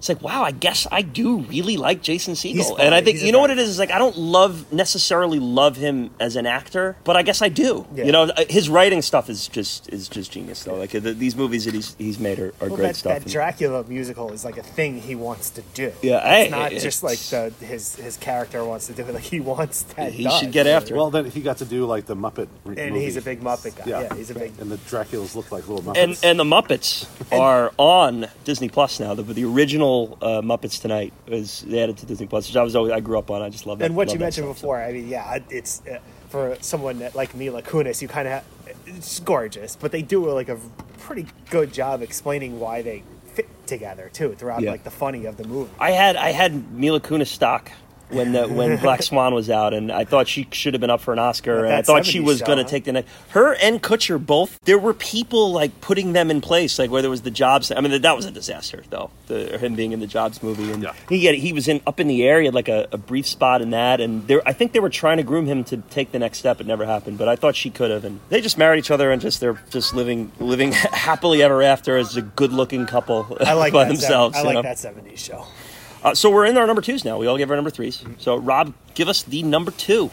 [0.00, 2.80] it's like wow i guess i do really like jason He's Segel.
[2.80, 4.72] and i think He's you know what very- it is is like i don't love
[4.72, 8.04] necessarily love him as an actor but i guess i do Yeah.
[8.06, 11.36] you know uh, his writing stuff is just is just genius though like the, these
[11.36, 14.44] movies that he's he's made are, are Well, great that, stuff that Dracula musical is
[14.44, 15.92] like a thing he wants to do.
[16.02, 19.12] Yeah, it's I- not it's- just like the his his character wants to do it.
[19.14, 20.12] Like he wants that.
[20.12, 20.40] He done.
[20.40, 20.96] should get after it.
[20.96, 22.48] Well, then he got to do like the Muppet.
[22.64, 23.04] re- And movie.
[23.04, 23.84] he's a big Muppet guy.
[23.86, 24.52] Yeah, he's a big.
[24.60, 26.02] And the Draculas look like little Muppets.
[26.02, 29.12] and and the Muppets are on Disney Plus now.
[29.14, 29.89] The, the original
[30.20, 33.30] uh, Muppets Tonight was added to Disney Plus, which I was always I grew up
[33.30, 33.42] on.
[33.42, 33.86] I just love that.
[33.86, 34.62] And what you mentioned stuff, so.
[34.62, 35.98] before, I mean, yeah, it's uh,
[36.28, 38.44] for someone that, like Mila Kunis, you kind of
[38.86, 40.58] it's gorgeous, but they do like a
[40.98, 43.02] pretty good job explaining why they
[43.34, 44.72] fit together too throughout Yeah.
[44.72, 45.70] like the funny of the movie.
[45.78, 47.70] I had I had Mila Kunis stock
[48.10, 51.00] when the, when Black Swan was out, and I thought she should have been up
[51.00, 53.08] for an Oscar, Well, and I thought she was going to take the next.
[53.30, 54.58] Her and Kutcher both.
[54.64, 57.70] There were people like putting them in place, like whether it was the Jobs.
[57.70, 59.10] I mean, that was a disaster though.
[59.26, 60.94] The, him being in the Jobs movie, and Yeah.
[61.08, 62.40] he had, he was in up in the air.
[62.40, 64.90] He had like a, a brief spot in that, and there I think they were
[64.90, 66.60] trying to groom him to take the next step.
[66.60, 69.10] It never happened, but I thought she could have, and they just married each other
[69.10, 73.52] and just they're just living living happily ever after as a good looking couple I
[73.54, 73.88] like by that.
[73.90, 74.36] themselves.
[74.36, 74.62] I like know?
[74.62, 75.46] that '70s show.
[76.02, 77.18] Uh, so we're in our number twos now.
[77.18, 78.02] We all give our number threes.
[78.18, 80.10] So Rob, give us the number two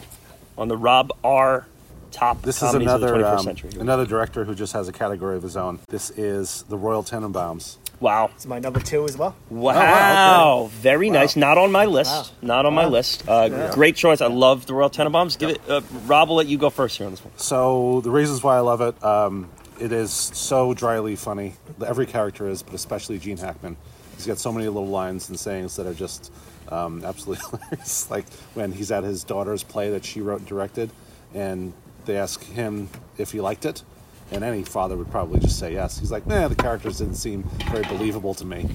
[0.56, 1.66] on the Rob R
[2.10, 3.70] top This is comedies of the another 21st um, century.
[3.80, 5.78] another director who just has a category of his own.
[5.88, 7.76] This is the Royal Tenenbaums.
[8.00, 8.30] Wow.
[8.34, 9.34] It's my number two as well.
[9.50, 9.72] Wow.
[9.74, 11.34] wow, Very nice.
[11.36, 12.10] Not on my list.
[12.10, 12.26] Wow.
[12.42, 13.28] Not on my list.
[13.28, 13.70] Uh, Yeah.
[13.72, 14.20] Great choice.
[14.20, 15.36] I love the Royal Tenenbaums.
[15.38, 15.60] Give it.
[15.68, 17.32] Uh, Rob, will let you go first here on this one.
[17.36, 19.48] So the reasons why I love it, um,
[19.80, 21.54] it is so dryly funny.
[21.84, 23.76] Every character is, but especially Gene Hackman.
[24.18, 26.32] He's got so many little lines and sayings that are just
[26.72, 28.10] um, absolutely hilarious.
[28.10, 30.90] Like when he's at his daughter's play that she wrote and directed,
[31.34, 31.72] and
[32.04, 33.84] they ask him if he liked it,
[34.32, 36.00] and any father would probably just say yes.
[36.00, 38.68] He's like, "Nah, the characters didn't seem very believable to me."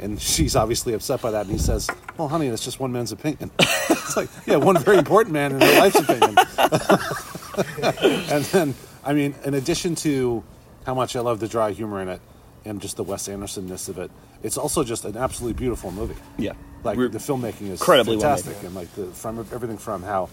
[0.00, 3.12] And she's obviously upset by that, and he says, "Well, honey, that's just one man's
[3.12, 6.36] opinion." it's like, yeah, one very important man in her life's opinion.
[8.32, 10.42] and then, I mean, in addition to
[10.86, 12.20] how much I love the dry humor in it
[12.64, 14.10] and just the Wes Andersonness of it,
[14.42, 16.16] it's also just an absolutely beautiful movie.
[16.38, 16.52] Yeah.
[16.84, 20.28] Like We're- the filmmaking is incredibly well fantastic, and like the from everything from how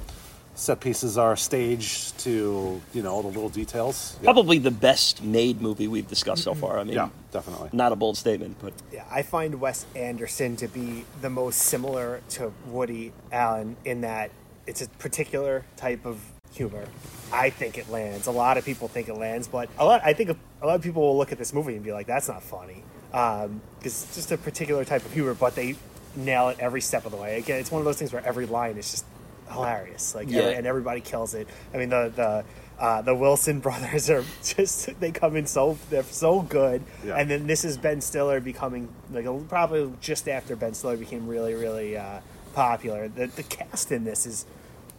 [0.54, 4.16] set pieces are staged to you know all the little details.
[4.22, 6.80] Yeah, Probably the best made movie we've discussed so far.
[6.80, 7.70] I mean, yeah definitely.
[7.74, 12.22] not a bold statement, but Yeah, I find Wes Anderson to be the most similar
[12.32, 14.32] to Woody Allen in that
[14.68, 16.22] it's a particular type of
[16.54, 16.86] humor.
[17.34, 18.28] I think it lands.
[18.28, 20.02] A lot of people think it lands, but a lot.
[20.06, 20.30] I think
[20.62, 22.84] a lot of people will look at this movie and be like, "That's not funny,"
[23.16, 25.34] because it's just a particular type of humor.
[25.34, 25.76] But they
[26.16, 27.38] nail it every step of the way.
[27.38, 29.06] Again, it's one of those things where every line is just
[29.52, 30.14] hilarious.
[30.16, 30.42] Like, Yeah.
[30.42, 31.48] every- and everybody kills it.
[31.74, 32.44] I mean, the the.
[32.78, 36.84] Uh, the Wilson brothers are just, they come in so, they're so good.
[37.06, 37.16] Yeah.
[37.16, 41.26] And then this is Ben Stiller becoming, like, a, probably just after Ben Stiller became
[41.26, 42.20] really, really uh,
[42.54, 43.08] popular.
[43.08, 44.46] The, the cast in this is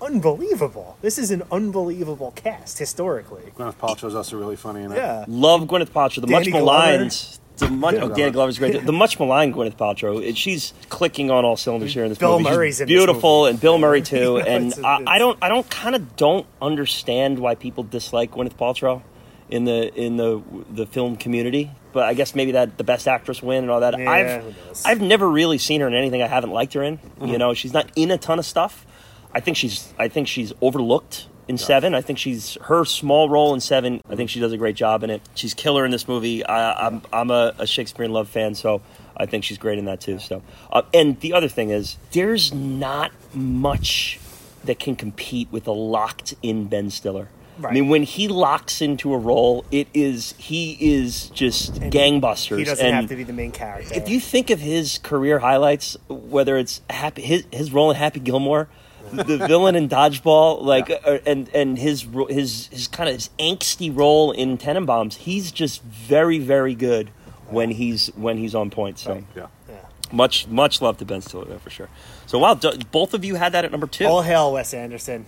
[0.01, 0.97] unbelievable.
[1.03, 3.53] This is an unbelievable cast historically.
[3.57, 4.97] Gwyneth Paltrow's also really funny in it.
[4.97, 5.25] Yeah.
[5.29, 6.23] love Gwyneth Paltrow.
[6.23, 6.65] The Danny much Glover.
[6.65, 8.85] maligned the much, oh, Danny Glover's great.
[8.85, 10.35] The much maligned Gwyneth Paltrow.
[10.37, 12.45] She's clicking on all cylinders here in this Bill movie.
[12.45, 14.39] She's Murray's in this beautiful, and Bill Murray too.
[14.39, 18.55] And It's- I, I don't, I don't, kind of don't understand why people dislike Gwyneth
[18.57, 19.03] Paltrow
[19.49, 21.71] in the in the the film community.
[21.93, 23.99] But I guess maybe that the best actress win and all that.
[23.99, 24.57] Yeah, I've?
[24.85, 26.99] I've never really seen her in anything I haven't liked her in.
[26.99, 27.27] Mm-hmm.
[27.29, 28.85] You know, she's not in a ton of stuff.
[29.33, 31.95] I think she's I think she's overlooked in Seven.
[31.95, 34.01] I think she's her small role in Seven.
[34.09, 35.23] I think she does a great job in it.
[35.35, 36.45] She's killer in this movie.
[36.45, 38.83] I, I'm I'm a, a Shakespeare in Love fan, so
[39.17, 40.19] I think she's great in that too.
[40.19, 40.43] So,
[40.73, 44.19] uh, and the other thing is, there's not much
[44.65, 47.29] that can compete with a locked in Ben Stiller.
[47.65, 52.59] I mean, when he locks into a role, it is he is just And gangbusters.
[52.59, 53.95] He doesn't and have to be the main character.
[53.95, 58.21] if you think of his career highlights, whether it's happy his, his role in Happy
[58.21, 58.69] Gilmore,
[59.13, 63.97] the villain in Dodgeball, like uh, and and his his his kind of his angsty
[63.97, 67.11] role in Tenenbaums, he's just very very good
[67.49, 68.99] when he's when he's on point.
[68.99, 69.47] So Yeah.
[69.69, 69.75] yeah.
[70.13, 71.89] much much love to Ben Stiller there for sure.
[72.27, 74.05] So wow, d- both of you had that at number two.
[74.07, 75.27] All hail Wes Anderson.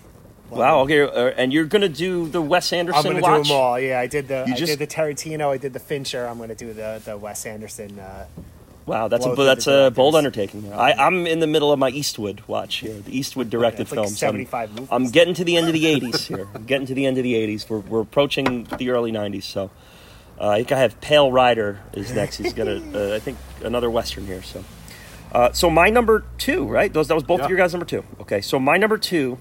[0.50, 3.42] wow, okay, uh, and you're gonna do the Wes Anderson I'm gonna watch.
[3.44, 3.78] do them all.
[3.78, 5.50] Yeah, I did the You I just- did the Tarantino.
[5.50, 6.26] I did the Fincher.
[6.26, 7.98] I'm gonna do the the Wes Anderson.
[7.98, 8.24] Uh,
[8.88, 10.62] Wow, that's a that's a bold undertaking.
[10.62, 10.74] There.
[10.74, 14.06] I, I'm in the middle of my Eastwood watch here, the Eastwood directed it's like
[14.06, 14.22] films.
[14.22, 14.36] I'm-
[14.76, 14.88] movies.
[14.90, 16.48] I'm getting to the end of the 80s here.
[16.54, 17.68] I'm getting to the end of the 80s.
[17.68, 19.44] We're, we're approaching the early 90s.
[19.44, 19.70] So
[20.40, 22.36] uh, I think I have Pale Rider is next.
[22.38, 24.42] He's got a, uh, I think another western here.
[24.42, 24.64] So,
[25.32, 26.92] uh, so my number two, right?
[26.92, 27.48] Those that was both of Yeah.
[27.50, 28.04] your guys' number two.
[28.20, 29.38] Okay, so my number two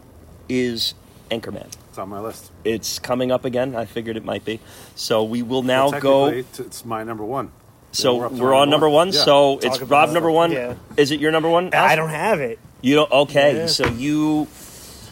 [0.50, 0.94] is
[1.32, 1.68] Anchorman.
[1.90, 2.52] It's on my list.
[2.64, 3.76] It's coming up again.
[3.76, 4.60] I figured it might be.
[4.96, 6.32] So we will now Well, go.
[6.32, 7.52] t- It's my number one.
[7.92, 9.08] So we're, up to on number one.
[9.12, 9.24] Yeah.
[9.24, 10.52] So Talk it's Rob number one.
[10.52, 10.76] Yeah.
[10.98, 11.74] Is it your number one?
[11.74, 12.60] I don't have it.
[12.82, 13.12] You don't.
[13.12, 13.66] Okay, Yeah.
[13.68, 14.48] so you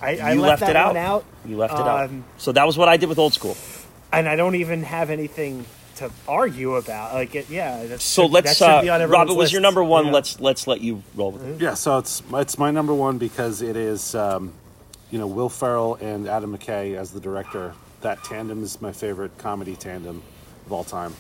[0.02, 0.88] I, I you left, left, that it out.
[0.88, 1.26] one out.
[1.46, 2.06] You left it out.
[2.10, 3.58] Um, So that was what I did with Old School.
[4.12, 5.66] and I don't even have anything
[5.96, 7.14] to argue about.
[7.14, 7.86] Like, it, yeah.
[7.86, 8.58] That's, So that let's.
[8.58, 10.06] should Uh, be on Rob, it was your number one.
[10.06, 10.16] you know?
[10.18, 11.62] Let's let's let you roll with it.
[11.62, 14.54] Yeah, so it's it's my number one because it is, um,
[15.10, 17.74] you know, Will Ferrell and Adam McKay as the director.
[18.02, 20.22] That tandem is my favorite comedy tandem
[20.68, 21.16] of all time.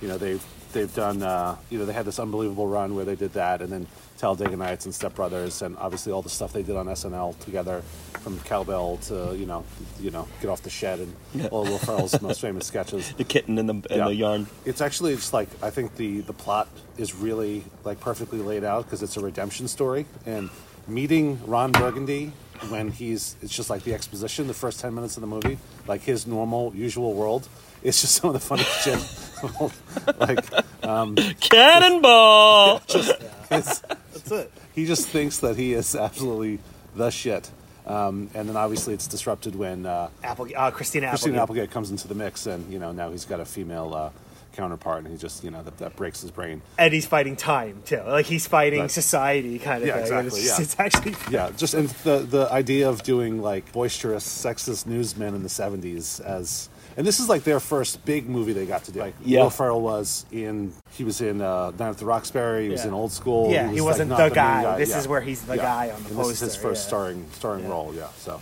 [0.00, 0.42] You know, they've
[0.72, 3.72] they've done, uh, you know, they had this unbelievable run where they did that, and
[3.72, 3.86] then
[4.18, 7.82] Talladega Nights and Step Brothers, and obviously all the stuff they did on SNL together,
[8.20, 9.64] from Cowbell to you know,
[9.98, 13.12] you know, Get Off the Shed and all of Will Ferrell's most famous sketches.
[13.16, 14.04] The kitten and the and Yeah.
[14.08, 14.46] the yarn.
[14.66, 16.68] It's actually just like I think the the plot
[16.98, 20.50] is really like perfectly laid out because it's a redemption story and
[20.86, 22.32] meeting Ron Burgundy
[22.68, 25.56] when he's it's just like the exposition the first 10 minutes of the movie
[25.86, 27.48] like his normal usual world
[27.82, 32.82] it's just some of the funniest shit like Cannonball.
[32.88, 34.52] it's, That's it.
[34.74, 36.58] he just thinks that he is absolutely
[36.94, 37.50] the shit
[37.86, 41.42] um, and then obviously it's disrupted when uh, Apple, uh, Christina, Christina Applegate.
[41.42, 44.10] Applegate comes into the mix and you know now he's got a female uh,
[44.52, 47.82] counterpart and he just you know that, that breaks his brain And he's fighting time
[47.86, 48.00] too.
[48.06, 48.90] Like he's fighting Right.
[48.90, 50.02] society kind of Yeah, thing.
[50.02, 50.62] exactly, It's, just- yeah.
[50.64, 55.42] it's actually Yeah, just and the the idea of doing like boisterous, sexist newsmen in
[55.42, 56.68] the '70s as,
[57.00, 59.00] and this is like their first big movie they got to do.
[59.00, 59.40] Like Yeah.
[59.40, 62.64] Will Ferrell was in, he was in uh, Night at the Roxbury.
[62.64, 63.50] He was in Old School.
[63.50, 64.76] Yeah, he was, wasn't like, the not main guy.
[64.76, 64.98] This yeah.
[64.98, 65.62] is where he's the Yeah.
[65.62, 66.88] guy on the and This is his first yeah.
[66.88, 67.70] starring starring Yeah.
[67.70, 67.94] role.
[67.94, 68.38] Yeah, so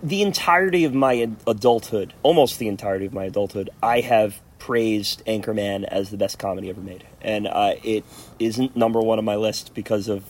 [0.00, 5.82] the entirety of my adulthood, almost the entirety of my adulthood, I have praised Anchorman
[5.82, 8.04] as the best comedy ever made, and uh, it
[8.38, 10.22] isn't number one on my list because of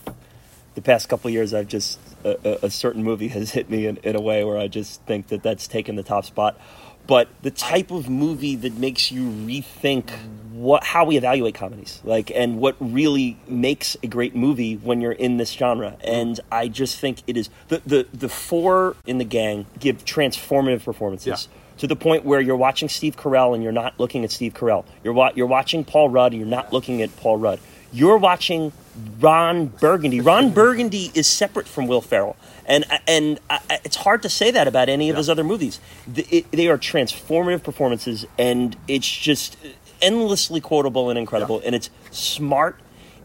[0.75, 1.53] the past couple of years.
[1.53, 4.57] I've just a, a, a certain movie has hit me in, in a way where
[4.57, 6.59] I just think that that's taken the top spot.
[7.07, 10.11] But the type of movie that makes you rethink
[10.53, 15.11] what how we evaluate comedies, like, and what really makes a great movie when you're
[15.13, 15.97] in this genre.
[16.05, 20.85] And I just think it is the the the four in the gang give transformative
[20.85, 21.79] performances Yeah.
[21.79, 24.85] to the point where you're watching Steve Carell and you're not looking at Steve Carell.
[25.03, 27.59] You're wa- you're watching Paul Rudd and you're not looking at Paul Rudd.
[27.93, 28.73] You're watching
[29.19, 30.21] Ron Burgundy.
[30.21, 32.37] Ron Burgundy is separate from Will Ferrell,
[32.71, 35.81] and and I, I- it's hard to say that about any of his other movies.
[36.07, 39.57] The, it, they are transformative performances, and it's just
[40.01, 41.57] endlessly quotable and incredible.
[41.61, 41.67] Yeah.
[41.67, 42.77] And it's smart.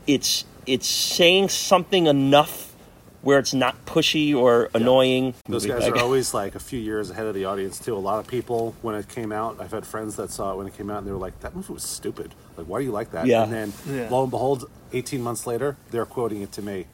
[0.08, 2.74] It's it's saying something enough
[3.22, 5.34] where it's not pushy or annoying.
[5.48, 7.96] those guys are always like a few years ahead of the audience too.
[7.96, 10.68] A lot of people when it came out, I've had friends that saw it when
[10.68, 12.36] it came out and they were like, "That movie was stupid.
[12.56, 13.44] Like, why do you like that?" Yeah.
[13.44, 14.10] And then Yeah.
[14.12, 16.86] lo and behold, 18 months later, they're quoting it to me,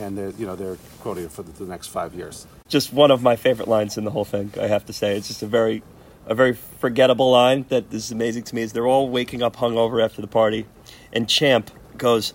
[0.00, 2.46] and they're you know they're quoting it for the, the next five years.
[2.68, 4.52] just one of my favorite lines in the whole thing.
[4.60, 5.82] I have to say, it's just a very,
[6.26, 8.62] a very forgettable line that is amazing to me.
[8.62, 10.66] Is they're all waking up hungover after the party,
[11.12, 12.32] and Champ goes,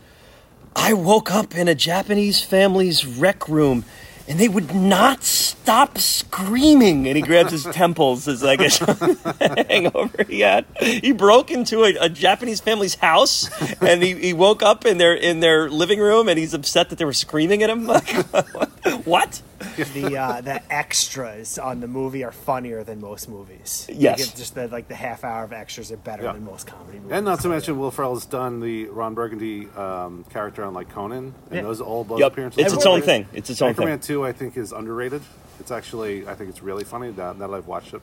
[0.76, 3.84] "I woke up in a Japanese family's rec room,
[4.28, 7.08] and they would not stop screaming.
[7.08, 10.66] And he grabs his temples as like a hangover he had.
[10.80, 13.50] He broke into a, a Japanese family's house,
[13.82, 16.98] and he, he woke up in their in their living room, and he's upset that
[16.98, 17.86] they were screaming at him.
[17.96, 18.10] Like,
[19.06, 19.42] what?
[19.78, 23.88] The uh, the extras on the movie are funnier than most movies.
[23.92, 24.20] Yes.
[24.20, 26.34] Like, just the, like the half hour of extras are better Yeah.
[26.34, 27.12] than most comedy movies.
[27.12, 30.90] And not to So, mention, Will Ferrell's done the Ron Burgundy um, character on like
[30.90, 31.62] Conan, and Yeah.
[31.62, 32.32] those all those Yep.
[32.32, 32.60] appearances.
[32.64, 33.06] It's its own great.
[33.06, 33.28] thing.
[33.34, 33.88] It's its own thing.
[33.88, 35.22] Anchorman Two, I think, is underrated.
[35.60, 38.02] It's actually, I think it's really funny now, now that I've watched it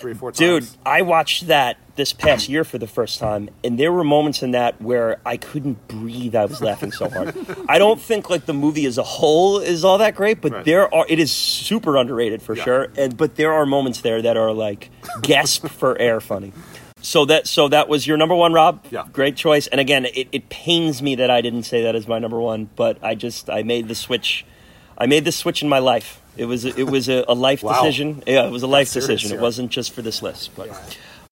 [0.00, 0.78] three or four Dude, times.
[0.84, 4.52] I watched that this past year for the first time, and there were moments in
[4.52, 6.34] that where I couldn't breathe.
[6.34, 7.34] I was laughing so hard.
[7.68, 10.64] I don't think like the movie as a whole is all that great, but Right.
[10.64, 11.04] there are.
[11.08, 12.64] It is super underrated for Yeah.
[12.64, 14.90] sure, and but there are moments there that are like
[15.22, 16.52] gasp for air funny.
[17.02, 18.84] So that so that was your number one, Rob.
[18.90, 19.04] Yeah.
[19.12, 19.66] great choice.
[19.68, 22.68] And again, it, it pains me that I didn't say that as my number one,
[22.76, 24.44] but I just I made the switch.
[25.00, 26.20] I made this switch in my life.
[26.36, 27.82] It was it was a, a life Wow.
[27.82, 28.22] decision.
[28.26, 29.30] Yeah, it was a life serious decision.
[29.32, 29.42] It here.
[29.42, 30.68] wasn't just for this list, but.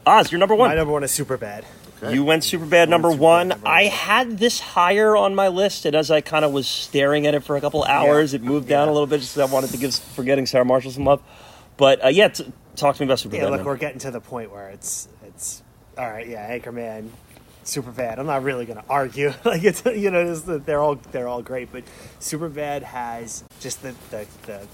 [0.07, 0.71] Oz, you're number one.
[0.71, 1.65] My number one is Superbad.
[2.11, 3.49] You went Superbad number Superbad one.
[3.49, 3.93] number I one.
[3.93, 7.41] had this higher on my list, and as I kind of was staring at it
[7.45, 9.77] for a couple hours, it moved down a little bit just 'cause I wanted to
[9.77, 11.21] give Forgetting Sarah Marshall some love.
[11.77, 13.51] But uh, yeah, t- talk to me about super Yeah, bad.
[13.51, 13.67] look, man.
[13.67, 15.63] we're getting to the point where it's it's
[15.99, 16.27] all right.
[16.27, 17.09] Yeah, Anchorman,
[17.69, 18.19] Superbad.
[18.19, 19.33] I'm not really going to argue.
[19.45, 21.85] like it's you know they're all they're all great, but
[22.19, 24.67] Superbad has just the, the the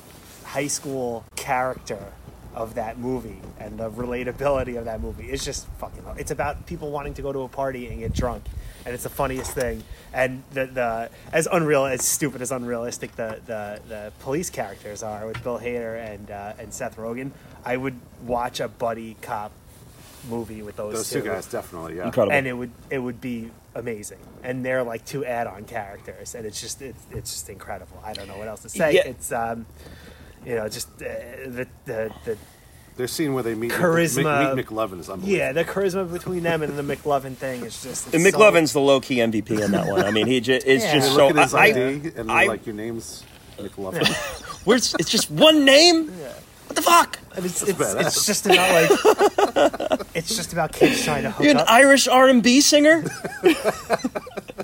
[0.45, 2.13] high school character
[2.55, 5.25] of that movie and the relatability of that movie.
[5.25, 6.05] It's just fucking.
[6.17, 8.45] It's about people wanting to go to a party and get drunk.
[8.87, 13.41] And it's the funniest thing, and the, the as unreal as stupid as unrealistic the,
[13.47, 17.31] the, the police characters are with Bill Hader and uh, and Seth Rogen.
[17.65, 19.53] I would watch a buddy cop
[20.29, 22.07] movie with those, Those two guys, definitely, yeah.
[22.07, 22.33] Incredible.
[22.33, 24.19] and it would it would be amazing.
[24.43, 28.01] And they're like two add-on characters, and it's just it's, it's just incredible.
[28.05, 28.93] I don't know what else to say.
[28.95, 29.07] Yeah.
[29.07, 29.67] It's um,
[30.47, 31.05] you know, just uh,
[31.47, 32.39] the, the the
[32.97, 34.49] Their scene where they meet Charisma.
[34.49, 35.29] meet, meet McLovin is unbelievable.
[35.39, 38.07] yeah the charisma between them and the McLovin thing is just.
[38.15, 40.05] And it's so- McLovin's the low key MVP in that one.
[40.05, 40.95] I mean, he ju- is Yeah.
[40.95, 41.27] just so.
[41.29, 43.25] look at his I, ID and I- like your name's
[43.59, 44.07] McLovin.
[44.67, 46.13] where's it's just one name.
[46.75, 47.19] What the fuck?
[47.37, 51.55] And it's, it's, it's just about like it's just about kids trying to hook You're
[51.55, 51.71] an up.
[51.71, 53.05] Irish R and B singer.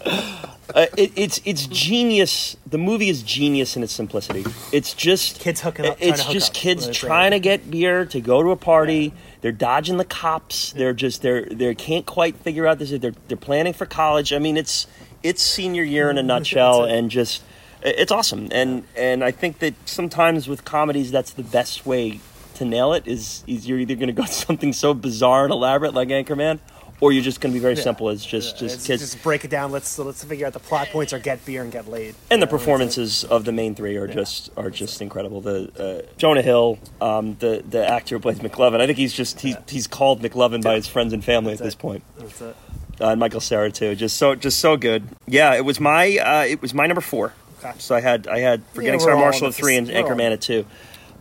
[0.04, 2.56] uh, it, it's it's genius.
[2.66, 4.44] The movie is genius in its simplicity.
[4.72, 6.54] It's just Kids hooking up, trying It's to hook just up.
[6.56, 7.30] kids That's trying right.
[7.30, 9.12] to get beer to go to a party.
[9.40, 10.72] They're dodging the cops.
[10.72, 12.90] They're just they're they can't quite figure out this.
[12.90, 14.32] They're they're planning for college.
[14.32, 14.86] I mean, it's
[15.22, 17.42] it's senior year in a nutshell, That's and just
[17.82, 18.48] it's awesome.
[18.52, 22.20] And and I think that sometimes with comedies, that's the best way
[22.54, 23.06] to nail it.
[23.06, 26.58] Is is you're either going to go to something so bizarre and elaborate like Anchorman,
[27.00, 27.82] or you're just going to be very Yeah.
[27.82, 29.02] simple as just Yeah, just it's- kids.
[29.02, 29.72] just break it down.
[29.72, 32.14] Let's let's figure out the plot points or get beer and get laid.
[32.30, 35.40] and the know, it's performances of the main three are just are just incredible.
[35.40, 39.40] The uh, Jonah Hill, um, the the actor who plays McLovin, I think he's just
[39.40, 42.02] he's, he's called McLovin by his friends and family at That's this point.
[42.18, 42.56] That's it.
[43.00, 45.04] Uh, and Michael Cera too, just so just so good.
[45.26, 47.32] Yeah, it was my uh, it was my number four.
[47.78, 50.66] So I had I had forgetting Sarah Marshall on at three and Anchorman at two.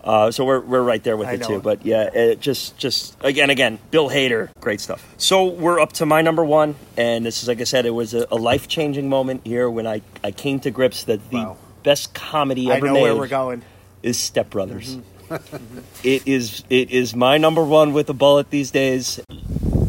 [0.01, 1.47] Uh, so we're, we're right there with I it know.
[1.47, 1.59] too.
[1.59, 5.05] But yeah, it just just again again Bill Hader, great stuff.
[5.17, 8.13] So we're up to my number one, and this is like I said, it was
[8.13, 11.57] a, a life changing moment here when I I came to grips that the Wow.
[11.83, 13.61] best comedy ever made where we're going.
[14.01, 14.95] is Step Brothers.
[15.29, 15.79] Mm-hmm.
[16.03, 19.19] it is it is my number one with a bullet these days.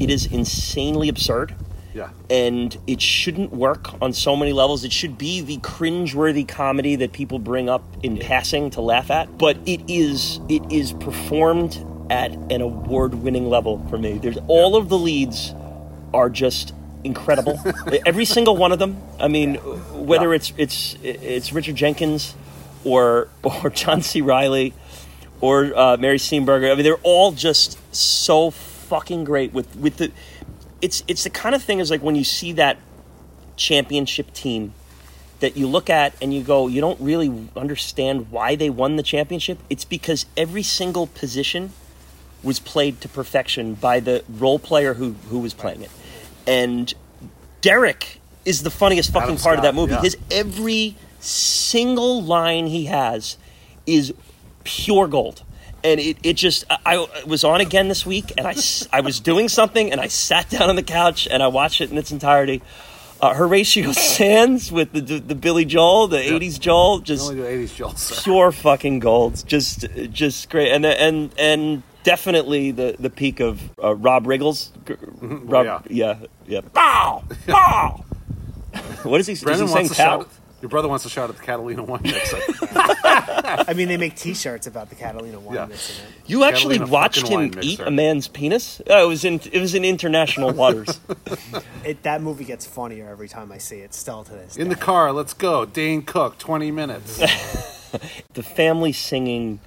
[0.00, 1.54] It is insanely absurd
[1.94, 2.10] yeah.
[2.28, 4.84] and it shouldn't work on so many levels.
[4.84, 9.38] It should be the cringeworthy comedy that people bring up in passing to laugh at,
[9.38, 14.18] but it is it is performed at an award-winning level for me.
[14.18, 15.54] There's all of the leads
[16.12, 17.58] are just incredible.
[18.06, 19.00] Every single one of them.
[19.18, 20.36] I mean, whether Yeah.
[20.36, 22.34] it's it's it's Richard Jenkins
[22.84, 24.20] or or John C.
[24.20, 24.74] Reilly
[25.40, 26.70] or uh, Mary Steenburgen.
[26.70, 30.10] I mean, they're all just so fucking great with with the.
[30.80, 32.78] It's it's the kind of thing is like when you see that
[33.56, 34.72] championship team
[35.40, 39.02] that you look at and you go, you don't really understand why they won the
[39.02, 39.58] championship.
[39.68, 41.72] It's because every single position
[42.42, 45.90] was played to perfection by the role player who who was playing it,
[46.46, 46.92] and
[47.60, 49.92] Derek is the funniest fucking part of that movie.
[49.92, 50.00] yeah.
[50.00, 53.36] His every single line he has
[53.86, 54.14] is
[54.64, 55.42] pure gold.
[55.82, 58.54] And it, it just, I, I was on again this week and I,
[58.92, 61.90] I was doing something and I sat down on the couch and I watched it
[61.90, 62.60] in its entirety.
[63.20, 67.66] Uh, Horatio Sanz with the, the, the Billy Joel, the 80s Joel, just only do
[67.66, 68.22] 80s jolts.
[68.22, 69.42] pure fucking gold.
[69.46, 70.70] Just, just great.
[70.72, 74.70] And, and, and definitely the, the peak of uh, Rob Riggles.
[74.86, 75.92] Rob, Mm-hmm.
[75.94, 76.18] yeah.
[76.18, 76.26] yeah.
[76.46, 76.60] Yeah.
[76.72, 77.22] Bow!
[77.46, 78.04] Bow!
[79.02, 79.70] what is he, is he saying?
[79.70, 80.18] wants to Pow?
[80.20, 80.28] shout.
[80.60, 82.36] Your brother wants a shot at the Catalina wine mixer.
[82.72, 85.66] I mean, they make T-shirts about the Catalina wine Yeah.
[85.66, 86.12] mixing it.
[86.26, 87.84] You actually Catalina watched fucking him wine eat mixer.
[87.84, 88.82] a man's penis?
[88.88, 91.00] Oh, it was in it was in international waters.
[91.84, 92.02] it.
[92.02, 93.94] That movie gets funnier every time I see it.
[93.94, 94.80] Still to this In the day.
[94.80, 95.64] car, let's go.
[95.64, 97.18] Dane Cook, 20 minutes.
[98.34, 99.60] the family singing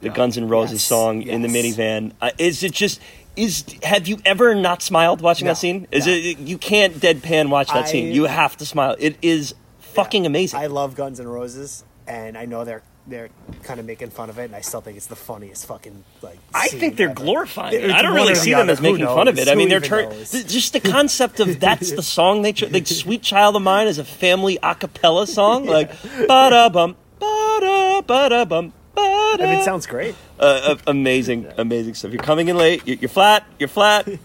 [0.00, 0.14] the Yeah.
[0.14, 1.76] Guns N' Roses Yes, song in the yes.
[1.76, 2.12] minivan.
[2.20, 3.00] Uh, is it just
[3.36, 5.86] is have you ever not smiled watching No, that scene?
[5.90, 6.12] Is no.
[6.12, 8.12] it you can't deadpan watch that I- scene.
[8.14, 8.94] You have to smile.
[9.00, 9.54] It is
[10.02, 10.58] fucking amazing.
[10.60, 13.30] I love Guns N' Roses, and I know they're they're
[13.62, 16.38] kind of making fun of it, and I still think it's the funniest fucking like.
[16.54, 17.14] I think they're ever.
[17.24, 17.84] glorifying it.
[17.84, 19.46] It's I don't really see them as Who making fun of knows?
[19.48, 19.50] it.
[19.50, 22.86] I mean, they're turn- th- just the concept of that's the song they tr- like
[22.86, 27.58] "Sweet Child of Mine" is a family a cappella song, like ba da bum ba
[27.60, 28.72] da ba da bum.
[29.00, 30.14] I mean, it sounds great.
[30.40, 32.10] uh, uh, amazing, amazing stuff.
[32.12, 32.82] You're coming in late.
[32.84, 33.46] You're, you're flat.
[33.58, 34.06] You're flat.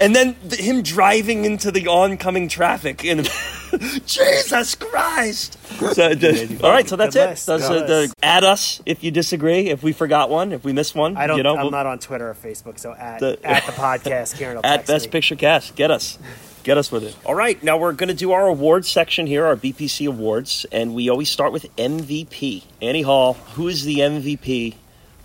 [0.00, 3.28] And then th- him driving into the oncoming traffic and
[4.06, 5.58] Jesus Christ!
[5.94, 6.08] So,
[6.62, 7.38] all right, so that's Good it.
[7.46, 9.68] That's, uh, the, add us if you disagree.
[9.68, 11.36] If we forgot one, if we missed one, I don't.
[11.36, 14.36] You know, I'm we'll- not on Twitter or Facebook, so at The- at the podcast,
[14.38, 15.12] Karen will at Best me.
[15.12, 15.74] Picture Cast.
[15.76, 16.18] Get us.
[16.62, 17.16] Get us with it.
[17.24, 20.94] All right, now we're going to do our awards section here, our BPC awards, and
[20.94, 22.64] we always start with MVP.
[22.82, 23.34] Annie Hall.
[23.54, 24.74] Who is the MVP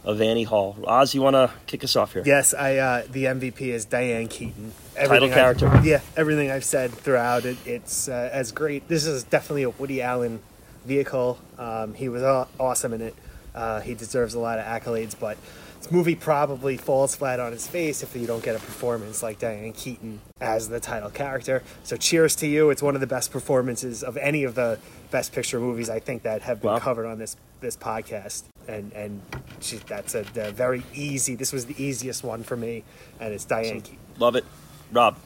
[0.05, 0.77] of Annie Hall?
[0.85, 2.23] Oz, you want to kick us off here?
[2.25, 2.77] Yes, I.
[2.77, 4.71] Uh, the MVP is Diane Keaton.
[4.95, 5.81] Title I've- character.
[5.83, 8.87] yeah, everything I've said throughout it, it's uh, as great.
[8.87, 10.39] This is definitely a Woody Allen
[10.85, 11.37] vehicle.
[11.57, 13.15] Um, he was aw- awesome in it.
[13.53, 15.37] Uh, he deserves a lot of accolades, but
[15.79, 19.39] this movie probably falls flat on its face if you don't get a performance like
[19.39, 21.63] Diane Keaton as the title character.
[21.83, 22.69] So, cheers to you!
[22.69, 24.79] It's one of the best performances of any of the
[25.11, 26.79] Best Picture movies I think that have been Wow.
[26.79, 28.43] covered on this this podcast.
[28.67, 29.21] And and
[29.59, 31.35] she, that's a, a very easy.
[31.35, 32.83] This was the easiest one for me,
[33.19, 33.97] and it's Diane Keaton.
[34.17, 34.45] Love it.
[34.91, 35.17] Rob.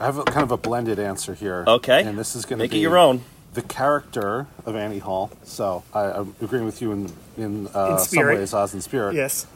[0.00, 1.64] I have a, kind of a blended answer here.
[1.66, 2.04] Okay.
[2.04, 3.22] And this is going to Make be it your own.
[3.54, 5.30] The character of Annie Hall.
[5.42, 9.14] So I, I'm agreeing with you in in, uh, In some ways, Oz in spirit.
[9.16, 9.46] Yes.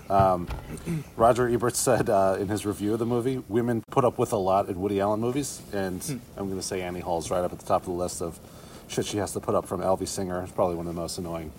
[1.17, 4.37] Roger Ebert said uh, in his review of the movie, women put up with a
[4.37, 6.19] lot in Woody Allen movies, and Hmm.
[6.37, 8.39] I'm going to say Annie Hall's right up at the top of the list of
[8.89, 10.43] shit she has to put up from Alvy Singer.
[10.43, 11.53] It's probably one of the most annoying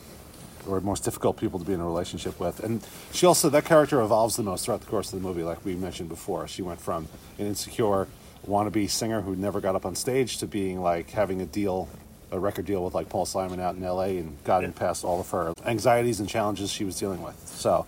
[0.67, 2.63] or most difficult people to be in a relationship with.
[2.63, 5.63] And she also, that character evolves the most throughout the course of the movie, like
[5.65, 6.47] we mentioned before.
[6.47, 8.07] She went from an insecure
[8.47, 11.87] wannabe singer who never got up on stage to being like having a deal,
[12.31, 15.29] a record deal with like Paul Simon out in LA and gotten past all of
[15.29, 17.37] her anxieties and challenges she was dealing with.
[17.47, 17.85] So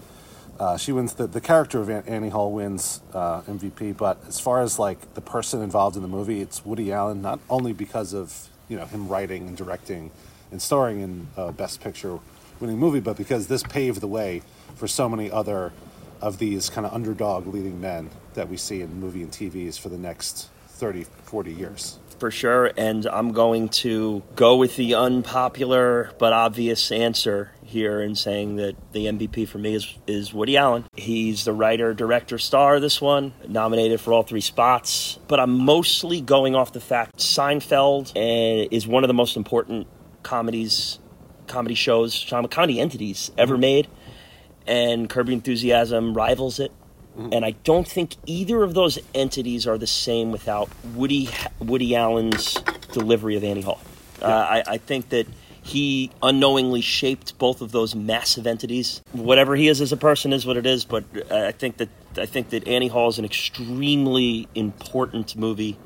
[0.59, 4.61] uh, she wins the, the character of Annie Hall wins uh, MVP, but as far
[4.61, 7.21] as like the person involved in the movie, it's Woody Allen.
[7.21, 10.11] Not only because of you know him writing and directing
[10.51, 12.19] and starring in uh, Best Picture
[12.59, 14.41] winning movie, but because this paved the way
[14.75, 15.71] for so many other
[16.21, 19.89] of these kind of underdog leading men that we see in movie and TVs for
[19.89, 21.99] the next 30, 40 years.
[22.19, 22.71] for sure.
[22.77, 28.75] And I'm going to go with the unpopular but obvious answer here in saying that
[28.93, 30.85] the MVP for me is, is Woody Allen.
[30.95, 35.19] He's the writer, director, star of this one, nominated for all three spots.
[35.27, 39.87] But I'm mostly going off the fact Seinfeld eh, is one of the most important
[40.23, 40.99] comedies,
[41.47, 43.87] comedy shows, comedy entities ever made.
[44.67, 46.71] And Curb Your Enthusiasm rivals it.
[47.17, 52.55] And I don't think either of those entities are the same without Woody Woody Allen's
[52.91, 53.79] delivery of Annie Hall.
[54.21, 55.25] Uh, I, I think that
[55.61, 59.01] he unknowingly shaped both of those massive entities.
[59.13, 62.25] Whatever he is as a person is what it is, but I think that I
[62.25, 65.77] think that Annie Hall is an extremely important movie.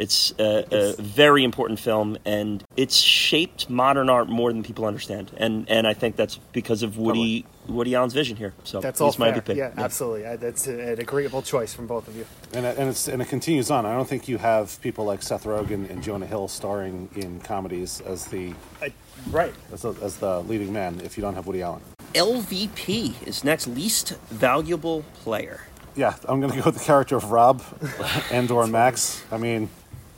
[0.00, 5.30] It's a, a very important film, and it's shaped modern art more than people understand.
[5.36, 8.54] And and I think that's because of Woody Woody Allen's vision here.
[8.64, 9.42] So That's all my fair.
[9.42, 9.56] MVP.
[9.56, 10.26] Yeah, absolutely.
[10.26, 12.24] I, that's a- an agreeable choice from both of you.
[12.54, 13.84] And it, and it's and it continues on.
[13.84, 18.00] I don't think you have people like Seth Rogen and Jonah Hill starring in comedies
[18.00, 18.94] as the I,
[19.30, 19.52] right.
[19.70, 21.82] as the, as the leading man if you don't have Woody Allen.
[22.14, 25.60] LVP is next least valuable player.
[25.94, 27.62] Yeah, I'm going to go with the character of Rob
[28.32, 29.22] and or Max.
[29.30, 29.68] I mean,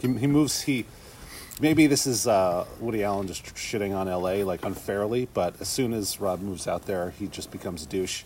[0.02, 0.62] he, he moves.
[0.62, 0.84] He
[1.60, 4.42] maybe this is uh, Woody Allen just shitting on L.A.
[4.44, 8.24] like unfairly, but as soon as Rob moves out there, he just becomes a douche.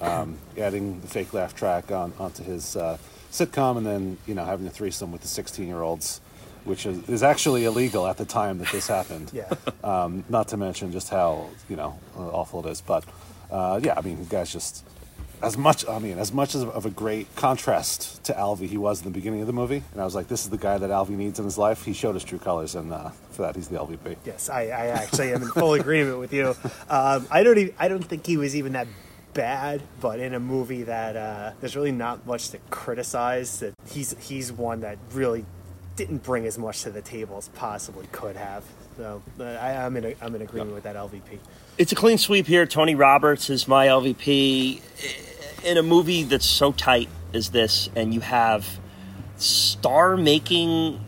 [0.00, 2.98] Um, adding the fake laugh track on onto his uh,
[3.30, 6.20] sitcom, and then you know having a threesome with the 16 year olds,
[6.64, 9.30] which is, is actually illegal at the time that this happened.
[9.32, 9.52] Yeah.
[9.82, 13.04] Um, not to mention just how you know awful it is, but
[13.50, 14.84] uh, yeah, I mean, the guy's just
[15.42, 15.86] as much.
[15.88, 19.10] I mean, as much as of a great contrast to Alvy he was in the
[19.10, 21.38] beginning of the movie, and I was like, this is the guy that Alvy needs
[21.38, 21.84] in his life.
[21.84, 24.16] He showed his true colors, and uh, for that, he's the LVP.
[24.24, 26.54] Yes, I, I actually am in full agreement with you.
[26.88, 27.58] Um, I don't.
[27.58, 28.88] Even, I don't think he was even that
[29.34, 33.60] bad, but in a movie that uh, there's really not much to criticize.
[33.60, 35.44] That he's he's one that really
[35.96, 38.64] didn't bring as much to the table as possibly could have.
[38.96, 41.38] So uh, I, I'm in a, I'm in agreement with that LVP.
[41.78, 42.66] It's a clean sweep here.
[42.66, 44.80] Tony Roberts is my LVP
[45.64, 48.80] in a movie that's so tight as this, and you have
[49.36, 50.98] star-making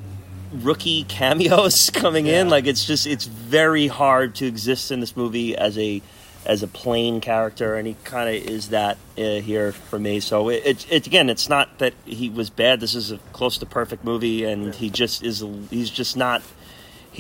[0.53, 2.49] rookie cameos coming in.
[2.49, 6.01] Like it's just it's very hard to exist in this movie as a
[6.47, 10.21] as a plain character, and he kind of is that uh, here for me.
[10.21, 12.79] So it, it, it again, it's not that he was bad.
[12.79, 15.45] This is a close to perfect movie, and he just is.
[15.69, 16.43] He's just not.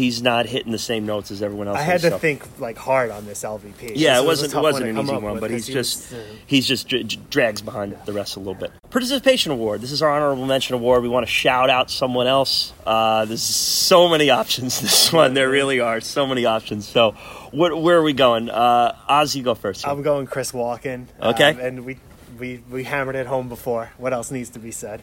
[0.00, 1.76] He's not hitting the same notes as everyone else.
[1.76, 2.18] I had to so.
[2.18, 3.92] think like hard on this LVP.
[3.96, 6.14] Yeah, This it wasn't it wasn't an easy one, but he's 'cause he just
[6.46, 8.70] he's just dr- dr- drags behind the rest a little bit.
[8.88, 9.82] Participation award.
[9.82, 11.02] This is our honorable mention award.
[11.02, 12.72] We want to shout out someone else.
[12.86, 14.80] Uh, there's so many options.
[14.80, 16.88] This one, there really are so many options.
[16.88, 17.10] So,
[17.50, 18.48] what, where are we going?
[18.48, 19.86] Uh, Oz, you go first.
[19.86, 21.06] I'm going Chris Walken.
[21.22, 21.50] Okay.
[21.50, 21.98] um, and we,
[22.38, 23.90] we we hammered it home before.
[23.98, 25.02] What else needs to be said?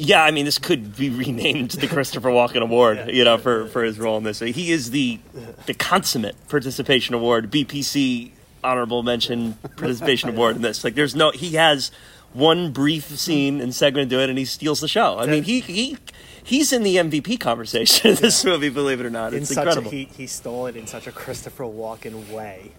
[0.00, 3.06] Yeah, I mean, this could be renamed the Christopher Walken Award, Yeah.
[3.08, 4.40] you know, for, for his role in this.
[4.40, 5.18] He is the
[5.66, 8.30] the consummate participation award, BPC
[8.64, 10.84] honorable mention participation award in this.
[10.84, 11.90] Like, there's no, he has
[12.32, 15.18] one brief scene and segment to it, and he steals the show.
[15.18, 15.98] I mean, he he
[16.44, 19.34] he's in the MVP conversation in this movie, believe it or not.
[19.34, 19.88] in It's such incredible.
[19.88, 22.70] a he, he stole it in such a Christopher Walken way.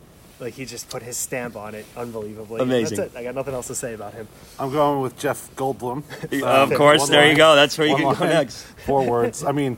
[0.41, 2.61] Like he just put his stamp on it unbelievably.
[2.61, 2.97] Amazing.
[2.97, 3.17] That's it.
[3.17, 4.27] I got nothing else to say about him.
[4.59, 6.03] I'm going with Jeff Goldblum.
[6.23, 7.55] of Um, course, one there you go.
[7.55, 8.63] That's where you one can go next.
[8.85, 9.43] Four words.
[9.43, 9.77] I mean,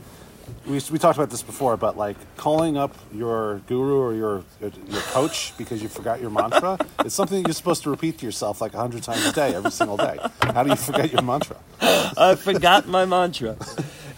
[0.66, 5.02] we, we talked about this before, but like calling up your guru or your your
[5.12, 8.72] coach because you forgot your mantra is something you're supposed to repeat to yourself like
[8.72, 10.18] a hundred times a day, every single day.
[10.40, 11.56] How do you forget your mantra?
[11.82, 13.56] I forgot my mantra.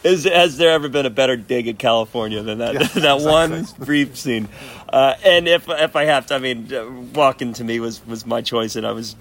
[0.07, 2.75] Is, has there ever been a better dig at California than that?
[2.75, 4.49] Yeah, that one brief scene.
[4.89, 8.41] Uh, and if if I have to, I mean, Walken to me was was my
[8.41, 9.17] choice, and I was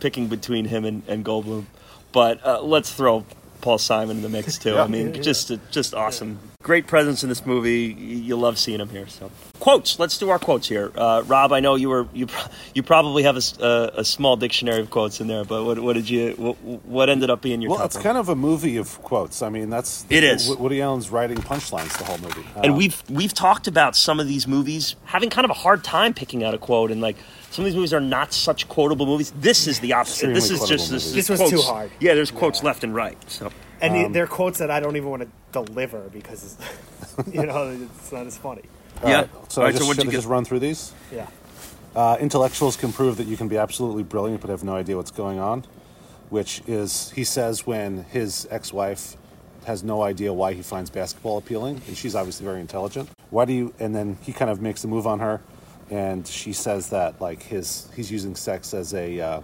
[0.00, 1.66] picking between him and, and Goldblum.
[2.12, 3.26] But uh, let's throw
[3.64, 4.76] Paul Simon in the mix too.
[4.76, 4.86] I Yeah.
[4.86, 6.38] mean, just just awesome.
[6.62, 7.92] Great presence in this movie.
[7.98, 9.06] You love seeing him here.
[9.08, 9.98] So quotes.
[9.98, 10.90] Let's do our quotes here.
[10.94, 12.26] Uh, Rob, I know you were you
[12.74, 16.32] you probably have a small dictionary of quotes in there, but what, what did you
[16.36, 16.54] what,
[16.86, 18.04] what ended up being your Well, it's one?
[18.04, 19.42] kind of a movie of quotes.
[19.42, 20.54] I mean, that's It is.
[20.56, 22.44] Woody Allen's writing punchlines the whole movie.
[22.56, 25.82] and Um, we've we've talked about some of these movies having kind of a hard
[25.84, 27.16] time picking out a quote, and like
[27.54, 29.32] some of these movies are not such quotable movies.
[29.38, 30.30] This is the opposite.
[30.30, 31.12] Extremely this is just this.
[31.12, 31.52] This was quotes.
[31.52, 31.88] too hard.
[32.00, 33.16] Yeah, there's quotes left and right.
[33.30, 37.46] So And Um, they're quotes that I don't even want to deliver because, it's, you
[37.46, 38.62] know, it's not as funny.
[39.04, 39.16] all yeah.
[39.20, 40.18] right, So All I right, so just, what'd should you I get?
[40.18, 40.92] just run through these.
[41.12, 41.28] Yeah.
[41.94, 45.12] Uh, intellectuals can prove that you can be absolutely brilliant but have no idea what's
[45.12, 45.64] going on,
[46.30, 49.16] which is, he says, when his ex wife
[49.66, 53.08] has no idea why he finds basketball appealing, and she's obviously very intelligent.
[53.30, 55.40] Why do you, and then he kind of makes a move on her,
[55.90, 59.40] and she says that, like, his, he's using sex as a, uh,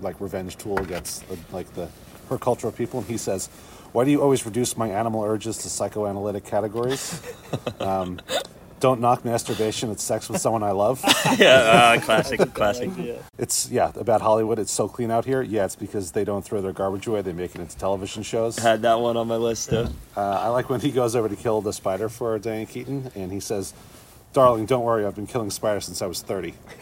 [0.00, 1.88] like, revenge tool against, uh, like, the,
[2.28, 3.48] her culture of people, and he says,
[3.92, 7.20] why do you always reduce my animal urges to psychoanalytic categories?
[7.80, 8.20] um,
[8.80, 9.90] don't knock masturbation.
[9.90, 11.04] It's sex with someone I love.
[11.38, 12.90] yeah, uh, classic, classic.
[13.38, 14.58] It's yeah about Hollywood.
[14.58, 15.40] It's so clean out here.
[15.40, 17.22] Yeah, it's because they don't throw their garbage away.
[17.22, 18.58] They make it into television shows.
[18.58, 19.86] Uh, Had that one on my list too.
[20.16, 23.38] I like when he goes over to kill the spider for Diane Keaton, and he
[23.38, 23.72] says,
[24.32, 25.04] "Darling, don't worry.
[25.04, 26.52] I've been killing spiders since I was 30."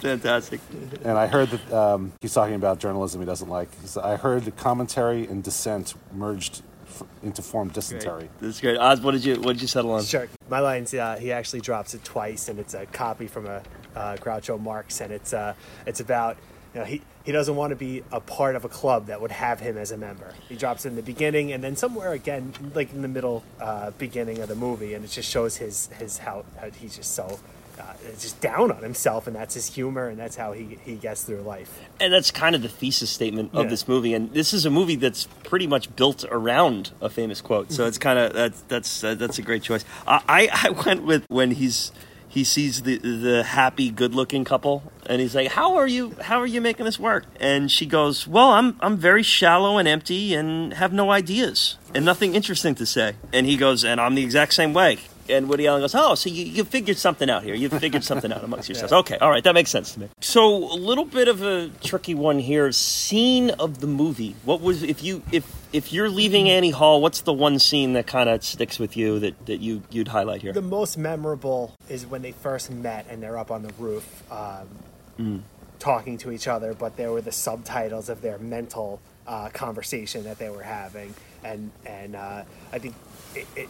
[0.00, 0.60] Fantastic.
[1.04, 3.68] And I heard that um, he's talking about journalism he doesn't like.
[3.80, 8.28] He's, I heard the commentary and dissent merged f- into form dysentery.
[8.40, 8.78] That's great.
[8.78, 10.04] Oz, what did you what did you settle on?
[10.04, 10.28] Sure.
[10.48, 13.62] My line's uh, he actually drops it twice, and it's a copy from a
[13.94, 15.54] uh, Groucho Marx, and it's uh,
[15.86, 16.36] it's about
[16.74, 19.30] you know he he doesn't want to be a part of a club that would
[19.32, 20.32] have him as a member.
[20.48, 24.38] He drops in the beginning, and then somewhere again, like in the middle uh, beginning
[24.40, 27.38] of the movie, and it just shows his his how, how he's just so.
[27.78, 31.22] Uh, just down on himself, and that's his humor, and that's how he, he gets
[31.22, 31.80] through life.
[31.98, 33.70] And that's kind of the thesis statement of Yeah.
[33.70, 34.12] this movie.
[34.12, 37.72] And this is a movie that's pretty much built around a famous quote.
[37.72, 39.86] So it's kind of that's that's uh, that's a great choice.
[40.06, 41.90] I I I went with when he's
[42.30, 46.14] he sees the the happy, good looking couple, and he's like, "How are you?
[46.22, 49.88] How are you making this work?" And she goes, "Well, I'm I'm very shallow and
[49.88, 54.14] empty, and have no ideas and nothing interesting to say." And he goes, "And I'm
[54.14, 54.98] the exact same way."
[55.30, 57.54] And Woody Allen goes, "Oh, so you, you figured something out here.
[57.54, 58.92] You figured something out amongst yourselves.
[58.92, 62.14] Okay, all right, that makes sense to me." So a little bit of a tricky
[62.14, 62.72] one here.
[62.72, 64.36] Scene of the movie.
[64.44, 67.00] What was if you if if you're leaving Annie Hall?
[67.00, 70.42] What's the one scene that kind of sticks with you that, that you you'd highlight
[70.42, 70.52] here?
[70.52, 75.44] The most memorable is when they first met and they're up on the roof um,
[75.78, 80.38] talking to each other, but there were the subtitles of their mental uh, conversation that
[80.38, 82.42] they were having, and and uh,
[82.72, 82.94] I think
[83.34, 83.68] it, it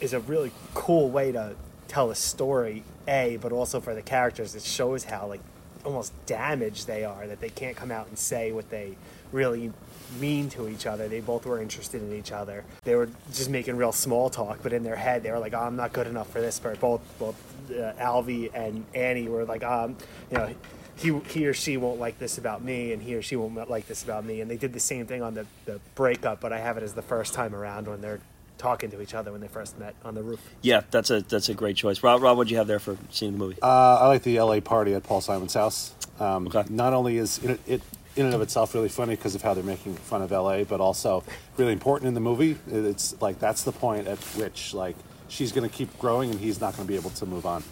[0.00, 1.54] is a really cool way to
[1.88, 2.84] tell a story.
[3.06, 5.40] A, but also for the characters, it shows how like
[5.84, 8.96] almost damaged they are that they can't come out and say what they
[9.32, 9.72] really
[10.20, 11.08] mean to each other.
[11.08, 12.64] They both were interested in each other.
[12.84, 15.60] They were just making real small talk, but in their head they were like, oh,
[15.60, 17.36] "I'm not good enough for this." But both both
[17.70, 19.96] uh, Alvy and Annie were like, "Um,
[20.30, 20.54] you know."
[20.96, 23.86] He, he or she won't like this about me, and he or she won't like
[23.86, 24.40] this about me.
[24.40, 26.94] And they did the same thing on the, the breakup, but I have it as
[26.94, 28.18] the first time around when they're
[28.58, 30.40] talking to each other when they first met on the roof.
[30.62, 32.02] Yeah, that's a that's a great choice.
[32.02, 33.56] Rob, Rob, what'd you have there for seeing the movie?
[33.62, 33.66] Uh,
[34.00, 35.92] I like the LA party at Paul Simon's house.
[36.20, 36.64] Um, Okay.
[36.68, 37.82] Not only is it, it
[38.16, 40.80] in and of itself really funny because of how they're making fun of LA, but
[40.80, 41.22] also
[41.56, 42.52] really important in the movie.
[42.70, 44.96] It- It's like that's the point at which like
[45.28, 47.62] she's going to keep growing and he's not going to be able to move on.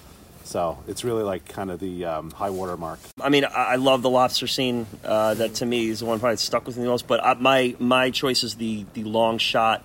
[0.44, 3.00] So it's really like kind of the um, high water mark.
[3.20, 4.86] I mean, I, I love the lobster scene.
[5.04, 7.08] Uh, that to me is the one part that stuck with me the most.
[7.08, 9.84] But I, my my choice is the the long shot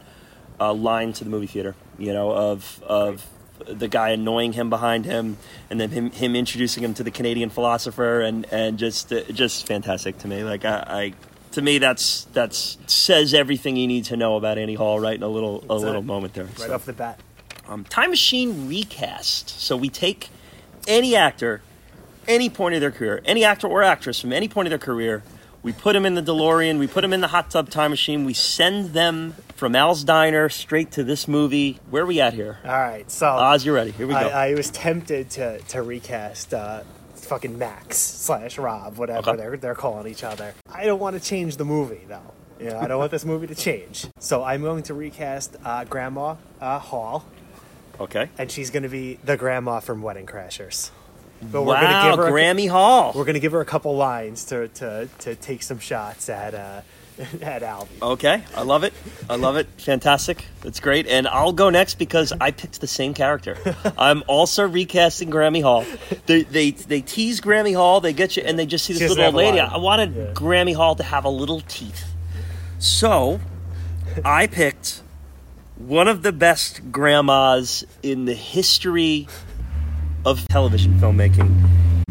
[0.62, 1.76] uh, line to the movie theater.
[1.98, 3.26] You know, of of
[3.68, 5.38] the guy annoying him behind him,
[5.70, 9.68] and then him him introducing him to the Canadian philosopher, and and just uh, just
[9.68, 10.44] fantastic to me.
[10.44, 10.84] Like I.
[10.88, 11.14] I
[11.52, 15.22] to me, that's that's says everything you need to know about Annie Hall right in
[15.22, 16.06] a little a That's little it.
[16.06, 16.46] moment there.
[16.46, 17.20] Right So- off the bat.
[17.68, 19.50] um, Time Machine recast.
[19.60, 20.30] So we take
[20.88, 21.60] any actor,
[22.30, 25.24] any point of their career, any actor or actress from any point of their career,
[25.64, 28.26] we put them in the DeLorean, we put them in the hot tub time machine,
[28.26, 31.80] we send them from Al's Diner straight to this movie.
[31.90, 32.58] Where are we at here?
[32.64, 33.92] All right, so Oz, you're ready?
[33.92, 34.20] Here we go.
[34.20, 36.82] I, I was tempted to to recast uh,
[37.16, 39.38] fucking Max slash Rob, whatever Okay.
[39.38, 40.54] they're they're calling each other.
[40.72, 42.34] I don't want to change the movie though.
[42.60, 44.06] You know, I don't want this movie to change.
[44.20, 47.26] So I'm going to recast uh, Grandma uh, Hall,
[48.00, 48.30] okay.
[48.38, 50.92] and she's going to be the grandma from Wedding Crashers.
[51.42, 53.14] But Wow, give her a- Grammy Hall.
[53.16, 56.54] we're going to give her a couple lines to to, to take some shots at
[56.54, 56.82] uh,
[57.42, 57.88] at Alvy.
[58.02, 58.94] Okay, I love it.
[59.30, 59.68] I love it.
[59.78, 60.46] Fantastic.
[60.62, 61.08] That's great.
[61.08, 63.58] And I'll go next because I picked the same character.
[63.98, 65.86] I'm also recasting Grammy Hall.
[66.26, 68.02] They, they they tease Grammy Hall.
[68.02, 69.60] They get you, and they just see this little old lady.
[69.60, 70.24] I wanted Yeah.
[70.34, 72.06] Grammy Hall to have a little teeth.
[72.80, 73.40] So
[74.26, 75.02] I picked
[75.78, 79.28] one of the best grandmas in the history
[80.26, 81.50] of television filmmaking.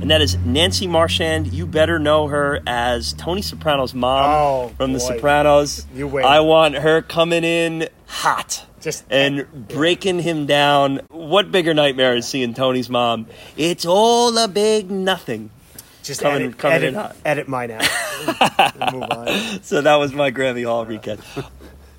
[0.00, 1.52] And that is Nancy Marchand.
[1.52, 5.00] You better know her as Tony Soprano's mom Oh, from The.
[5.00, 5.86] Sopranos.
[5.94, 6.24] You win.
[6.24, 8.64] I want her coming in hot.
[8.80, 11.00] Just- and breaking him down.
[11.10, 13.26] What bigger nightmare is seeing Tony's mom?
[13.58, 15.50] It's all a big nothing.
[16.02, 17.16] Just coming- edit, coming edit, in hot.
[17.26, 17.82] edit mine out.
[18.92, 19.62] Move on.
[19.62, 21.20] So that was my Grammy Hall recast.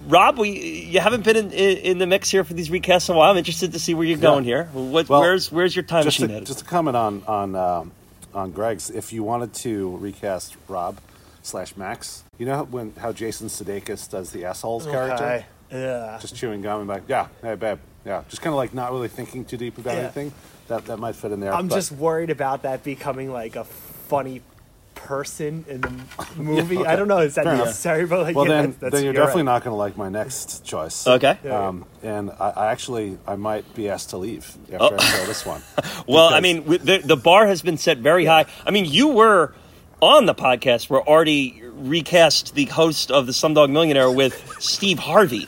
[0.08, 3.16] Rob, we you haven't been in, in, in the mix here for these recasts in
[3.16, 3.32] a while.
[3.32, 4.66] I'm interested to see where you're going here.
[4.74, 7.92] What, Well, where's where's your time just machine to, just to comment on on um,
[8.34, 10.98] on Greg's, if you wanted to recast Rob
[11.44, 16.18] slash Max, you know when how Jason Sudeikis does the assholes character, Yeah.
[16.22, 19.08] just chewing gum and like, yeah, hey babe, yeah, just kind of like not really
[19.08, 20.02] thinking too deep about Yeah.
[20.04, 20.34] anything.
[20.68, 21.54] That that might fit in there.
[21.54, 24.42] I'm but- just worried about that becoming like a funny
[25.06, 25.92] person in the
[26.38, 26.86] movie.
[26.86, 27.20] I don't know.
[27.20, 27.68] Is that Fair enough.
[27.68, 28.06] necessary?
[28.06, 29.54] But like, well yeah, then, that's, that's, then you're you're definitely right.
[29.54, 31.08] not going to like my next choice.
[31.08, 31.38] Okay.
[31.50, 35.46] Um, and I, I actually I might be asked to leave after I show this
[35.46, 35.62] one.
[36.08, 38.46] Well, I mean, the, the bar has been set very high.
[38.66, 39.54] I mean, you were
[40.02, 45.48] on the podcast where Artie recast the host of the Slumdog Millionaire with Steve Harvey.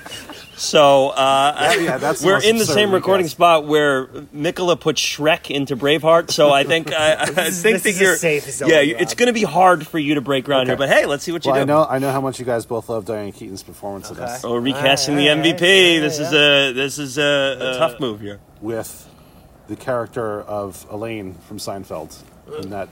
[0.56, 3.36] So uh, Yeah, yeah, that's we're in the same recording recast.
[3.36, 6.30] spot where Nicola put Shrek into Braveheart.
[6.32, 9.02] So I think I, I think this that is you're safe zone, yeah, Rob.
[9.02, 10.78] it's going to be hard for you to break ground here.
[10.78, 11.60] But hey, let's see what you do.
[11.60, 14.26] I know I know how much you guys both love Diane Keaton's performance in Okay.
[14.26, 14.44] this.
[14.46, 15.62] Oh, recasting All right, the all MVP.
[15.62, 15.94] right.
[15.96, 18.40] Yeah, this is a this is a, a tough move here.
[18.62, 19.10] with
[19.68, 22.16] the character of Elaine from Seinfeld
[22.62, 22.90] in that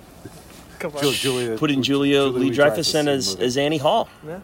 [0.80, 1.04] Come on.
[1.04, 4.08] Ju- Julia Putting Julia, Lee Dreyfus in as, as Annie Hall.
[4.26, 4.40] Yeah.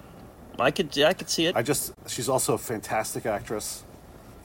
[0.59, 1.55] I could I could see it.
[1.55, 3.83] I just she's also a fantastic actress,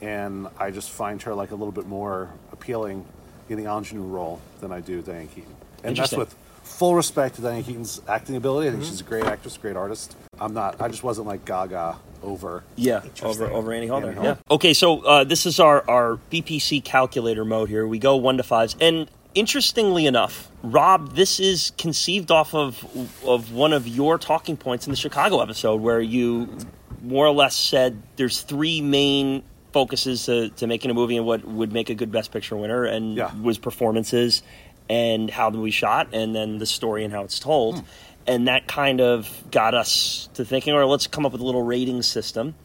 [0.01, 3.05] and I just find her like a little bit more appealing
[3.49, 5.55] in the ingenue role than I do Diane Keaton.
[5.83, 6.33] And that's with
[6.63, 8.67] full respect to Diane Keaton's acting ability.
[8.67, 8.91] I think Mm-hmm.
[8.91, 10.15] she's a great actress, great artist.
[10.39, 10.79] I'm not.
[10.81, 12.63] I just wasn't like Gaga over.
[12.75, 13.27] Yeah, Interesting.
[13.47, 13.97] over over Annie Hall.
[13.97, 14.15] Annie there.
[14.15, 14.23] Hall.
[14.25, 14.35] Yeah.
[14.51, 17.85] Okay, so uh, this is our our BPC calculator mode here.
[17.87, 22.83] We go one to fives, and interestingly enough, Rob, this is conceived off of
[23.25, 26.57] of one of your talking points in the Chicago episode, where you
[27.01, 31.43] more or less said there's three main focuses to, to making a movie and what
[31.43, 33.31] would make a good Best Picture winner, and Yeah.
[33.41, 34.43] was performances
[34.89, 37.79] and how the movie shot, and then the story and how it's told.
[37.79, 37.85] Hmm.
[38.25, 41.43] And that kind of got us to thinking, all right, let's come up with a
[41.43, 42.55] little rating system.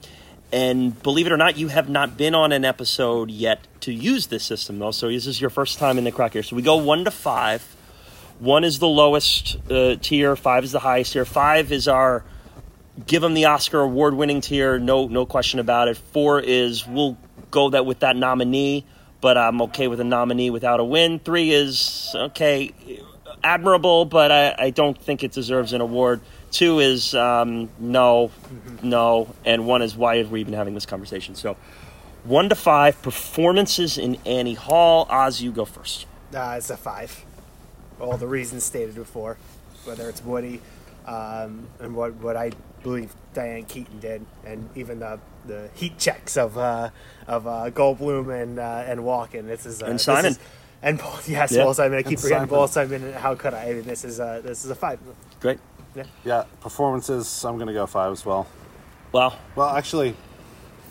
[0.50, 4.28] And believe it or not, you have not been on an episode yet to use
[4.28, 4.92] this system, though.
[4.92, 6.42] So this is your first time in the crack here.
[6.42, 7.62] So we go one to five.
[8.38, 10.36] One is the lowest uh, tier.
[10.36, 11.24] Five is the highest tier.
[11.24, 12.24] Five is our
[13.06, 14.78] give them the Oscar award winning tier.
[14.78, 15.96] No, no question about it.
[15.96, 17.16] Four is we'll
[17.50, 18.84] go that with that nominee,
[19.20, 21.18] but I'm okay with a nominee without a win.
[21.18, 22.72] Three is okay.
[23.42, 26.20] admirable, but I, I don't think it deserves an award.
[26.50, 28.30] Two is um, no,
[28.82, 31.34] no, and one is why have we been having this conversation?
[31.34, 31.56] So,
[32.24, 35.06] one to five performances in Annie Hall.
[35.10, 36.06] Oz, you go first.
[36.34, 37.24] Uh, it's a five.
[38.00, 39.36] All the reasons stated before,
[39.84, 40.60] whether it's Woody,
[41.06, 42.52] um, and what what I
[42.82, 46.90] believe Diane Keaton did, and even the the heat checks of uh,
[47.26, 49.46] of uh, Goldblum and uh, and Walken.
[49.46, 50.30] This is uh, And this Simon.
[50.32, 50.38] is-
[50.80, 51.64] and Paul, yes, Yeah.
[51.64, 51.98] Paul Simon.
[51.98, 52.48] I keep And forgetting Simon.
[52.48, 53.12] Paul Simon.
[53.14, 53.64] How could I?
[53.70, 54.98] I mean, this is a this is a five.
[55.40, 55.58] Great.
[56.24, 57.44] Yeah, performances.
[57.44, 58.46] I'm gonna go five as well.
[59.12, 59.34] Wow.
[59.56, 60.14] Well, actually,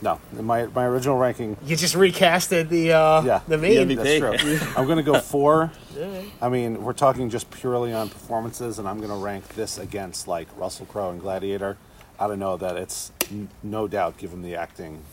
[0.01, 0.19] no.
[0.37, 3.41] In my my original ranking, You just recasted the uh, Yeah.
[3.47, 3.87] the main.
[3.87, 4.59] The that's true.
[4.75, 5.71] I'm gonna go four.
[6.41, 10.47] I mean, we're talking just purely on performances, and I'm gonna rank this against like
[10.57, 11.77] Russell Crowe and Gladiator.
[12.19, 15.03] I don't know that it's n- no doubt given the acting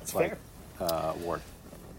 [0.00, 0.38] It's like
[0.78, 0.86] fair.
[0.88, 1.40] uh, award.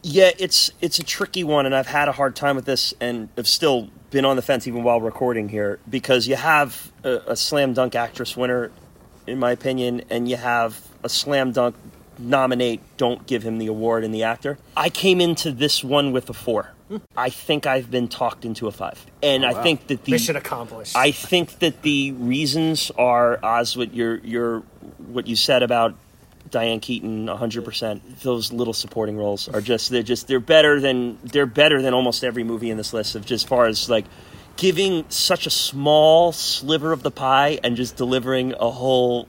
[0.02, 3.30] Yeah, it's it's a tricky one, and I've had a hard time with this, and
[3.38, 7.36] have still been on the fence even while recording here because you have a, a
[7.36, 8.72] slam dunk actress winner,
[9.28, 11.76] in my opinion, and you have a slam dunk
[12.20, 12.80] nominate.
[12.96, 14.58] Don't give him the award in the actor.
[14.78, 16.72] I came into this one with a four.
[17.18, 19.64] I think I've been talked into a five, and oh, I wow.
[19.64, 20.96] think that the Mission accomplished.
[20.96, 24.60] I think that the reasons are Oz what your your
[24.98, 25.96] what you said about
[26.54, 28.02] Diane Keaton 100%.
[28.22, 32.24] Those little supporting roles are just they're just they're better than they're better than almost
[32.24, 34.06] every movie in this list of just far as like
[34.56, 39.28] giving such a small sliver of the pie and just delivering a whole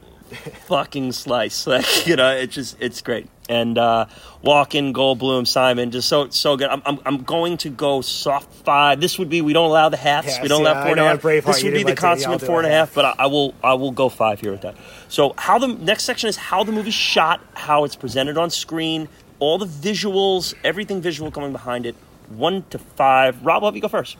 [0.66, 1.66] fucking slice.
[1.74, 3.26] Like, you know, it's just it's great.
[3.48, 4.06] And uh
[4.42, 6.68] Walken, Goldblum, Simon, just so so good.
[6.68, 9.00] I'm, I'm I'm going to go soft five.
[9.00, 10.28] This would be we don't allow the halves.
[10.28, 11.20] Yes, we don't yeah, allow four and a half.
[11.20, 11.44] four and a know half.
[11.44, 12.88] at Braveheart This would be the let the- consummate do four and a a half.
[12.88, 12.94] half.
[12.94, 14.76] But I, I will I will go five here with that.
[15.08, 19.08] So how the next section is how the movie's shot, how it's presented on screen,
[19.40, 21.96] all the visuals, everything visual coming behind it.
[22.30, 23.44] One to five.
[23.44, 24.16] Rob, I'll have you go first.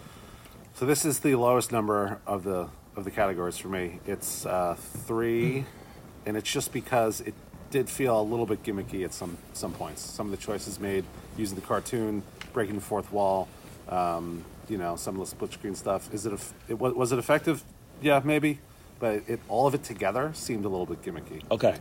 [0.74, 4.00] So this is the lowest number of the of the categories for me.
[4.06, 5.64] It's uh, three,
[6.26, 7.32] and it's just because it
[7.74, 10.00] did feel a little bit gimmicky at some some points.
[10.00, 11.04] Some of the choices made
[11.36, 12.22] using the cartoon,
[12.52, 13.48] breaking the fourth wall,
[13.88, 16.08] um, you know, some of the split screen stuff.
[16.14, 16.32] Is it,
[16.68, 17.64] it was, was it effective?
[18.00, 18.60] Yeah, maybe,
[19.00, 21.42] but it all of it together seemed a little bit gimmicky.
[21.50, 21.74] Okay.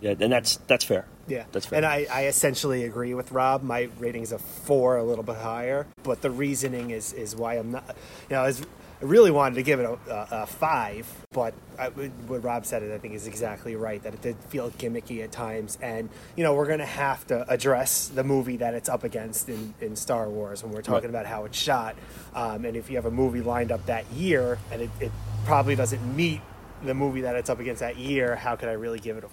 [0.00, 1.06] Yeah, and that's that's fair.
[1.28, 1.78] Yeah, That's fair.
[1.78, 3.62] And I, I essentially agree with Rob.
[3.62, 7.54] My rating is a four, a little bit higher, but the reasoning is is why
[7.54, 7.96] I'm not.
[8.28, 8.62] You know, I, was,
[9.00, 12.82] I really wanted to give it a, a, a five, but I, what Rob said,
[12.82, 14.02] it I think, is exactly right.
[14.02, 18.08] That it did feel gimmicky at times, and you know, we're gonna have to address
[18.08, 21.10] the movie that it's up against in, in Star Wars when we're talking Right.
[21.10, 21.94] about how it's shot.
[22.34, 25.12] Um, and if you have a movie lined up that year and it, it
[25.44, 26.40] probably doesn't meet
[26.84, 29.28] the movie that it's up against that year, how could I really give it a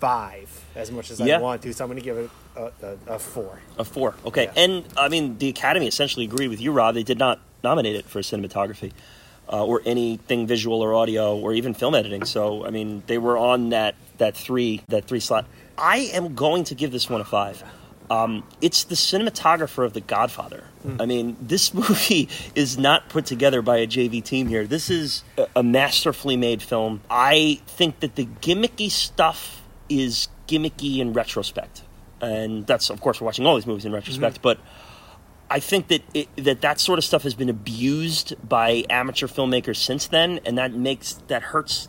[0.00, 1.38] five as much as Yeah.
[1.38, 1.72] I want to.
[1.72, 2.72] So I'm going to give it a,
[3.10, 3.58] a, a four.
[3.78, 4.14] A four.
[4.26, 4.44] Okay.
[4.44, 4.52] Yeah.
[4.64, 6.94] And I mean, the Academy essentially agreed with you, Rob.
[6.94, 8.92] They did not nominate it for cinematography
[9.52, 12.24] uh, or anything visual or audio or even film editing.
[12.24, 15.46] So I mean, they were on that that three that three slot.
[15.78, 17.62] I am going to give this one a five.
[18.08, 20.62] Um, it's the cinematographer of The Godfather.
[21.00, 24.64] I mean, this movie is not put together by a JV team here.
[24.66, 27.00] This is a, a masterfully made film.
[27.10, 31.82] I think that the gimmicky stuff is gimmicky in retrospect,
[32.20, 34.40] and that's of course we're watching all these movies in retrospect.
[34.42, 34.58] But
[35.50, 39.76] I think that it, that that sort of stuff has been abused by amateur filmmakers
[39.76, 41.88] since then, and that makes that hurts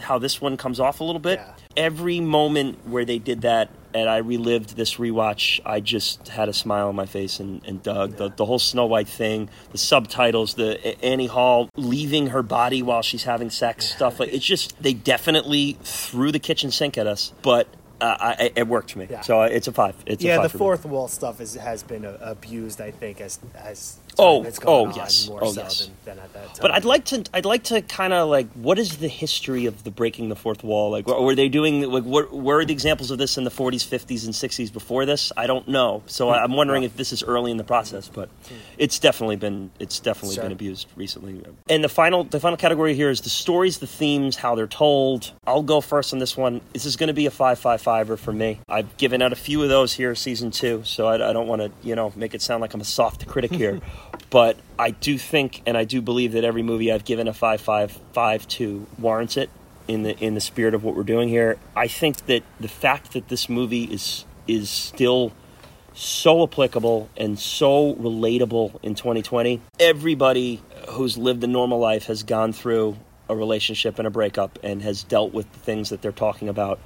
[0.00, 1.38] how this one comes off a little bit.
[1.38, 1.54] Yeah.
[1.76, 6.52] Every moment where they did that, and I relived this rewatch, I just had a
[6.52, 10.54] smile on my face and, and dug the, the whole Snow White thing, the subtitles,
[10.54, 14.94] the Annie Hall leaving her body while she's having sex, stuff like it's just they
[14.94, 17.68] definitely threw the kitchen sink at us, but
[18.00, 19.06] uh, I, it worked for me.
[19.10, 19.20] Yeah.
[19.20, 19.94] So uh, it's a five.
[20.06, 23.38] It's a yeah, five the fourth wall stuff is, has been abused, I think, as
[23.56, 25.28] as Oh, oh, yes.
[25.28, 25.86] more Oh, so yes.
[25.86, 26.56] than, than at that time.
[26.60, 29.84] But I'd like to, I'd like to kind of like, what is the history of
[29.84, 30.90] the breaking the fourth wall?
[30.90, 34.24] Like, were they doing like, what were the examples of this in the 40s, 50s,
[34.24, 35.32] and 60s before this?
[35.36, 36.02] I don't know.
[36.06, 38.54] So I'm wondering if this is early in the process, but hmm.
[38.78, 40.44] it's definitely been, it's definitely Sure.
[40.44, 41.42] been abused recently.
[41.68, 45.32] And the final, the final category here is the stories, the themes, how they're told.
[45.46, 46.60] I'll go first on this one.
[46.72, 48.60] This is going to be a five, five, fiver for me.
[48.68, 51.62] I've given out a few of those here, season two, so I, I don't want
[51.62, 53.80] to, you know, make it sound like I'm a soft critic here.
[54.30, 57.60] but I do think and I do believe that every movie I've given a five
[57.60, 59.50] five five to warrants it
[59.88, 61.58] in the in the spirit of what we're doing here.
[61.76, 65.32] I think that the fact that this movie is is still
[65.92, 69.60] so applicable and so relatable in 2020.
[69.78, 72.96] Everybody who's lived a normal life has gone through
[73.28, 76.78] a relationship and a breakup and has dealt with the things that they're talking about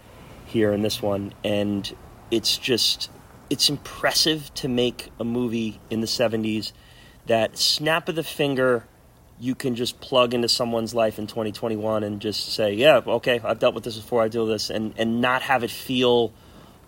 [0.47, 1.97] here in this one and
[2.31, 3.11] it's just
[3.49, 6.73] it's impressive to make a movie in the 70s
[7.27, 8.85] that snap of the finger
[9.41, 13.59] you can just plug into someone's life in 2021 and just say, yeah, okay, I've
[13.59, 16.33] dealt with this before, I deal with this, and, and not have it feel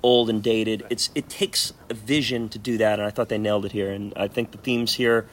[0.02, 0.84] old and dated.
[0.88, 3.90] It's It takes a vision to do that, and I thought they nailed it here.
[3.90, 5.26] And I think the themes here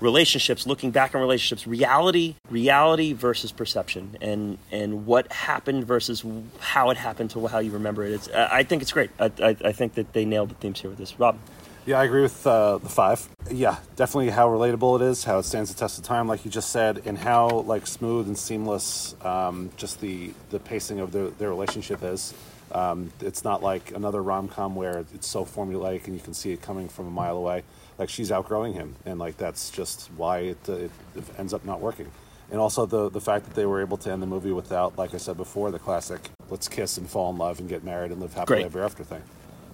[0.00, 6.22] relationships looking back on relationships reality reality versus perception and and what happened versus
[6.58, 9.56] how it happened to how you remember it it's i think it's great i i,
[9.64, 11.38] I think that they nailed the themes here with this rob
[11.86, 13.28] Yeah, I agree with uh, the five.
[13.48, 16.50] Yeah, definitely how relatable it is, how it stands the test of time, like you
[16.50, 21.28] just said, and how like smooth and seamless um, just the the pacing of their,
[21.30, 22.34] their relationship is.
[22.72, 26.50] Um, it's not like another rom com where it's so formulaic and you can see
[26.50, 27.62] it coming from a mile away.
[27.98, 30.90] Like she's outgrowing him, and like that's just why it, uh, it
[31.38, 32.10] ends up not working.
[32.50, 35.14] And also the the fact that they were able to end the movie without, like
[35.14, 38.20] I said before, the classic "let's kiss and fall in love and get married and
[38.20, 38.66] live happily Great.
[38.66, 39.22] ever after" thing.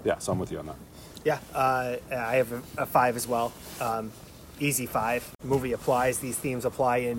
[0.05, 0.76] Yeah, so I'm with you on that.
[1.25, 3.52] Yeah, uh, I have a, a five as well.
[3.81, 4.12] Um,
[4.59, 5.28] easy five.
[5.42, 6.18] Movie applies.
[6.18, 7.18] These themes apply in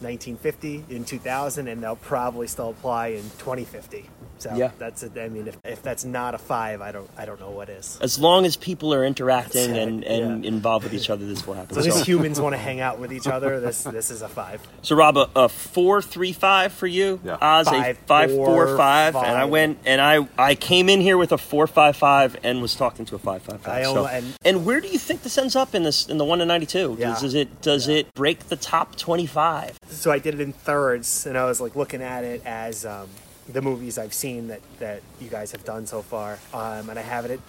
[0.00, 4.10] 1950, in 2000, and they'll probably still apply in 2050.
[4.38, 4.70] So Yeah.
[4.78, 5.12] that's it.
[5.18, 7.98] I mean, if, if that's not a five, I don't I don't know what is.
[8.02, 10.48] as long as people are interacting That's it, and, and yeah.
[10.48, 12.98] involved with each other this will happen So so, these humans want to hang out
[12.98, 13.60] with each other.
[13.60, 14.60] This this is a five.
[14.82, 17.38] so rob a, a four three five for you Yeah.
[17.40, 21.00] oz a Five, five four, four five and i went and i i came in
[21.00, 24.06] here with a four five five and was talking to a five five I so,
[24.06, 26.46] and- and where do you think this ends up in this in the one to
[26.46, 27.08] 92 Yeah.
[27.10, 31.26] does, does it does it break the top 25 So I did it in thirds,
[31.26, 33.08] and I was like looking at it as um,
[33.48, 37.02] the movies I've seen that, that you guys have done so far, um, and I
[37.02, 37.40] have it at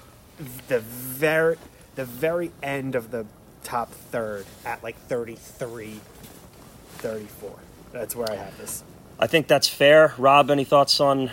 [0.68, 1.58] the very
[1.96, 3.26] the very end of the
[3.64, 6.00] top third at like 33,
[7.00, 7.52] 34.
[7.92, 8.84] That's where I have this.
[9.20, 10.14] I think that's fair.
[10.20, 11.32] Rob, any thoughts on,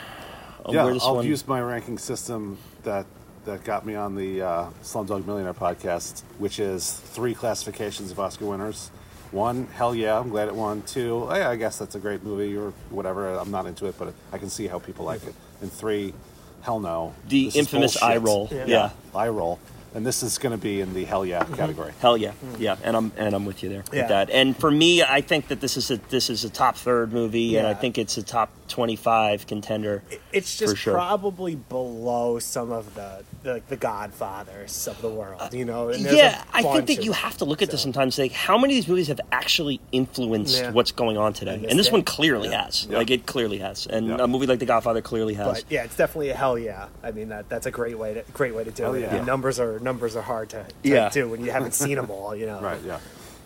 [0.64, 1.26] on yeah, where this I'll one?
[1.26, 3.06] use my ranking system that
[3.44, 8.46] that got me on the uh, Slumdog Millionaire podcast, which is three classifications of Oscar
[8.46, 8.90] winners.
[9.34, 10.82] One, hell yeah, I'm glad it won.
[10.82, 13.28] Two, oh, yeah, I guess that's a great movie or whatever.
[13.30, 15.34] I'm not into it, but I can see how people like it.
[15.60, 16.14] And three,
[16.62, 17.14] hell no.
[17.28, 18.52] The infamous eye bullshit.
[18.52, 18.68] roll.
[18.68, 18.90] Yeah.
[19.12, 19.18] Yeah.
[19.20, 19.58] eye roll.
[19.94, 21.54] And this is going to be in the hell yeah mm-hmm.
[21.54, 21.92] category.
[22.00, 24.00] Hell yeah, yeah, and I'm and I'm with you there Yeah.
[24.02, 24.30] with that.
[24.30, 27.56] And for me, I think that this is a this is a top third movie,
[27.56, 30.02] and I think it's a top twenty five contender.
[30.32, 30.94] It's just sure.
[30.94, 35.88] probably below some of the, the the Godfathers of the world, uh, you know.
[35.90, 38.14] and Yeah, I think that you have to look at this sometimes.
[38.16, 40.70] Say how many of these movies have actually influenced Yeah.
[40.72, 42.64] what's going on today, And this one clearly Yeah.
[42.64, 42.86] has.
[42.90, 42.98] Yeah.
[42.98, 44.16] Like it clearly has, and Yeah.
[44.20, 45.46] a movie like The Godfather clearly has.
[45.46, 46.88] But yeah, it's definitely a hell yeah.
[47.02, 49.00] I mean that that's a great way to great way to do Hell it.
[49.02, 49.14] yeah.
[49.16, 51.10] And numbers are numbers are hard to, to Yeah.
[51.10, 52.34] do when you haven't seen them all.
[52.34, 52.60] You know.
[52.64, 52.98] Right, yeah.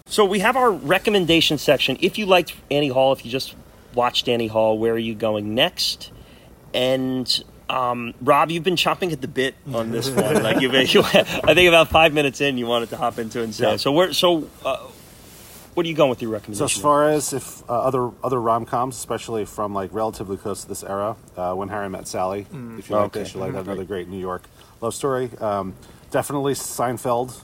[0.07, 1.99] So we have our recommendation section.
[2.01, 3.55] If you liked Annie Hall, if you just
[3.95, 6.11] watched Annie Hall, where are you going next?
[6.73, 10.43] And um, Rob, you've been chopping at the bit on this one.
[10.43, 13.43] Like you've been, you, I think about five minutes in, you wanted to hop into
[13.43, 13.73] and say.
[13.73, 13.77] Yeah.
[13.77, 14.49] So we're so.
[14.65, 14.79] Uh,
[15.75, 16.67] what are you going with your recommendation?
[16.69, 20.63] So as far as if uh, other other rom coms, especially from like relatively close
[20.63, 22.47] to this era, uh, when Harry met Sally,
[22.79, 23.21] if you like Okay.
[23.21, 24.43] this, you like that another great New York
[24.81, 25.31] love story.
[25.39, 25.75] Um,
[26.11, 27.41] definitely Seinfeld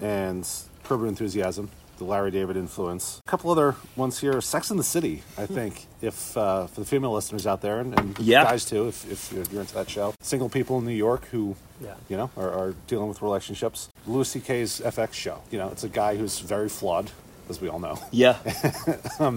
[0.00, 0.48] and
[0.84, 3.20] Curb Your Enthusiasm, the Larry David influence.
[3.26, 5.22] A couple other ones here, Sex in the City.
[5.36, 8.44] I think if uh, for the female listeners out there and, and Yeah.
[8.44, 11.56] guys too, if, if you're you're into that show, single people in New York who.
[11.80, 11.94] Yeah.
[12.08, 13.88] You know, are, are dealing with relationships.
[14.04, 15.42] Louis C.K.'s FX show.
[15.52, 17.12] You know, it's a guy who's very flawed,
[17.48, 18.36] as we all know yeah,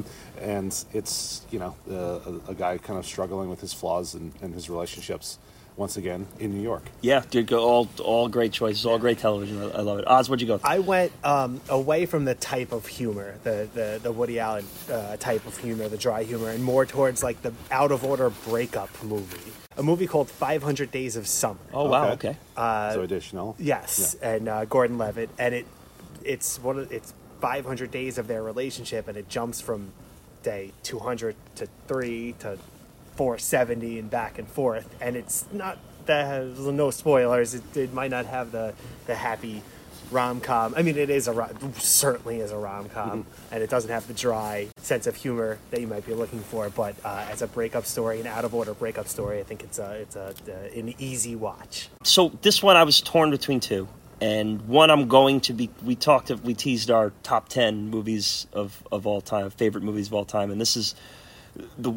[0.41, 4.33] and it's you know uh, a, a guy kind of struggling with his flaws and,
[4.41, 5.37] and his relationships
[5.81, 6.83] once again in New York.
[7.01, 9.59] yeah, dude, go all all great choices, all great television.
[9.59, 10.07] I, I love it.
[10.07, 10.53] Oz, what'd you go?
[10.53, 10.65] With?
[10.65, 15.17] I went um, away from the type of humor, the the, the Woody Allen uh,
[15.17, 18.89] type of humor, the dry humor, and more towards like the out of order breakup
[19.03, 19.51] movie.
[19.75, 21.59] A movie called 500 Days of Summer.
[21.73, 22.29] oh wow, okay.
[22.29, 22.37] okay.
[22.55, 25.65] Uh, so additional, Yes, and uh, Gordon Levitt, and it
[26.23, 29.93] it's one of it's 500 days of their relationship, and it jumps from
[30.43, 32.59] day 200 to three to
[33.15, 37.53] 470 and back and forth, and it's not that no spoilers.
[37.53, 38.73] It, it might not have the
[39.05, 39.61] the happy
[40.11, 40.73] rom com.
[40.75, 44.13] I mean, it is a certainly is a rom com, and it doesn't have the
[44.13, 46.69] dry sense of humor that you might be looking for.
[46.69, 49.79] But uh, as a breakup story, an out of order breakup story, I think it's
[49.79, 51.89] a it's a, uh, an easy watch.
[52.03, 53.87] so this one I was torn between two,
[54.19, 55.69] and one I'm going to be.
[55.83, 60.13] We talked, we teased our top ten movies of of all time, favorite movies of
[60.13, 60.95] all time, and this is
[61.77, 61.93] the.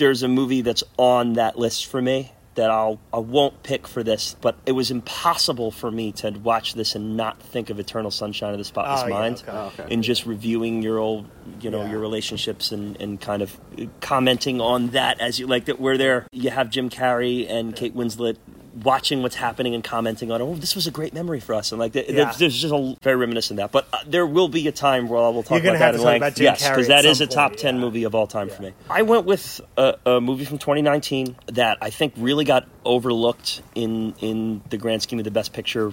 [0.00, 4.02] There's a movie that's on that list for me that I'll I won't pick for
[4.02, 8.10] this, but it was impossible for me to watch this and not think of Eternal
[8.10, 9.52] Sunshine of the Spotless Oh, yeah, Mind, okay.
[9.52, 9.94] Oh, okay.
[9.94, 11.28] and just reviewing your old,
[11.60, 11.90] you know, Yeah.
[11.90, 13.60] your relationships and and kind of
[14.00, 15.78] commenting on that as you like that.
[15.78, 18.36] Where there, you have Jim Carrey and Kate Winslet
[18.82, 21.78] watching what's happening and commenting on, oh, this was a great memory for us, and
[21.78, 22.24] like th- Yeah.
[22.24, 23.72] there's, there's just a very reminiscent of that.
[23.72, 26.38] But uh, there will be a time where I will talk about that in length.
[26.40, 27.80] yes, because that is a top point, ten yeah.
[27.80, 28.72] movie of all time for me.
[28.88, 34.14] I went with a, a movie from 2019 that I think really got overlooked in
[34.20, 35.92] in the grand scheme of the Best Picture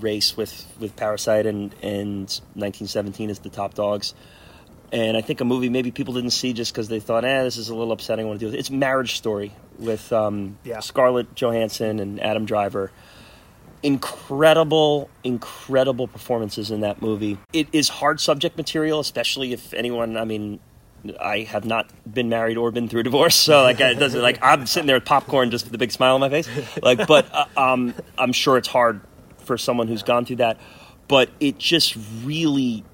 [0.00, 4.14] race with with Parasite and and 1917 as the top dogs.
[4.92, 7.56] And I think a movie maybe people didn't see just because they thought, eh, this
[7.58, 8.24] is a little upsetting.
[8.24, 8.58] I want to do it.
[8.58, 10.80] It's Marriage Story with um, Yeah.
[10.80, 12.90] Scarlett Johansson and Adam Driver.
[13.82, 17.38] Incredible, incredible performances in that movie.
[17.52, 20.16] It is hard subject material, especially if anyone.
[20.16, 20.60] I mean,
[21.20, 24.38] I have not been married or been through a divorce, so like it doesn't like
[24.42, 26.48] I'm sitting there with popcorn just with a big smile on my face.
[26.82, 29.00] Like, but uh, um, I'm sure it's hard
[29.38, 30.58] for someone who's gone through that.
[31.06, 32.84] But it just really,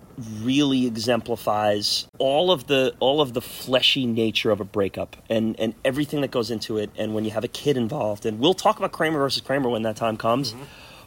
[0.43, 5.75] really exemplifies all of the all of the fleshy nature of a breakup and and
[5.85, 6.91] everything that goes into it.
[6.97, 9.83] And when you have a kid involved, and we'll talk about Kramer versus Kramer when
[9.83, 10.53] that time comes.
[10.53, 10.65] Mm-hmm.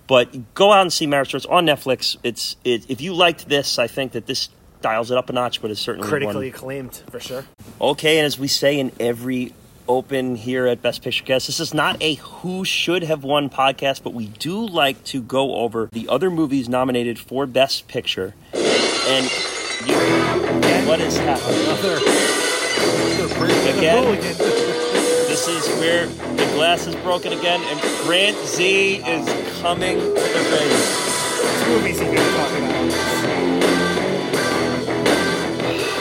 [0.07, 1.39] But go out and see Marriage Story.
[1.39, 2.15] It's on Netflix.
[2.23, 4.49] It's it, if you liked this, I think that this
[4.81, 5.61] dials it up a notch.
[5.61, 7.45] But it's certainly one Critically acclaimed for sure.
[7.81, 9.53] Okay, and as we say in every
[9.87, 14.03] open here at Best Picture Cast, this is not a who should have won podcast,
[14.03, 18.33] but we do like to go over the other movies nominated for Best Picture.
[19.09, 19.25] And
[19.87, 19.95] you,
[20.87, 21.61] what is happening?
[21.63, 29.61] Another, another Again, this is where the glass is broken again, and Grant Z is
[29.61, 30.11] coming to the
[30.51, 30.71] ring.
[31.69, 32.83] Movies gonna talk about.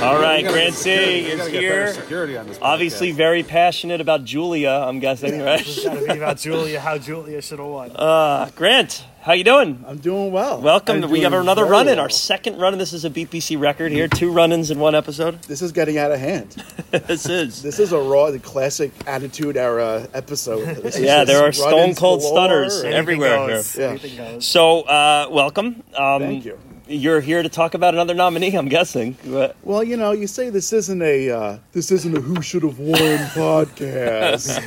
[0.03, 1.93] All right, Grant Z is gotta get better here.
[1.95, 4.71] Security on this Obviously, very passionate about Julia.
[4.71, 5.61] I'm guessing, right?
[5.61, 7.91] It's gotta be about Julia, how Julia should have won.
[7.95, 9.85] Uh, Grant, how you doing?
[9.89, 10.61] I'm doing well.
[10.61, 11.03] Welcome.
[11.03, 12.05] I'm we have another run in well.
[12.05, 12.79] our second run in.
[12.79, 14.07] This is a BPC record here.
[14.07, 15.43] Two run-ins in one episode.
[15.49, 16.51] This is getting out of hand.
[16.93, 17.61] this is.
[17.61, 20.77] This is a raw, the classic Attitude Era episode.
[20.83, 23.73] This Yeah, just there are stone cold galore stunners everywhere goes.
[23.75, 23.99] here.
[24.01, 24.17] Yeah.
[24.35, 24.47] Goes.
[24.47, 25.83] So, uh, welcome.
[25.97, 26.57] Um, Thank you.
[26.87, 29.17] You're here to talk about another nominee, I'm guessing.
[29.27, 32.63] But- Well, you know, you say this isn't a uh, this isn't a who should
[32.63, 34.61] have won podcast.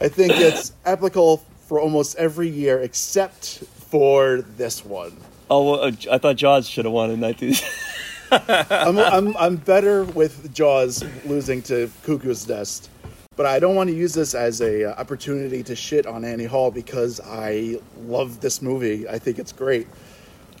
[0.00, 5.16] I think it's applicable for almost every year except for this one.
[5.50, 7.54] Oh, well, uh, I thought Jaws should have won in 19.
[8.32, 12.90] I'm, I'm, I'm better with Jaws losing to Cuckoo's Nest,
[13.36, 16.44] but I don't want to use this as a uh, opportunity to shit on Annie
[16.44, 19.08] Hall because I love this movie.
[19.08, 19.86] I think it's great.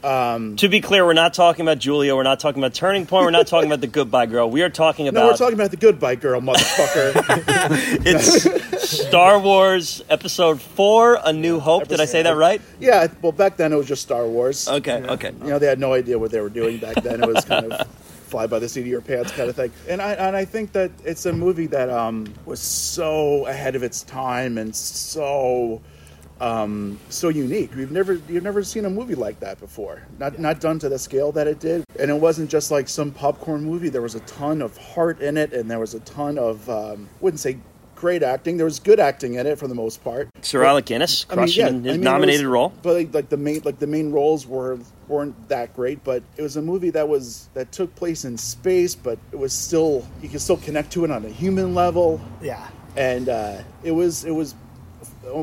[0.06, 2.14] To be clear, we're not talking about Julia.
[2.14, 3.24] We're not talking about Turning Point.
[3.24, 4.48] We're not talking about The Goodbye Girl.
[4.48, 7.12] We are talking about No, we're talking about the Goodbye Girl, motherfucker.
[8.06, 11.88] it's Star Wars Episode Four: A New Hope.
[11.88, 12.60] Did I say that right?
[12.78, 14.68] yeah, well, back then it was just Star Wars.
[14.68, 15.02] Okay.
[15.02, 15.32] Okay.
[15.42, 17.22] You know, they had no idea what they were doing back then.
[17.22, 17.86] It was kind of
[18.26, 19.72] fly by the seat of your pants kind of thing.
[19.88, 23.82] And I and I think that it's a movie that um, was so ahead of
[23.82, 25.80] its time and so
[26.40, 27.74] um, so unique.
[27.74, 30.02] We've never you've never seen a movie like that before.
[30.18, 31.84] Not not done to the scale that it did.
[31.98, 33.88] And it wasn't just like some popcorn movie.
[33.88, 37.08] There was a ton of heart in it, and there was a ton of um,
[37.20, 37.58] wouldn't say
[37.94, 38.58] great acting.
[38.58, 40.28] There was good acting in it for the most part.
[40.42, 42.72] Sir Alec Guinness I mean, crushing yeah, in his I mean, nominated was- role.
[42.82, 46.42] But like, like the main like the main roles were weren't that great, but it
[46.42, 50.28] was a movie that was that took place in space, but it was still you
[50.28, 52.66] could still connect to it on a human level, Yeah.
[52.96, 54.54] and uh, it was it was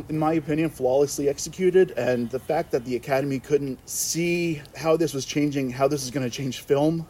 [0.09, 5.13] in my opinion flawlessly executed and the fact that the academy couldn't see how this
[5.13, 7.05] was changing how this is going to change film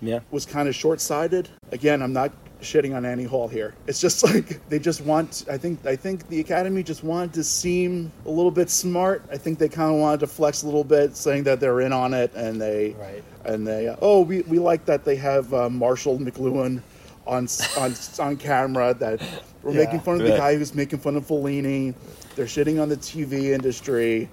[0.00, 0.20] Yeah.
[0.30, 1.48] was kind of short-sighted.
[1.72, 3.74] Again, I'm not shitting on Annie Hall here.
[3.86, 5.44] It's just like they just want.
[5.50, 9.22] I think I think the Academy just wanted to seem a little bit smart.
[9.32, 11.92] I think they kind of wanted to flex a little bit, saying that they're in
[11.92, 13.22] on it, and they Right.
[13.44, 13.94] and they.
[14.02, 16.82] Oh, we, we like that they have uh, Marshall McLuhan
[17.28, 18.94] on on on camera.
[18.94, 19.20] That
[19.62, 19.84] we're Yeah.
[19.84, 20.38] making fun of the Right.
[20.38, 21.94] guy who's making fun of Fellini.
[22.34, 24.28] They're shitting on the TV industry.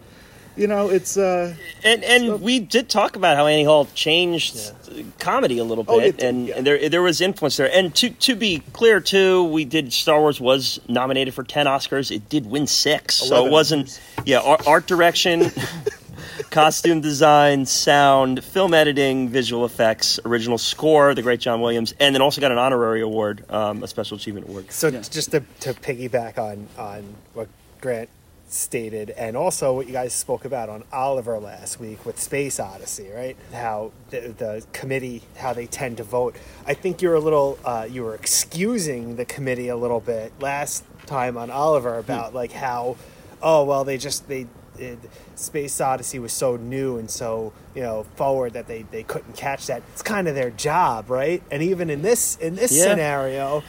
[0.57, 4.71] You know, it's uh, And and we did talk about how Annie Hall changed
[5.19, 6.53] comedy a little Oh, bit, it did, and, yeah.
[6.55, 7.69] and there there was influence there.
[7.75, 12.09] And to to be clear too, we did Star Wars was nominated for ten Oscars.
[12.09, 13.99] It did win six, so it wasn't.
[14.23, 15.51] Yeah, art, art direction,
[16.49, 22.21] costume design, sound, film editing, visual effects, original score, the great John Williams, and then
[22.21, 24.71] also got an honorary award, um, a special achievement award.
[24.71, 27.47] So just to, to piggyback on on what
[27.81, 28.09] Grant
[28.47, 33.09] stated, and also what you guys spoke about on Oliver last week with Space Odyssey,
[33.13, 33.35] right?
[33.51, 36.35] How the, the committee, how they tend to vote.
[36.65, 40.83] I think you're a little, uh, you were excusing the committee a little bit last
[41.05, 42.97] time on Oliver about like how,
[43.41, 44.47] oh well, they just they.
[44.79, 44.99] It,
[45.35, 49.67] Space Odyssey was so new and so you know forward that they, they couldn't catch
[49.67, 49.83] that.
[49.93, 51.41] It's kind of their job, right?
[51.51, 52.83] And even in this in this Yeah.
[52.91, 53.63] scenario,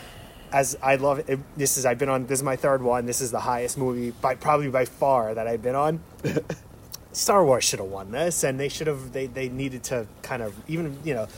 [0.53, 3.07] as I love it, this is I've been on this is my third one.
[3.07, 6.01] This is the highest movie by probably by far that I've been on.
[7.13, 9.13] Star Wars should have won this, and they should have.
[9.13, 11.29] They they needed to kind of even you know,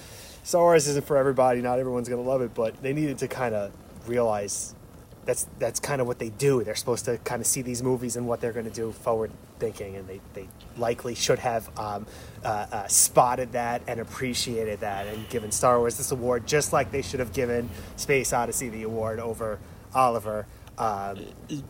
[0.43, 1.61] Star Wars isn't for everybody.
[1.63, 3.71] Not everyone's gonna love it, but they needed to kind of
[4.07, 4.75] realize
[5.25, 6.65] that's that's kind of what they do.
[6.65, 9.31] They're supposed to kind of see these movies and what they're going to do forward
[9.59, 12.07] thinking, and they, they likely should have um,
[12.45, 16.91] uh, uh, spotted that and appreciated that and given Star Wars this award, just like
[16.91, 19.59] they should have given Space Odyssey the award over
[19.95, 20.47] Oliver,
[20.79, 21.19] um,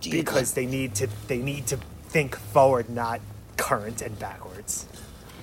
[0.03, 3.21] because they need to they need to think forward, not
[3.57, 4.87] current and backwards.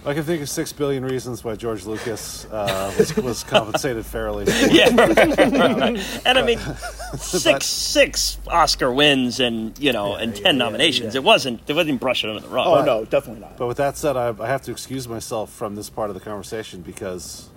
[0.05, 4.45] I can think of six billion reasons why George Lucas uh, was, was compensated fairly.
[4.71, 4.89] Yeah,
[6.25, 6.59] and I mean,
[7.17, 11.15] six six Oscar wins and you know and ten nominations.
[11.15, 12.67] It wasn't it wasn't brushing under the rug.
[12.67, 13.57] Oh no, definitely not.
[13.57, 16.19] But with that said, I, I have to excuse myself from this part of the
[16.19, 17.49] conversation because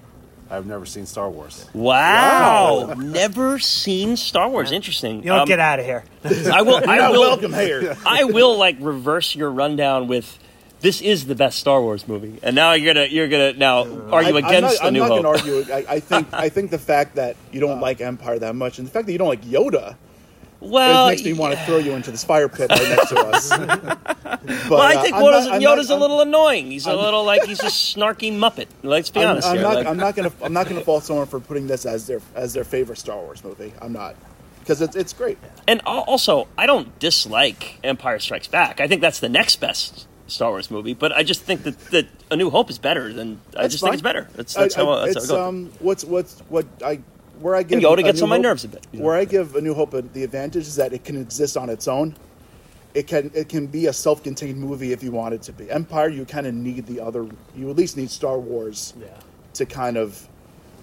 [0.51, 1.67] I've never seen Star Wars.
[1.75, 2.95] Wow.
[2.97, 4.73] never seen Star Wars.
[4.73, 5.19] Interesting.
[5.19, 6.05] You don't Um, get out of here.
[6.25, 6.77] I will.
[6.89, 7.21] I will.
[7.21, 7.97] welcome here.
[8.07, 10.39] I will like reverse your rundown with.
[10.81, 13.81] This is the best Star Wars movie, and now you're gonna you're gonna now
[14.13, 15.45] argue I, against I'm A not, New I'm not Hope.
[15.45, 15.75] going to argue.
[15.75, 18.87] I, I think I think the fact that you don't like Empire that much, and
[18.87, 19.97] the fact that you don't like Yoda,
[20.61, 23.17] well, it makes me want to throw you into this fire pit right next to
[23.19, 23.49] us.
[23.51, 26.71] But, well, I uh, think I'm Yoda's, not- Yoda's not- a little annoying.
[26.71, 28.67] He's a little like he's a snarky muppet.
[28.83, 29.63] Let's be I'm, honest I'm here.
[29.63, 29.75] not.
[29.75, 30.45] like- I'm not going to.
[30.45, 33.17] I'm not going to fault someone for putting this as their as their favorite Star
[33.19, 33.73] Wars movie.
[33.83, 34.15] I'm not
[34.61, 35.39] because it's it's great.
[35.67, 38.81] And also, I don't dislike Empire Strikes Back.
[38.81, 40.95] I think that's the next best Star Wars movie.
[40.95, 43.41] But I just think that, that A New Hope is better than.
[43.57, 43.91] I That's just fine.
[43.91, 44.29] think it's better.
[44.35, 44.91] That's, I- how.
[44.93, 45.49] I- that's how it's I go.
[45.49, 45.71] um.
[45.81, 47.01] What's what's what I
[47.41, 48.99] where I give And Yoda A gets New on my Hope- nerves a bit, you
[49.01, 49.05] know.
[49.07, 51.69] Where I give A New Hope a, the advantage is that it can exist on
[51.71, 52.15] its own.
[52.95, 55.71] It can it can be a self-contained movie if you want it to be.
[55.71, 57.27] Empire, you kind of need the other.
[57.57, 59.07] You at least need Star Wars Yeah.
[59.55, 60.27] to kind of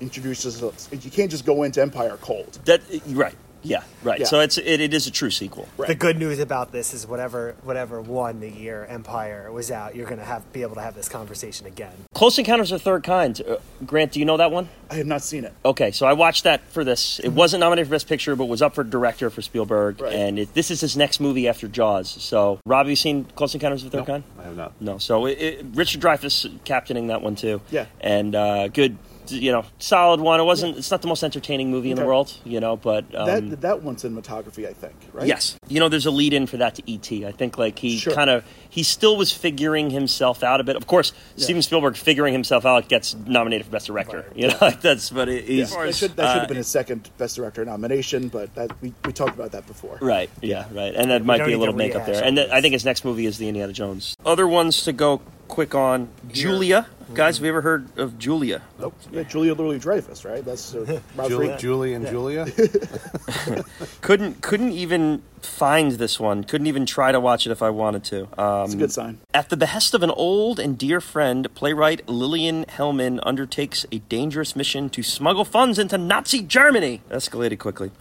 [0.01, 0.89] introduce us.
[0.91, 2.59] You can't just go into Empire cold.
[2.65, 3.33] That right.
[3.65, 3.83] Yeah.
[4.03, 4.19] Right.
[4.19, 4.25] Yeah.
[4.25, 5.67] So it's it, it is a true sequel.
[5.77, 5.87] Right.
[5.87, 10.07] The good news about this is whatever whatever won the year Empire was out, you're
[10.07, 11.93] gonna have be able to have this conversation again.
[12.13, 13.41] Close Encounters of the Third Kind.
[13.41, 14.69] Uh, Grant, do you know that one?
[14.89, 15.53] I have not seen it.
[15.65, 17.19] Okay, so I watched that for this.
[17.19, 20.13] It wasn't nominated for Best Picture, but was up for Director for Spielberg, Right.
[20.13, 22.07] and it, this is his next movie after Jaws.
[22.09, 24.23] So, Rob, have you seen Close Encounters of the Third No, Kind?
[24.39, 24.73] I have not.
[24.79, 24.97] No.
[24.99, 27.61] So it, it, Richard Dreyfuss captaining that one too.
[27.71, 27.87] Yeah.
[27.99, 28.97] And uh, good,
[29.31, 30.39] you know, solid one.
[30.39, 30.77] It wasn't.
[30.77, 33.81] It's not the most entertaining movie in the world, you know, but um, that that
[33.83, 34.95] one's cinematography, I think.
[35.13, 35.27] Right.
[35.27, 35.57] Yes.
[35.67, 37.25] You know, there's a lead in for that to E.T.
[37.25, 38.13] I think like he Sure.
[38.13, 40.75] kind of he still was figuring himself out a bit.
[40.75, 44.25] Of course, Steven Spielberg figuring himself out gets nominated for best director.
[44.35, 45.85] You know, like that's but it, he's Yeah.
[45.85, 48.93] That should, that should uh, have been his second Best Director nomination, but that we,
[49.05, 49.97] we talked about that before.
[50.01, 50.29] Right.
[50.41, 50.65] Yeah.
[50.71, 50.93] Right.
[50.95, 52.23] And that might be a little makeup there.
[52.23, 54.15] And all th- I think his next movie is the Indiana Jones.
[54.25, 56.09] Other ones to go quick on.
[56.31, 57.37] Julia, guys.
[57.37, 58.61] Have you ever heard of Julia?
[58.79, 58.93] Nope.
[59.11, 60.43] Yeah, Julia Louis Dreyfus, right?
[60.43, 61.59] That's uh, Rob Julie, Reed.
[61.59, 62.45] Julie and Julia.
[64.01, 66.43] Couldn't couldn't even find this one.
[66.43, 68.23] Couldn't even try to watch it if I wanted to.
[68.41, 69.19] Um, It's a good sign.
[69.33, 74.55] At the behest of an old and dear friend, playwright Lillian Hellman undertakes a dangerous
[74.55, 77.01] mission to smuggle funds into Nazi Germany.
[77.09, 77.91] Escalated quickly.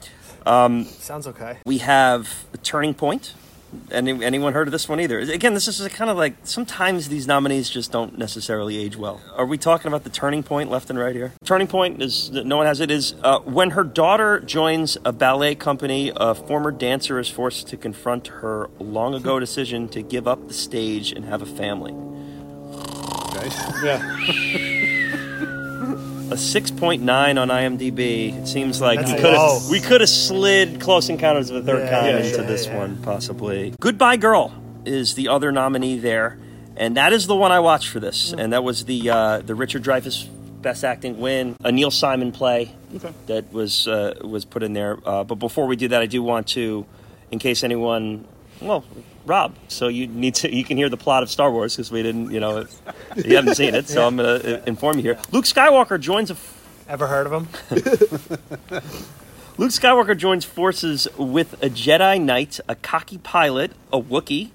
[0.46, 1.58] Sounds okay.
[1.64, 3.34] We have a Turning Point.
[3.90, 5.18] Any, anyone heard of this one either?
[5.18, 9.20] Again, this is kind of like sometimes these nominees just don't necessarily age well.
[9.36, 11.32] Are we talking about the Turning Point left and right here?
[11.44, 12.90] Turning Point is no one has it.
[12.90, 17.76] Is uh, when her daughter joins a ballet company, a former dancer is forced to
[17.76, 21.92] confront her long ago decision to give up the stage and have a family.
[23.36, 23.50] Okay.
[23.84, 24.90] Yeah.
[26.30, 27.02] A 6.9
[27.40, 28.34] on IMDb.
[28.36, 31.70] It seems like That's we could have we could have slid Close Encounters of the
[31.72, 32.78] Third Yeah, Kind yeah, into sure, this yeah.
[32.78, 33.74] one possibly.
[33.78, 34.52] Goodbye Girl
[34.86, 36.38] is the other nominee there,
[36.76, 39.54] and that is the one I watched for this, and that was the uh, the
[39.54, 40.26] Richard Dreyfuss
[40.62, 43.12] Best Acting win, a Neil Simon play Okay.
[43.26, 44.96] that was uh, was put in there.
[45.04, 46.86] Uh, but before we do that, I do want to,
[47.30, 48.24] in case anyone,
[48.60, 48.84] well,
[49.26, 52.02] Rob, so you need to you can hear the plot of Star Wars because we
[52.02, 52.66] didn't, you know,
[53.16, 55.18] you haven't seen it, so I'm going to inform you here.
[55.32, 56.36] Luke Skywalker joins a
[56.86, 57.48] Ever heard of him?
[59.56, 64.50] Luke Skywalker joins forces with a Jedi Knight, a cocky pilot, a Wookiee.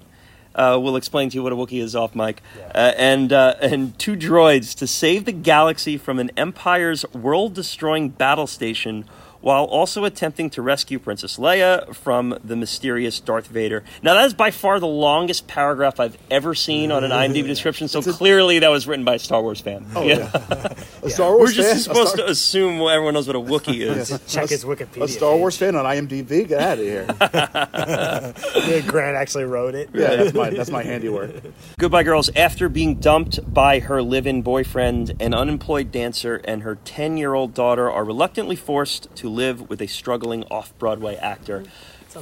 [0.54, 2.40] Uh, we'll explain to you what a Wookiee is off mic,
[2.72, 8.46] uh, and uh, and two droids to save the galaxy from an Empire's world-destroying battle
[8.46, 9.04] station,
[9.40, 13.82] while also attempting to rescue Princess Leia from the mysterious Darth Vader.
[14.02, 17.88] Now that is by far the longest paragraph I've ever seen on an IMDb description.
[17.88, 19.86] So clearly that was written by a Star Wars fan.
[19.94, 20.30] Oh, Yeah.
[20.34, 20.74] yeah.
[21.02, 21.30] A Star Wars fan?
[21.30, 21.64] We're Wars fan?
[21.64, 24.08] just supposed Star- to assume everyone knows what a Wookiee is.
[24.28, 25.04] Check a- his Wikipedia.
[25.04, 25.72] A Star Wars page.
[25.72, 26.46] fan on IMDb?
[26.46, 27.06] Get out of here.
[28.70, 29.90] Yeah, Grant actually wrote it.
[29.94, 31.30] Yeah, that's my that's my handiwork.
[31.78, 36.76] Goodbye Girls, after being dumped by her live in boyfriend, an unemployed dancer, and her
[36.84, 41.64] 10 year old daughter are reluctantly forced to live with a struggling off-Broadway actor.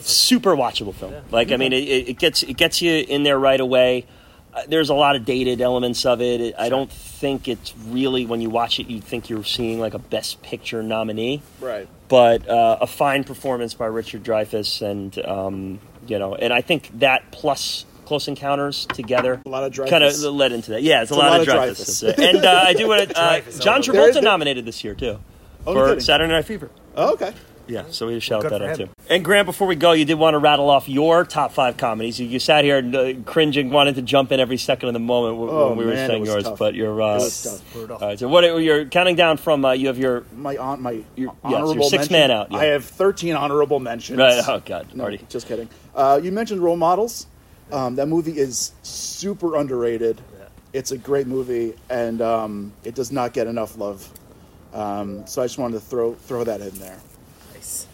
[0.00, 1.14] Super watchable film.
[1.30, 1.78] Like I mean, it,
[2.08, 4.06] it gets it gets you in there right away.
[4.52, 6.40] Uh, there's a lot of dated elements of it.
[6.40, 9.94] It- I don't think it's really when you watch it, you think you're seeing like
[9.94, 11.88] a Best Picture nominee Right.
[12.08, 16.90] but uh, a fine performance by Richard Dreyfuss, and um, you know, and I think
[17.00, 20.82] that plus Close Encounters together, A lot of kind of led into that.
[20.82, 23.18] Yeah, it's, It's a lot, of Dreyfuss, and uh, I do want to.
[23.18, 25.18] Uh, John oh, Travolta nominated this year too
[25.66, 26.00] Oh, for.
[26.00, 26.70] Saturday Night Fever.
[26.98, 27.32] Oh, okay.
[27.68, 28.88] Yeah, so we just shout Good that out him.
[28.88, 28.92] too.
[29.10, 32.18] And Grant, before we go, you did want to rattle off your top five comedies.
[32.18, 35.34] You, you sat here uh, cringing, wanting to jump in every second of the moment
[35.36, 36.44] w- Oh, when we were man, it saying yours.
[36.44, 36.58] tough.
[36.58, 37.72] But you're uh, It was tough.
[37.74, 37.96] Brutal.
[37.98, 38.18] all right.
[38.18, 39.66] So what are- you're counting down from?
[39.66, 42.50] Uh, you have your My aunt, my Your- yes, honorable your six mention- man out,
[42.52, 42.58] yeah.
[42.58, 44.18] I have 13 honorable mentions.
[44.18, 44.42] right.
[44.48, 45.20] Oh God, No, Marty.
[45.28, 45.68] just kidding.
[45.94, 47.26] Uh, you mentioned Role Models.
[47.70, 50.20] Um, that movie is super underrated.
[50.72, 54.08] It's a great movie, and um, it does not get enough love.
[54.72, 56.98] Um, so I just wanted to throw throw that in there.
[57.54, 57.86] Nice.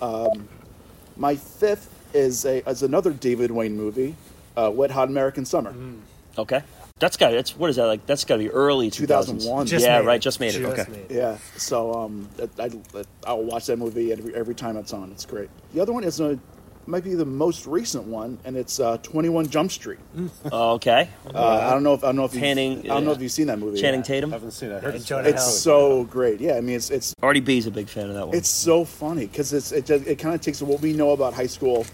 [1.16, 4.16] My fifth is a is another David Wain movie,
[4.56, 5.72] uh, Wet Hot American Summer.
[5.72, 6.00] Mm.
[6.38, 6.62] Okay.
[7.00, 8.06] That's got that's what is that like?
[8.06, 9.66] That's got to be early 2001.
[9.66, 10.16] Yeah, right.
[10.16, 10.18] it.
[10.20, 10.60] Just made it.
[10.60, 10.90] Just okay.
[10.90, 11.14] made it.
[11.14, 12.28] Yeah, so um,
[12.58, 15.10] I, I, I'll watch that movie every every time it's on.
[15.10, 15.50] It's great.
[15.72, 16.38] The other one is a
[16.86, 19.98] might be the most recent one, and it's uh, Twenty One Jump Street.
[20.52, 21.08] Oh, okay.
[21.34, 23.20] Uh, I don't know if I don't know if Channing- you've, I don't know if
[23.20, 23.80] you've seen that movie.
[23.80, 24.06] Channing yet.
[24.06, 24.30] Tatum.
[24.32, 24.72] haven't seen it.
[24.72, 25.52] I Heard heard it's Jonah It's Hill.
[25.52, 26.40] so great.
[26.40, 28.36] Yeah, I mean it's it's Artie B's a big fan of that one.
[28.36, 31.34] it's so funny because it's it just, it kind of takes what we know about
[31.34, 31.86] high school,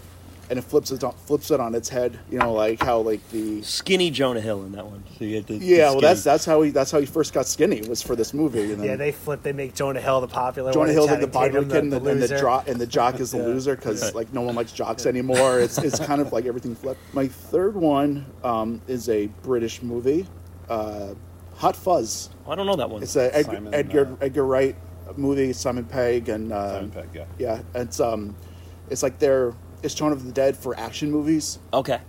[0.51, 2.19] and it flips it on, flips it on its head.
[2.29, 5.01] You know, like how like the skinny Jonah Hill in that one.
[5.17, 5.91] So you get the, the yeah.
[5.91, 8.73] Well, that's that's how he that's how he first got skinny was for this movie.
[8.73, 9.43] And then Yeah, they flip.
[9.43, 10.89] They make Jonah Hill the popular Jonah one.
[10.89, 12.39] Hill's and like the Channing popular Tatum kid, and the, and the loser.
[12.39, 13.45] jock and the jock is the Yeah.
[13.45, 15.61] loser because like no one likes jocks anymore.
[15.61, 16.99] It's it's kind of like everything flipped.
[17.13, 20.27] My third one um, is a British movie,
[20.69, 21.13] uh,
[21.55, 22.29] Hot Fuzz.
[22.45, 23.01] I don't know that one.
[23.01, 24.75] It's a Ed, Simon, Edgar uh, Edgar Wright
[25.15, 25.53] movie.
[25.53, 27.25] Simon Pegg and uh, Simon Pegg, yeah.
[27.39, 27.61] yeah.
[27.73, 28.35] It's um,
[28.89, 31.99] it's like their it's Shaun of the Dead for action movies, okay.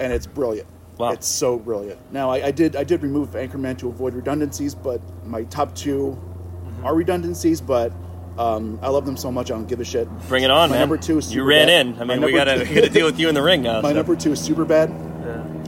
[0.00, 0.68] and it's brilliant.
[0.98, 1.10] Wow.
[1.12, 1.98] It's so brilliant.
[2.12, 6.18] Now I, I did I did remove Anchorman to avoid redundancies, but my top 2
[6.62, 6.86] Mm-hmm.
[6.86, 7.92] are redundancies, but.
[8.38, 9.50] Um, I love them so much.
[9.50, 10.08] I don't give a shit.
[10.26, 10.80] Bring it on, My man.
[10.80, 11.46] number two is you Superbad.
[11.48, 11.94] ran in.
[12.00, 13.60] I My mean, we number gotta two- we gotta deal with you in the ring
[13.60, 13.80] now.
[13.82, 13.96] My so.
[13.96, 14.88] number two is super bad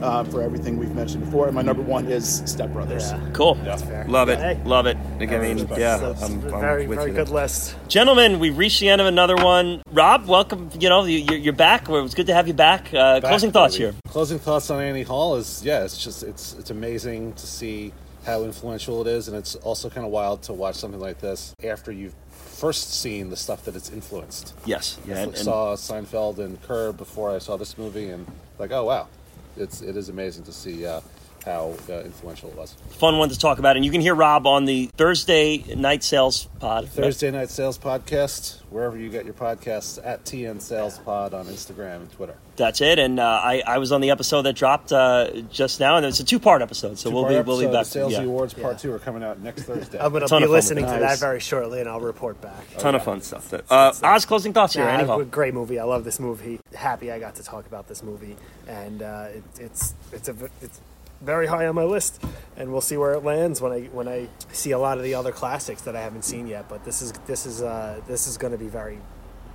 [0.05, 3.11] uh, for everything we've mentioned before, and my number one is Step Brothers.
[3.11, 3.31] Yeah.
[3.33, 3.55] Cool.
[3.55, 4.05] fair.
[4.07, 4.39] Love it.
[4.39, 4.61] Hey.
[4.65, 4.99] Love it.
[5.19, 5.99] Like, I mean, yeah.
[5.99, 7.35] So it's I'm, a I'm very with very you good there.
[7.35, 7.75] list.
[7.89, 9.83] Gentlemen, we've reached the end of another one.
[9.93, 10.69] Rob, welcome.
[10.79, 11.89] You know, you- you're, you're back.
[11.89, 12.93] It was good to have you back.
[12.93, 13.93] Uh, Back, closing thoughts baby.
[13.93, 13.95] here.
[14.09, 17.93] Closing thoughts on Annie Hall is yeah, it's just it's it's amazing to see
[18.27, 21.55] how influential it is, and it's also kind of wild to watch something like this
[21.65, 24.55] after you've first seen the stuff that it's influenced.
[24.67, 24.99] Yes.
[25.07, 25.17] Yeah.
[25.17, 28.27] I And, and saw Seinfeld and Curb before I saw this movie, and
[28.59, 29.09] like, oh wow,
[29.57, 31.01] it's it is amazing to see uh,
[31.45, 32.73] how uh, influential it was.
[32.91, 33.77] fun one to talk about.
[33.77, 36.89] And you can hear Rob on the Thursday night sales pod.
[36.89, 41.97] Thursday Night Sales Podcast, wherever you get your podcasts, at TN Sales Pod on Instagram
[41.97, 42.37] and Twitter.
[42.57, 42.99] That's it.
[43.01, 46.21] And uh, I, I was on the episode that dropped uh, just now, and it's
[46.21, 46.99] a two part episode.
[46.99, 47.85] So we'll be Two-part we'll be back.
[47.85, 48.23] the Sales yeah.
[48.23, 48.79] Awards Part Yeah.
[48.79, 49.99] Two are coming out next Thursday.
[49.99, 51.01] I'm going to be listening to it.
[51.01, 52.65] that very shortly, and I'll report back.
[52.79, 53.53] Ton of fun stuff.
[53.53, 54.85] Uh, Oz, closing thoughts here.
[54.85, 55.23] Nah, Anyhow.
[55.25, 55.79] great movie.
[55.79, 56.61] I love this movie.
[56.75, 58.37] Happy I got to talk about this movie,
[58.69, 60.81] and uh, it, it's it's a v- it's
[61.25, 62.23] very high on my list,
[62.57, 65.15] and we'll see where it lands when I when I see a lot of the
[65.15, 66.69] other classics that I haven't seen yet.
[66.69, 68.99] But this is this is uh, this is going to be very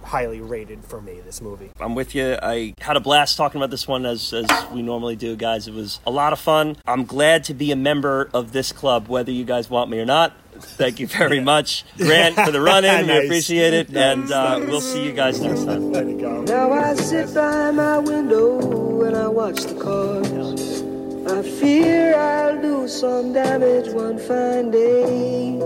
[0.01, 1.19] highly rated for me.
[1.25, 1.69] This movie.
[1.79, 2.37] I'm with you.
[2.41, 5.67] I had a blast talking about this one as, as we normally do, guys.
[5.67, 6.77] It was a lot of fun.
[6.87, 10.05] I'm glad to be a member of this club, whether you guys want me or
[10.05, 10.33] not.
[10.53, 13.01] Thank you very much, Grant, for the run in.
[13.07, 13.25] We Nice.
[13.25, 13.95] appreciate it.
[13.95, 15.91] And uh, we'll see you guys next time.
[15.91, 16.41] There you go.
[16.43, 20.81] Now I sit by my window and I watch the cars.
[21.27, 25.59] I fear I'll do some damage one fine day.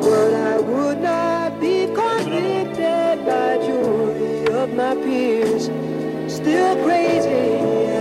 [0.00, 5.70] But I would not be convicted by jury of my peers.
[6.32, 7.93] Still crazy